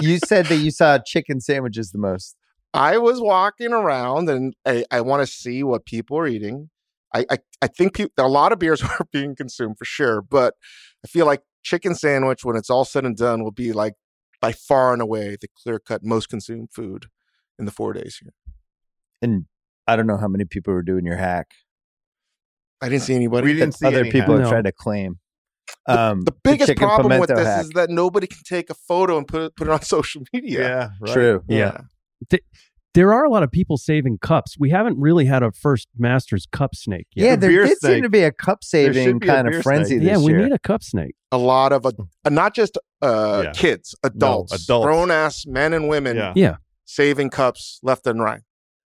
you 0.01 0.17
said 0.19 0.47
that 0.47 0.57
you 0.57 0.71
saw 0.71 0.97
chicken 0.99 1.41
sandwiches 1.41 1.91
the 1.91 1.99
most. 1.99 2.35
I 2.73 2.97
was 2.97 3.19
walking 3.19 3.73
around 3.73 4.29
and 4.29 4.55
I, 4.65 4.85
I 4.91 5.01
want 5.01 5.21
to 5.21 5.27
see 5.27 5.63
what 5.63 5.85
people 5.85 6.17
are 6.17 6.27
eating. 6.27 6.69
I, 7.13 7.25
I, 7.29 7.37
I 7.61 7.67
think 7.67 7.95
peop 7.95 8.11
a 8.17 8.27
lot 8.27 8.51
of 8.51 8.59
beers 8.59 8.81
are 8.99 9.07
being 9.11 9.35
consumed 9.35 9.77
for 9.77 9.85
sure, 9.85 10.21
but 10.21 10.55
I 11.03 11.07
feel 11.07 11.25
like 11.25 11.41
chicken 11.63 11.95
sandwich, 11.95 12.45
when 12.45 12.55
it's 12.55 12.69
all 12.69 12.85
said 12.85 13.05
and 13.05 13.17
done, 13.17 13.43
will 13.43 13.51
be 13.51 13.73
like 13.73 13.93
by 14.41 14.51
far 14.53 14.93
and 14.93 15.01
away 15.01 15.37
the 15.39 15.47
clear 15.61 15.79
cut 15.79 16.03
most 16.03 16.29
consumed 16.29 16.69
food 16.71 17.07
in 17.57 17.65
the 17.65 17.71
four 17.71 17.93
days 17.93 18.19
here. 18.21 18.33
And 19.21 19.45
I 19.87 19.95
don't 19.95 20.07
know 20.07 20.17
how 20.17 20.27
many 20.27 20.45
people 20.45 20.73
were 20.73 20.83
doing 20.83 21.05
your 21.05 21.17
hack. 21.17 21.47
I 22.81 22.87
didn't 22.89 23.03
see 23.03 23.15
anybody. 23.15 23.47
We 23.47 23.53
didn't 23.53 23.75
see 23.75 23.87
other 23.87 24.01
any 24.01 24.11
people 24.11 24.33
hack. 24.35 24.39
have 24.39 24.45
No. 24.45 24.49
tried 24.51 24.65
to 24.65 24.71
claim. 24.71 25.19
The, 25.87 25.99
Um, 25.99 26.21
the 26.21 26.33
biggest 26.43 26.67
chicken 26.69 26.87
problem 26.87 27.19
with 27.19 27.29
this 27.29 27.39
hack. 27.45 27.61
is 27.63 27.69
that 27.71 27.89
nobody 27.89 28.27
can 28.27 28.39
take 28.45 28.69
a 28.69 28.73
photo 28.73 29.17
and 29.17 29.27
put 29.27 29.41
it, 29.41 29.55
put 29.55 29.67
it 29.67 29.71
on 29.71 29.81
social 29.97 30.21
media. 30.33 30.59
Yeah, 30.61 30.89
right. 31.01 31.13
True. 31.13 31.43
Yeah. 31.47 31.81
there 32.95 33.13
are 33.13 33.23
a 33.23 33.29
lot 33.29 33.43
of 33.43 33.51
people 33.51 33.77
saving 33.77 34.17
cups. 34.17 34.55
We 34.59 34.71
haven't 34.71 34.97
really 34.99 35.25
had 35.25 35.43
a 35.43 35.51
first 35.51 35.87
Masters 35.97 36.47
cup 36.51 36.75
snake 36.75 37.07
yet. 37.15 37.25
Yeah, 37.25 37.35
The 37.35 37.41
there 37.41 37.49
beer 37.49 37.65
did 37.67 37.77
seem 37.79 38.01
to 38.03 38.09
be 38.09 38.23
a 38.23 38.31
cup 38.31 38.63
saving 38.63 39.19
kind 39.19 39.47
of 39.47 39.61
frenzy 39.63 39.95
snake. 39.97 39.99
this 40.01 40.07
yeah, 40.19 40.25
we 40.25 40.31
year. 40.33 40.43
need 40.45 40.51
a 40.51 40.59
cup 40.59 40.83
snake. 40.83 41.15
A 41.31 41.37
lot 41.37 41.71
of, 41.71 41.85
uh, 41.85 41.91
not 42.29 42.55
just 42.55 42.77
uh, 43.01 43.43
Yeah. 43.45 43.51
kids, 43.53 43.95
adults, 44.03 44.51
adults. 44.63 44.85
grown 44.85 45.11
ass 45.11 45.45
men 45.45 45.73
and 45.73 45.87
women 45.87 46.17
Yeah. 46.17 46.33
Yeah. 46.35 46.55
saving 46.85 47.29
cups 47.29 47.79
left 47.83 48.07
and 48.07 48.19
right. 48.21 48.41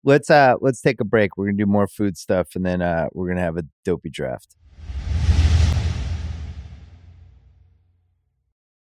let's 0.04 0.30
uh 0.30 0.54
let's 0.62 0.80
take 0.82 1.02
a 1.02 1.04
break. 1.04 1.36
We're 1.36 1.48
gonna 1.48 1.58
do 1.58 1.66
more 1.66 1.88
food 1.88 2.16
stuff, 2.18 2.50
and 2.56 2.64
then 2.66 2.82
uh 2.84 3.08
we're 3.14 3.28
gonna 3.28 3.42
have 3.42 3.58
a 3.58 3.64
dopey 3.84 4.10
draft. 4.12 4.56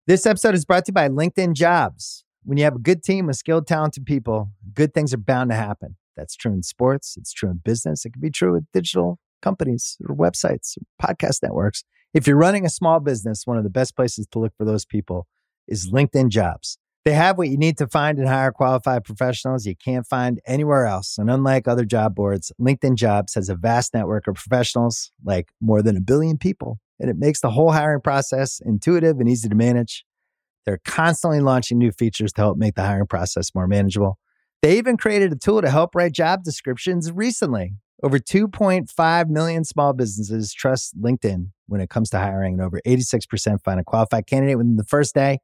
This 0.07 0.27
episode 0.27 0.53
is 0.53 0.65
brought 0.65 0.85
to 0.85 0.91
you 0.91 0.93
by 0.93 1.09
LinkedIn 1.09 1.53
Jobs. 1.53 2.25
When 2.43 2.59
you 2.59 2.63
have 2.63 2.75
a 2.75 2.79
good 2.79 3.01
team 3.01 3.27
of 3.27 3.35
skilled, 3.37 3.65
talented 3.65 4.05
people, 4.05 4.51
good 4.71 4.93
things 4.93 5.15
are 5.15 5.17
bound 5.17 5.49
to 5.49 5.55
happen. 5.55 5.95
That's 6.15 6.35
true 6.35 6.53
in 6.53 6.61
sports. 6.61 7.15
It's 7.17 7.33
true 7.33 7.49
in 7.49 7.61
business. 7.65 8.05
It 8.05 8.13
can 8.13 8.21
be 8.21 8.29
true 8.29 8.53
with 8.53 8.71
digital 8.71 9.17
companies 9.41 9.97
or 10.07 10.15
websites, 10.15 10.77
or 10.77 10.83
podcast 11.01 11.41
networks. 11.41 11.85
If 12.13 12.27
you're 12.27 12.37
running 12.37 12.67
a 12.67 12.69
small 12.69 12.99
business, 12.99 13.47
one 13.47 13.57
of 13.57 13.63
the 13.63 13.71
best 13.71 13.95
places 13.95 14.27
to 14.31 14.37
look 14.37 14.53
for 14.59 14.63
those 14.63 14.85
people 14.85 15.25
is 15.67 15.91
LinkedIn 15.91 16.29
Jobs. 16.29 16.77
They 17.03 17.13
have 17.13 17.39
what 17.39 17.49
you 17.49 17.57
need 17.57 17.79
to 17.79 17.87
find 17.87 18.19
and 18.19 18.27
hire 18.27 18.51
qualified 18.51 19.05
professionals 19.05 19.65
you 19.65 19.75
can't 19.75 20.05
find 20.05 20.39
anywhere 20.45 20.85
else. 20.85 21.17
And 21.17 21.31
unlike 21.31 21.67
other 21.67 21.83
job 21.83 22.13
boards, 22.13 22.51
LinkedIn 22.61 22.93
Jobs 22.93 23.33
has 23.33 23.49
a 23.49 23.55
vast 23.55 23.95
network 23.95 24.27
of 24.27 24.35
professionals, 24.35 25.11
like 25.23 25.49
more 25.59 25.81
than 25.81 25.97
a 25.97 26.01
billion 26.01 26.37
people, 26.37 26.77
and 26.99 27.09
it 27.09 27.17
makes 27.17 27.41
the 27.41 27.51
whole 27.51 27.71
hiring 27.71 28.01
process 28.01 28.61
intuitive 28.63 29.19
and 29.19 29.29
easy 29.29 29.49
to 29.49 29.55
manage. 29.55 30.05
They're 30.65 30.79
constantly 30.83 31.41
launching 31.41 31.77
new 31.77 31.91
features 31.91 32.33
to 32.33 32.41
help 32.41 32.57
make 32.57 32.75
the 32.75 32.83
hiring 32.83 33.07
process 33.07 33.53
more 33.53 33.67
manageable. 33.67 34.17
They 34.61 34.77
even 34.77 34.97
created 34.97 35.31
a 35.31 35.35
tool 35.35 35.61
to 35.61 35.69
help 35.69 35.93
write 35.93 36.13
job 36.13 36.43
descriptions 36.43 37.11
recently. 37.11 37.75
Over 38.01 38.19
2.5 38.19 39.29
million 39.29 39.63
small 39.63 39.93
businesses 39.93 40.53
trust 40.53 40.99
LinkedIn 40.99 41.51
when 41.67 41.81
it 41.81 41.89
comes 41.89 42.09
to 42.11 42.19
hiring, 42.19 42.53
and 42.53 42.61
over 42.61 42.81
86% 42.85 43.63
find 43.63 43.79
a 43.79 43.83
qualified 43.83 44.27
candidate 44.27 44.57
within 44.57 44.75
the 44.75 44.83
first 44.83 45.15
day. 45.15 45.39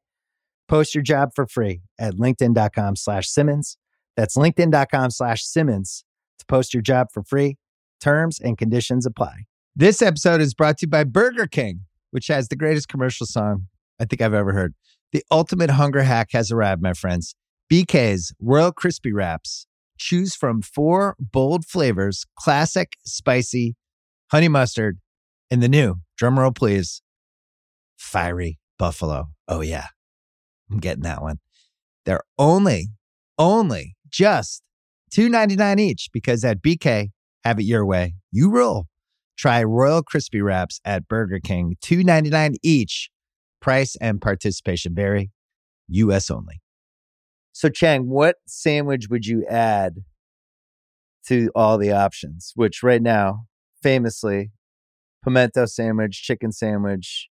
Post 0.68 0.96
your 0.96 1.04
job 1.04 1.32
for 1.36 1.46
free 1.46 1.82
at 2.00 2.16
linkedin.com 2.16 2.96
slash 2.96 3.28
Simmons. 3.28 3.78
That's 4.16 4.38
linkedin.com 4.38 5.12
slash 5.12 5.44
Simmons 5.44 6.04
to 6.40 6.46
post 6.46 6.74
your 6.74 6.84
job 6.84 7.08
for 7.14 7.24
free. 7.24 7.58
Terms 8.00 8.40
and 8.40 8.58
conditions 8.58 9.06
apply. 9.06 9.46
This 9.76 10.02
episode 10.02 10.42
is 10.42 10.54
brought 10.54 10.80
to 10.80 10.86
you 10.86 10.90
by 10.90 11.06
Burger 11.06 11.48
King, 11.48 11.86
which 12.12 12.28
has 12.28 12.50
the 12.50 12.58
greatest 12.58 12.90
commercial 12.90 13.26
song 13.26 13.68
I 14.02 14.06
think 14.06 14.22
I've 14.22 14.34
ever 14.34 14.52
heard. 14.52 14.74
The 15.14 15.24
ultimate 15.32 15.70
hunger 15.70 16.04
hack 16.04 16.30
has 16.34 16.52
arrived, 16.52 16.82
my 16.82 16.92
friends. 16.92 17.36
BK's 17.72 18.34
Royal 18.42 18.74
Crispy 18.74 19.14
Wraps. 19.14 19.68
Choose 19.98 20.36
from 20.36 20.62
four 20.62 21.16
bold 21.20 21.66
flavors 21.66 22.26
classic, 22.36 22.98
spicy, 23.06 23.76
honey 24.30 24.50
mustard, 24.50 25.00
and 25.50 25.64
the 25.64 25.70
new, 25.70 25.96
drumroll 26.20 26.54
please, 26.54 27.02
fiery 27.98 28.60
buffalo. 28.78 29.30
Oh, 29.48 29.62
yeah. 29.62 29.88
I'm 30.70 30.80
getting 30.80 31.04
that 31.04 31.22
one. 31.22 31.40
They're 32.06 32.24
only, 32.38 32.90
only 33.38 33.96
just 34.10 34.64
$2.99 35.14 35.80
each 35.80 36.10
because 36.12 36.44
at 36.44 36.62
BK, 36.62 37.12
have 37.46 37.58
it 37.58 37.64
your 37.64 37.86
way. 37.86 38.16
You 38.32 38.50
rule. 38.50 38.88
Try 39.42 39.64
Royal 39.64 40.04
Crispy 40.04 40.40
Wraps 40.40 40.80
at 40.86 41.08
Burger 41.08 41.40
King, 41.40 41.76
$2.99 41.82 42.58
each. 42.62 43.10
Price 43.60 43.96
and 44.00 44.22
participation 44.22 44.94
vary. 44.94 45.32
US 45.88 46.30
only. 46.30 46.62
So, 47.52 47.68
Chang, 47.68 48.08
what 48.08 48.36
sandwich 48.46 49.08
would 49.10 49.26
you 49.26 49.44
add 49.48 49.96
to 51.26 51.50
all 51.56 51.80
the 51.80 51.92
options? 51.92 52.52
Which 52.54 52.84
right 52.84 53.02
now, 53.02 53.48
famously, 53.82 54.52
pimento 55.24 55.66
sandwich, 55.66 56.22
chicken 56.22 56.52
sandwich, 56.52 57.28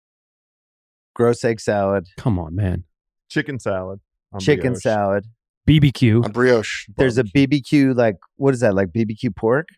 gross 1.15 1.45
egg 1.45 1.61
salad, 1.61 2.07
Come 2.17 2.39
on, 2.39 2.55
man. 2.55 2.85
Chicken 3.29 3.59
salad. 3.59 4.01
chicken 4.41 4.73
brioche. 4.73 4.81
salad. 4.81 5.25
BBQ. 5.69 6.25
On 6.25 6.33
brioche. 6.33 6.89
There's 6.97 7.19
a 7.19 7.25
BBQ, 7.25 7.95
like, 7.95 8.17
what 8.37 8.55
is 8.55 8.61
that, 8.61 8.75
like 8.75 8.93
BBQ 8.93 9.37
pork? 9.37 9.69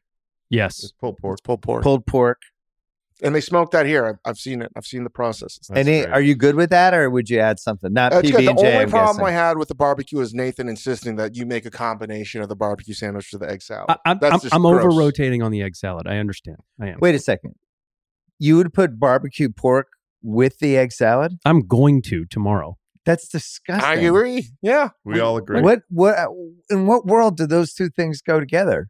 Yes. 0.51 0.82
It's 0.82 0.92
pulled 0.92 1.18
pork. 1.18 1.34
It's 1.34 1.46
pulled 1.46 1.62
pork. 1.62 1.82
Pulled 1.82 2.07
pork. 2.07 2.40
And 3.22 3.34
they 3.34 3.40
smoke 3.40 3.70
that 3.72 3.86
here. 3.86 4.07
I've, 4.07 4.18
I've 4.24 4.38
seen 4.38 4.62
it. 4.62 4.72
I've 4.74 4.86
seen 4.86 5.05
the 5.05 5.11
process. 5.11 5.59
That's 5.59 5.78
and 5.78 5.88
it, 5.88 6.07
great. 6.07 6.14
are 6.14 6.20
you 6.22 6.34
good 6.34 6.55
with 6.55 6.70
that, 6.70 6.94
or 6.94 7.11
would 7.11 7.28
you 7.28 7.38
add 7.38 7.61
something? 7.61 7.92
Not 7.92 8.12
That's 8.12 8.30
PB. 8.30 8.32
The 8.32 8.51
and 8.51 8.59
J. 8.59 8.66
only 8.66 8.78
I'm 8.78 8.90
problem 8.90 9.16
guessing. 9.18 9.26
I 9.26 9.30
had 9.30 9.59
with 9.59 9.68
the 9.68 9.74
barbecue 9.74 10.20
is 10.20 10.32
Nathan 10.32 10.68
insisting 10.68 11.16
that 11.16 11.36
you 11.36 11.44
make 11.44 11.66
a 11.66 11.70
combination 11.70 12.40
of 12.40 12.48
the 12.48 12.57
barbecue 12.57 12.94
sandwich 12.94 13.30
to 13.32 13.38
the 13.38 13.51
egg 13.51 13.61
salad. 13.61 13.90
I, 13.90 13.96
I'm, 14.07 14.18
That's 14.20 14.34
I'm, 14.34 14.40
just 14.40 14.55
I'm 14.55 14.64
over 14.64 14.88
rotating 14.88 15.42
on 15.42 15.53
the 15.53 15.62
egg 15.62 15.76
salad. 15.76 16.07
I 16.07 16.16
understand. 16.16 16.59
I 16.80 16.88
am. 16.88 16.98
Wait 17.01 17.14
a 17.14 17.18
second. 17.18 17.57
You 18.38 18.57
would 18.57 18.72
put 18.72 18.98
barbecue 18.98 19.51
pork 19.51 19.88
with 20.22 20.59
the 20.59 20.78
egg 20.78 20.92
salad? 20.92 21.38
I'm 21.44 21.66
going 21.66 22.01
to 22.03 22.24
tomorrow. 22.24 22.78
That's 23.05 23.28
disgusting. 23.28 23.84
I 23.84 23.94
agree. 23.96 24.48
Yeah. 24.62 24.90
We 25.05 25.20
all 25.20 25.36
agree. 25.36 25.61
What 25.61 25.82
what 25.88 26.18
uh, 26.18 26.28
in 26.70 26.86
what 26.86 27.07
world 27.07 27.36
do 27.36 27.46
those 27.46 27.72
two 27.74 27.88
things 27.90 28.22
go 28.22 28.40
together? 28.40 28.88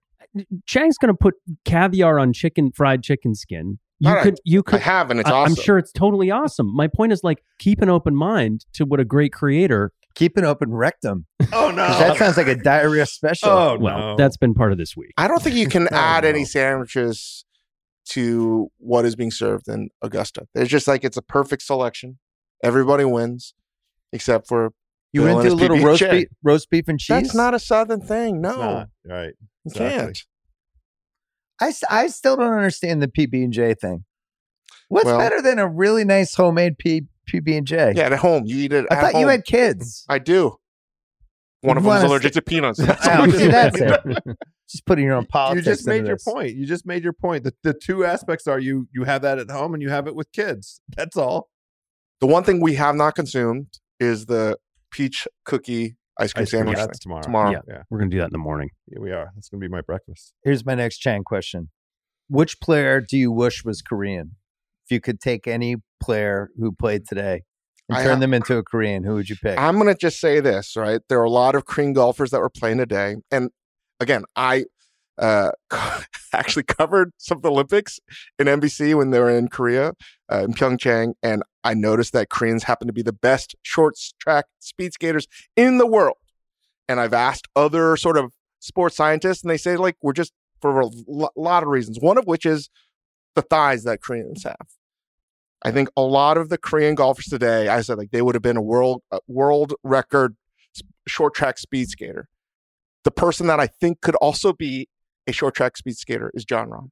Chang's 0.66 0.96
going 0.98 1.12
to 1.12 1.18
put 1.18 1.34
caviar 1.64 2.18
on 2.18 2.32
chicken, 2.32 2.70
fried 2.72 3.02
chicken 3.02 3.34
skin. 3.34 3.78
You 3.98 4.08
All 4.08 4.14
right. 4.14 4.22
could, 4.22 4.40
you 4.44 4.60
I 4.66 4.70
could. 4.70 4.80
have, 4.80 5.10
and 5.10 5.20
it's 5.20 5.28
I- 5.28 5.32
awesome. 5.32 5.52
I'm 5.58 5.62
sure 5.62 5.76
it's 5.78 5.92
totally 5.92 6.30
awesome. 6.30 6.74
My 6.74 6.86
point 6.88 7.12
is 7.12 7.22
like 7.22 7.42
keep 7.58 7.82
an 7.82 7.88
open 7.90 8.14
mind 8.16 8.64
to 8.74 8.84
what 8.84 8.98
a 9.00 9.04
great 9.04 9.32
creator. 9.32 9.92
Keep 10.14 10.36
an 10.38 10.44
open 10.44 10.72
rectum. 10.72 11.26
Oh 11.52 11.70
no, 11.70 11.76
That 11.86 12.16
sounds 12.16 12.36
like 12.36 12.46
a 12.46 12.54
diarrhea 12.54 13.06
special. 13.06 13.48
Oh 13.50 13.76
well, 13.78 13.98
no! 13.98 14.16
that's 14.16 14.36
been 14.36 14.54
part 14.54 14.70
of 14.72 14.78
this 14.78 14.96
week. 14.96 15.12
I 15.16 15.26
don't 15.28 15.42
think 15.42 15.56
you 15.56 15.66
can 15.68 15.88
Oh, 15.92 15.96
add 15.96 16.24
any 16.24 16.44
sandwiches 16.44 17.44
to 18.10 18.68
what 18.78 19.04
is 19.04 19.16
being 19.16 19.30
served 19.30 19.68
in 19.68 19.88
Augusta. 20.02 20.46
It's 20.54 20.70
just 20.70 20.86
like 20.88 21.04
it's 21.04 21.16
a 21.16 21.22
perfect 21.22 21.62
selection. 21.62 22.18
Everybody 22.62 23.04
wins, 23.04 23.54
except 24.12 24.46
for 24.48 24.70
you 25.12 25.22
Bill 25.22 25.36
went 25.36 25.48
and 25.48 25.58
through 25.58 25.66
a 25.66 25.70
little 25.74 25.86
roast 25.86 26.08
beef, 26.10 26.28
roast 26.42 26.70
beef 26.70 26.88
and 26.88 26.98
cheese. 27.00 27.08
that's 27.22 27.34
not 27.34 27.54
a 27.54 27.58
southern 27.58 28.00
thing. 28.00 28.36
It's 28.36 28.42
No, 28.42 28.56
not. 28.56 28.88
right. 29.04 29.34
You 29.64 29.70
exactly. 29.72 29.98
can't. 29.98 30.22
I, 31.90 32.04
I 32.04 32.06
still 32.08 32.36
don't 32.36 32.52
understand 32.54 33.02
the 33.02 33.08
PB 33.08 33.44
and 33.44 33.52
J 33.52 33.74
thing. 33.74 34.04
What's 34.88 35.06
Well- 35.06 35.18
better 35.18 35.42
than 35.42 35.58
a 35.58 35.68
really 35.68 36.04
nice 36.04 36.34
homemade 36.34 36.78
P, 36.78 37.04
PB 37.32 37.58
and 37.58 37.66
J? 37.66 37.92
Yeah, 37.94 38.04
at 38.06 38.12
home 38.18 38.44
you 38.46 38.56
eat 38.58 38.72
it. 38.72 38.86
I 38.90 38.96
thought 39.00 39.20
you 39.20 39.28
had 39.28 39.44
kids. 39.44 40.04
I 40.08 40.18
do. 40.18 40.56
One 41.62 41.76
of 41.76 41.84
You 41.84 41.90
them's 41.90 42.02
wanna 42.02 42.08
allergic 42.12 42.32
to 42.34 42.42
peanuts. 42.42 42.78
That's 42.78 43.04
see 43.36 43.44
is. 43.44 43.50
that's 43.50 43.78
it. 43.80 44.24
Just 44.70 44.86
putting 44.86 45.04
your 45.04 45.14
own 45.16 45.26
politics. 45.26 45.66
You 45.66 45.72
just 45.72 45.86
made 45.86 46.06
your 46.06 46.16
this. 46.16 46.24
point. 46.24 46.54
You 46.54 46.64
just 46.64 46.86
made 46.86 47.04
your 47.04 47.12
point. 47.12 47.44
The 47.44 47.52
the 47.62 47.74
two 47.74 48.04
aspects 48.04 48.46
are 48.46 48.58
you 48.58 48.88
you 48.92 49.04
have 49.04 49.20
that 49.22 49.38
at 49.38 49.50
home 49.50 49.74
and 49.74 49.82
you 49.82 49.90
have 49.90 50.06
it 50.06 50.14
with 50.14 50.32
kids. 50.32 50.80
That's 50.96 51.16
all. 51.16 51.48
The 52.20 52.26
one 52.26 52.44
thing 52.44 52.60
we 52.60 52.74
have 52.74 52.94
not 52.96 53.14
consumed 53.14 53.68
is 53.98 54.26
the 54.26 54.58
peach 54.90 55.26
cookie 55.46 55.96
ice 56.20 56.32
cream 56.32 56.42
Ice 56.42 56.50
sandwich 56.50 56.76
that's 56.76 56.86
thing. 56.98 57.00
tomorrow. 57.02 57.22
Tomorrow. 57.22 57.50
Yeah. 57.52 57.60
Yeah, 57.68 57.82
We're 57.90 57.98
going 57.98 58.10
to 58.10 58.14
do 58.16 58.20
that 58.20 58.26
in 58.26 58.32
the 58.32 58.38
morning. 58.38 58.70
here 58.86 59.00
we 59.00 59.10
are. 59.10 59.30
That's 59.34 59.48
gonna 59.48 59.60
be 59.60 59.68
my 59.68 59.80
breakfast. 59.80 60.32
Here's 60.44 60.64
my 60.64 60.74
next 60.74 60.98
Chang 60.98 61.24
question: 61.24 61.70
Which 62.28 62.60
player 62.60 63.00
do 63.00 63.16
you 63.16 63.32
wish 63.32 63.64
was 63.64 63.82
Korean 63.82 64.36
if 64.84 64.90
you 64.92 65.00
could 65.00 65.20
take 65.20 65.46
any 65.46 65.76
player 66.02 66.50
who 66.58 66.72
played 66.72 67.06
today 67.08 67.42
and 67.88 67.98
I 67.98 68.02
turn 68.02 68.14
ha- 68.14 68.20
them 68.20 68.34
into 68.34 68.56
a 68.56 68.62
Korean, 68.62 69.04
who 69.04 69.14
would 69.14 69.28
you 69.28 69.36
pick? 69.42 69.58
I'm 69.58 69.76
going 69.76 69.86
to 69.88 69.94
just 69.94 70.18
say 70.20 70.40
this, 70.40 70.76
right? 70.76 71.00
There 71.08 71.20
are 71.20 71.24
a 71.24 71.30
lot 71.30 71.54
of 71.54 71.64
Korean 71.66 71.92
golfers 71.92 72.30
that 72.30 72.40
were 72.40 72.50
playing 72.50 72.78
today. 72.78 73.16
And 73.30 73.50
again, 74.00 74.24
I 74.36 74.64
uh, 75.20 75.52
actually 76.32 76.64
covered 76.64 77.12
some 77.18 77.38
of 77.38 77.42
the 77.42 77.50
Olympics 77.50 78.00
in 78.38 78.46
NBC 78.46 78.96
when 78.96 79.10
they 79.10 79.20
were 79.20 79.30
in 79.30 79.48
Korea, 79.48 79.92
uh, 80.32 80.44
in 80.44 80.54
Pyeongchang. 80.54 81.12
And 81.22 81.42
I 81.62 81.74
noticed 81.74 82.12
that 82.14 82.30
Koreans 82.30 82.64
happen 82.64 82.86
to 82.88 82.92
be 82.92 83.02
the 83.02 83.12
best 83.12 83.54
short 83.62 83.94
track 84.18 84.46
speed 84.58 84.94
skaters 84.94 85.28
in 85.56 85.78
the 85.78 85.86
world. 85.86 86.16
And 86.88 86.98
I've 86.98 87.12
asked 87.12 87.46
other 87.54 87.96
sort 87.96 88.16
of 88.16 88.32
sports 88.58 88.96
scientists, 88.96 89.42
and 89.42 89.50
they 89.50 89.56
say, 89.56 89.76
like, 89.76 89.96
we're 90.02 90.12
just 90.12 90.32
for 90.60 90.80
a 90.80 90.90
lot 91.36 91.62
of 91.62 91.68
reasons, 91.68 91.98
one 92.00 92.18
of 92.18 92.26
which 92.26 92.44
is 92.44 92.68
the 93.34 93.42
thighs 93.42 93.84
that 93.84 94.02
Koreans 94.02 94.44
have. 94.44 94.66
I 95.62 95.70
think 95.70 95.88
a 95.96 96.02
lot 96.02 96.38
of 96.38 96.48
the 96.48 96.58
Korean 96.58 96.94
golfers 96.94 97.26
today, 97.26 97.68
I 97.68 97.82
said 97.82 97.98
like 97.98 98.10
they 98.10 98.22
would 98.22 98.34
have 98.34 98.42
been 98.42 98.56
a 98.56 98.62
world 98.62 99.02
uh, 99.12 99.18
world 99.28 99.74
record 99.82 100.34
short 101.06 101.34
track 101.34 101.58
speed 101.58 101.88
skater. 101.88 102.28
The 103.04 103.10
person 103.10 103.46
that 103.48 103.60
I 103.60 103.66
think 103.66 104.00
could 104.00 104.14
also 104.16 104.52
be 104.52 104.88
a 105.30 105.32
short 105.32 105.54
track 105.54 105.76
speed 105.76 105.96
skater 105.96 106.30
is 106.34 106.44
Jon 106.44 106.68
Rahm. 106.68 106.88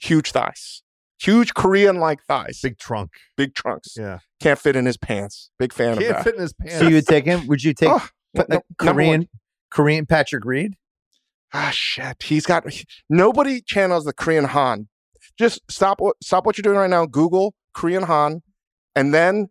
Huge 0.00 0.32
thighs, 0.32 0.82
huge 1.20 1.54
Korean 1.54 1.96
like 1.96 2.22
thighs, 2.24 2.60
big, 2.62 2.72
Big 2.72 2.78
trunk. 2.78 3.10
big 3.36 3.54
trunks. 3.54 3.94
Yeah. 3.96 4.18
Can't 4.40 4.58
fit 4.58 4.76
in 4.76 4.84
his 4.84 4.96
pants. 4.96 5.50
Big 5.58 5.72
fan 5.72 5.92
of 5.92 5.98
Can't 6.00 6.16
that. 6.16 6.24
fit 6.24 6.34
in 6.34 6.40
his 6.42 6.52
pants. 6.52 6.78
so 6.78 6.88
you 6.88 6.96
would 6.96 7.06
take 7.06 7.24
him? 7.24 7.46
Would 7.46 7.62
you 7.62 7.72
take 7.72 7.88
Oh, 7.88 8.06
pa- 8.34 8.44
no- 8.48 8.62
number 8.82 9.02
one. 9.02 9.04
Korean 9.04 9.28
Korean 9.70 10.06
Patrick 10.06 10.44
Reed? 10.44 10.74
Ah, 11.54 11.70
shit. 11.72 12.22
He's 12.22 12.46
got 12.46 12.64
nobody 13.08 13.60
channels 13.60 14.04
the 14.04 14.12
Korean 14.12 14.44
Han. 14.46 14.88
Just 15.38 15.60
stop. 15.70 16.00
Stop 16.22 16.44
what 16.46 16.58
you're 16.58 16.62
doing 16.62 16.76
right 16.78 16.90
now. 16.90 17.06
Google 17.06 17.54
Korean 17.74 18.02
Han, 18.04 18.42
and 18.96 19.14
then 19.14 19.48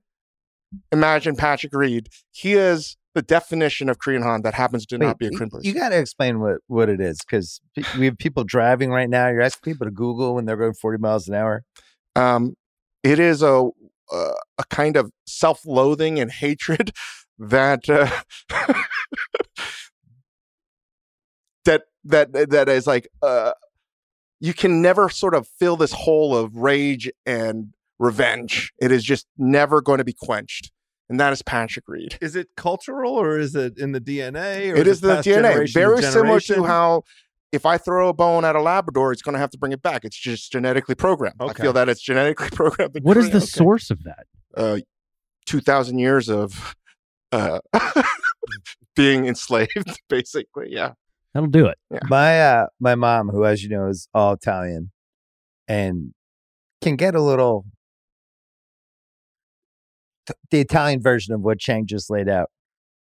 imagine 0.91 1.35
Patrick 1.35 1.73
Reed. 1.73 2.09
He 2.31 2.53
is 2.53 2.97
the 3.13 3.21
definition 3.21 3.89
of 3.89 3.99
Korean 3.99 4.21
Han 4.21 4.41
that 4.43 4.53
happens 4.53 4.85
to 4.87 4.97
not 4.97 5.17
be 5.19 5.27
a 5.27 5.29
Wait, 5.29 5.37
Korean 5.37 5.47
you- 5.49 5.57
person. 5.57 5.67
You 5.67 5.73
got 5.79 5.89
to 5.89 5.97
explain 5.99 6.39
what 6.39 6.57
what 6.67 6.89
it 6.89 7.01
is 7.01 7.19
because 7.19 7.59
we 7.97 8.05
have 8.05 8.17
people 8.17 8.43
driving 8.43 8.89
right 8.89 9.09
now. 9.09 9.27
You're 9.27 9.41
asking 9.41 9.73
people 9.73 9.85
to 9.87 9.91
Google 9.91 10.35
when 10.35 10.45
they're 10.45 10.57
going 10.57 10.73
40 10.73 10.97
miles 10.99 11.27
an 11.27 11.35
hour. 11.35 11.63
um, 12.15 12.55
it 13.03 13.19
is 13.19 13.41
a 13.41 13.69
uh, 14.13 14.33
a 14.57 14.63
kind 14.69 14.95
of 14.97 15.09
self-loathing 15.25 16.19
and 16.19 16.31
hatred 16.31 16.91
that 17.39 17.89
uh, 17.89 18.09
that 21.65 21.83
that 22.05 22.31
that 22.49 22.69
is 22.69 22.87
like 22.87 23.07
uh, 23.21 23.51
you 24.39 24.53
can 24.53 24.81
never 24.81 25.09
sort 25.09 25.35
of 25.35 25.47
fill 25.59 25.75
this 25.77 25.91
hole 25.93 26.35
of 26.35 26.55
rage 26.55 27.09
and 27.25 27.73
revenge. 27.99 28.73
It 28.81 28.91
is 28.91 29.03
just 29.03 29.27
never 29.37 29.81
going 29.81 29.99
to 29.99 30.03
be 30.03 30.13
quenched, 30.13 30.71
and 31.11 31.19
that 31.19 31.33
is 31.33 31.41
Patrick 31.41 31.87
Reed. 31.87 32.17
Is 32.21 32.35
it 32.35 32.47
cultural 32.55 33.13
or 33.13 33.37
is 33.37 33.53
it 33.53 33.77
in 33.77 33.91
the 33.91 34.01
DNA? 34.01 34.71
Or 34.71 34.77
It 34.77 34.87
is 34.87 35.01
the 35.01 35.17
DNA, 35.17 35.71
very 35.71 36.01
similar 36.01 36.39
to 36.39 36.63
how. 36.63 37.03
If 37.51 37.65
I 37.65 37.77
throw 37.77 38.07
a 38.07 38.13
bone 38.13 38.45
at 38.45 38.55
a 38.55 38.61
Labrador, 38.61 39.11
it's 39.11 39.21
going 39.21 39.33
to 39.33 39.39
have 39.39 39.49
to 39.49 39.57
bring 39.57 39.73
it 39.73 39.81
back. 39.81 40.05
It's 40.05 40.15
just 40.17 40.53
genetically 40.53 40.95
programmed. 40.95 41.35
I 41.41 41.51
feel 41.51 41.73
that 41.73 41.89
it's 41.89 42.01
genetically 42.01 42.49
programmed. 42.53 42.97
What 43.01 43.17
is 43.17 43.25
Korea. 43.25 43.39
the 43.39 43.45
source 43.45 43.91
of 43.91 44.03
that? 44.03 44.25
uh, 44.55 44.79
2000 45.47 45.99
years 45.99 46.29
of 46.29 46.75
uh, 47.33 47.59
being 48.95 49.25
enslaved 49.25 49.99
basically 50.09 50.67
yeah 50.69 50.93
That'll 51.33 51.49
do 51.49 51.67
it. 51.67 51.77
My 52.09 52.41
uh 52.41 52.67
my 52.79 52.95
mom, 52.95 53.29
who 53.29 53.45
as 53.45 53.63
you 53.63 53.69
know 53.69 53.87
is 53.87 54.09
all 54.13 54.33
Italian, 54.33 54.91
and 55.65 56.13
can 56.81 56.97
get 56.97 57.15
a 57.15 57.21
little 57.21 57.63
t- 60.31 60.37
the 60.51 60.59
Italian 60.59 61.01
version 61.01 61.33
of 61.33 61.41
what 61.41 61.59
Chang 61.59 61.85
just 61.85 62.09
laid 62.09 62.29
out. 62.29 62.49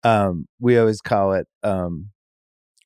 Um, 0.04 0.46
we 0.60 0.78
always 0.78 1.02
call 1.02 1.34
it 1.34 1.48
um 1.64 2.10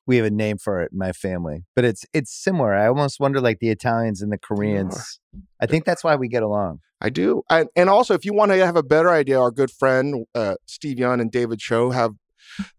we 0.06 0.16
have 0.18 0.26
a 0.26 0.30
name 0.30 0.58
for 0.58 0.82
it 0.82 0.90
in 0.92 0.98
my 0.98 1.12
family, 1.12 1.64
but 1.74 1.84
it's 1.84 2.04
it's 2.12 2.32
similar. 2.32 2.74
I 2.74 2.88
almost 2.88 3.20
wonder 3.20 3.40
like 3.40 3.58
the 3.60 3.70
Italians 3.70 4.20
and 4.20 4.30
the 4.32 4.38
Koreans. 4.38 5.18
I 5.60 5.66
think 5.66 5.84
that's 5.84 6.04
why 6.04 6.14
we 6.16 6.28
get 6.28 6.42
along. 6.42 6.80
i 7.00 7.08
do 7.10 7.42
I, 7.50 7.66
and 7.76 7.88
also 7.90 8.14
if 8.14 8.24
you 8.24 8.32
want 8.34 8.52
to 8.52 8.64
have 8.64 8.76
a 8.76 8.82
better 8.82 9.10
idea 9.10 9.38
our 9.40 9.50
good 9.50 9.70
friend 9.70 10.26
uh, 10.34 10.54
steven 10.66 11.02
yeun 11.04 11.20
and 11.20 11.30
david 11.30 11.58
choe 11.58 11.90
have 11.90 12.12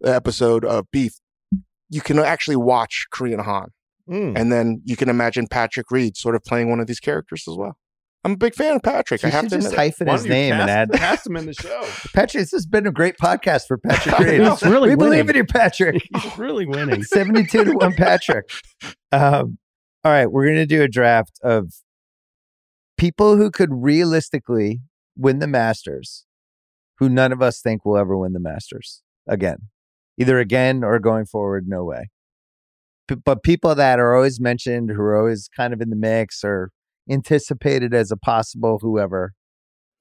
the 0.01 0.13
episode 0.15 0.63
of 0.65 0.85
beef 0.91 1.13
you 1.89 2.01
can 2.01 2.17
actually 2.19 2.55
watch 2.55 3.05
korean 3.11 3.39
han 3.39 3.69
Mm. 4.07 4.37
and 4.39 4.51
then 4.51 4.81
you 4.85 4.95
can 4.95 5.09
imagine 5.09 5.47
patrick 5.47 5.89
reed 5.89 6.15
sort 6.15 6.35
of 6.35 6.43
playing 6.43 6.69
one 6.69 6.79
of 6.79 6.85
these 6.85 6.99
characters 6.99 7.43
as 7.49 7.55
well 7.57 7.75
i'm 8.25 8.31
a 8.33 8.37
big 8.37 8.53
fan 8.53 8.75
of 8.75 8.83
patrick 8.83 9.21
He 9.21 9.27
i 9.27 9.29
have 9.29 9.45
to 9.45 9.51
just 9.51 9.67
admit 9.67 9.73
it. 9.73 9.77
hyphen 9.77 10.07
Why 10.07 10.13
his 10.13 10.23
don't 10.23 10.29
name 10.31 10.53
and 10.53 10.61
cast, 10.67 10.69
add 10.69 10.91
cast 10.93 11.27
him 11.27 11.37
in 11.37 11.45
the 11.45 11.53
show. 11.53 11.81
Patrick. 12.13 12.41
This 12.41 12.51
has 12.51 12.65
been 12.65 12.85
a 12.85 12.91
great 12.91 13.15
podcast 13.17 13.67
for 13.67 13.77
Patrick 13.77 14.19
I 14.19 14.23
Reed. 14.23 14.41
know. 14.41 14.53
It's 14.53 14.63
really 14.63 14.89
we 14.89 14.95
believe 14.97 15.29
in 15.29 15.35
you, 15.37 15.45
Patrick. 15.45 16.01
He's 16.21 16.37
really 16.37 16.65
winning. 16.65 17.03
72 17.05 17.63
to 17.63 17.71
1 17.73 17.93
Patrick. 17.93 18.49
Um, 19.13 19.57
all 20.03 20.11
right, 20.11 20.25
we're 20.29 20.43
going 20.45 20.57
to 20.57 20.65
do 20.65 20.81
a 20.83 20.87
draft 20.89 21.39
of 21.43 21.71
people 22.97 23.37
who 23.37 23.49
could 23.51 23.69
realistically 23.71 24.81
win 25.17 25.39
the 25.39 25.47
Masters, 25.47 26.25
who 26.99 27.09
none 27.09 27.31
of 27.31 27.41
us 27.41 27.61
think 27.61 27.85
will 27.85 27.97
ever 27.97 28.17
win 28.17 28.33
the 28.33 28.39
Masters 28.39 29.01
again. 29.27 29.69
Either 30.17 30.39
again 30.39 30.83
or 30.83 30.97
going 30.99 31.25
forward, 31.25 31.65
no 31.67 31.83
way. 31.83 32.09
P- 33.07 33.15
but 33.15 33.43
people 33.43 33.75
that 33.75 33.99
are 33.99 34.15
always 34.15 34.39
mentioned, 34.39 34.89
who 34.91 35.01
are 35.01 35.17
always 35.17 35.49
kind 35.55 35.73
of 35.73 35.81
in 35.81 35.89
the 35.89 35.95
mix 35.95 36.43
or 36.43 36.71
anticipated 37.09 37.93
as 37.93 38.11
a 38.11 38.17
possible 38.17 38.79
whoever. 38.81 39.33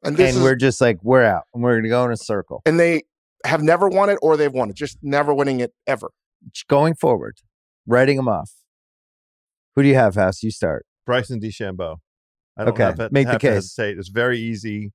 and 0.03 0.17
this 0.17 0.31
and 0.31 0.39
is, 0.39 0.43
we're 0.43 0.57
just 0.57 0.81
like, 0.81 0.99
we're 1.03 1.25
out 1.25 1.45
and 1.55 1.63
we're 1.63 1.73
going 1.75 1.83
to 1.85 1.89
go 1.89 2.05
in 2.05 2.11
a 2.13 2.17
circle. 2.17 2.63
and 2.67 2.79
they 2.81 3.03
have 3.45 3.63
never 3.63 3.89
won 3.89 4.09
it 4.09 4.19
or 4.23 4.37
they've 4.37 4.53
won 4.53 4.71
it 4.71 4.77
just 4.77 4.97
never 5.03 5.35
winning 5.35 5.61
it 5.61 5.73
ever 5.87 6.11
Going 6.69 6.95
forward, 6.95 7.39
writing 7.87 8.17
them 8.17 8.29
off. 8.29 8.51
Who 9.77 9.83
do 9.83 9.89
you 9.89 9.95
have, 9.95 10.15
House? 10.15 10.43
You 10.43 10.51
start. 10.51 10.85
Bryson 11.07 11.41
DeChambeau. 11.41 11.97
I 12.57 12.65
don't 12.65 12.75
Okay, 12.75 12.83
have, 12.85 12.97
to- 12.97 13.09
make 13.11 13.27
the 13.27 13.33
have 13.33 13.41
to 13.41 13.47
case. 13.47 13.55
hesitate. 13.55 13.99
It's 13.99 14.09
very 14.11 14.39
easy. 14.39 14.93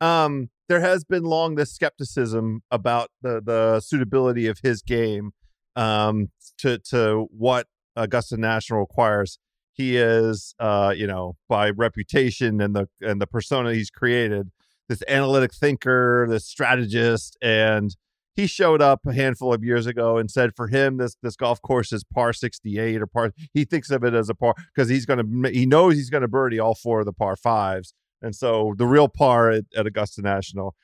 Um, 0.00 0.50
there 0.68 0.80
has 0.80 1.04
been 1.04 1.24
long 1.24 1.56
this 1.56 1.72
skepticism 1.72 2.62
about 2.70 3.10
the 3.20 3.40
the 3.44 3.80
suitability 3.80 4.46
of 4.46 4.58
his 4.62 4.80
game 4.82 5.32
um, 5.76 6.28
to 6.58 6.78
to 6.90 7.26
what 7.30 7.66
Augusta 7.96 8.36
National 8.36 8.80
requires. 8.80 9.38
He 9.72 9.96
is, 9.96 10.54
uh, 10.58 10.94
you 10.96 11.06
know, 11.06 11.36
by 11.48 11.70
reputation 11.70 12.60
and 12.60 12.76
the 12.76 12.88
and 13.00 13.20
the 13.20 13.26
persona 13.26 13.74
he's 13.74 13.90
created, 13.90 14.50
this 14.88 15.02
analytic 15.08 15.54
thinker, 15.54 16.26
this 16.28 16.46
strategist, 16.46 17.36
and 17.40 17.96
he 18.34 18.46
showed 18.46 18.80
up 18.80 19.00
a 19.06 19.12
handful 19.12 19.52
of 19.52 19.62
years 19.62 19.86
ago 19.86 20.16
and 20.16 20.30
said 20.30 20.54
for 20.54 20.68
him 20.68 20.96
this 20.96 21.16
this 21.22 21.36
golf 21.36 21.60
course 21.62 21.92
is 21.92 22.04
par 22.04 22.32
68 22.32 23.00
or 23.00 23.06
par 23.06 23.32
he 23.52 23.64
thinks 23.64 23.90
of 23.90 24.04
it 24.04 24.14
as 24.14 24.28
a 24.28 24.34
par 24.34 24.54
because 24.74 24.88
he's 24.88 25.06
going 25.06 25.42
to 25.42 25.50
he 25.50 25.66
knows 25.66 25.94
he's 25.94 26.10
going 26.10 26.22
to 26.22 26.28
birdie 26.28 26.58
all 26.58 26.74
four 26.74 27.00
of 27.00 27.06
the 27.06 27.12
par 27.12 27.36
fives 27.36 27.94
and 28.22 28.34
so 28.34 28.74
the 28.76 28.86
real 28.86 29.08
par 29.08 29.50
at, 29.50 29.64
at 29.76 29.86
augusta 29.86 30.22
national 30.22 30.74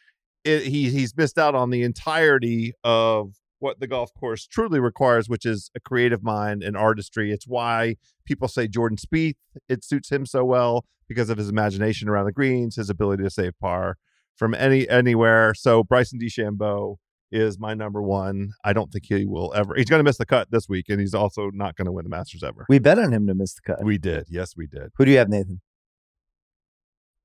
it, 0.44 0.64
he 0.64 0.90
he's 0.90 1.16
missed 1.16 1.38
out 1.38 1.54
on 1.54 1.70
the 1.70 1.82
entirety 1.82 2.72
of 2.84 3.34
what 3.58 3.80
the 3.80 3.86
golf 3.86 4.10
course 4.14 4.46
truly 4.46 4.80
requires 4.80 5.28
which 5.28 5.46
is 5.46 5.70
a 5.74 5.80
creative 5.80 6.22
mind 6.22 6.62
and 6.62 6.76
artistry 6.76 7.32
it's 7.32 7.46
why 7.46 7.96
people 8.24 8.48
say 8.48 8.68
jordan 8.68 8.96
Spieth 8.96 9.36
it 9.68 9.84
suits 9.84 10.10
him 10.10 10.26
so 10.26 10.44
well 10.44 10.84
because 11.08 11.30
of 11.30 11.38
his 11.38 11.48
imagination 11.48 12.08
around 12.08 12.26
the 12.26 12.32
greens 12.32 12.76
his 12.76 12.90
ability 12.90 13.22
to 13.22 13.30
save 13.30 13.58
par 13.60 13.96
from 14.36 14.54
any 14.54 14.88
anywhere 14.88 15.54
so 15.54 15.82
bryson 15.82 16.18
DeChambeau 16.20 16.96
is 17.30 17.58
my 17.58 17.74
number 17.74 18.02
one. 18.02 18.52
I 18.64 18.72
don't 18.72 18.90
think 18.90 19.04
he 19.06 19.26
will 19.26 19.52
ever. 19.54 19.74
He's 19.74 19.88
going 19.88 20.00
to 20.00 20.04
miss 20.04 20.18
the 20.18 20.26
cut 20.26 20.50
this 20.50 20.68
week, 20.68 20.86
and 20.88 21.00
he's 21.00 21.14
also 21.14 21.50
not 21.52 21.76
going 21.76 21.86
to 21.86 21.92
win 21.92 22.04
the 22.04 22.10
Masters 22.10 22.42
ever. 22.42 22.64
We 22.68 22.78
bet 22.78 22.98
on 22.98 23.12
him 23.12 23.26
to 23.26 23.34
miss 23.34 23.54
the 23.54 23.60
cut. 23.60 23.84
We 23.84 23.98
did, 23.98 24.26
yes, 24.30 24.54
we 24.56 24.66
did. 24.66 24.90
Who 24.96 25.04
do 25.04 25.10
you 25.10 25.18
have, 25.18 25.28
Nathan? 25.28 25.60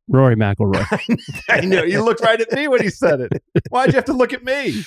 Rory 0.07 0.35
McIlroy. 0.35 0.85
I 1.49 1.61
knew 1.61 1.83
you 1.85 2.03
looked 2.03 2.21
right 2.21 2.39
at 2.39 2.51
me 2.51 2.67
when 2.67 2.81
he 2.81 2.89
said 2.89 3.21
it. 3.21 3.31
Why'd 3.69 3.89
you 3.89 3.95
have 3.95 4.05
to 4.05 4.13
look 4.13 4.33
at 4.33 4.43
me? 4.43 4.83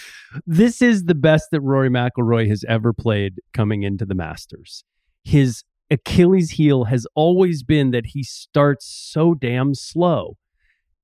this 0.46 0.82
is 0.82 1.04
the 1.04 1.14
best 1.14 1.48
that 1.52 1.60
Rory 1.60 1.88
McIlroy 1.88 2.48
has 2.48 2.64
ever 2.68 2.92
played 2.92 3.40
coming 3.52 3.82
into 3.82 4.04
the 4.04 4.14
Masters. 4.14 4.84
His 5.24 5.64
Achilles 5.90 6.52
heel 6.52 6.84
has 6.84 7.06
always 7.14 7.62
been 7.62 7.90
that 7.92 8.06
he 8.06 8.22
starts 8.22 8.86
so 8.86 9.34
damn 9.34 9.74
slow. 9.74 10.36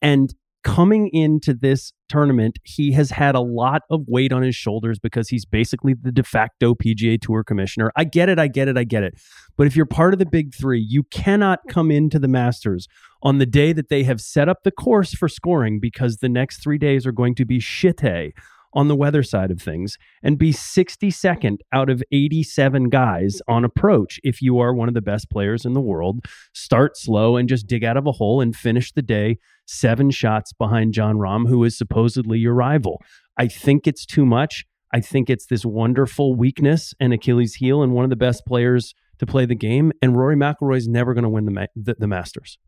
And 0.00 0.34
coming 0.62 1.08
into 1.08 1.54
this 1.54 1.92
tournament, 2.08 2.58
he 2.64 2.92
has 2.92 3.10
had 3.10 3.34
a 3.34 3.40
lot 3.40 3.82
of 3.90 4.02
weight 4.06 4.32
on 4.32 4.42
his 4.42 4.54
shoulders 4.54 4.98
because 4.98 5.28
he's 5.28 5.44
basically 5.44 5.94
the 5.94 6.12
de 6.12 6.22
facto 6.22 6.74
PGA 6.74 7.20
Tour 7.20 7.42
commissioner. 7.44 7.90
I 7.96 8.04
get 8.04 8.28
it, 8.28 8.38
I 8.38 8.48
get 8.48 8.68
it, 8.68 8.76
I 8.76 8.84
get 8.84 9.02
it. 9.02 9.14
But 9.56 9.66
if 9.66 9.76
you're 9.76 9.86
part 9.86 10.12
of 10.12 10.18
the 10.18 10.26
big 10.26 10.54
three, 10.54 10.80
you 10.80 11.02
cannot 11.04 11.60
come 11.68 11.90
into 11.90 12.18
the 12.18 12.28
Masters 12.28 12.88
on 13.22 13.38
the 13.38 13.46
day 13.46 13.72
that 13.72 13.88
they 13.88 14.02
have 14.04 14.20
set 14.20 14.48
up 14.48 14.62
the 14.62 14.70
course 14.70 15.14
for 15.14 15.28
scoring 15.28 15.80
because 15.80 16.18
the 16.18 16.28
next 16.28 16.62
three 16.62 16.78
days 16.78 17.06
are 17.06 17.12
going 17.12 17.34
to 17.36 17.44
be 17.44 17.58
shitty 17.58 18.32
on 18.74 18.88
the 18.88 18.96
weather 18.96 19.22
side 19.22 19.50
of 19.50 19.60
things 19.60 19.98
and 20.22 20.38
be 20.38 20.52
62nd 20.52 21.58
out 21.72 21.90
of 21.90 22.02
87 22.12 22.88
guys 22.88 23.40
on 23.48 23.64
approach 23.64 24.18
if 24.24 24.40
you 24.40 24.58
are 24.58 24.74
one 24.74 24.88
of 24.88 24.94
the 24.94 25.02
best 25.02 25.30
players 25.30 25.64
in 25.64 25.72
the 25.72 25.80
world. 25.80 26.24
Start 26.54 26.96
slow 26.96 27.36
and 27.36 27.48
just 27.48 27.66
dig 27.66 27.84
out 27.84 27.96
of 27.96 28.06
a 28.06 28.12
hole 28.12 28.40
and 28.40 28.56
finish 28.56 28.92
the 28.92 29.02
day 29.02 29.38
seven 29.66 30.10
shots 30.10 30.52
behind 30.52 30.94
Jon 30.94 31.16
Rahm, 31.16 31.48
who 31.48 31.64
is 31.64 31.76
supposedly 31.76 32.38
your 32.38 32.54
rival. 32.54 33.00
I 33.38 33.48
think 33.48 33.86
it's 33.86 34.06
too 34.06 34.26
much. 34.26 34.64
I 34.92 35.00
think 35.00 35.30
it's 35.30 35.46
this 35.46 35.64
wonderful 35.64 36.34
weakness 36.34 36.92
and 37.00 37.12
Achilles 37.12 37.54
heel 37.54 37.82
and 37.82 37.92
one 37.92 38.04
of 38.04 38.10
the 38.10 38.16
best 38.16 38.44
players 38.46 38.94
to 39.18 39.26
play 39.26 39.46
the 39.46 39.54
game. 39.54 39.92
And 40.02 40.16
Rory 40.16 40.36
McIlroy's 40.36 40.88
never 40.88 41.14
going 41.14 41.24
to 41.24 41.30
win 41.30 41.46
the, 41.46 41.52
ma- 41.52 41.66
the, 41.74 41.96
the 41.98 42.06
Masters. 42.06 42.58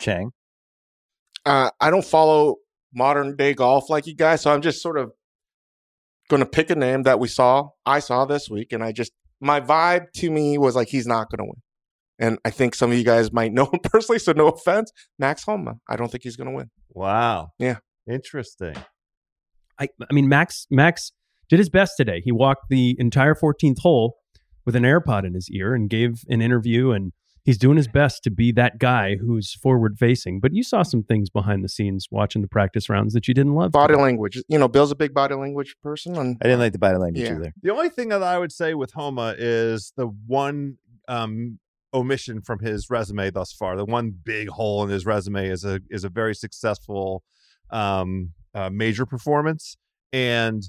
Chang. 0.00 0.32
Uh, 1.44 1.70
I 1.80 1.90
don't 1.90 2.04
follow 2.04 2.56
modern 2.96 3.36
day 3.36 3.54
golf 3.54 3.88
like 3.90 4.06
you 4.06 4.14
guys, 4.14 4.40
so 4.40 4.52
I'm 4.52 4.62
just 4.62 4.82
sort 4.82 4.98
of 4.98 5.12
going 6.28 6.40
to 6.40 6.46
pick 6.46 6.70
a 6.70 6.74
name 6.74 7.02
that 7.04 7.20
we 7.20 7.28
saw, 7.28 7.68
I 7.84 8.00
saw 8.00 8.24
this 8.24 8.48
week, 8.50 8.72
and 8.72 8.82
I 8.82 8.92
just 8.92 9.12
my 9.40 9.60
vibe 9.60 10.12
to 10.14 10.30
me 10.30 10.58
was 10.58 10.74
like 10.74 10.88
he's 10.88 11.06
not 11.06 11.30
going 11.30 11.38
to 11.38 11.44
win. 11.44 11.62
And 12.18 12.38
I 12.46 12.50
think 12.50 12.74
some 12.74 12.90
of 12.90 12.96
you 12.96 13.04
guys 13.04 13.30
might 13.32 13.52
know 13.52 13.66
him 13.66 13.80
personally, 13.84 14.18
so 14.18 14.32
no 14.32 14.48
offense. 14.48 14.90
Max 15.18 15.44
Homa, 15.44 15.74
I 15.88 15.96
don't 15.96 16.10
think 16.10 16.24
he's 16.24 16.36
going 16.36 16.48
to 16.48 16.56
win. 16.56 16.70
Wow. 16.88 17.50
Yeah. 17.58 17.76
Interesting. 18.10 18.74
I, 19.78 19.88
I 20.08 20.14
mean, 20.14 20.28
Max 20.28 20.66
Max 20.70 21.12
did 21.48 21.58
his 21.58 21.68
best 21.68 21.92
today. 21.96 22.22
He 22.24 22.32
walked 22.32 22.70
the 22.70 22.96
entire 22.98 23.34
14th 23.34 23.80
hole 23.80 24.16
with 24.64 24.74
an 24.74 24.84
AirPod 24.84 25.26
in 25.26 25.34
his 25.34 25.50
ear 25.50 25.74
and 25.74 25.90
gave 25.90 26.24
an 26.28 26.40
interview, 26.40 26.90
and 26.92 27.12
he's 27.46 27.56
doing 27.56 27.76
his 27.78 27.88
best 27.88 28.22
to 28.24 28.30
be 28.30 28.52
that 28.52 28.78
guy 28.78 29.16
who's 29.16 29.54
forward 29.54 29.96
facing. 29.98 30.40
But 30.40 30.52
you 30.52 30.62
saw 30.62 30.82
some 30.82 31.02
things 31.02 31.30
behind 31.30 31.64
the 31.64 31.68
scenes 31.68 32.08
watching 32.10 32.42
the 32.42 32.48
practice 32.48 32.90
rounds 32.90 33.14
that 33.14 33.26
you 33.28 33.32
didn't 33.32 33.54
love. 33.54 33.72
Body 33.72 33.94
today. 33.94 34.02
language, 34.02 34.42
you 34.48 34.58
know, 34.58 34.68
Bill's 34.68 34.90
a 34.90 34.96
big 34.96 35.14
body 35.14 35.34
language 35.34 35.76
person, 35.82 36.16
and 36.16 36.36
I 36.42 36.44
didn't 36.46 36.58
like 36.60 36.72
the 36.72 36.78
body 36.78 36.98
language 36.98 37.24
Yeah. 37.24 37.36
either. 37.36 37.54
The 37.62 37.70
only 37.72 37.88
thing 37.88 38.10
that 38.10 38.22
I 38.22 38.38
would 38.38 38.52
say 38.52 38.74
with 38.74 38.92
Homa 38.92 39.34
is 39.38 39.92
the 39.96 40.08
one 40.08 40.76
um, 41.08 41.58
omission 41.94 42.42
from 42.42 42.58
his 42.58 42.90
resume 42.90 43.30
thus 43.30 43.52
far. 43.52 43.76
The 43.76 43.84
one 43.84 44.10
big 44.10 44.48
hole 44.48 44.82
in 44.84 44.90
his 44.90 45.06
resume 45.06 45.48
is 45.48 45.64
a 45.64 45.80
is 45.88 46.04
a 46.04 46.08
very 46.10 46.34
successful 46.34 47.22
um, 47.70 48.32
uh, 48.54 48.70
major 48.70 49.06
performance 49.06 49.76
and 50.12 50.62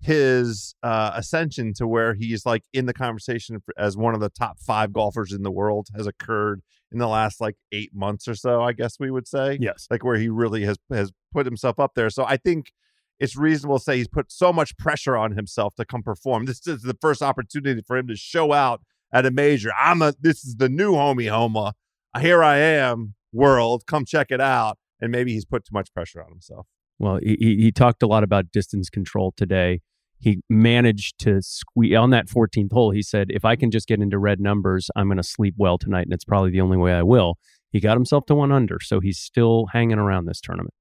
his 0.00 0.74
uh, 0.82 1.12
ascension 1.14 1.72
to 1.74 1.86
where 1.86 2.14
he's 2.14 2.44
like 2.46 2.62
in 2.72 2.86
the 2.86 2.92
conversation 2.94 3.62
as 3.78 3.96
one 3.96 4.14
of 4.14 4.20
the 4.20 4.28
top 4.28 4.58
five 4.60 4.92
golfers 4.92 5.32
in 5.32 5.42
the 5.42 5.50
world 5.50 5.88
has 5.96 6.06
occurred 6.06 6.62
in 6.92 6.98
the 6.98 7.08
last 7.08 7.40
like 7.40 7.56
eight 7.72 7.90
months 7.94 8.28
or 8.28 8.34
so. 8.34 8.62
I 8.62 8.72
guess 8.72 8.98
we 9.00 9.10
would 9.10 9.26
say 9.26 9.58
Yes. 9.60 9.86
like 9.90 10.04
where 10.04 10.18
he 10.18 10.28
really 10.28 10.62
has 10.64 10.76
has 10.90 11.12
put 11.32 11.46
himself 11.46 11.78
up 11.80 11.92
there. 11.94 12.10
So 12.10 12.24
I 12.24 12.36
think 12.36 12.72
it's 13.18 13.36
reasonable 13.36 13.78
to 13.78 13.84
say 13.84 13.96
he's 13.96 14.08
put 14.08 14.30
so 14.30 14.52
much 14.52 14.76
pressure 14.76 15.16
on 15.16 15.32
himself 15.32 15.74
to 15.76 15.84
come 15.84 16.02
perform. 16.02 16.44
This 16.44 16.66
is 16.66 16.82
the 16.82 16.96
first 17.00 17.22
opportunity 17.22 17.80
for 17.80 17.96
him 17.96 18.06
to 18.08 18.16
show 18.16 18.52
out 18.52 18.82
at 19.12 19.24
a 19.24 19.30
major. 19.30 19.70
I'm 19.78 20.02
a 20.02 20.12
this 20.20 20.44
is 20.44 20.56
the 20.56 20.68
new 20.68 20.92
homie 20.92 21.30
Homa. 21.30 21.74
Here 22.20 22.42
I 22.42 22.58
am, 22.58 23.14
world. 23.32 23.84
Come 23.86 24.04
check 24.04 24.30
it 24.30 24.40
out. 24.40 24.78
And 25.00 25.12
maybe 25.12 25.32
he's 25.32 25.44
put 25.44 25.64
too 25.64 25.72
much 25.74 25.92
pressure 25.92 26.22
on 26.22 26.30
himself. 26.30 26.66
Well, 26.98 27.18
he, 27.22 27.36
he 27.38 27.56
he 27.56 27.72
talked 27.72 28.02
a 28.02 28.06
lot 28.06 28.22
about 28.22 28.52
distance 28.52 28.88
control 28.88 29.32
today. 29.36 29.80
He 30.18 30.40
managed 30.48 31.18
to 31.20 31.42
squeeze 31.42 31.94
on 31.94 32.10
that 32.10 32.26
14th 32.26 32.72
hole. 32.72 32.90
He 32.90 33.02
said, 33.02 33.26
if 33.30 33.44
I 33.44 33.54
can 33.54 33.70
just 33.70 33.86
get 33.86 34.00
into 34.00 34.18
red 34.18 34.40
numbers, 34.40 34.90
I'm 34.96 35.08
going 35.08 35.18
to 35.18 35.22
sleep 35.22 35.54
well 35.58 35.76
tonight. 35.76 36.04
And 36.04 36.12
it's 36.14 36.24
probably 36.24 36.50
the 36.50 36.62
only 36.62 36.78
way 36.78 36.94
I 36.94 37.02
will. 37.02 37.34
He 37.70 37.80
got 37.80 37.98
himself 37.98 38.24
to 38.26 38.34
one 38.34 38.50
under. 38.50 38.78
So 38.80 39.00
he's 39.00 39.18
still 39.18 39.66
hanging 39.72 39.98
around 39.98 40.24
this 40.24 40.40
tournament. 40.40 40.72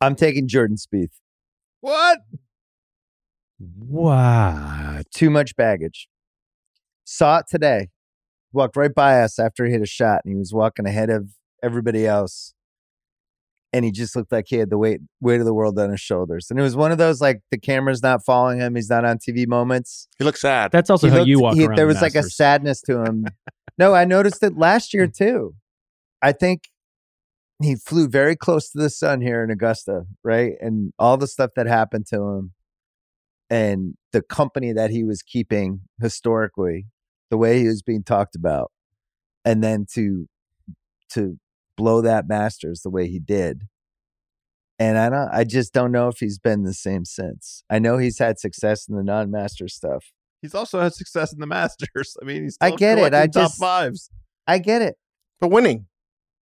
I'm 0.00 0.14
taking 0.14 0.48
Jordan 0.48 0.76
Spieth. 0.76 1.20
What? 1.80 2.20
Wow, 3.58 5.00
too 5.14 5.30
much 5.30 5.56
baggage. 5.56 6.08
Saw 7.04 7.38
it 7.38 7.46
today. 7.48 7.88
Walked 8.52 8.76
right 8.76 8.94
by 8.94 9.20
us 9.20 9.38
after 9.38 9.64
he 9.64 9.72
hit 9.72 9.82
a 9.82 9.86
shot, 9.86 10.22
and 10.24 10.32
he 10.32 10.38
was 10.38 10.52
walking 10.52 10.86
ahead 10.86 11.10
of 11.10 11.30
everybody 11.62 12.06
else. 12.06 12.54
And 13.76 13.84
he 13.84 13.90
just 13.92 14.16
looked 14.16 14.32
like 14.32 14.46
he 14.48 14.56
had 14.56 14.70
the 14.70 14.78
weight 14.78 15.00
weight 15.20 15.40
of 15.40 15.44
the 15.44 15.52
world 15.52 15.78
on 15.78 15.90
his 15.90 16.00
shoulders. 16.00 16.46
And 16.48 16.58
it 16.58 16.62
was 16.62 16.74
one 16.74 16.92
of 16.92 16.98
those 16.98 17.20
like 17.20 17.42
the 17.50 17.58
camera's 17.58 18.02
not 18.02 18.24
following 18.24 18.58
him. 18.58 18.74
He's 18.74 18.88
not 18.88 19.04
on 19.04 19.18
TV 19.18 19.46
moments. 19.46 20.08
he 20.18 20.24
looks 20.24 20.40
sad. 20.40 20.72
That's 20.72 20.88
also 20.88 21.08
He 21.08 21.10
how 21.10 21.18
looked- 21.18 21.28
you 21.28 21.40
walk 21.40 21.54
he- 21.56 21.66
around. 21.66 21.76
There 21.76 21.84
the 21.84 21.92
was 21.92 22.00
like 22.00 22.14
a 22.14 22.22
sadness 22.22 22.80
to 22.82 23.02
him. 23.04 23.26
no, 23.78 23.94
I 23.94 24.06
noticed 24.06 24.42
it 24.42 24.56
last 24.56 24.94
year 24.94 25.06
hmm. 25.06 25.12
too. 25.24 25.54
I 26.22 26.32
think 26.32 26.62
he 27.62 27.74
flew 27.74 28.08
very 28.08 28.36
close 28.36 28.70
to 28.70 28.78
the 28.78 28.90
sun 28.90 29.20
here 29.20 29.42
in 29.44 29.50
Augusta, 29.50 30.04
right? 30.24 30.54
And 30.60 30.92
all 30.98 31.16
the 31.18 31.26
stuff 31.26 31.50
that 31.56 31.66
happened 31.66 32.06
to 32.08 32.22
him 32.22 32.52
and 33.50 33.94
the 34.12 34.22
company 34.22 34.72
that 34.72 34.90
he 34.90 35.04
was 35.04 35.22
keeping 35.22 35.80
historically, 36.00 36.86
the 37.30 37.36
way 37.36 37.60
he 37.60 37.66
was 37.66 37.82
being 37.82 38.02
talked 38.02 38.34
about, 38.36 38.72
and 39.44 39.62
then 39.62 39.86
to 39.92 40.28
to 41.10 41.38
blow 41.76 42.00
that 42.02 42.26
Masters 42.28 42.80
the 42.82 42.90
way 42.90 43.06
he 43.08 43.18
did. 43.18 43.62
And 44.78 44.98
I 44.98 45.08
don't 45.08 45.28
I 45.32 45.44
just 45.44 45.72
don't 45.72 45.92
know 45.92 46.08
if 46.08 46.18
he's 46.18 46.38
been 46.38 46.62
the 46.64 46.74
same 46.74 47.04
since. 47.04 47.62
I 47.70 47.78
know 47.78 47.96
he's 47.98 48.18
had 48.18 48.38
success 48.38 48.88
in 48.88 48.96
the 48.96 49.02
non-master 49.02 49.68
stuff. 49.68 50.12
He's 50.42 50.54
also 50.54 50.80
had 50.80 50.92
success 50.94 51.32
in 51.32 51.40
the 51.40 51.46
Masters. 51.46 52.16
I 52.20 52.24
mean, 52.26 52.42
he's 52.44 52.58
I 52.60 52.70
get 52.72 52.98
it. 52.98 53.14
I 53.14 53.26
top 53.26 53.32
just- 53.44 53.58
fives. 53.58 54.10
I 54.46 54.58
get 54.58 54.82
it. 54.82 54.96
but 55.40 55.48
winning. 55.48 55.86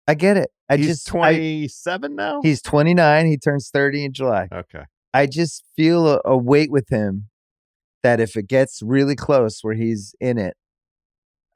I 0.07 0.15
get 0.15 0.37
it. 0.37 0.51
I 0.69 0.77
he's 0.77 0.87
just 0.87 1.09
I- 1.09 1.13
27 1.13 2.15
now. 2.15 2.41
he's 2.43 2.63
29. 2.63 3.27
He 3.27 3.37
turns 3.39 3.71
30 3.73 4.05
in 4.05 4.13
July. 4.13 4.49
okay. 4.53 4.85
I 5.15 5.27
just 5.27 5.65
feel 5.75 6.07
a, 6.07 6.21
a 6.25 6.37
weight 6.37 6.71
with 6.71 6.91
him 6.91 7.29
that 8.03 8.21
if 8.21 8.37
it 8.37 8.47
gets 8.47 8.83
really 8.83 9.17
close 9.17 9.61
where 9.63 9.75
he's 9.75 10.15
in 10.21 10.39
it, 10.39 10.55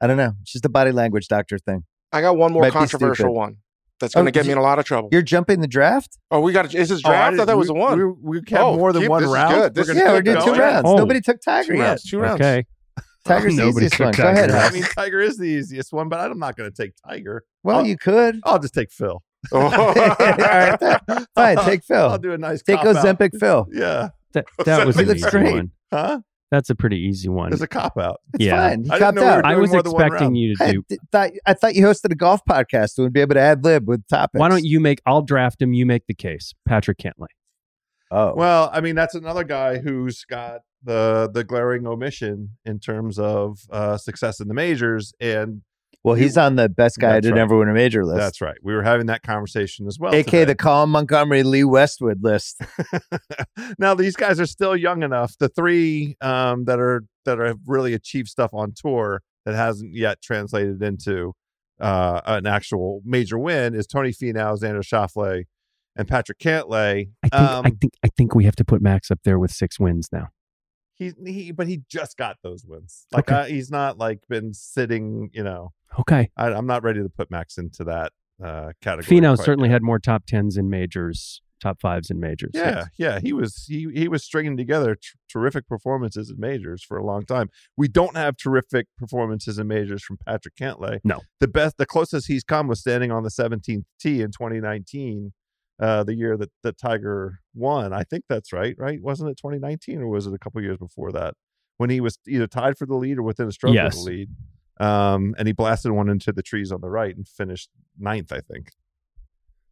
I 0.01 0.07
don't 0.07 0.17
know. 0.17 0.33
It's 0.41 0.51
just 0.51 0.65
a 0.65 0.69
body 0.69 0.91
language 0.91 1.27
doctor 1.27 1.57
thing. 1.59 1.85
I 2.11 2.21
got 2.21 2.35
one 2.35 2.51
more 2.51 2.63
Might 2.63 2.73
controversial 2.73 3.33
one 3.33 3.57
that's 4.03 4.15
Oh, 4.15 4.19
going 4.21 4.25
to 4.27 4.31
get 4.31 4.45
me 4.45 4.51
in 4.51 4.57
a 4.57 4.61
lot 4.61 4.77
of 4.79 4.85
trouble. 4.85 5.09
You're 5.11 5.21
jumping 5.21 5.59
the 5.61 5.67
draft? 5.67 6.17
Oh, 6.31 6.39
we 6.41 6.51
got 6.53 6.73
is 6.73 6.89
this 6.89 7.01
Oh, 7.03 7.09
I 7.09 7.11
draft? 7.11 7.23
I, 7.23 7.29
didn't- 7.31 7.45
thought 7.47 7.51
it 7.53 7.57
was 7.57 7.67
we, 7.69 7.73
the 7.73 7.79
one. 7.79 7.97
We, 8.21 8.39
we 8.39 8.41
have 8.49 8.59
Oh, 8.61 8.77
more 8.77 8.93
than 8.93 9.01
keep- 9.03 9.09
one 9.11 9.21
this 9.21 9.29
is 9.29 9.33
round. 9.33 9.53
good. 9.55 9.73
This 9.75 9.87
We're 9.87 9.93
is 9.93 9.99
gonna 9.99 10.11
yeah, 10.11 10.17
we 10.17 10.23
did 10.23 10.41
two 10.43 10.51
rounds. 10.61 10.83
Oh. 10.87 10.95
Nobody 10.97 11.21
took 11.21 11.41
Tiger 11.41 11.73
two 11.73 11.77
yet. 11.79 11.83
rounds. 11.85 12.03
Two 12.03 12.19
rounds. 12.19 12.41
Okay. 12.41 12.65
Tiger's 13.25 13.55
the 13.55 13.67
easiest 13.67 13.93
took 13.95 14.05
one. 14.05 14.11
Go 14.13 14.23
Tiger. 14.23 14.37
ahead. 14.37 14.51
I 14.51 14.69
mean, 14.71 14.83
Tiger 14.83 15.19
is 15.21 15.37
the 15.37 15.45
easiest 15.45 15.93
one, 15.93 16.09
but 16.09 16.19
I'm 16.19 16.37
not 16.39 16.55
going 16.55 16.69
to 16.71 16.75
take 16.75 16.93
Tiger. 17.07 17.43
Well, 17.63 17.77
I'll- 17.79 17.85
you 17.87 17.97
could. 17.97 18.39
I'll 18.43 18.59
just 18.59 18.73
take 18.73 18.91
Phil. 18.91 19.23
Oh. 19.51 19.57
All 19.59 19.93
right. 19.93 20.99
Fine, 21.35 21.57
take 21.65 21.83
Phil. 21.83 21.97
I'll 22.09 22.17
do 22.17 22.31
a 22.33 22.37
nice 22.37 22.61
Take 22.61 22.77
cop 22.77 22.85
out. 22.87 22.95
Ozempic 22.97 23.37
Phil. 23.39 23.67
Yeah, 23.73 24.09
That, 24.33 24.45
that 24.65 24.85
was 24.87 24.95
He 24.95 25.01
an 25.03 25.07
looks 25.09 25.25
great. 25.29 25.51
one. 25.53 25.71
huh? 25.91 26.19
That's 26.53 26.69
a 26.69 26.75
pretty 26.75 26.97
easy 26.97 27.29
one. 27.29 27.49
There's 27.49 27.63
a 27.63 27.67
cop 27.67 27.97
out. 27.97 28.21
It's 28.35 28.43
Yeah. 28.45 28.69
fine. 28.69 28.83
He 28.83 28.91
I 28.91 28.99
copped 28.99 29.15
know 29.15 29.23
we. 29.37 29.41
I 29.43 29.55
was 29.55 29.71
more 29.71 29.81
than 29.81 29.91
one 29.91 30.05
expecting 30.05 30.35
you 30.35 30.55
to 30.55 30.63
I, 30.63 30.71
do. 30.73 30.83
th- 30.87 31.01
thought, 31.11 31.31
I 31.47 31.53
thought 31.55 31.73
you 31.73 31.83
hosted 31.83 32.11
a 32.11 32.15
golf 32.15 32.41
podcast 32.47 32.97
and 32.99 33.05
would 33.05 33.13
be 33.13 33.21
able 33.21 33.33
to 33.33 33.41
ad 33.41 33.63
lib 33.63 33.87
with 33.87 34.07
topics. 34.07 34.39
Why 34.39 34.49
don't 34.49 34.63
you 34.63 34.79
make? 34.79 34.99
I'll 35.07 35.23
draft 35.23 35.59
him. 35.63 35.73
You 35.73 35.87
make 35.87 36.05
the 36.05 36.13
case. 36.13 36.53
Patrick 36.67 36.99
Cantlay. 36.99 37.25
Oh, 38.11 38.35
Well, 38.35 38.69
I 38.71 38.81
mean, 38.81 38.93
that's 38.93 39.15
another 39.15 39.43
guy 39.43 39.79
who's 39.79 40.25
got 40.25 40.59
the 40.83 41.27
the 41.33 41.43
glaring 41.43 41.87
omission 41.87 42.51
in 42.65 42.79
terms 42.79 43.17
of 43.17 43.57
uh, 43.71 43.97
success 43.97 44.39
in 44.39 44.47
the 44.47 44.53
majors, 44.53 45.11
and 45.19 45.63
well, 46.03 46.15
he's 46.15 46.37
on 46.37 46.55
the 46.55 46.67
best 46.67 46.99
guy 46.99 47.13
That's 47.13 47.27
to 47.27 47.31
right. 47.31 47.37
never 47.37 47.57
win 47.57 47.69
a 47.69 47.73
major 47.73 48.05
list. 48.05 48.17
that's 48.19 48.41
right. 48.41 48.57
We 48.61 48.73
were 48.73 48.83
having 48.83 49.05
that 49.05 49.23
conversation 49.23 49.87
as 49.87 49.97
well. 49.97 50.13
AK 50.13 50.25
today. 50.25 50.45
the 50.45 50.55
Colin 50.55 50.89
Montgomerie 50.89 51.43
Lee 51.43 51.63
Westwood 51.63 52.23
list. 52.23 52.61
now 53.79 53.93
these 53.95 54.15
guys 54.15 54.39
are 54.39 54.45
still 54.45 54.75
young 54.75 55.03
enough. 55.03 55.37
The 55.37 55.47
three 55.49 56.17
um, 56.21 56.65
that 56.65 56.79
are 56.79 57.03
that 57.25 57.39
are 57.39 57.45
have 57.45 57.59
really 57.65 57.93
achieved 57.93 58.27
stuff 58.27 58.53
on 58.53 58.73
tour 58.75 59.21
that 59.45 59.55
hasn't 59.55 59.95
yet 59.95 60.21
translated 60.21 60.81
into 60.81 61.33
uh, 61.79 62.21
an 62.25 62.45
actual 62.45 63.01
major 63.05 63.37
win 63.37 63.73
is 63.73 63.87
Tony 63.87 64.11
Finau, 64.11 64.59
Xander 64.59 64.83
Schauffele, 64.83 65.43
and 65.95 66.07
Patrick 66.07 66.39
Cantlay. 66.39 67.09
I 67.23 67.29
think. 67.29 67.41
Um, 67.41 67.65
I 67.65 67.69
think. 67.69 67.93
I 68.03 68.09
think 68.17 68.35
we 68.35 68.43
have 68.43 68.55
to 68.57 68.65
put 68.65 68.81
Max 68.81 69.09
up 69.09 69.19
there 69.23 69.39
with 69.39 69.51
six 69.51 69.79
wins 69.79 70.09
now. 70.11 70.29
He's 70.95 71.13
he, 71.25 71.51
but 71.51 71.67
he 71.67 71.81
just 71.89 72.17
got 72.17 72.37
those 72.43 72.65
wins. 72.65 73.05
Like 73.11 73.29
Okay. 73.31 73.41
uh, 73.41 73.45
he's 73.45 73.69
not 73.71 73.97
like 73.97 74.19
been 74.29 74.53
sitting. 74.53 75.29
You 75.33 75.43
know, 75.43 75.73
Okay. 75.99 76.29
I, 76.37 76.47
I'm 76.47 76.67
not 76.67 76.83
ready 76.83 77.01
to 77.01 77.09
put 77.09 77.29
Max 77.31 77.57
into 77.57 77.83
that 77.85 78.11
uh, 78.43 78.71
category. 78.81 79.19
Finau 79.21 79.37
certainly 79.37 79.69
yet. 79.69 79.73
had 79.73 79.83
more 79.83 79.99
top 79.99 80.25
tens 80.25 80.57
in 80.57 80.69
majors, 80.69 81.41
top 81.61 81.79
fives 81.79 82.09
in 82.09 82.19
majors. 82.19 82.51
Yeah, 82.53 82.85
yeah, 82.97 83.19
he 83.21 83.31
was 83.31 83.65
he 83.67 83.87
he 83.93 84.07
was 84.07 84.23
stringing 84.23 84.57
together 84.57 84.95
tr- 84.95 85.15
terrific 85.29 85.67
performances 85.67 86.29
in 86.29 86.39
majors 86.39 86.83
for 86.83 86.97
a 86.97 87.05
long 87.05 87.25
time. 87.25 87.49
We 87.77 87.87
don't 87.87 88.17
have 88.17 88.35
terrific 88.37 88.87
performances 88.97 89.59
in 89.59 89.67
majors 89.67 90.03
from 90.03 90.17
Patrick 90.25 90.55
Cantlay. 90.55 90.99
No. 91.03 91.21
the 91.39 91.47
best, 91.47 91.77
the 91.77 91.85
closest 91.85 92.27
he's 92.27 92.43
come 92.43 92.67
was 92.67 92.79
standing 92.81 93.11
on 93.11 93.23
the 93.23 93.29
17th 93.29 93.83
tee 93.99 94.21
in 94.21 94.31
2019, 94.31 95.31
uh, 95.79 96.03
the 96.03 96.13
year 96.15 96.37
that 96.37 96.51
that 96.63 96.77
Tiger 96.77 97.39
won. 97.53 97.93
I 97.93 98.03
think 98.03 98.25
that's 98.29 98.53
right. 98.53 98.75
Right? 98.77 99.01
Wasn't 99.01 99.29
it 99.29 99.37
2019 99.37 99.99
or 100.01 100.07
was 100.07 100.27
it 100.27 100.33
a 100.33 100.39
couple 100.39 100.61
years 100.61 100.77
before 100.77 101.11
that 101.11 101.33
when 101.77 101.89
he 101.89 101.99
was 102.01 102.17
either 102.27 102.47
tied 102.47 102.77
for 102.77 102.85
the 102.85 102.95
lead 102.95 103.17
or 103.17 103.23
within 103.23 103.47
a 103.47 103.51
stroke 103.51 103.75
Yes. 103.75 103.97
of 103.97 104.05
the 104.05 104.11
lead? 104.11 104.29
Um, 104.79 105.35
and 105.37 105.47
he 105.47 105.53
blasted 105.53 105.91
one 105.91 106.09
into 106.09 106.31
the 106.31 106.41
trees 106.41 106.71
on 106.71 106.81
the 106.81 106.89
right 106.89 107.15
and 107.15 107.27
finished 107.27 107.69
ninth, 107.97 108.31
I 108.31 108.39
think. 108.41 108.71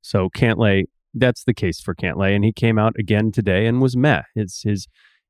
So 0.02 0.30
Cantlay 0.30 0.86
that's 1.14 1.44
the 1.44 1.54
case 1.54 1.82
for 1.82 1.94
Cantlay, 1.94 2.34
and 2.36 2.46
he 2.46 2.54
came 2.54 2.80
out 2.80 2.94
again 2.98 3.32
today 3.34 3.66
and 3.66 3.82
was 3.82 3.98
meh. 3.98 4.22
It's 4.36 4.64
his. 4.64 4.88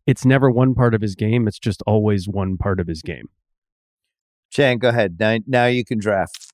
It's 0.08 0.26
never 0.26 0.50
one 0.52 0.74
part 0.76 0.94
of 0.94 1.02
his 1.02 1.16
game. 1.16 1.48
It's 1.48 1.60
just 1.60 1.82
always 1.88 2.28
one 2.28 2.58
part 2.58 2.80
of 2.80 2.88
his 2.88 3.02
game. 3.02 3.30
Chang, 4.52 4.80
go 4.80 4.90
ahead. 4.90 5.18
Now, 5.20 5.38
now 5.48 5.66
you 5.68 5.86
can 5.86 6.00
draft. 6.00 6.52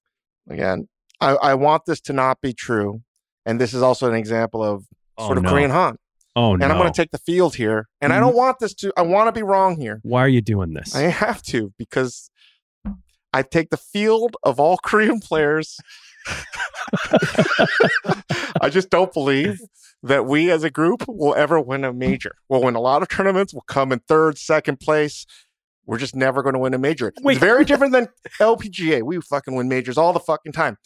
Again, 0.49 0.87
I, 1.19 1.31
I 1.35 1.53
want 1.55 1.85
this 1.85 1.99
to 2.01 2.13
not 2.13 2.41
be 2.41 2.53
true, 2.53 3.01
and 3.47 3.59
this 3.59 3.73
is 3.73 3.81
also 3.81 4.07
an 4.07 4.13
example 4.15 4.63
of 4.63 4.85
Oh, 5.17 5.25
sort 5.25 5.37
of 5.39 5.43
no. 5.45 5.49
Korean 5.49 5.71
Han. 5.71 5.97
Oh 6.35 6.51
And 6.51 6.59
no! 6.59 6.65
And 6.65 6.71
I'm 6.73 6.77
going 6.79 6.93
to 6.93 6.95
take 7.01 7.09
the 7.09 7.17
field 7.17 7.55
here, 7.55 7.87
and 8.01 8.13
I 8.13 8.17
Mhm. 8.17 8.19
don't 8.21 8.35
want 8.35 8.59
this 8.59 8.75
to. 8.75 8.93
I 8.95 9.01
want 9.01 9.27
to 9.27 9.31
be 9.31 9.41
wrong 9.41 9.81
here. 9.81 9.99
Why 10.03 10.21
are 10.23 10.27
you 10.27 10.41
doing 10.41 10.73
this? 10.75 10.95
I 10.95 11.01
have 11.09 11.41
to 11.53 11.73
because 11.79 12.29
I 13.33 13.41
take 13.41 13.71
the 13.71 13.77
field 13.77 14.35
of 14.43 14.59
all 14.59 14.77
Korean 14.83 15.19
players. 15.19 15.79
I 18.61 18.69
just 18.69 18.89
don't 18.89 19.11
believe 19.13 19.59
that 20.03 20.25
we 20.25 20.51
as 20.51 20.63
a 20.63 20.69
group 20.69 21.05
will 21.07 21.35
ever 21.35 21.59
win 21.59 21.83
a 21.83 21.93
major. 21.93 22.33
We'll 22.49 22.61
win 22.63 22.75
a 22.75 22.79
lot 22.81 23.01
of 23.01 23.09
tournaments. 23.09 23.53
We'll 23.53 23.61
come 23.67 23.91
in 23.91 23.99
third, 24.07 24.37
second 24.37 24.79
place. 24.79 25.25
We're 25.85 25.97
just 25.97 26.15
never 26.15 26.43
going 26.43 26.53
to 26.53 26.59
win 26.59 26.73
a 26.73 26.77
major. 26.77 27.13
Wait. 27.21 27.33
It's 27.33 27.39
very 27.39 27.63
different 27.65 27.93
than 27.93 28.09
LPGA. 28.39 29.03
We 29.03 29.19
fucking 29.21 29.55
win 29.55 29.69
majors 29.69 29.97
all 29.97 30.11
the 30.13 30.19
fucking 30.19 30.51
time. 30.51 30.77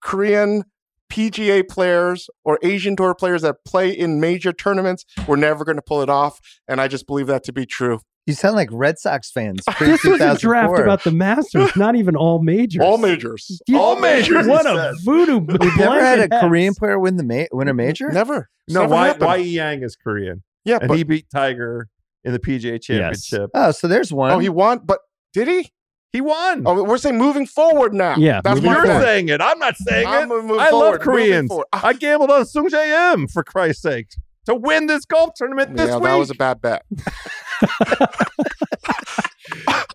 Korean 0.00 0.64
PGA 1.12 1.68
players 1.68 2.28
or 2.44 2.58
Asian 2.62 2.96
tour 2.96 3.14
players 3.14 3.42
that 3.42 3.56
play 3.66 3.90
in 3.90 4.20
major 4.20 4.52
tournaments, 4.52 5.04
we're 5.26 5.36
never 5.36 5.64
going 5.64 5.76
to 5.76 5.82
pull 5.82 6.00
it 6.02 6.08
off. 6.08 6.40
And 6.66 6.80
I 6.80 6.88
just 6.88 7.06
believe 7.06 7.26
that 7.26 7.44
to 7.44 7.52
be 7.52 7.66
true. 7.66 8.00
You 8.26 8.34
sound 8.34 8.54
like 8.54 8.68
Red 8.70 8.98
Sox 8.98 9.30
fans. 9.32 9.60
this 9.80 10.04
was 10.04 10.20
a 10.20 10.38
draft 10.38 10.78
about 10.78 11.02
the 11.02 11.10
Masters, 11.10 11.74
not 11.76 11.96
even 11.96 12.14
all 12.16 12.40
majors. 12.40 12.80
All 12.82 12.96
majors. 12.96 13.60
You- 13.66 13.78
All 13.80 13.98
majors, 13.98 14.46
he 14.46 14.50
What 14.50 14.64
a 14.64 14.94
said. 14.94 15.04
voodoo! 15.04 15.38
We've 15.60 15.76
never 15.76 16.00
had 16.00 16.20
a 16.20 16.28
Korean 16.40 16.72
player 16.74 16.98
win 17.00 17.16
the 17.16 17.24
ma- 17.24 17.46
win 17.52 17.66
a 17.68 17.74
major. 17.74 18.10
Never. 18.10 18.48
It's 18.68 18.74
No, 18.74 18.82
never 18.82 18.94
why 18.94 19.06
happened. 19.08 19.24
why 19.26 19.36
Yang 19.36 19.82
is 19.82 19.96
Korean, 19.96 20.44
Yeah, 20.64 20.78
and 20.80 20.88
but 20.88 20.96
he 20.98 21.02
beat 21.02 21.26
Tiger 21.34 21.88
in 22.24 22.32
the 22.32 22.38
PGA 22.38 22.80
Championship. 22.80 23.50
Oh, 23.54 23.72
so 23.72 23.88
there's 23.88 24.12
one. 24.12 24.30
oh, 24.30 24.38
he 24.38 24.48
won, 24.48 24.80
but 24.84 25.00
did 25.34 25.48
he? 25.48 25.70
He 26.12 26.20
won. 26.20 26.62
Oh, 26.66 26.84
we're 26.84 26.98
saying 26.98 27.16
moving 27.16 27.46
forward 27.46 27.94
now. 27.94 28.16
Yeah, 28.16 28.40
that's 28.44 28.56
moving 28.56 28.70
my 28.70 28.76
You're 28.76 28.86
point. 28.86 29.02
saying 29.02 29.28
it. 29.30 29.40
I'm 29.40 29.58
not 29.58 29.76
saying 29.78 30.06
I'm 30.06 30.30
it. 30.30 30.34
I 30.58 30.70
forward, 30.70 30.90
love 30.92 31.00
Koreans. 31.00 31.50
I 31.72 31.94
gambled 31.94 32.30
on 32.30 32.42
Sungjae 32.42 33.14
Im 33.14 33.28
for 33.28 33.42
Christ's 33.42 33.82
sake 33.82 34.08
to 34.46 34.54
win 34.54 34.86
this 34.86 35.06
golf 35.06 35.30
tournament 35.36 35.74
this 35.76 35.88
yeah, 35.88 35.94
week. 35.96 36.04
that 36.04 36.16
was 36.16 36.30
a 36.30 36.34
bad 36.34 36.60
bet. 36.60 36.84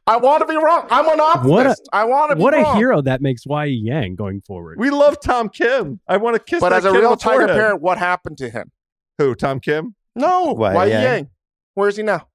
I 0.07 0.15
want 0.17 0.41
to 0.41 0.47
be 0.47 0.55
wrong. 0.55 0.87
I'm 0.89 1.07
an 1.09 1.19
optimist. 1.19 1.49
What 1.49 1.65
a- 1.67 1.75
I 1.91 2.03
want 2.05 2.29
to 2.31 2.35
be 2.37 2.41
What 2.41 2.53
a 2.53 2.73
hero 2.75 3.01
that 3.01 3.21
makes 3.21 3.45
Wai 3.45 3.65
Yang 3.65 4.15
going 4.15 4.41
forward. 4.41 4.79
we 4.79 4.89
love 4.89 5.19
Tom 5.21 5.49
Kim. 5.49 5.99
I 6.07 6.17
want 6.17 6.35
to 6.35 6.39
kiss 6.39 6.61
But 6.61 6.69
that 6.69 6.77
as 6.77 6.85
a 6.85 6.91
kid 6.91 6.99
real 6.99 7.17
Tiger 7.17 7.41
forehead. 7.41 7.57
parent, 7.57 7.81
what 7.81 7.97
happened 7.97 8.37
to 8.39 8.49
him? 8.49 8.71
Who? 9.17 9.35
Tom 9.35 9.59
Kim? 9.59 9.95
No. 10.15 10.53
Why, 10.53 10.73
Why, 10.73 10.85
Yang? 10.85 11.03
Yang? 11.03 11.29
Where 11.73 11.89
is 11.89 11.97
he 11.97 12.03
now? 12.03 12.27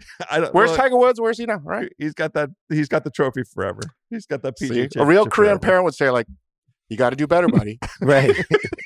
I 0.30 0.40
don't. 0.40 0.54
Where's 0.54 0.70
well, 0.70 0.76
Tiger 0.78 0.96
Woods? 0.96 1.20
Where's 1.20 1.38
he 1.38 1.46
now? 1.46 1.60
Right. 1.64 1.92
He's 1.98 2.14
got 2.14 2.34
that. 2.34 2.50
He's 2.68 2.88
got 2.88 3.04
the 3.04 3.10
trophy 3.10 3.42
forever. 3.42 3.80
He's 4.10 4.26
got 4.26 4.42
that 4.42 4.58
PGA. 4.58 4.92
See? 4.92 5.00
A 5.00 5.04
real 5.04 5.26
Korean 5.26 5.52
forever. 5.52 5.58
parent 5.60 5.84
would 5.84 5.94
say, 5.94 6.10
like, 6.10 6.26
you 6.88 6.96
got 6.96 7.10
to 7.10 7.16
do 7.16 7.26
better, 7.26 7.48
buddy. 7.48 7.78
right. 8.00 8.34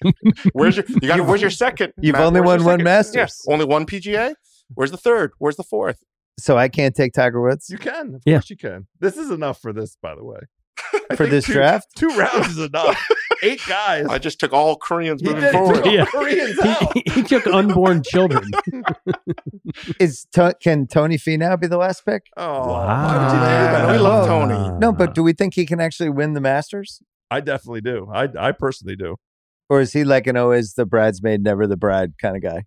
Where's 0.52 0.76
your? 0.76 0.84
You 0.88 1.08
got. 1.08 1.20
Where's 1.26 1.40
your 1.40 1.50
second? 1.50 1.92
You've 2.00 2.14
Matt? 2.14 2.22
only 2.22 2.40
Where's 2.40 2.46
won 2.48 2.56
one 2.58 2.64
one 2.64 2.72
second? 2.78 2.84
Masters. 2.84 3.14
Yes. 3.14 3.44
Only 3.48 3.64
one 3.64 3.86
PGA. 3.86 4.34
Where's 4.74 4.90
the 4.90 4.96
third? 4.96 5.32
Where's 5.38 5.56
the 5.56 5.64
fourth? 5.64 5.98
so 6.38 6.56
I 6.56 6.68
can't 6.68 6.96
take 6.96 7.12
Tiger 7.12 7.42
Woods 7.42 7.66
You 7.68 7.76
can. 7.76 8.14
Of 8.14 8.22
Yeah. 8.24 8.36
course 8.36 8.48
you 8.50 8.56
can. 8.56 8.86
This 9.00 9.18
is 9.18 9.30
enough 9.30 9.60
for 9.60 9.72
this, 9.72 9.96
by 10.00 10.14
the 10.14 10.24
way. 10.24 10.38
For 11.14 11.26
this 11.26 11.44
two, 11.44 11.52
draft. 11.52 11.88
Two 11.94 12.08
rounds 12.08 12.48
is 12.48 12.58
enough. 12.58 12.98
Eight 13.42 13.60
guys. 13.66 14.06
I 14.06 14.18
just 14.18 14.38
took 14.38 14.52
all 14.52 14.76
Koreans 14.76 15.22
moving 15.22 15.40
did 15.42 15.52
forward. 15.52 15.82
took 15.82 15.92
Yeah. 15.92 16.04
Koreans 16.06 16.58
out. 16.60 16.92
he, 16.94 17.02
he 17.10 17.22
took 17.22 17.46
unborn 17.46 18.02
children. 18.04 18.50
Is 20.00 20.26
to- 20.32 20.54
can 20.62 20.86
Tony 20.86 21.16
Finau 21.18 21.60
be 21.60 21.66
the 21.66 21.76
last 21.76 22.04
pick? 22.04 22.26
Oh, 22.36 22.68
Wow. 22.68 22.86
why 22.86 23.16
would 23.16 23.24
you 23.24 23.30
do 23.32 23.40
that? 23.40 23.92
We 23.92 23.98
love. 23.98 24.26
Tony. 24.26 24.78
No, 24.78 24.92
but 24.92 25.14
do 25.14 25.22
we 25.22 25.32
think 25.32 25.54
he 25.54 25.66
can 25.66 25.80
actually 25.80 26.10
win 26.10 26.34
the 26.34 26.40
Masters, 26.40 27.00
I 27.30 27.40
definitely 27.40 27.80
do. 27.80 28.08
I 28.12 28.28
I 28.38 28.52
personally 28.52 28.96
do. 28.96 29.16
or 29.68 29.80
is 29.80 29.92
he 29.92 30.04
like 30.04 30.26
an 30.26 30.36
always 30.36 30.74
the 30.74 30.84
bridesmaid, 30.86 31.42
never 31.42 31.66
the 31.66 31.76
bride 31.76 32.12
kind 32.20 32.36
of 32.36 32.42
guy? 32.42 32.64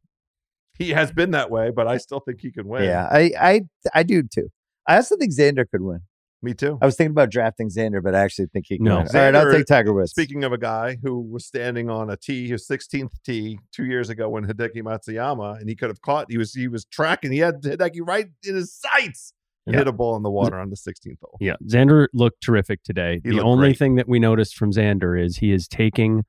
He 0.77 0.89
has 0.89 1.11
been 1.11 1.31
that 1.31 1.49
way, 1.49 1.69
but 1.73 1.87
I 1.87 1.97
still 1.97 2.19
think 2.19 2.41
he 2.41 2.51
can 2.51 2.67
win. 2.67 2.83
Yeah, 2.83 3.07
I, 3.09 3.31
I, 3.39 3.61
I 3.93 4.03
do 4.03 4.23
too. 4.23 4.49
I 4.87 4.97
also 4.97 5.15
think 5.15 5.31
Xander 5.33 5.65
could 5.69 5.81
win. 5.81 6.01
Me 6.45 6.53
too. 6.53 6.77
I 6.81 6.85
was 6.85 6.95
thinking 6.95 7.11
about 7.11 7.31
drafting 7.31 7.69
Xander, 7.69 8.03
but 8.03 8.13
I 8.13 8.19
actually 8.19 8.45
think 8.53 8.67
he 8.69 8.77
can 8.77 8.85
No. 8.85 8.97
win. 8.99 9.07
All 9.13 9.19
right, 9.21 9.35
I'll 9.35 9.51
take 9.51 9.65
Tiger 9.65 9.93
Woods. 9.93 10.11
Speaking 10.11 10.43
of 10.43 10.53
a 10.53 10.57
guy 10.59 10.97
who 11.01 11.19
was 11.19 11.45
standing 11.45 11.89
on 11.89 12.09
a 12.11 12.15
tee, 12.17 12.47
his 12.47 12.67
16th 12.67 13.13
tee 13.25 13.57
two 13.71 13.85
years 13.85 14.09
ago 14.09 14.29
when 14.29 14.45
Hideki 14.45 14.83
Matsuyama, 14.83 15.59
and 15.59 15.67
he 15.67 15.75
could 15.75 15.89
have 15.89 16.01
caught. 16.01 16.27
He 16.29 16.37
was 16.37 16.53
he 16.53 16.67
was 16.67 16.85
tracking. 16.85 17.31
He 17.31 17.39
had 17.39 17.61
Hideki 17.63 17.99
right 18.01 18.27
in 18.47 18.55
his 18.55 18.73
sights. 18.73 19.33
and 19.65 19.73
Yeah. 19.73 19.79
Hit 19.79 19.87
a 19.87 19.91
ball 19.91 20.15
in 20.15 20.21
the 20.21 20.29
water 20.29 20.59
on 20.59 20.69
the 20.69 20.75
16th 20.75 21.17
hole. 21.23 21.37
Yeah, 21.41 21.55
Xander 21.67 22.05
looked 22.13 22.43
terrific 22.43 22.83
today. 22.83 23.21
He 23.23 23.31
the 23.31 23.41
only 23.41 23.69
great. 23.69 23.79
thing 23.79 23.95
that 23.95 24.07
we 24.07 24.19
noticed 24.19 24.55
from 24.55 24.71
Xander 24.71 25.19
is 25.19 25.37
he 25.37 25.51
is 25.51 25.67
taking 25.67 26.23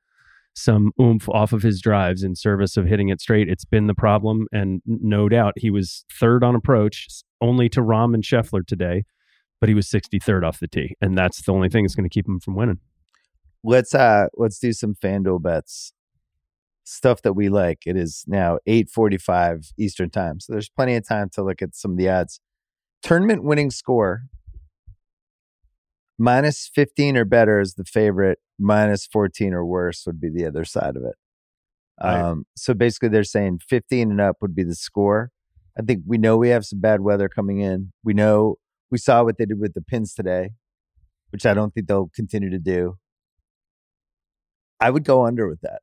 some 0.54 0.92
oomph 0.98 1.28
off 1.28 1.52
of 1.52 1.60
his 1.62 1.82
drives 1.82 2.22
in 2.22 2.34
service 2.34 2.78
of 2.78 2.86
hitting 2.86 3.10
it 3.10 3.20
straight. 3.20 3.46
It's 3.50 3.66
been 3.66 3.86
the 3.88 3.94
problem, 3.94 4.46
and 4.52 4.80
no 4.86 5.28
doubt 5.28 5.52
he 5.58 5.68
was 5.70 6.06
third 6.18 6.42
on 6.42 6.54
approach, 6.54 7.06
only 7.42 7.68
to 7.68 7.82
Rahm 7.82 8.14
and 8.14 8.24
Scheffler 8.24 8.66
today, 8.66 9.04
but 9.60 9.68
he 9.68 9.74
was 9.74 9.86
63rd 9.88 10.46
off 10.46 10.60
the 10.60 10.68
tee, 10.68 10.94
and 11.00 11.16
that's 11.16 11.42
the 11.42 11.52
only 11.52 11.68
thing 11.68 11.84
that's 11.84 11.94
going 11.94 12.08
to 12.08 12.12
keep 12.12 12.28
him 12.28 12.40
from 12.40 12.54
winning. 12.54 12.80
let's 13.64 13.94
uh 13.94 14.26
let's 14.36 14.58
do 14.58 14.72
some 14.72 14.94
FanDuel 14.94 15.42
bets. 15.42 15.92
Stuff 16.84 17.22
that 17.22 17.32
we 17.32 17.48
like. 17.48 17.82
It 17.84 17.96
is 17.96 18.24
now 18.28 18.58
8:45 18.68 19.72
Eastern 19.76 20.08
time. 20.08 20.38
So 20.38 20.52
there's 20.52 20.68
plenty 20.68 20.94
of 20.94 21.06
time 21.06 21.28
to 21.30 21.42
look 21.42 21.60
at 21.60 21.74
some 21.74 21.92
of 21.92 21.96
the 21.96 22.08
odds. 22.08 22.40
Tournament 23.02 23.42
winning 23.42 23.70
score 23.70 24.28
minus 26.18 26.70
15 26.74 27.16
or 27.16 27.24
better 27.24 27.60
is 27.60 27.74
the 27.74 27.84
favorite. 27.84 28.38
Minus 28.58 29.06
14 29.06 29.52
or 29.52 29.64
worse 29.66 30.04
would 30.06 30.20
be 30.20 30.30
the 30.30 30.46
other 30.46 30.64
side 30.64 30.96
of 30.96 31.02
it. 31.02 31.14
Right. 32.02 32.20
Um, 32.20 32.46
so 32.56 32.74
basically 32.74 33.10
they're 33.10 33.24
saying 33.24 33.60
15 33.68 34.10
and 34.10 34.20
up 34.20 34.36
would 34.40 34.54
be 34.54 34.64
the 34.64 34.74
score. 34.74 35.30
I 35.78 35.82
think 35.82 36.04
we 36.06 36.16
know 36.18 36.36
we 36.36 36.48
have 36.48 36.64
some 36.64 36.80
bad 36.80 37.00
weather 37.02 37.28
coming 37.28 37.60
in. 37.60 37.92
We 38.02 38.14
know 38.14 38.56
we 38.90 38.98
saw 38.98 39.24
what 39.24 39.38
they 39.38 39.46
did 39.46 39.60
with 39.60 39.74
the 39.74 39.82
pins 39.82 40.14
today, 40.14 40.50
which 41.30 41.46
I 41.46 41.54
don't 41.54 41.74
think 41.74 41.88
they'll 41.88 42.10
continue 42.14 42.50
to 42.50 42.58
do. 42.58 42.96
I 44.80 44.90
would 44.90 45.04
go 45.04 45.24
under 45.24 45.48
with 45.48 45.60
that. 45.62 45.80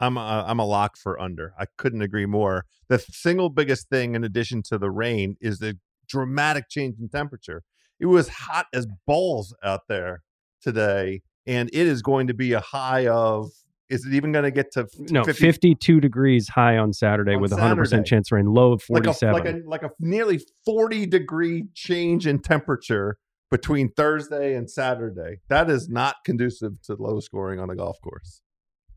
I'm 0.00 0.16
a, 0.16 0.44
I'm 0.46 0.60
a 0.60 0.64
lock 0.64 0.96
for 0.96 1.20
under. 1.20 1.54
I 1.58 1.66
couldn't 1.76 2.02
agree 2.02 2.26
more. 2.26 2.64
The 2.88 2.98
single 2.98 3.50
biggest 3.50 3.88
thing, 3.88 4.14
in 4.14 4.22
addition 4.22 4.62
to 4.68 4.78
the 4.78 4.90
rain, 4.90 5.36
is 5.40 5.58
the 5.58 5.78
dramatic 6.08 6.68
change 6.68 6.96
in 7.00 7.08
temperature. 7.08 7.62
It 7.98 8.06
was 8.06 8.28
hot 8.28 8.66
as 8.72 8.86
balls 9.06 9.54
out 9.64 9.82
there 9.88 10.22
today, 10.62 11.22
and 11.46 11.68
it 11.72 11.86
is 11.86 12.00
going 12.02 12.28
to 12.28 12.34
be 12.34 12.52
a 12.52 12.60
high 12.60 13.06
of. 13.08 13.50
Is 13.90 14.04
it 14.04 14.12
even 14.12 14.32
going 14.32 14.44
to 14.44 14.50
get 14.50 14.72
to 14.72 14.80
f- 14.80 15.10
No, 15.10 15.24
50 15.24 15.40
52 15.40 16.00
degrees 16.00 16.48
high 16.48 16.76
on 16.76 16.92
Saturday 16.92 17.34
On 17.34 17.40
with 17.40 17.52
100% 17.52 18.04
chance 18.04 18.30
of 18.30 18.36
rain, 18.36 18.46
low 18.46 18.72
of 18.72 18.82
like 18.90 19.06
a 19.06 19.14
47. 19.14 19.32
like 19.32 19.44
a 19.46 19.60
like 19.66 19.82
a 19.82 19.90
nearly 19.98 20.40
40 20.66 21.06
degree 21.06 21.64
change 21.74 22.26
in 22.26 22.40
temperature 22.40 23.16
between 23.50 23.90
Thursday 23.90 24.54
and 24.54 24.70
Saturday. 24.70 25.38
That 25.48 25.70
is 25.70 25.88
not 25.88 26.16
conducive 26.24 26.82
to 26.82 26.96
low 26.98 27.20
scoring 27.20 27.60
on 27.60 27.70
a 27.70 27.76
golf 27.76 27.96
course. 28.02 28.42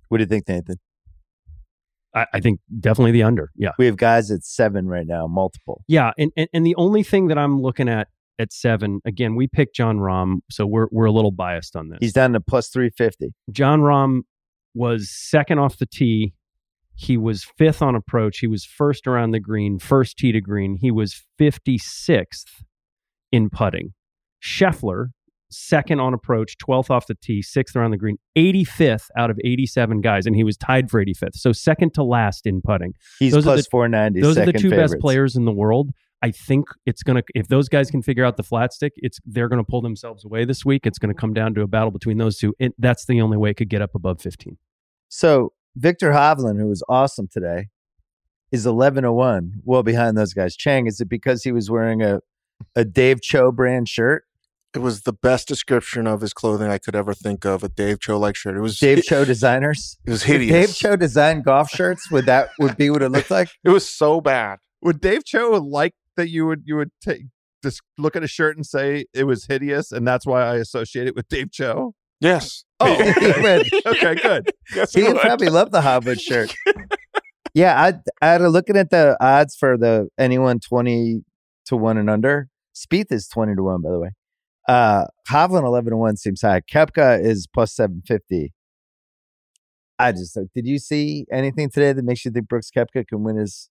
What 0.09 0.17
do 0.17 0.23
you 0.23 0.27
think, 0.27 0.47
Nathan? 0.47 0.75
I, 2.13 2.25
I 2.33 2.39
think 2.41 2.59
definitely 2.79 3.11
the 3.13 3.23
under. 3.23 3.51
Yeah. 3.55 3.71
We 3.77 3.85
have 3.85 3.95
guys 3.95 4.31
at 4.31 4.43
seven 4.43 4.87
right 4.87 5.07
now, 5.07 5.27
multiple. 5.27 5.83
Yeah, 5.87 6.11
and, 6.17 6.31
and 6.35 6.49
and 6.53 6.65
the 6.65 6.75
only 6.75 7.03
thing 7.03 7.27
that 7.27 7.37
I'm 7.37 7.61
looking 7.61 7.87
at 7.87 8.09
at 8.37 8.51
seven, 8.51 8.99
again, 9.05 9.35
we 9.35 9.47
picked 9.47 9.75
Jon 9.75 9.99
Rahm, 9.99 10.39
so 10.49 10.65
we're 10.65 10.87
we're 10.91 11.05
a 11.05 11.11
little 11.11 11.31
biased 11.31 11.75
on 11.75 11.89
this. 11.89 11.99
He's 12.01 12.13
down 12.13 12.33
to 12.33 12.41
plus 12.41 12.67
350. 12.69 13.33
Jon 13.51 13.79
Rahm 13.81 14.21
was 14.73 15.09
second 15.11 15.59
off 15.59 15.77
the 15.77 15.85
tee. 15.85 16.33
He 16.95 17.17
was 17.17 17.43
fifth 17.57 17.81
on 17.81 17.95
approach. 17.95 18.39
He 18.39 18.47
was 18.47 18.63
first 18.65 19.07
around 19.07 19.31
the 19.31 19.39
green, 19.39 19.79
first 19.79 20.17
tee 20.17 20.31
to 20.31 20.41
green. 20.41 20.77
He 20.79 20.91
was 20.91 21.23
56th 21.39 22.45
in 23.31 23.49
putting. 23.49 23.93
Scheffler, 24.43 25.07
second 25.49 25.99
on 25.99 26.13
approach, 26.13 26.55
12th 26.57 26.89
off 26.89 27.07
the 27.07 27.15
tee, 27.21 27.41
sixth 27.41 27.75
around 27.75 27.91
the 27.91 27.97
green, 27.97 28.17
85th 28.37 29.07
out 29.17 29.29
of 29.29 29.39
87 29.43 30.01
guys, 30.01 30.25
and 30.25 30.35
he 30.35 30.43
was 30.43 30.57
tied 30.57 30.89
for 30.89 31.03
85th. 31.03 31.35
So 31.35 31.51
second 31.51 31.93
to 31.95 32.03
last 32.03 32.45
in 32.45 32.61
putting. 32.61 32.93
He's 33.19 33.33
Those 33.33 33.45
are 33.45 33.49
plus 33.55 33.65
the- 33.65 33.69
490. 33.71 34.21
Those 34.21 34.37
are 34.37 34.45
the 34.45 34.53
two 34.53 34.69
best 34.69 34.99
players 34.99 35.35
in 35.35 35.45
the 35.45 35.51
world. 35.51 35.91
I 36.21 36.31
think 36.31 36.67
it's 36.85 37.03
gonna 37.03 37.23
if 37.33 37.47
those 37.47 37.67
guys 37.67 37.89
can 37.89 38.01
figure 38.01 38.23
out 38.23 38.37
the 38.37 38.43
flat 38.43 38.73
stick, 38.73 38.93
it's 38.97 39.19
they're 39.25 39.47
gonna 39.49 39.63
pull 39.63 39.81
themselves 39.81 40.23
away 40.23 40.45
this 40.45 40.63
week. 40.63 40.85
It's 40.85 40.99
gonna 40.99 41.13
come 41.13 41.33
down 41.33 41.53
to 41.55 41.61
a 41.61 41.67
battle 41.67 41.91
between 41.91 42.17
those 42.17 42.37
two. 42.37 42.53
It, 42.59 42.73
that's 42.77 43.05
the 43.05 43.21
only 43.21 43.37
way 43.37 43.51
it 43.51 43.55
could 43.55 43.69
get 43.69 43.81
up 43.81 43.95
above 43.95 44.21
15. 44.21 44.57
So 45.09 45.53
Viktor 45.75 46.11
Hovland, 46.11 46.59
who 46.59 46.67
was 46.67 46.83
awesome 46.87 47.27
today, 47.27 47.67
is 48.51 48.65
11 48.65 49.03
to 49.03 49.11
1, 49.11 49.61
well 49.63 49.83
behind 49.83 50.17
those 50.17 50.33
guys. 50.33 50.55
Chang, 50.55 50.85
is 50.85 50.99
it 50.99 51.09
because 51.09 51.43
he 51.43 51.51
was 51.51 51.69
wearing 51.69 52.01
a, 52.01 52.19
a 52.75 52.83
Dave 52.85 53.21
Choe 53.21 53.51
brand 53.51 53.87
shirt? 53.87 54.25
It 54.73 54.79
was 54.79 55.01
the 55.01 55.13
best 55.13 55.47
description 55.49 56.07
of 56.07 56.21
his 56.21 56.33
clothing 56.33 56.69
I 56.69 56.77
could 56.77 56.95
ever 56.95 57.13
think 57.13 57.45
of. 57.45 57.61
A 57.63 57.67
Dave 57.69 57.99
Choe 57.99 58.17
like 58.17 58.37
shirt. 58.37 58.55
It 58.55 58.61
was 58.61 58.79
Dave 58.79 59.03
Choe 59.03 59.25
designers. 59.25 59.97
It 60.05 60.11
was 60.11 60.21
If 60.23 60.27
hideous. 60.27 60.51
Dave 60.51 60.75
Choe 60.75 60.95
designed 60.95 61.43
golf 61.43 61.69
shirts. 61.69 62.09
Would 62.11 62.25
that 62.27 62.51
would 62.59 62.77
be 62.77 62.89
what 62.89 63.01
it 63.01 63.09
looked 63.09 63.31
like? 63.31 63.49
It 63.63 63.69
was 63.69 63.89
so 63.89 64.21
bad. 64.21 64.59
Would 64.81 65.01
Dave 65.01 65.25
Choe 65.25 65.51
like 65.51 65.93
that 66.17 66.29
you 66.29 66.45
would 66.47 66.63
you 66.65 66.75
would 66.77 66.91
take 67.03 67.23
just 67.63 67.81
look 67.97 68.15
at 68.15 68.23
a 68.23 68.27
shirt 68.27 68.55
and 68.57 68.65
say 68.65 69.05
it 69.13 69.25
was 69.25 69.45
hideous, 69.45 69.91
and 69.91 70.07
that's 70.07 70.25
why 70.25 70.41
I 70.43 70.55
associate 70.55 71.07
it 71.07 71.15
with 71.15 71.27
Dave 71.27 71.51
Choe? 71.51 71.93
Yes. 72.19 72.63
Oh, 72.79 72.93
He 73.19 73.41
would. 73.41 73.85
okay, 73.85 74.15
good. 74.15 74.49
Yes, 74.75 74.93
He 74.93 75.01
he 75.01 75.07
would 75.07 75.13
would. 75.13 75.21
probably 75.21 75.49
love 75.49 75.71
the 75.71 75.81
Hobbit 75.81 76.19
shirt. 76.21 76.53
yeah, 77.53 77.79
I 77.81 77.93
I 78.25 78.31
had 78.31 78.41
a 78.41 78.49
looking 78.49 78.77
at 78.77 78.89
the 78.89 79.15
odds 79.21 79.55
for 79.55 79.77
the 79.77 80.07
anyone 80.17 80.59
twenty 80.59 81.23
to 81.65 81.75
one 81.77 81.97
and 81.97 82.09
under. 82.09 82.47
Spieth 82.75 83.11
is 83.11 83.27
twenty 83.27 83.55
to 83.55 83.63
one, 83.63 83.81
by 83.81 83.91
the 83.91 83.99
way. 83.99 84.09
Uh 84.67 85.05
Hovland 85.29 85.65
eleven 85.65 85.91
to 85.91 85.97
one 85.97 86.17
seems 86.17 86.41
high. 86.41 86.61
Koepka 86.61 87.23
is 87.23 87.47
plus 87.51 87.73
seven 87.73 88.01
fifty. 88.05 88.53
I 89.99 90.11
just 90.11 90.37
did 90.55 90.65
you 90.65 90.79
see 90.79 91.25
anything 91.31 91.69
today 91.69 91.93
that 91.93 92.03
makes 92.03 92.25
you 92.25 92.31
think 92.31 92.47
Brooks 92.47 92.71
Koepka 92.75 93.07
can 93.07 93.23
win 93.23 93.37
his? 93.37 93.69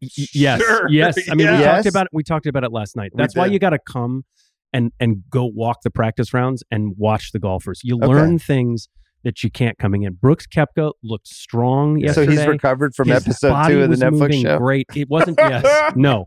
Yes, 0.00 0.60
Sure. 0.62 0.88
yes. 0.88 1.16
I 1.30 1.34
mean, 1.34 1.46
we 1.50 1.62
talked 1.64 1.86
about 1.86 2.06
it. 2.06 2.10
We 2.12 2.22
talked 2.22 2.46
about 2.46 2.64
it 2.64 2.72
last 2.72 2.96
night. 2.96 3.12
That's 3.14 3.36
why 3.36 3.46
you 3.46 3.58
got 3.58 3.70
to 3.70 3.78
come 3.78 4.24
and 4.72 4.92
and 4.98 5.22
go 5.30 5.44
walk 5.46 5.82
the 5.82 5.90
practice 5.90 6.32
rounds 6.34 6.62
and 6.70 6.94
watch 6.96 7.32
the 7.32 7.38
golfers. 7.38 7.80
You 7.84 7.96
Okay. 7.98 8.06
learn 8.06 8.38
things 8.38 8.88
that 9.24 9.42
you 9.42 9.50
can't 9.50 9.78
coming 9.78 10.02
in. 10.02 10.14
Brooks 10.14 10.46
Koepka 10.46 10.92
looked 11.02 11.28
strong 11.28 11.98
So 12.00 12.06
yesterday. 12.06 12.32
he's 12.32 12.46
recovered 12.46 12.94
from 12.94 13.08
His 13.08 13.22
episode 13.26 13.68
two 13.68 13.82
of 13.82 13.90
the 13.90 13.96
Netflix 13.96 14.42
show. 14.42 14.58
Great. 14.58 14.86
It 14.94 15.08
wasn't. 15.08 15.38
Yes. 15.38 15.92
no. 15.96 16.26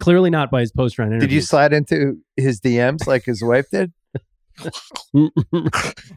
Clearly 0.00 0.30
not 0.30 0.50
by 0.50 0.60
his 0.60 0.72
post 0.72 0.98
round 0.98 1.12
interview. 1.12 1.28
Did 1.28 1.34
you 1.34 1.40
slide 1.42 1.72
into 1.74 2.16
his 2.36 2.60
DMs 2.60 3.06
like 3.06 3.24
his 3.24 3.42
wife 3.42 3.66
did? 3.70 3.92
Is 5.14 5.30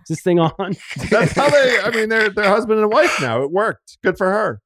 this 0.09 0.21
thing 0.21 0.39
on? 0.39 0.75
That's 1.09 1.33
how 1.33 1.49
they. 1.49 1.79
I 1.83 1.91
mean, 1.93 2.09
they're 2.09 2.29
they're 2.29 2.47
husband 2.49 2.79
and 2.79 2.91
wife 2.91 3.19
now. 3.21 3.43
It 3.43 3.51
worked. 3.51 3.97
Good 4.03 4.17
for 4.17 4.29
her. 4.31 4.61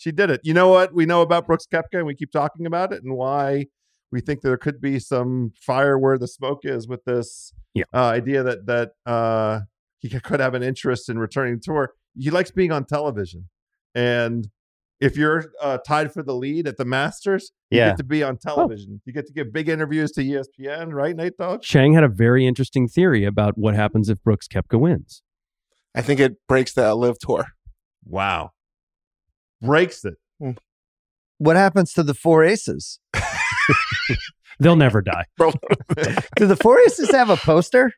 She 0.00 0.12
did 0.12 0.30
it. 0.30 0.40
You 0.42 0.54
know 0.54 0.70
what 0.70 0.94
we 0.94 1.04
know 1.04 1.20
about 1.20 1.46
Brooks 1.46 1.66
Koepka, 1.70 1.92
and 1.98 2.06
we 2.06 2.14
keep 2.14 2.32
talking 2.32 2.64
about 2.64 2.90
it, 2.90 3.02
and 3.04 3.14
why 3.14 3.66
we 4.10 4.22
think 4.22 4.40
there 4.40 4.56
could 4.56 4.80
be 4.80 4.98
some 4.98 5.52
fire 5.60 5.98
where 5.98 6.16
the 6.16 6.26
smoke 6.26 6.60
is 6.64 6.88
with 6.88 7.04
this 7.04 7.52
Yeah. 7.74 7.84
uh, 7.92 8.06
idea 8.06 8.42
that 8.42 8.64
that 8.66 8.92
uh, 9.04 9.60
he 9.98 10.08
could 10.08 10.40
have 10.40 10.54
an 10.54 10.62
interest 10.62 11.10
in 11.10 11.18
returning 11.18 11.56
to 11.56 11.64
tour. 11.64 11.92
He 12.18 12.30
likes 12.30 12.50
being 12.50 12.72
on 12.72 12.86
television, 12.86 13.50
and 13.94 14.48
if 15.00 15.18
you're 15.18 15.52
uh, 15.60 15.76
tied 15.86 16.12
for 16.14 16.22
the 16.22 16.34
lead 16.34 16.66
at 16.66 16.78
the 16.78 16.84
Masters, 16.86 17.52
you 17.70 17.78
Yeah. 17.78 17.88
get 17.90 17.98
to 17.98 18.04
be 18.04 18.22
on 18.22 18.38
television. 18.38 19.02
You 19.04 19.12
get 19.12 19.26
to 19.26 19.32
give 19.34 19.52
big 19.52 19.68
interviews 19.68 20.10
to 20.12 20.22
ESPN, 20.22 20.92
right, 20.94 21.14
Nate 21.14 21.36
Dogg? 21.38 21.60
Chang 21.62 21.92
had 21.92 22.04
a 22.04 22.08
very 22.08 22.46
interesting 22.46 22.88
theory 22.88 23.24
about 23.26 23.58
what 23.58 23.74
happens 23.74 24.08
if 24.08 24.22
Brooks 24.22 24.48
Koepka 24.48 24.80
wins. 24.80 25.22
I 25.94 26.00
think 26.02 26.20
it 26.20 26.36
breaks 26.48 26.72
the 26.72 26.94
LIV 26.94 27.18
tour. 27.18 27.44
Wow, 28.04 28.50
breaks 29.62 30.04
it. 30.04 30.14
Hmm. 30.40 30.52
What 31.38 31.56
happens 31.56 31.92
to 31.94 32.02
the 32.02 32.14
four 32.14 32.44
aces? 32.44 32.98
They'll 34.60 34.76
never 34.76 35.00
die. 35.00 35.24
Do 35.38 36.46
the 36.46 36.56
four 36.60 36.78
aces 36.80 37.10
have 37.12 37.30
a 37.30 37.36
poster? 37.36 37.92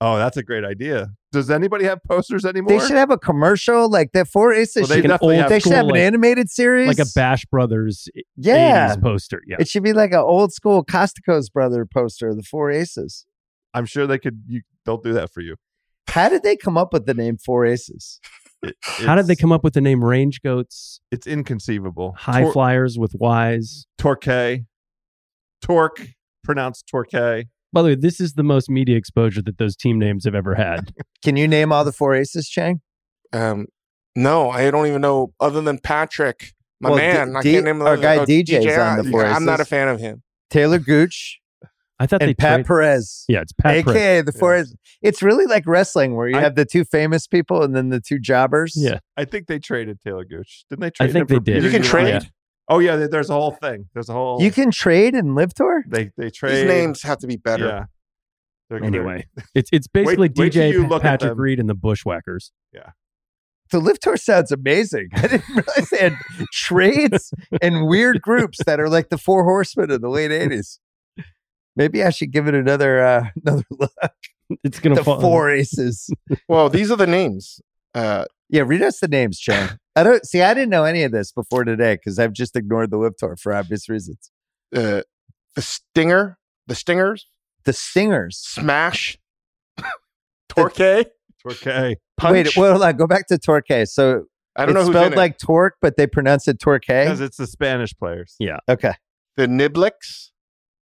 Oh, 0.00 0.16
that's 0.16 0.36
a 0.36 0.42
great 0.42 0.64
idea. 0.64 1.10
Does 1.30 1.50
anybody 1.50 1.84
have 1.84 2.02
posters 2.02 2.44
anymore? 2.44 2.70
They 2.70 2.84
should 2.84 2.96
have 2.96 3.10
a 3.10 3.18
commercial 3.18 3.88
like 3.88 4.12
that. 4.12 4.26
Four 4.28 4.52
aces. 4.52 4.76
Well, 4.82 4.88
they 4.88 5.02
should, 5.02 5.08
definitely 5.08 5.36
old 5.36 5.42
have. 5.42 5.50
they 5.50 5.60
should 5.60 5.72
have 5.72 5.84
an 5.84 5.90
like- 5.92 6.00
animated 6.00 6.50
series, 6.50 6.88
Like 6.88 6.98
a 6.98 7.10
Bash 7.14 7.44
Brothers 7.44 8.08
Yeah, 8.34 8.96
80s 8.96 9.02
poster. 9.02 9.42
Yeah. 9.46 9.56
it 9.60 9.68
should 9.68 9.82
be 9.82 9.92
like 9.92 10.12
an 10.12 10.18
old 10.20 10.52
school 10.52 10.82
Costico's 10.82 11.50
brother 11.50 11.84
poster. 11.86 12.34
The 12.34 12.42
Four 12.42 12.70
Aces. 12.70 13.26
I'm 13.74 13.84
sure 13.86 14.06
they 14.06 14.18
could. 14.18 14.42
You, 14.48 14.62
they'll 14.84 14.96
do 14.96 15.12
that 15.12 15.30
for 15.32 15.42
you. 15.42 15.56
How 16.08 16.28
did 16.30 16.42
they 16.42 16.56
come 16.56 16.76
up 16.78 16.92
with 16.92 17.06
the 17.06 17.14
name 17.14 17.36
Four 17.36 17.66
Aces? 17.66 18.20
It- 18.62 18.76
How 18.82 19.14
did 19.14 19.26
they 19.26 19.36
come 19.36 19.52
up 19.52 19.64
with 19.64 19.72
the 19.74 19.80
name 19.80 20.04
Range 20.04 20.40
Goats? 20.42 21.00
It's 21.10 21.26
inconceivable. 21.26 22.12
High 22.18 22.42
Tor- 22.42 22.52
flyers 22.52 22.98
with 22.98 23.12
Y's. 23.14 23.86
Torque. 23.98 24.60
Torque, 25.62 26.08
pronounced 26.44 26.86
Torquay. 26.86 27.48
By 27.72 27.82
the 27.82 27.88
way, 27.88 27.94
this 27.94 28.20
is 28.20 28.34
the 28.34 28.42
most 28.42 28.68
media 28.68 28.96
exposure 28.96 29.42
that 29.42 29.58
those 29.58 29.76
team 29.76 29.98
names 29.98 30.24
have 30.24 30.34
ever 30.34 30.54
had. 30.56 30.92
Can 31.24 31.36
you 31.36 31.46
name 31.46 31.72
all 31.72 31.84
the 31.84 31.92
Four 31.92 32.14
Aces, 32.14 32.48
Chang? 32.48 32.80
Um, 33.32 33.66
no, 34.16 34.50
I 34.50 34.70
don't 34.70 34.86
even 34.86 35.00
know 35.02 35.32
other 35.38 35.60
than 35.60 35.78
Patrick, 35.78 36.52
my 36.80 36.90
Well, 36.90 36.98
man. 36.98 37.28
D- 37.32 37.36
I 37.36 37.42
D- 37.42 37.52
can't 37.52 37.64
name 37.66 37.82
our 37.82 37.96
guy 37.96 38.16
oh, 38.16 38.24
DJ 38.26 38.62
's 38.62 38.78
on 38.78 38.98
the 39.02 39.08
I- 39.08 39.10
Four 39.10 39.24
I'm 39.26 39.44
not 39.44 39.60
a 39.60 39.64
fan 39.64 39.88
of 39.88 40.00
him. 40.00 40.22
Taylor 40.50 40.80
Gooch 40.80 41.39
I 42.00 42.06
thought 42.06 42.20
they 42.20 42.28
and 42.28 42.38
Pat 42.38 42.56
trade- 42.56 42.66
Perez. 42.66 43.24
Yeah, 43.28 43.42
it's 43.42 43.52
Pat 43.52 43.84
Perez. 43.84 43.96
AKA 43.96 44.22
the 44.22 44.32
Four 44.32 44.56
Aces. 44.56 44.74
It's 45.02 45.22
really 45.22 45.44
like 45.46 45.64
wrestling 45.66 46.16
where 46.16 46.28
you 46.28 46.36
I- 46.36 46.40
have 46.40 46.54
the 46.56 46.64
two 46.64 46.84
famous 46.84 47.26
people 47.26 47.62
and 47.62 47.76
then 47.76 47.90
the 47.90 48.00
two 48.00 48.18
jobbers. 48.18 48.74
Yeah. 48.76 48.98
I 49.16 49.24
think 49.26 49.46
they 49.46 49.58
traded 49.58 50.00
Taylor 50.00 50.24
Gooch. 50.24 50.64
Didn't 50.70 50.80
they 50.80 50.90
trade? 50.90 51.12
think 51.12 51.30
him 51.30 51.38
they 51.44 51.52
did. 51.52 51.62
Peter 51.62 51.66
You 51.66 51.70
can 51.70 51.82
Uihlein? 51.82 52.20
trade. 52.20 52.30
Oh 52.68 52.78
yeah, 52.78 52.96
there's 53.10 53.28
a 53.30 53.34
whole 53.34 53.50
thing. 53.52 53.86
There's 53.94 54.08
a 54.08 54.12
whole. 54.12 54.40
You 54.42 54.50
can 54.50 54.70
trade 54.70 55.14
and 55.14 55.34
LIV 55.34 55.54
tour? 55.54 55.84
They 55.88 56.10
they 56.16 56.30
trade 56.30 56.56
These 56.56 56.66
names 56.68 57.02
have 57.02 57.18
to 57.18 57.26
be 57.26 57.36
better. 57.36 57.66
Yeah. 57.66 57.84
They're- 58.70 58.84
Anyway, 58.84 59.26
it's 59.54 59.68
it's 59.72 59.86
basically 59.88 60.28
Wait- 60.28 60.38
wait 60.38 60.52
DJ 60.52 60.72
you 60.72 60.86
look 60.86 61.02
Patrick. 61.02 61.36
Reed 61.36 61.58
and 61.60 61.68
the 61.68 61.74
Bushwhackers. 61.74 62.52
Yeah. 62.72 62.90
The 63.72 63.78
LIV 63.80 64.00
tour 64.00 64.16
sounds 64.16 64.50
amazing. 64.52 65.08
I 65.14 65.26
didn't 65.28 65.48
realize 65.48 65.90
they 65.90 65.98
had 65.98 66.16
trades 66.52 67.32
and 67.62 67.86
weird 67.86 68.20
groups 68.22 68.58
that 68.66 68.80
are 68.80 68.88
like 68.88 69.10
the 69.10 69.18
four 69.18 69.44
horsemen 69.44 69.90
of 69.90 70.00
the 70.00 70.08
late 70.08 70.30
80s. 70.30 70.78
Maybe 71.76 72.02
I 72.04 72.10
should 72.10 72.30
give 72.32 72.46
it 72.48 72.54
another 72.54 73.00
uh 73.04 73.24
another 73.44 73.64
look. 73.70 73.92
It's 74.64 74.80
gonna 74.80 74.96
The 74.96 75.04
fall. 75.04 75.20
four 75.20 75.50
aces. 75.50 76.10
Well, 76.48 76.68
these 76.68 76.90
are 76.90 76.96
the 76.96 77.06
names. 77.06 77.60
Uh, 77.94 78.24
Yeah, 78.48 78.62
read 78.66 78.82
us 78.82 78.98
the 79.00 79.08
names, 79.08 79.38
Chan. 79.38 79.78
I 79.96 80.02
don't 80.02 80.24
see 80.26 80.42
I 80.42 80.54
didn't 80.54 80.70
know 80.70 80.84
any 80.84 81.02
of 81.04 81.12
this 81.12 81.32
before 81.32 81.64
today 81.64 81.94
because 81.94 82.18
I've 82.18 82.32
just 82.32 82.56
ignored 82.56 82.90
the 82.90 82.98
LIV 82.98 83.16
tour 83.16 83.36
for 83.36 83.54
obvious 83.54 83.88
reasons. 83.88 84.30
uh, 84.74 85.02
the 85.56 85.62
Stinger, 85.62 86.38
the 86.68 86.74
Stingers, 86.76 87.26
The 87.64 87.72
Stingers. 87.72 88.38
Smash, 88.38 89.18
Torque, 90.48 90.74
Torque, 90.74 91.96
Punch. 92.16 92.32
Wait, 92.32 92.56
well, 92.56 92.72
hold 92.72 92.82
on, 92.84 92.96
go 92.96 93.06
back 93.06 93.26
to 93.28 93.38
Torque. 93.38 93.66
So 93.86 94.24
I 94.56 94.66
don't 94.66 94.76
it's 94.76 94.86
know 94.86 94.92
spelled 94.92 95.12
in 95.12 95.18
like 95.18 95.38
torque, 95.38 95.74
but 95.80 95.96
they 95.96 96.06
pronounce 96.06 96.46
it 96.48 96.58
Torque 96.60 96.82
Because 96.86 97.20
it's 97.20 97.36
the 97.36 97.46
Spanish 97.46 97.94
players. 97.96 98.34
Yeah. 98.38 98.58
Okay. 98.68 98.92
the 99.36 99.46
Niblicks. 99.46 100.29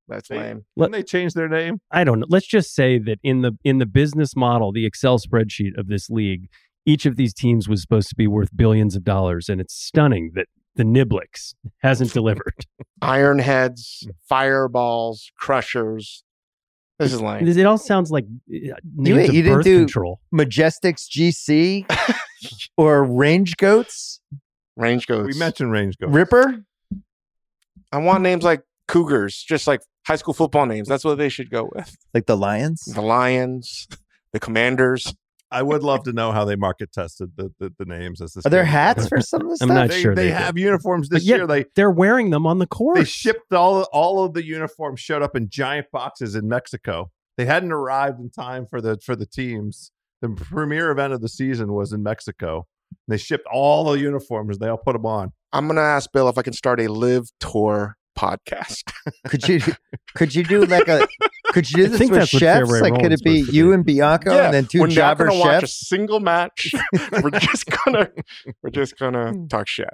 That's 0.09 0.29
They- 0.29 0.39
lame. 0.39 0.65
Didn't 0.77 0.93
they 0.93 1.03
change 1.03 1.35
their 1.35 1.49
name? 1.49 1.81
I 1.91 2.03
don't 2.05 2.21
know. 2.21 2.27
Let's 2.29 2.47
just 2.47 2.75
say 2.75 2.99
that 2.99 3.19
in 3.23 3.43
the 3.43 3.53
in 3.65 3.79
the 3.79 3.87
business 3.87 4.35
model, 4.35 4.73
the 4.73 4.87
Excel 4.87 5.19
spreadsheet 5.19 5.77
of 5.79 5.89
this 5.89 6.09
league, 6.09 6.49
each 6.87 7.05
of 7.07 7.17
these 7.17 7.35
teams 7.35 7.69
was 7.69 7.83
supposed 7.83 8.09
to 8.09 8.15
be 8.17 8.27
worth 8.27 8.49
billions 8.57 8.97
of 8.97 9.05
dollars, 9.05 9.49
and 9.49 9.61
it's 9.61 9.75
stunning 9.75 10.33
that 10.35 10.47
the 10.77 10.85
Niblicks 10.85 11.55
hasn't 11.83 12.13
delivered. 12.13 12.55
Ironheads, 13.03 14.07
fireballs, 14.29 15.31
crushers. 15.39 16.25
This 16.99 17.13
is 17.13 17.21
lame. 17.21 17.47
it 17.47 17.65
all 17.67 17.79
sounds 17.79 18.11
like 18.11 18.25
uh, 18.25 18.75
names 18.97 19.17
wait, 19.17 19.29
of 19.29 19.35
you 19.35 19.43
didn't 19.43 19.59
birth 19.59 19.65
do- 19.65 19.79
control. 19.81 20.21
Majestics 20.35 21.07
GC 21.09 21.85
or 22.77 23.05
Range 23.05 23.57
Goats? 23.57 24.21
Range 24.77 25.07
Goats. 25.07 25.33
We 25.35 25.39
mentioned 25.39 25.71
range 25.73 25.97
goats. 25.99 26.13
Ripper? 26.13 26.65
I 27.93 27.99
want 27.99 28.23
names 28.23 28.43
like 28.45 28.63
Cougars, 28.89 29.45
just 29.49 29.67
like 29.67 29.81
high 30.09 30.17
school 30.17 30.35
football 30.35 30.67
names. 30.67 30.89
That's 30.89 31.05
what 31.05 31.19
they 31.19 31.29
should 31.29 31.51
go 31.51 31.71
with. 31.75 31.95
Like 32.15 32.27
the 32.27 32.37
Lions? 32.37 32.83
The 32.85 33.01
Lions, 33.03 33.87
the 34.33 34.41
Commanders. 34.41 35.15
I 35.51 35.63
would 35.63 35.83
love 35.83 36.03
to 36.05 36.13
know 36.13 36.31
how 36.33 36.45
they 36.45 36.57
market 36.57 36.93
tested 36.93 37.31
the, 37.37 37.51
the, 37.59 37.73
the 37.79 37.85
names. 37.87 38.21
As 38.21 38.33
this 38.35 38.45
Are 38.45 38.51
there 38.51 38.65
game- 38.65 38.73
hats 38.73 39.09
for 39.09 39.21
some 39.33 39.43
of 39.43 39.49
this 39.51 39.63
I'm 39.63 39.69
stuff? 39.69 39.77
not 39.77 39.89
They, 39.91 40.01
sure 40.03 40.15
they 40.15 40.25
they 40.25 40.31
have 40.31 40.55
did. 40.57 40.63
uniforms 40.63 41.09
this 41.09 41.25
year. 41.25 41.47
They 41.47 41.65
They're 41.75 41.91
wearing 41.91 42.31
them 42.31 42.47
on 42.47 42.59
the 42.59 42.67
course. 42.67 42.99
they 42.99 43.05
shipped 43.05 43.53
all 43.55 43.83
all 43.93 44.25
of 44.25 44.35
the 44.35 44.45
uniforms 44.45 45.01
showed 45.01 45.23
up 45.23 45.35
in 45.37 45.49
giant 45.49 45.87
boxes 45.93 46.35
in 46.35 46.49
Mexico. 46.49 47.11
They 47.39 47.45
hadn't 47.47 47.73
arrived 47.73 48.19
in 48.21 48.31
time 48.31 48.67
for 48.67 48.81
the 48.81 48.99
for 49.05 49.15
the 49.17 49.27
teams. 49.27 49.91
The 50.21 50.31
premier 50.31 50.91
event 50.91 51.13
of 51.13 51.21
the 51.21 51.29
season 51.29 51.73
was 51.73 51.93
in 51.93 52.03
Mexico. 52.03 52.67
They 53.07 53.17
shipped 53.19 53.47
all 53.53 53.85
the 53.85 53.99
uniforms. 53.99 54.59
They 54.59 54.69
all 54.69 54.77
put 54.79 54.95
them 54.95 55.07
on. 55.07 55.33
I'm 55.53 55.67
gonna 55.69 55.81
ask 55.81 56.11
Bill 56.13 56.29
if 56.29 56.37
I 56.37 56.43
can 56.43 56.53
start 56.55 56.81
a 56.81 56.89
LIV 56.91 57.29
tour 57.41 57.97
podcast. 58.19 58.83
Could 59.29 59.49
you 59.49 59.61
could 60.17 60.35
you 60.35 60.43
do 60.43 60.65
like 60.65 60.89
a 60.89 61.07
could 61.53 61.71
you 61.71 61.85
do 61.85 61.89
this 61.89 61.99
think 61.99 62.11
with 62.11 62.29
chefs? 62.29 62.41
Fairway 62.69 62.91
Like 62.91 63.01
could 63.01 63.13
it 63.13 63.23
be 63.23 63.41
you 63.41 63.67
do. 63.67 63.73
and 63.73 63.85
Bianco 63.85 64.33
and 64.37 64.53
then 64.53 64.67
2 64.67 64.81
we're 64.81 64.87
jobber 64.89 65.27
gonna 65.29 65.39
watch 65.39 65.63
a 65.63 65.67
chefs? 65.67 65.89
single 65.89 66.19
match. 66.19 66.73
we're 67.23 67.31
just 67.31 67.67
gonna 67.85 68.11
we're 68.63 68.71
just 68.71 68.99
gonna 68.99 69.33
hmm. 69.33 69.47
talk 69.47 69.69
shit. 69.69 69.89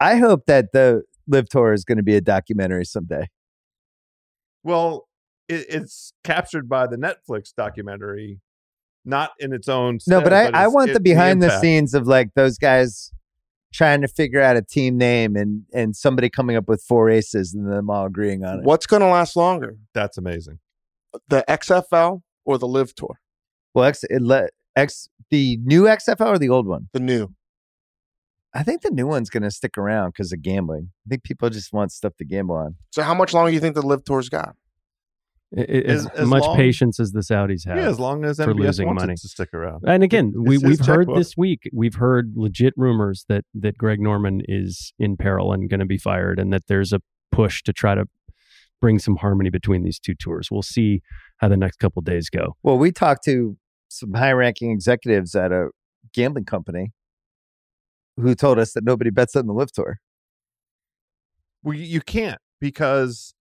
I 0.00 0.16
hope 0.16 0.46
that 0.46 0.72
the 0.72 1.02
LIV 1.28 1.48
Tour 1.48 1.72
is 1.72 1.84
going 1.84 1.98
to 1.98 2.02
be 2.02 2.16
a 2.16 2.20
documentary 2.20 2.84
someday. 2.84 3.28
Well, 4.62 5.08
it, 5.48 5.66
it's 5.68 6.12
captured 6.24 6.68
by 6.68 6.86
the 6.88 6.96
Netflix 6.96 7.54
documentary, 7.56 8.40
not 9.04 9.30
in 9.38 9.52
its 9.52 9.68
own. 9.68 9.98
No, 10.06 10.20
but 10.20 10.32
I, 10.32 10.42
stead, 10.44 10.54
I 10.54 10.66
want 10.66 10.90
it- 10.90 10.94
the 10.94 11.00
behind 11.00 11.40
the 11.40 11.46
impact. 11.46 11.62
scenes 11.62 11.94
of 11.94 12.06
like 12.06 12.34
those 12.34 12.58
guys 12.58 13.12
trying 13.74 14.00
to 14.00 14.08
figure 14.08 14.40
out 14.40 14.56
a 14.56 14.62
team 14.62 14.96
name 14.96 15.36
and 15.36 15.64
and 15.74 15.94
somebody 15.94 16.30
coming 16.30 16.56
up 16.56 16.68
with 16.68 16.82
four 16.82 17.10
aces 17.10 17.52
and 17.52 17.70
them 17.70 17.90
all 17.90 18.06
agreeing 18.06 18.44
on 18.44 18.60
it. 18.60 18.64
What's 18.64 18.86
gonna 18.86 19.10
last 19.10 19.36
longer? 19.36 19.76
That's 19.92 20.16
amazing. 20.16 20.60
the 21.28 21.44
XFL 21.48 22.22
or 22.44 22.56
the 22.58 22.68
LIV 22.68 22.94
Tour? 22.94 23.18
Well, 23.74 23.84
X, 23.84 24.04
it 24.04 24.22
le, 24.22 24.48
X, 24.76 25.08
the 25.30 25.58
new 25.64 25.82
XFL 25.84 26.26
or 26.26 26.38
the 26.38 26.48
old 26.48 26.66
one? 26.66 26.88
The 26.92 27.00
new. 27.00 27.28
I 28.56 28.62
think 28.62 28.82
the 28.82 28.90
new 28.90 29.08
one's 29.08 29.30
going 29.30 29.42
to 29.42 29.50
stick 29.50 29.76
around 29.76 30.10
because 30.10 30.32
of 30.32 30.40
gambling. 30.40 30.90
I 31.04 31.08
think 31.08 31.24
people 31.24 31.50
just 31.50 31.72
want 31.72 31.90
stuff 31.90 32.12
to 32.18 32.24
gamble 32.24 32.54
on. 32.54 32.76
So, 32.92 33.02
how 33.02 33.14
much 33.14 33.34
longer 33.34 33.50
do 33.50 33.54
you 33.54 33.60
think 33.60 33.74
the 33.74 33.82
LIV 33.82 34.04
Tour's 34.04 34.28
got? 34.28 34.54
As, 35.56 36.06
as, 36.06 36.26
much 36.26 36.42
long, 36.42 36.56
patience 36.56 36.98
as 36.98 37.12
the 37.12 37.20
Saudis 37.20 37.66
have. 37.66 37.76
Yeah, 37.76 37.88
as 37.88 38.00
long 38.00 38.24
as 38.24 38.38
for 38.38 38.46
MBS 38.46 38.58
losing 38.58 38.86
wants 38.86 39.02
money 39.02 39.14
to 39.14 39.28
stick 39.28 39.54
around. 39.54 39.84
And 39.86 40.02
again, 40.02 40.32
we, 40.36 40.58
we've 40.58 40.84
heard 40.84 41.06
checkbook. 41.06 41.16
this 41.16 41.36
week, 41.36 41.70
we've 41.72 41.94
heard 41.94 42.32
legit 42.34 42.74
rumors 42.76 43.24
that 43.28 43.44
that 43.54 43.78
Greg 43.78 44.00
Norman 44.00 44.42
is 44.48 44.92
in 44.98 45.16
peril 45.16 45.52
and 45.52 45.70
going 45.70 45.80
to 45.80 45.86
be 45.86 45.98
fired, 45.98 46.40
and 46.40 46.52
that 46.52 46.62
there's 46.66 46.92
a 46.92 47.00
push 47.30 47.62
to 47.62 47.72
try 47.72 47.94
to 47.94 48.06
bring 48.80 48.98
some 48.98 49.16
harmony 49.16 49.50
between 49.50 49.82
these 49.82 49.98
two 49.98 50.14
tours. 50.14 50.50
We'll 50.50 50.62
see 50.62 51.02
how 51.38 51.48
the 51.48 51.56
next 51.56 51.78
couple 51.78 52.02
days 52.02 52.28
go. 52.28 52.56
Well, 52.62 52.76
we 52.76 52.90
talked 52.92 53.24
to 53.24 53.56
some 53.88 54.12
high-ranking 54.12 54.70
executives 54.70 55.34
at 55.34 55.52
a 55.52 55.68
gambling 56.12 56.44
company 56.44 56.92
who 58.16 58.34
told 58.34 58.58
us 58.58 58.72
that 58.72 58.84
nobody 58.84 59.10
bets 59.10 59.36
on 59.36 59.46
the 59.46 59.52
LIV 59.52 59.72
Tour. 59.72 59.98
Well, 61.62 61.76
you 61.76 62.00
can't 62.00 62.38
because 62.60 63.34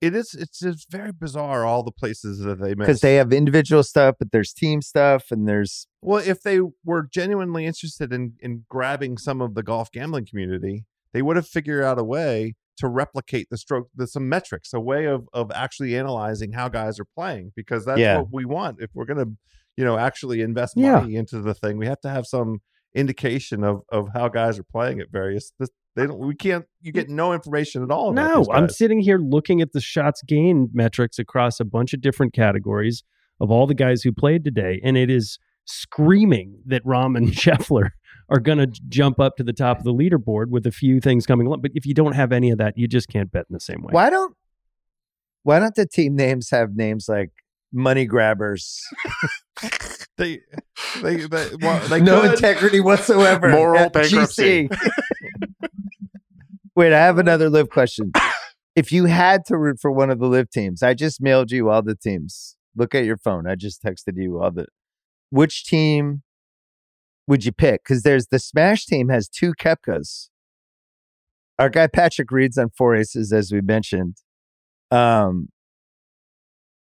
it 0.00 0.14
is 0.14 0.34
it's 0.34 0.58
just 0.60 0.90
very 0.90 1.12
bizarre 1.12 1.64
all 1.64 1.82
the 1.82 1.92
places 1.92 2.38
that 2.40 2.60
they 2.60 2.70
miss 2.74 2.86
because 2.86 3.00
they 3.00 3.16
have 3.16 3.32
individual 3.32 3.82
stuff 3.82 4.14
but 4.18 4.32
there's 4.32 4.52
team 4.52 4.80
stuff 4.82 5.30
and 5.30 5.46
there's 5.48 5.86
well 6.00 6.22
if 6.24 6.42
they 6.42 6.60
were 6.84 7.06
genuinely 7.12 7.66
interested 7.66 8.12
in 8.12 8.34
in 8.40 8.64
grabbing 8.68 9.18
some 9.18 9.40
of 9.40 9.54
the 9.54 9.62
golf 9.62 9.90
gambling 9.92 10.26
community 10.26 10.84
they 11.12 11.22
would 11.22 11.36
have 11.36 11.46
figured 11.46 11.82
out 11.84 11.98
a 11.98 12.04
way 12.04 12.54
to 12.78 12.88
replicate 12.88 13.48
the 13.50 13.58
stroke 13.58 13.88
the 13.94 14.06
some 14.06 14.28
metrics 14.28 14.72
a 14.72 14.80
way 14.80 15.04
of 15.04 15.28
of 15.34 15.50
actually 15.52 15.96
analyzing 15.96 16.52
how 16.52 16.68
guys 16.68 16.98
are 16.98 17.06
playing 17.16 17.52
because 17.54 17.84
that's 17.84 17.98
Yeah. 18.00 18.18
what 18.18 18.28
we 18.32 18.44
want 18.44 18.78
if 18.80 18.90
we're 18.94 19.04
going 19.04 19.24
to 19.24 19.32
you 19.76 19.84
know 19.84 19.98
actually 19.98 20.40
invest 20.40 20.74
Yeah. 20.76 21.00
money 21.00 21.16
into 21.16 21.40
the 21.42 21.52
thing 21.54 21.76
we 21.76 21.86
have 21.86 22.00
to 22.00 22.08
have 22.08 22.26
some 22.26 22.60
indication 22.94 23.62
of 23.64 23.82
of 23.90 24.08
how 24.14 24.28
guys 24.28 24.58
are 24.58 24.64
playing 24.64 25.00
at 25.00 25.10
various 25.10 25.52
this, 25.58 25.68
they 25.96 26.06
don't 26.06 26.18
we 26.18 26.34
can't 26.34 26.64
you 26.80 26.92
get 26.92 27.08
no 27.08 27.32
information 27.32 27.82
at 27.82 27.90
all 27.90 28.10
about 28.10 28.28
No, 28.28 28.38
these 28.38 28.48
I'm 28.52 28.68
sitting 28.68 29.00
here 29.00 29.18
looking 29.18 29.60
at 29.60 29.72
the 29.72 29.80
shots 29.80 30.22
gained 30.26 30.70
metrics 30.72 31.18
across 31.18 31.60
a 31.60 31.64
bunch 31.64 31.92
of 31.92 32.00
different 32.00 32.32
categories 32.32 33.02
of 33.40 33.50
all 33.50 33.66
the 33.66 33.74
guys 33.74 34.02
who 34.02 34.12
played 34.12 34.44
today, 34.44 34.80
and 34.84 34.96
it 34.96 35.10
is 35.10 35.38
screaming 35.64 36.58
that 36.66 36.84
Rahm 36.84 37.16
and 37.16 37.28
Scheffler 37.32 37.90
are 38.28 38.38
going 38.40 38.58
to 38.58 38.66
jump 38.88 39.18
up 39.18 39.36
to 39.36 39.42
the 39.42 39.52
top 39.52 39.78
of 39.78 39.84
the 39.84 39.92
leaderboard 39.92 40.46
with 40.48 40.66
a 40.66 40.70
few 40.70 41.00
things 41.00 41.26
coming 41.26 41.46
along. 41.46 41.60
But 41.62 41.72
if 41.74 41.84
you 41.86 41.94
don't 41.94 42.12
have 42.12 42.32
any 42.32 42.50
of 42.50 42.58
that, 42.58 42.76
you 42.76 42.86
just 42.86 43.08
can't 43.08 43.32
bet 43.32 43.46
in 43.50 43.54
the 43.54 43.60
same 43.60 43.82
way. 43.82 43.90
why 43.92 44.10
don't 44.10 44.36
why 45.42 45.58
don't 45.58 45.74
the 45.74 45.86
team 45.86 46.14
names 46.16 46.50
have 46.50 46.76
names 46.76 47.06
like 47.08 47.30
money 47.72 48.04
grabbers 48.04 48.82
they 50.18 50.40
they 51.02 51.16
they, 51.26 51.48
well, 51.62 51.88
they 51.88 52.00
no 52.00 52.22
could. 52.22 52.32
integrity 52.32 52.80
whatsoever 52.80 53.48
Moral 53.50 53.80
at 53.84 53.92
bankruptcy. 53.92 54.68
Wait 56.76 56.92
i 56.92 56.98
have 56.98 57.18
another 57.18 57.50
LIV 57.50 57.70
question 57.70 58.12
if 58.76 58.92
you 58.92 59.06
had 59.06 59.44
to 59.46 59.56
root 59.56 59.78
for 59.80 59.90
one 59.90 60.10
of 60.10 60.18
the 60.18 60.26
LIV 60.26 60.50
teams 60.50 60.82
i 60.82 60.94
just 60.94 61.20
mailed 61.20 61.50
you 61.50 61.68
all 61.68 61.82
the 61.82 61.94
teams 61.94 62.56
look 62.76 62.94
at 62.94 63.04
your 63.04 63.16
phone 63.16 63.46
i 63.46 63.54
just 63.54 63.82
texted 63.82 64.14
you 64.16 64.40
all 64.40 64.50
the 64.50 64.66
which 65.30 65.64
team 65.64 66.22
would 67.26 67.44
you 67.44 67.52
pick 67.52 67.82
because 67.84 68.02
there's 68.02 68.28
the 68.28 68.38
smash 68.38 68.86
team 68.86 69.08
has 69.08 69.28
two 69.28 69.52
koepkas 69.54 70.28
our 71.58 71.68
guy 71.68 71.86
patrick 71.86 72.30
reed's 72.30 72.56
on 72.58 72.70
four 72.76 72.94
aces 72.94 73.32
as 73.32 73.52
we 73.52 73.60
mentioned 73.60 74.16
um 74.90 75.48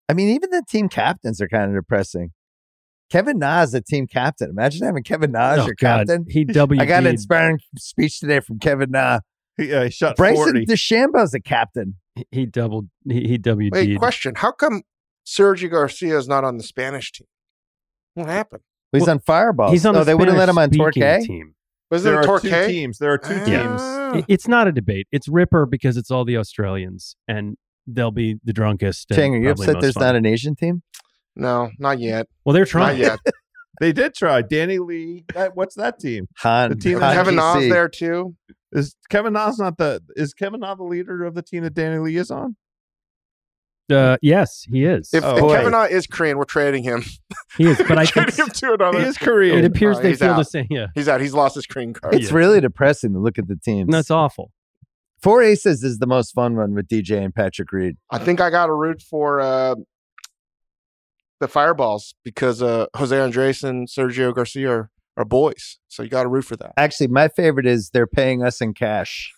i 0.08 0.12
mean 0.12 0.28
even 0.28 0.50
the 0.50 0.62
team 0.68 0.88
captains 0.88 1.40
are 1.40 1.48
kind 1.48 1.70
of 1.70 1.76
depressing 1.76 2.32
Kevin 3.08 3.38
Na 3.38 3.62
is 3.62 3.72
a 3.72 3.80
team 3.80 4.08
captain. 4.08 4.50
Imagine 4.50 4.84
having 4.84 5.04
Kevin 5.04 5.30
Na 5.30 5.50
as 5.52 5.58
Oh, 5.60 5.66
your 5.66 5.76
God. 5.78 6.08
captain. 6.08 6.26
He 6.28 6.44
W. 6.44 6.80
I 6.80 6.86
got 6.86 7.04
an 7.04 7.10
inspiring 7.10 7.60
speech 7.78 8.18
today 8.18 8.40
from 8.40 8.58
Kevin 8.58 8.90
Na. 8.90 9.20
He, 9.56 9.72
uh, 9.72 9.84
he 9.84 9.90
shot 9.90 10.16
Bryson 10.16 10.44
40 10.44 10.66
DeChambeau's 10.66 11.34
a 11.34 11.40
captain. 11.40 11.96
He 12.30 12.46
doubled. 12.46 12.88
He, 13.08 13.28
he 13.28 13.38
WD. 13.38 13.72
Wait, 13.72 13.98
question. 13.98 14.34
How 14.36 14.52
come 14.52 14.82
Sergio 15.26 15.70
Garcia 15.70 16.16
is 16.18 16.28
not 16.28 16.44
on 16.44 16.56
the 16.56 16.62
Spanish 16.62 17.12
team? 17.12 17.26
What 18.14 18.28
happened? 18.28 18.62
He's 18.92 19.08
on 19.08 19.18
Fireball. 19.18 19.70
He's 19.70 19.84
on 19.84 19.94
oh, 19.96 19.98
the 20.00 20.04
they 20.04 20.14
wouldn't 20.14 20.38
let 20.38 20.48
him 20.48 20.56
on 20.56 20.72
Spanish-speaking 20.72 21.02
Torquay. 21.02 21.26
team. 21.26 21.54
Was 21.90 22.02
there 22.02 22.14
it 22.14 22.18
are 22.18 22.24
Torquay? 22.24 22.66
two 22.66 22.72
teams 22.72 22.98
there 22.98 23.12
are 23.12 23.18
two 23.18 23.44
teams 23.44 23.80
Ah. 23.80 24.16
It- 24.16 24.24
It's 24.28 24.48
not 24.48 24.66
a 24.66 24.72
debate. 24.72 25.06
It's 25.12 25.28
Ripper 25.28 25.66
because 25.66 25.96
it's 25.96 26.10
all 26.10 26.24
the 26.24 26.36
Australians, 26.36 27.16
and 27.28 27.56
they'll 27.86 28.10
be 28.10 28.36
the 28.42 28.52
drunkest. 28.52 29.10
and 29.10 29.16
Chang, 29.16 29.34
are 29.34 29.38
you 29.38 29.44
probably 29.48 29.66
upset 29.66 29.82
there's 29.82 29.94
fun. 29.94 30.02
not 30.04 30.16
an 30.16 30.26
Asian 30.26 30.56
team? 30.56 30.82
No, 31.36 31.70
not 31.78 31.98
yet. 32.00 32.26
Well, 32.44 32.54
they're 32.54 32.62
Not 32.62 32.68
trying. 32.70 32.98
yet. 32.98 33.18
they 33.80 33.92
did 33.92 34.14
try 34.14 34.40
danny 34.42 34.78
lee 34.78 35.24
that, 35.34 35.54
what's 35.54 35.74
that 35.74 35.98
team 36.00 36.28
Han. 36.38 36.70
The 36.70 36.76
team 36.76 36.92
Han 36.98 37.00
that 37.00 37.14
Kevin 37.14 37.34
GC. 37.34 37.60
Na's 37.60 37.70
there 37.70 37.88
too. 37.88 38.34
Is 38.76 38.94
kevin 39.10 39.32
na's 39.32 39.58
not 39.58 39.76
the 39.78 40.00
is 40.14 40.32
kevin 40.34 40.60
na 40.60 40.74
the 40.76 40.84
leader 40.84 41.24
of 41.24 41.34
the 41.34 41.42
team 41.42 41.64
that 41.64 41.74
danny 41.74 41.98
lee 41.98 42.16
is 42.16 42.30
on 42.30 42.54
Uh, 43.88 44.16
yes, 44.20 44.66
he 44.68 44.84
is. 44.84 45.10
If, 45.14 45.22
Oh, 45.24 45.36
if. 45.48 45.56
Kevin 45.58 45.70
Na 45.70 45.84
is 45.84 46.08
Korean, 46.08 46.38
we're 46.38 46.44
trading 46.44 46.82
him. 46.82 47.04
he 47.56 47.66
is. 47.68 47.78
But 47.78 47.98
I 47.98 48.04
think 48.14 48.36
him 48.36 48.48
to 48.48 48.72
another. 48.74 48.98
he 48.98 49.04
is 49.06 49.16
korean 49.16 49.58
it 49.60 49.64
appears 49.64 49.98
Oh, 49.98 50.02
they 50.02 50.08
he's 50.08 50.18
feel 50.18 50.34
the 50.34 50.42
same. 50.42 50.66
Yeah, 50.70 50.86
He's 50.96 51.06
out. 51.08 51.20
He's 51.20 51.34
lost 51.34 51.54
his 51.54 51.66
Korean 51.66 51.94
card. 51.94 52.14
It's 52.16 52.32
really 52.32 52.60
depressing 52.60 53.12
to 53.12 53.20
look 53.20 53.38
at 53.38 53.46
the 53.46 53.54
teams. 53.54 53.88
no, 53.88 54.02
awful. 54.10 54.50
Four 55.22 55.40
Aces 55.42 55.84
is 55.84 55.98
the 55.98 56.06
most 56.08 56.32
fun 56.32 56.56
one 56.56 56.74
with 56.74 56.88
DJ 56.88 57.24
and 57.24 57.32
Patrick 57.32 57.70
Reed. 57.70 57.96
I 58.10 58.18
think 58.18 58.40
I 58.40 58.50
got 58.50 58.66
to 58.66 58.72
root 58.74 59.02
for 59.02 59.40
uh, 59.40 59.76
the 61.38 61.46
Fireballs 61.46 62.16
because 62.24 62.62
uh, 62.62 62.86
Jose 62.96 63.16
Andres 63.16 63.62
and 63.62 63.86
Sergio 63.88 64.34
Garcia 64.34 64.68
are, 64.70 64.90
are 65.16 65.24
boys. 65.24 65.78
So 65.88 66.02
you 66.02 66.08
got 66.08 66.24
to 66.24 66.28
root 66.28 66.44
for 66.44 66.56
that. 66.56 66.72
Actually, 66.76 67.08
my 67.08 67.28
favorite 67.28 67.66
is 67.66 67.90
they're 67.90 68.06
paying 68.06 68.42
us 68.42 68.60
in 68.60 68.74
cash. 68.74 69.32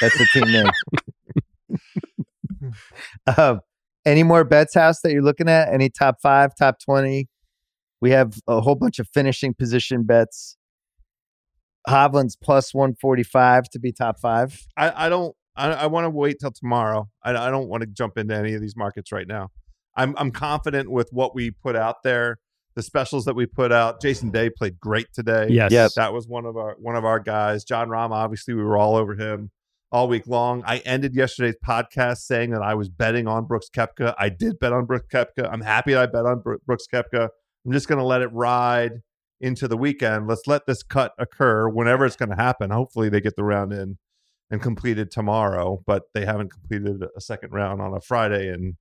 That's 0.00 0.16
the 0.16 0.26
team 0.32 0.52
name. 0.52 2.72
um, 3.36 3.60
any 4.04 4.22
more 4.22 4.44
bets 4.44 4.74
house 4.74 5.00
that 5.00 5.12
you're 5.12 5.22
looking 5.22 5.48
at? 5.48 5.72
Any 5.72 5.88
top 5.88 6.16
five, 6.22 6.54
top 6.56 6.76
20? 6.84 7.28
We 8.00 8.10
have 8.10 8.38
a 8.48 8.60
whole 8.60 8.74
bunch 8.74 8.98
of 8.98 9.08
finishing 9.08 9.54
position 9.54 10.04
bets. 10.04 10.56
Hovland's 11.88 12.36
plus 12.36 12.74
145 12.74 13.68
to 13.70 13.78
be 13.78 13.92
top 13.92 14.18
five. 14.20 14.66
i, 14.76 15.06
I 15.06 15.08
don't 15.08 15.34
i, 15.56 15.72
I 15.72 15.86
want 15.86 16.04
to 16.04 16.10
wait 16.10 16.38
till 16.40 16.52
tomorrow 16.52 17.08
I, 17.22 17.30
I 17.30 17.50
don't 17.50 17.68
want 17.68 17.82
to 17.82 17.88
jump 17.88 18.16
into 18.16 18.34
any 18.34 18.54
of 18.54 18.60
these 18.60 18.76
markets 18.76 19.10
right 19.10 19.26
now 19.26 19.48
i'm 19.96 20.14
i'm 20.16 20.30
confident 20.30 20.90
with 20.90 21.08
what 21.10 21.34
we 21.34 21.50
put 21.50 21.74
out 21.74 22.04
there 22.04 22.38
the 22.74 22.82
specials 22.82 23.24
that 23.26 23.34
we 23.34 23.46
put 23.46 23.72
out. 23.72 24.00
Jason 24.00 24.30
day 24.30 24.50
played 24.50 24.80
great 24.80 25.06
today. 25.12 25.48
Yes. 25.50 25.72
Yep. 25.72 25.90
that 25.96 26.12
was 26.12 26.26
one 26.26 26.46
of 26.46 26.56
our 26.56 26.76
one 26.78 26.96
of 26.96 27.04
our 27.04 27.18
guys. 27.20 27.64
Jon 27.64 27.88
Rahm. 27.88 28.10
obviously 28.10 28.54
we 28.54 28.62
were 28.62 28.76
all 28.76 28.96
over 28.96 29.14
him 29.14 29.50
all 29.90 30.08
week 30.08 30.26
long. 30.26 30.62
I 30.66 30.78
ended 30.78 31.14
yesterday's 31.14 31.56
podcast 31.66 32.18
saying 32.18 32.50
that 32.50 32.62
i 32.62 32.74
was 32.74 32.88
betting 32.88 33.26
on 33.28 33.44
brooks 33.44 33.68
koepka 33.68 34.14
i 34.18 34.28
did 34.30 34.58
bet 34.58 34.72
on 34.72 34.86
brooks 34.86 35.06
koepka 35.12 35.48
i'm 35.52 35.60
happy 35.60 35.92
that 35.92 36.02
i 36.02 36.06
bet 36.06 36.24
on 36.24 36.40
Bro- 36.40 36.58
brooks 36.66 36.86
koepka 36.92 37.28
i'm 37.66 37.72
just 37.72 37.88
going 37.88 37.98
to 37.98 38.04
let 38.04 38.22
it 38.22 38.32
ride 38.32 39.02
into 39.42 39.66
the 39.66 39.76
weekend. 39.76 40.28
Let's 40.28 40.46
let 40.46 40.66
this 40.66 40.82
cut 40.84 41.12
occur 41.18 41.68
whenever 41.68 42.06
it's 42.06 42.14
going 42.14 42.28
to 42.28 42.36
happen. 42.36 42.70
Hopefully 42.70 43.08
they 43.08 43.20
get 43.20 43.34
the 43.34 43.42
round 43.42 43.72
in 43.72 43.98
and 44.50 44.62
completed 44.62 45.10
tomorrow 45.10 45.82
but 45.86 46.04
they 46.14 46.24
haven't 46.24 46.50
completed 46.52 47.02
a 47.16 47.20
second 47.20 47.52
round 47.52 47.80
on 47.80 47.92
a 47.94 48.00
friday 48.00 48.48
in 48.48 48.76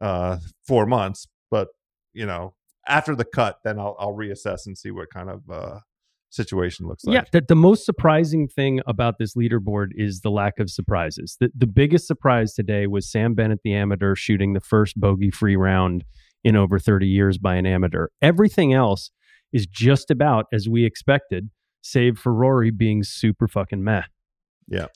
uh 0.00 0.38
four 0.66 0.86
months. 0.86 1.26
But 1.50 1.68
you 2.12 2.24
know 2.26 2.54
after 2.88 3.14
the 3.14 3.24
cut 3.24 3.58
then 3.64 3.78
i'll, 3.78 3.96
I'll 3.98 4.14
reassess 4.14 4.66
and 4.66 4.76
see 4.76 4.90
what 4.90 5.10
kind 5.10 5.30
of 5.30 5.42
uh 5.50 5.78
situation 6.30 6.86
looks 6.86 7.04
like 7.04 7.14
yeah, 7.14 7.24
the, 7.32 7.40
the 7.40 7.56
most 7.56 7.86
surprising 7.86 8.48
thing 8.48 8.80
about 8.86 9.18
this 9.18 9.34
leaderboard 9.34 9.88
is 9.94 10.20
the 10.20 10.30
lack 10.30 10.58
of 10.58 10.68
surprises. 10.68 11.36
The, 11.40 11.50
the 11.56 11.68
biggest 11.68 12.06
surprise 12.06 12.52
today 12.52 12.86
was 12.88 13.10
Sam 13.10 13.34
Bennett, 13.34 13.60
the 13.64 13.72
amateur, 13.74 14.14
shooting 14.14 14.52
the 14.52 14.60
first 14.60 15.00
bogey 15.00 15.30
free 15.30 15.56
round 15.56 16.04
in 16.44 16.54
over 16.56 16.78
30 16.78 17.06
years 17.06 17.38
by 17.38 17.54
an 17.54 17.64
amateur. 17.64 18.08
Everything 18.20 18.74
else 18.74 19.10
is 19.52 19.66
just 19.66 20.10
about 20.10 20.46
as 20.52 20.68
we 20.68 20.84
expected, 20.84 21.48
save 21.80 22.18
for 22.18 22.34
Rory 22.34 22.70
being 22.70 23.02
super 23.02 23.48
fucking 23.48 23.82
meh. 23.82 24.02
Yeah. 24.68 24.88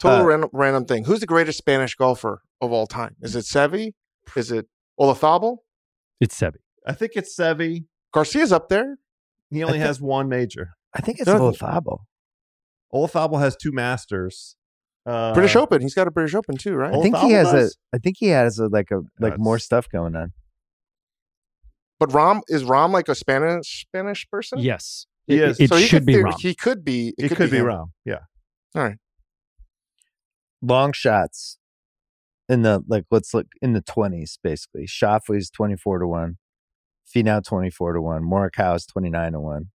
Total 0.00 0.24
Uh, 0.24 0.24
random, 0.24 0.50
random 0.52 0.84
thing. 0.86 1.04
Who's 1.04 1.20
the 1.20 1.26
greatest 1.26 1.58
Spanish 1.58 1.94
golfer 1.94 2.42
of 2.60 2.72
all 2.72 2.86
time? 2.86 3.16
Is 3.20 3.36
it 3.36 3.44
Seve? 3.44 3.92
Is 4.34 4.50
it 4.50 4.66
Olazabal? 4.98 5.58
It's 6.20 6.40
Seve. 6.40 6.56
I 6.86 6.92
think 6.92 7.12
it's 7.14 7.36
seve 7.38 7.84
Garcia's 8.12 8.52
up 8.52 8.68
there. 8.68 8.98
he 9.50 9.62
only 9.62 9.74
I 9.74 9.80
think- 9.80 9.86
has 9.86 10.00
one 10.00 10.28
major 10.28 10.70
I 10.94 11.00
think 11.00 11.18
it's 11.20 11.26
No, 11.28 11.38
Olazabal. 11.52 11.98
olazabal 12.92 13.38
has 13.40 13.56
two 13.56 13.70
masters 13.72 14.56
uh, 15.06 15.32
British 15.32 15.56
Open. 15.56 15.80
He's 15.80 15.94
got 15.94 16.06
a 16.06 16.10
British 16.10 16.34
Open 16.34 16.56
too, 16.56 16.74
right? 16.74 16.94
I 16.94 17.00
think 17.00 17.16
he 17.16 17.30
has 17.32 17.48
a. 17.52 17.56
does? 17.56 17.78
I 17.94 17.98
think 17.98 18.16
he 18.18 18.26
has 18.28 18.58
a 18.58 18.66
like 18.68 18.90
a 18.90 18.96
like 18.96 19.04
That's- 19.18 19.38
more 19.38 19.58
stuff 19.58 19.88
going 19.88 20.14
on. 20.14 20.32
But 21.98 22.10
Rahm 22.10 22.42
is 22.48 22.64
Rahm 22.64 22.92
like 22.92 23.08
a 23.08 23.14
Spanish 23.14 23.80
Spanish 23.88 24.28
person? 24.30 24.58
Yes. 24.58 25.06
He 25.26 25.36
It- 25.36 25.48
is. 25.50 25.60
It, 25.60 25.68
so 25.70 25.76
he 25.76 25.84
should 25.86 26.00
could 26.02 26.06
be 26.06 26.14
theor- 26.14 26.24
wrong. 26.24 26.36
He 26.40 26.54
could 26.54 26.84
be. 26.84 27.14
it 27.18 27.34
could, 27.34 27.50
be 27.50 27.58
him. 27.58 27.66
wrong 27.66 27.92
yeah 28.04 28.18
All 28.74 28.82
right. 28.82 28.96
Long 30.62 30.92
shots. 30.92 31.58
in 32.48 32.62
the 32.62 32.82
like 32.86 33.04
let's 33.10 33.32
look 33.32 33.46
in 33.62 33.72
the 33.72 33.80
twenties 33.82 34.38
basically. 34.42 34.86
Schauffele's 34.86 35.50
twenty 35.50 35.76
four 35.76 35.98
to 35.98 36.06
one, 36.06 36.36
Finau 37.14 37.42
twenty 37.44 37.70
four 37.70 37.92
to 37.92 38.00
one, 38.00 38.22
Morikawa 38.22 38.76
is 38.76 38.86
twenty 38.86 39.10
nine 39.10 39.32
to 39.32 39.40
one, 39.40 39.70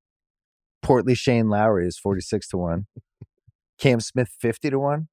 Portly 0.82 1.16
Shane 1.16 1.50
Lowry 1.50 1.88
is 1.88 1.98
forty 1.98 2.22
six 2.22 2.48
to 2.50 2.58
one, 2.58 2.86
Cam 3.80 4.00
Smith 4.00 4.30
fifty 4.40 4.70
to 4.70 4.80
one. 4.80 5.08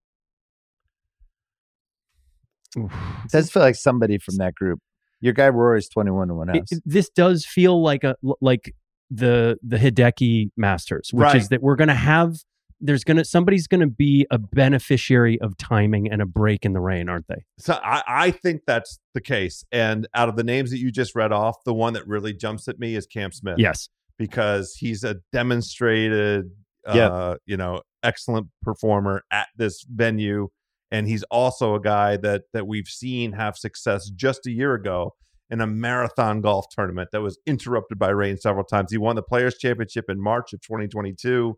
It 2.76 2.90
does 3.30 3.50
feel 3.50 3.62
like 3.62 3.74
somebody 3.74 4.18
from 4.18 4.36
that 4.36 4.54
group. 4.54 4.80
Your 5.20 5.32
guy 5.34 5.48
Rory's 5.48 5.88
twenty 5.88 6.10
one 6.10 6.28
to 6.28 6.34
one 6.34 6.48
It- 6.48 6.56
house. 6.56 6.72
it- 6.72 6.82
this 6.86 7.08
does 7.10 7.44
feel 7.44 7.82
like 7.82 8.02
a 8.04 8.16
like 8.40 8.74
the 9.10 9.58
the 9.62 9.76
Hideki 9.76 10.50
Masters, 10.56 11.10
which 11.12 11.22
Right. 11.22 11.36
is 11.36 11.48
that 11.50 11.60
we're 11.62 11.76
gonna 11.76 11.94
have 11.94 12.36
there's 12.82 13.04
gonna 13.04 13.24
somebody's 13.24 13.66
gonna 13.66 13.86
be 13.86 14.26
a 14.30 14.38
beneficiary 14.38 15.40
of 15.40 15.56
timing 15.56 16.10
and 16.10 16.20
a 16.20 16.26
break 16.26 16.64
in 16.66 16.72
the 16.72 16.80
rain, 16.80 17.08
aren't 17.08 17.28
they? 17.28 17.44
So 17.58 17.78
I, 17.82 18.02
I 18.06 18.30
think 18.32 18.62
that's 18.66 18.98
the 19.14 19.20
case. 19.20 19.64
And 19.72 20.06
out 20.14 20.28
of 20.28 20.36
the 20.36 20.44
names 20.44 20.70
that 20.72 20.78
you 20.78 20.90
just 20.90 21.14
read 21.14 21.32
off, 21.32 21.62
the 21.64 21.72
one 21.74 21.92
that 21.94 22.06
really 22.06 22.32
jumps 22.34 22.68
at 22.68 22.78
me 22.78 22.94
is 22.96 23.06
Cam 23.06 23.32
Smith. 23.32 23.56
Yes. 23.58 23.88
Because 24.18 24.74
he's 24.78 25.04
a 25.04 25.16
demonstrated, 25.32 26.50
uh, 26.86 26.94
Yep. 26.94 27.38
you 27.46 27.56
know, 27.56 27.80
excellent 28.02 28.48
performer 28.62 29.22
at 29.30 29.48
this 29.56 29.84
venue. 29.88 30.48
And 30.90 31.08
he's 31.08 31.22
also 31.24 31.74
a 31.74 31.80
guy 31.80 32.16
that 32.18 32.42
that 32.52 32.66
we've 32.66 32.86
seen 32.88 33.32
have 33.32 33.56
success 33.56 34.10
just 34.10 34.46
a 34.46 34.50
year 34.50 34.74
ago 34.74 35.14
in 35.48 35.60
a 35.60 35.66
marathon 35.66 36.40
golf 36.40 36.66
tournament 36.70 37.10
that 37.12 37.20
was 37.20 37.38
interrupted 37.46 37.98
by 37.98 38.08
rain 38.08 38.36
several 38.36 38.64
times. 38.64 38.90
He 38.90 38.98
won 38.98 39.16
the 39.16 39.22
Players 39.22 39.56
Championship 39.58 40.06
in 40.10 40.20
March 40.20 40.52
of 40.52 40.60
2022. 40.62 41.56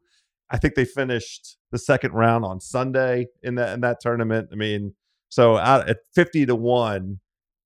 I 0.55 0.57
think 0.57 0.77
they 0.77 0.85
finished 0.85 1.57
the 1.73 1.79
second 1.79 2.13
round 2.13 2.45
on 2.45 2.61
Sunday 2.61 3.27
in 3.43 3.57
that 3.57 3.75
in 3.75 3.81
that 3.81 3.99
tournament. 4.01 4.51
I 4.53 4.55
mean, 4.55 4.95
so 5.29 5.57
out 5.59 5.89
at 5.89 5.99
50 6.15 6.47
to 6.47 6.55
1 6.55 7.19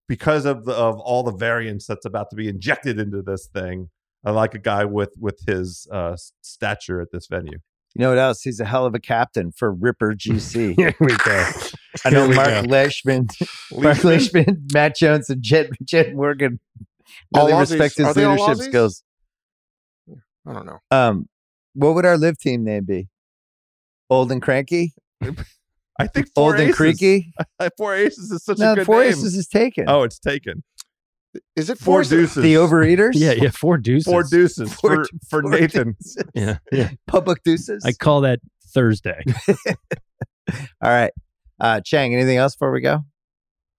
because 0.09 0.47
of 0.47 0.65
the, 0.65 0.73
of 0.73 0.98
all 0.98 1.23
the 1.23 1.32
variance 1.32 1.86
that's 1.86 2.06
about 2.06 2.31
to 2.31 2.36
be 2.36 2.48
injected 2.48 2.98
into 2.98 3.20
this 3.20 3.47
thing. 3.47 3.90
I 4.24 4.31
like 4.31 4.55
a 4.55 4.59
guy 4.59 4.86
with 4.86 5.10
with 5.20 5.39
his 5.47 5.86
uh, 5.93 6.16
stature 6.40 7.02
at 7.02 7.09
this 7.12 7.27
venue. 7.27 7.59
You 7.94 8.05
know 8.05 8.09
what 8.09 8.19
else? 8.19 8.40
He's 8.40 8.59
a 8.59 8.65
hell 8.65 8.86
of 8.86 8.94
a 8.94 9.01
captain 9.01 9.52
for 9.52 9.70
Ripper 9.70 10.15
GC. 10.15 10.74
Here 10.78 10.94
we 10.98 11.15
go. 11.15 11.51
I 12.06 12.10
know 12.10 12.27
Mark 12.28 12.48
go. 12.48 12.62
Leishman, 12.69 13.28
Mark 13.70 14.02
Leishman, 14.02 14.66
Matt 14.73 14.97
Jones, 14.97 15.28
and 15.28 15.43
Jed 15.43 15.73
Jed 15.85 16.15
Morgan 16.15 16.59
really 17.35 17.52
All 17.52 17.60
respect 17.60 17.98
Aussies. 17.98 18.06
His 18.06 18.16
leadership 18.16 18.56
skills. 18.66 19.02
I 20.47 20.52
don't 20.55 20.65
know. 20.65 20.78
Um, 20.90 21.28
what 21.74 21.94
would 21.94 22.04
our 22.06 22.16
LIV 22.16 22.38
team 22.38 22.64
name 22.64 22.84
be? 22.84 23.08
Old 24.10 24.32
and 24.32 24.40
cranky, 24.40 24.94
I 25.98 26.06
think 26.06 26.28
four 26.34 26.52
old 26.52 26.60
and 26.60 26.72
creaky. 26.74 27.32
Four 27.76 27.94
aces 27.94 28.30
is 28.30 28.42
such 28.44 28.58
No, 28.58 28.72
a 28.72 28.76
good 28.76 28.86
four 28.86 29.00
name. 29.02 29.10
aces 29.10 29.36
is 29.36 29.46
taken. 29.48 29.84
Oh, 29.88 30.02
it's 30.04 30.18
taken. 30.18 30.62
Is 31.56 31.68
it 31.68 31.78
Four 31.78 32.02
four? 32.04 32.10
deuces. 32.10 32.42
the 32.42 32.54
overeaters. 32.54 33.12
Yeah, 33.14 33.32
yeah, 33.32 33.50
four 33.50 33.76
deuces. 33.76 34.10
Four 34.10 34.22
deuces 34.22 34.72
Four- 34.72 35.04
for, 35.04 35.04
for 35.28 35.42
four 35.42 35.50
Nathan. 35.50 35.92
deuces. 36.00 36.24
Yeah, 36.34 36.58
yeah. 36.72 36.90
Public 37.06 37.42
deuces. 37.42 37.84
I 37.84 37.92
call 37.92 38.22
that 38.22 38.40
Thursday. 38.72 39.20
All 40.48 40.90
right, 40.90 41.12
uh, 41.60 41.80
Chang. 41.84 42.14
Anything 42.14 42.38
else 42.38 42.54
before 42.54 42.72
we 42.72 42.80
go? 42.80 43.04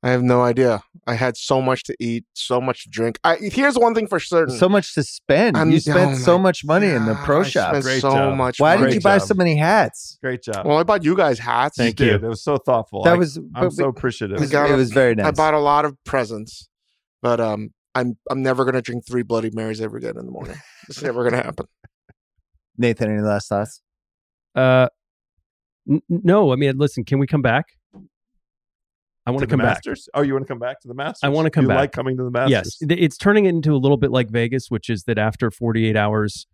I 0.02 0.12
have 0.12 0.24
no 0.24 0.42
idea. 0.44 0.82
I 1.08 1.16
had 1.16 1.36
so 1.36 1.62
much 1.62 1.84
to 1.84 1.96
eat, 2.00 2.24
so 2.34 2.62
much 2.62 2.84
to 2.84 2.90
drink. 2.90 3.20
I, 3.26 3.36
here's 3.36 3.78
one 3.78 3.94
thing 3.94 4.08
for 4.08 4.18
certain. 4.20 4.56
So 4.58 4.70
much 4.70 4.94
to 4.94 5.04
spend. 5.04 5.58
I'm- 5.58 5.72
you 5.72 5.80
spent 5.82 6.12
oh 6.12 6.16
so 6.16 6.38
much 6.40 6.64
money 6.64 6.88
in 6.88 7.06
the 7.06 7.16
pro 7.16 7.42
I 7.42 7.44
shop. 7.44 7.70
spent 7.72 7.84
Great 7.84 8.02
so 8.02 8.12
job. 8.12 8.38
much. 8.38 8.60
Why 8.62 8.76
money. 8.76 8.88
did 8.88 8.96
you 8.96 9.02
buy 9.02 9.18
job. 9.18 9.28
so 9.28 9.34
many 9.34 9.58
hats? 9.58 10.18
Great 10.24 10.42
job. 10.42 10.66
Well, 10.66 10.78
I 10.78 10.84
bought 10.84 11.04
you 11.04 11.18
guys 11.18 11.38
hats. 11.38 11.76
Thank 11.76 12.00
you 12.00 12.06
you. 12.06 12.12
did. 12.14 12.24
It 12.24 12.30
was 12.30 12.42
so 12.44 12.58
thoughtful. 12.58 13.04
That 13.04 13.16
I, 13.16 13.18
was. 13.18 13.36
I'm 13.38 13.50
but 13.54 13.74
so 13.74 13.84
we- 13.84 13.90
appreciative. 13.90 14.38
It 14.38 14.42
was, 14.42 14.50
got 14.52 14.70
it 14.70 14.76
was 14.76 14.92
very 14.92 15.16
nice. 15.16 15.26
I 15.26 15.32
bought 15.32 15.54
a 15.54 15.60
lot 15.60 15.84
of 15.84 15.98
presents, 16.06 16.70
but 17.22 17.42
um, 17.42 17.74
I'm 17.94 18.18
I'm 18.32 18.42
never 18.42 18.64
gonna 18.64 18.82
drink 18.82 19.06
three 19.06 19.24
Bloody 19.24 19.50
Marys 19.52 19.82
ever 19.82 19.98
again 19.98 20.18
in 20.18 20.26
the 20.26 20.32
morning. 20.32 20.56
It's 20.88 21.02
never 21.04 21.24
gonna 21.24 21.44
happen. 21.44 21.68
Nathan, 22.78 23.12
any 23.12 23.22
last 23.22 23.48
thoughts? 23.50 23.82
Uh, 24.56 24.88
n- 25.90 26.02
no, 26.10 26.52
I 26.54 26.56
mean, 26.56 26.78
listen, 26.78 27.04
can 27.04 27.20
we 27.20 27.28
come 27.28 27.42
back? 27.44 27.66
I 29.26 29.32
want 29.32 29.42
to 29.42 29.48
to 29.48 29.50
come 29.52 29.60
the 29.60 29.64
back. 29.64 29.76
Masters? 29.78 30.10
Oh, 30.14 30.22
you 30.22 30.34
want 30.34 30.46
to 30.46 30.52
come 30.52 30.60
back 30.60 30.80
to 30.82 30.88
the 30.88 30.94
Masters? 30.94 31.20
I 31.24 31.30
wanna 31.30 31.50
come 31.52 31.66
you 31.66 31.70
back. 31.70 31.78
like 31.78 31.92
coming 31.92 32.18
to 32.18 32.24
the 32.24 32.32
Masters? 32.32 32.78
Yes, 32.82 32.98
it's 33.00 33.18
turning 33.18 33.46
it 33.46 33.50
into 33.50 33.74
a 33.74 33.78
little 33.78 33.98
bit 33.98 34.12
like 34.12 34.30
Vegas, 34.30 34.70
which 34.70 34.90
is 34.90 35.04
that 35.04 35.18
after 35.18 35.52
48 35.52 35.96
hours, 35.96 36.48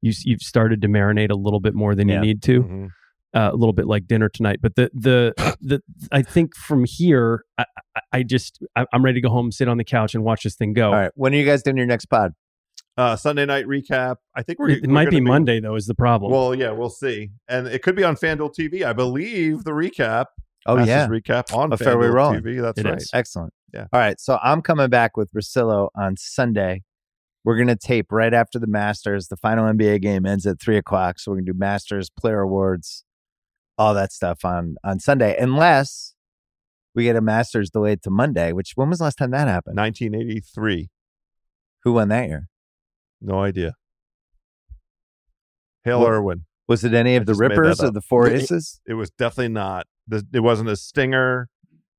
you 0.00 0.12
you've 0.24 0.40
started 0.42 0.80
to 0.82 0.88
marinate 0.88 1.30
a 1.30 1.34
little 1.34 1.60
bit 1.60 1.74
more 1.74 1.94
than 1.94 2.08
Yeah. 2.08 2.16
you 2.16 2.20
need 2.20 2.42
to. 2.44 2.62
Mhm. 2.62 2.88
Uh, 3.34 3.48
a 3.50 3.56
little 3.56 3.72
bit 3.72 3.86
like 3.86 4.06
dinner 4.06 4.28
tonight, 4.28 4.58
but 4.60 4.74
the 4.76 4.90
the 4.92 5.32
the 5.60 5.80
I 6.10 6.20
think 6.22 6.54
from 6.54 6.84
here, 6.86 7.44
I, 7.56 7.64
I, 7.96 8.00
I 8.12 8.22
just 8.22 8.62
I, 8.76 8.84
I'm 8.92 9.02
ready 9.04 9.20
to 9.22 9.26
go 9.26 9.30
home, 9.32 9.50
sit 9.50 9.68
on 9.68 9.78
the 9.78 9.84
couch, 9.84 10.14
and 10.14 10.22
watch 10.22 10.42
this 10.44 10.54
thing 10.54 10.74
go. 10.74 10.88
All 10.88 10.94
right. 10.94 11.10
When 11.14 11.32
are 11.32 11.36
you 11.36 11.44
guys 11.46 11.62
doing 11.62 11.78
your 11.78 11.86
next 11.86 12.06
pod? 12.06 12.32
Uh, 12.98 13.16
Sunday 13.16 13.46
night 13.46 13.64
recap. 13.64 14.16
I 14.34 14.42
think 14.42 14.58
we're. 14.58 14.68
It, 14.68 14.78
it 14.78 14.86
we're 14.86 14.92
might 14.92 15.08
be 15.08 15.16
gonna 15.16 15.30
Monday 15.30 15.60
though, 15.60 15.76
is 15.76 15.86
the 15.86 15.94
problem. 15.94 16.30
Well, 16.30 16.54
yeah, 16.54 16.72
we'll 16.72 16.90
see, 16.90 17.30
and 17.48 17.66
it 17.66 17.82
could 17.82 17.96
be 17.96 18.04
on 18.04 18.16
FanDuel 18.16 18.54
TV. 18.54 18.84
I 18.84 18.92
believe 18.92 19.64
the 19.64 19.70
recap. 19.70 20.26
Oh 20.66 20.76
Masters 20.76 20.88
yeah. 20.88 21.08
recap 21.08 21.54
on 21.56 21.72
A 21.72 21.76
fairway. 21.76 22.06
TV. 22.06 22.60
That's 22.62 22.78
It 22.78 22.84
right. 22.84 22.98
is. 22.98 23.10
Excellent. 23.12 23.52
Yeah. 23.74 23.86
All 23.92 24.00
right. 24.00 24.20
So 24.20 24.38
I'm 24.42 24.62
coming 24.62 24.88
back 24.90 25.16
with 25.16 25.32
Russillo 25.32 25.88
on 25.96 26.16
Sunday. 26.16 26.82
We're 27.44 27.56
gonna 27.58 27.76
tape 27.76 28.06
right 28.12 28.32
after 28.32 28.58
the 28.58 28.66
Masters. 28.68 29.28
The 29.28 29.36
final 29.36 29.64
NBA 29.72 30.00
game 30.02 30.24
ends 30.26 30.46
at 30.46 30.60
three 30.60 30.76
o'clock. 30.76 31.18
So 31.18 31.32
we're 31.32 31.38
gonna 31.38 31.52
do 31.52 31.58
Masters, 31.58 32.10
player 32.10 32.40
awards, 32.40 33.04
all 33.76 33.94
that 33.94 34.12
stuff 34.12 34.44
on 34.44 34.76
on 34.84 35.00
Sunday. 35.00 35.36
Unless 35.38 36.14
we 36.94 37.04
get 37.04 37.16
a 37.16 37.20
Masters 37.20 37.70
delayed 37.70 38.02
to 38.02 38.10
Monday, 38.10 38.52
which 38.52 38.72
when 38.76 38.90
was 38.90 38.98
the 38.98 39.04
last 39.04 39.16
time 39.16 39.30
that 39.32 39.48
happened? 39.48 39.76
1983. 39.78 40.90
Who 41.82 41.94
won 41.94 42.08
that 42.10 42.28
year? 42.28 42.48
No 43.20 43.40
idea. 43.42 43.74
Hale 45.84 46.00
Well, 46.00 46.08
Irwin. 46.10 46.44
Was 46.68 46.84
it 46.84 46.94
any 46.94 47.14
I 47.14 47.16
of 47.16 47.26
the 47.26 47.32
made 47.32 47.50
that 47.50 47.58
Rippers 47.58 47.82
or 47.82 47.90
the 47.90 48.00
Four 48.00 48.28
Aces? 48.28 48.80
It 48.86 48.94
was 48.94 49.10
definitely 49.10 49.48
not. 49.48 49.86
The, 50.08 50.26
it 50.32 50.40
wasn't 50.40 50.68
a 50.68 50.76
stinger. 50.76 51.48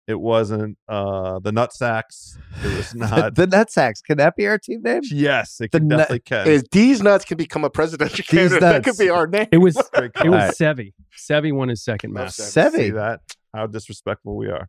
It 0.06 0.20
wasn't 0.20 0.78
uh, 0.90 1.40
the 1.40 1.54
nut 1.54 1.72
sacks. 1.72 2.38
It 2.62 2.76
was 2.78 2.92
the, 2.92 2.98
not. 3.00 3.36
the 3.36 3.48
Nutsacks. 3.48 4.04
Can 4.06 4.18
that 4.18 4.36
be 4.36 4.46
our 4.48 4.58
team 4.58 4.82
name? 4.82 5.00
yes, 5.06 5.62
it 5.62 5.72
the 5.72 5.80
can 5.80 5.88
nut- 5.88 6.00
definitely 6.00 6.20
can. 6.20 6.48
Is 6.48 6.64
these 6.74 7.02
nuts 7.02 7.24
can 7.24 7.38
become 7.38 7.64
a 7.64 7.70
presidential 7.70 8.18
These 8.18 8.26
candidate? 8.28 8.60
That 8.60 8.84
could 8.84 8.98
be 8.98 9.10
our 9.10 9.28
name. 9.28 9.48
it 9.54 9.60
was 9.60 9.76
Great 9.94 10.12
it 10.26 10.28
was 10.30 10.34
All 10.34 10.48
right. 10.48 10.54
Seve. 10.54 10.92
Seve 11.18 11.54
won 11.54 11.70
his 11.70 11.82
second 11.86 12.12
Oh, 12.12 12.16
Masters. 12.24 12.48
Seve. 12.54 12.72
Seve. 12.72 12.76
See 12.76 12.90
that? 12.92 13.22
How 13.54 13.66
disrespectful 13.68 14.36
we 14.36 14.50
are. 14.50 14.68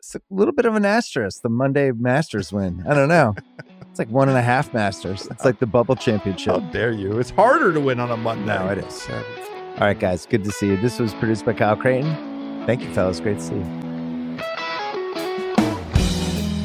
It's 0.00 0.16
a 0.16 0.20
little 0.30 0.52
bit 0.52 0.64
of 0.66 0.74
an 0.74 0.84
asterisk. 0.84 1.42
The 1.42 1.48
Monday 1.48 1.92
Masters 1.92 2.52
win. 2.52 2.84
I 2.88 2.94
don't 2.94 3.08
know. 3.08 3.34
It's 3.88 3.98
like 4.00 4.10
one 4.10 4.28
and 4.28 4.36
a 4.36 4.42
half 4.42 4.74
Masters. 4.74 5.26
It's 5.30 5.42
like 5.42 5.58
the 5.58 5.64
bubble 5.66 5.96
championship. 5.96 6.52
How 6.52 6.58
dare 6.60 6.92
you? 6.92 7.18
It's 7.18 7.30
harder 7.30 7.72
to 7.72 7.80
win 7.80 7.98
on 7.98 8.10
a 8.10 8.16
Monday. 8.18 8.44
No, 8.44 8.68
it 8.68 8.76
is. 8.76 9.08
All 9.08 9.80
right, 9.80 9.98
guys. 9.98 10.26
Good 10.26 10.44
to 10.44 10.50
see 10.52 10.66
you. 10.66 10.76
This 10.76 10.98
was 10.98 11.14
produced 11.14 11.46
by 11.46 11.54
Kyle 11.54 11.76
Crichton. 11.76 12.35
Thank 12.66 12.82
you, 12.82 12.92
fellas. 12.92 13.20
Great 13.20 13.38
to 13.38 13.44
see 13.44 13.54
you. 13.54 13.86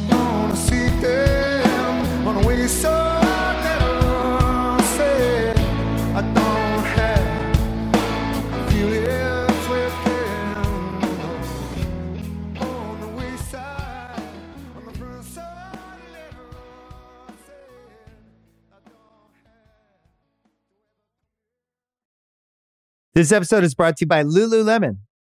wanna 0.10 0.56
see 0.56 0.90
them 1.00 2.28
on 2.28 2.44
a 2.44 2.48
way 2.48 2.68
so 2.68 2.90
said 4.96 5.58
I 6.16 6.22
don't 6.34 6.86
have 6.98 7.58
feelings 8.72 9.70
with 9.70 9.96
them 10.06 10.58
on 12.58 13.00
the 13.02 13.08
west 13.10 13.52
side 13.52 14.24
on 14.76 14.86
the 14.86 14.94
front 14.98 15.24
side 15.24 15.78
never 16.12 17.34
said 17.46 18.12
I 18.72 18.80
don't 18.90 19.34
have 19.46 19.62
This 23.14 23.32
episode 23.32 23.64
is 23.64 23.76
brought 23.76 23.98
to 23.98 24.06
you 24.06 24.08
by 24.08 24.24
Lululemon. 24.24 24.98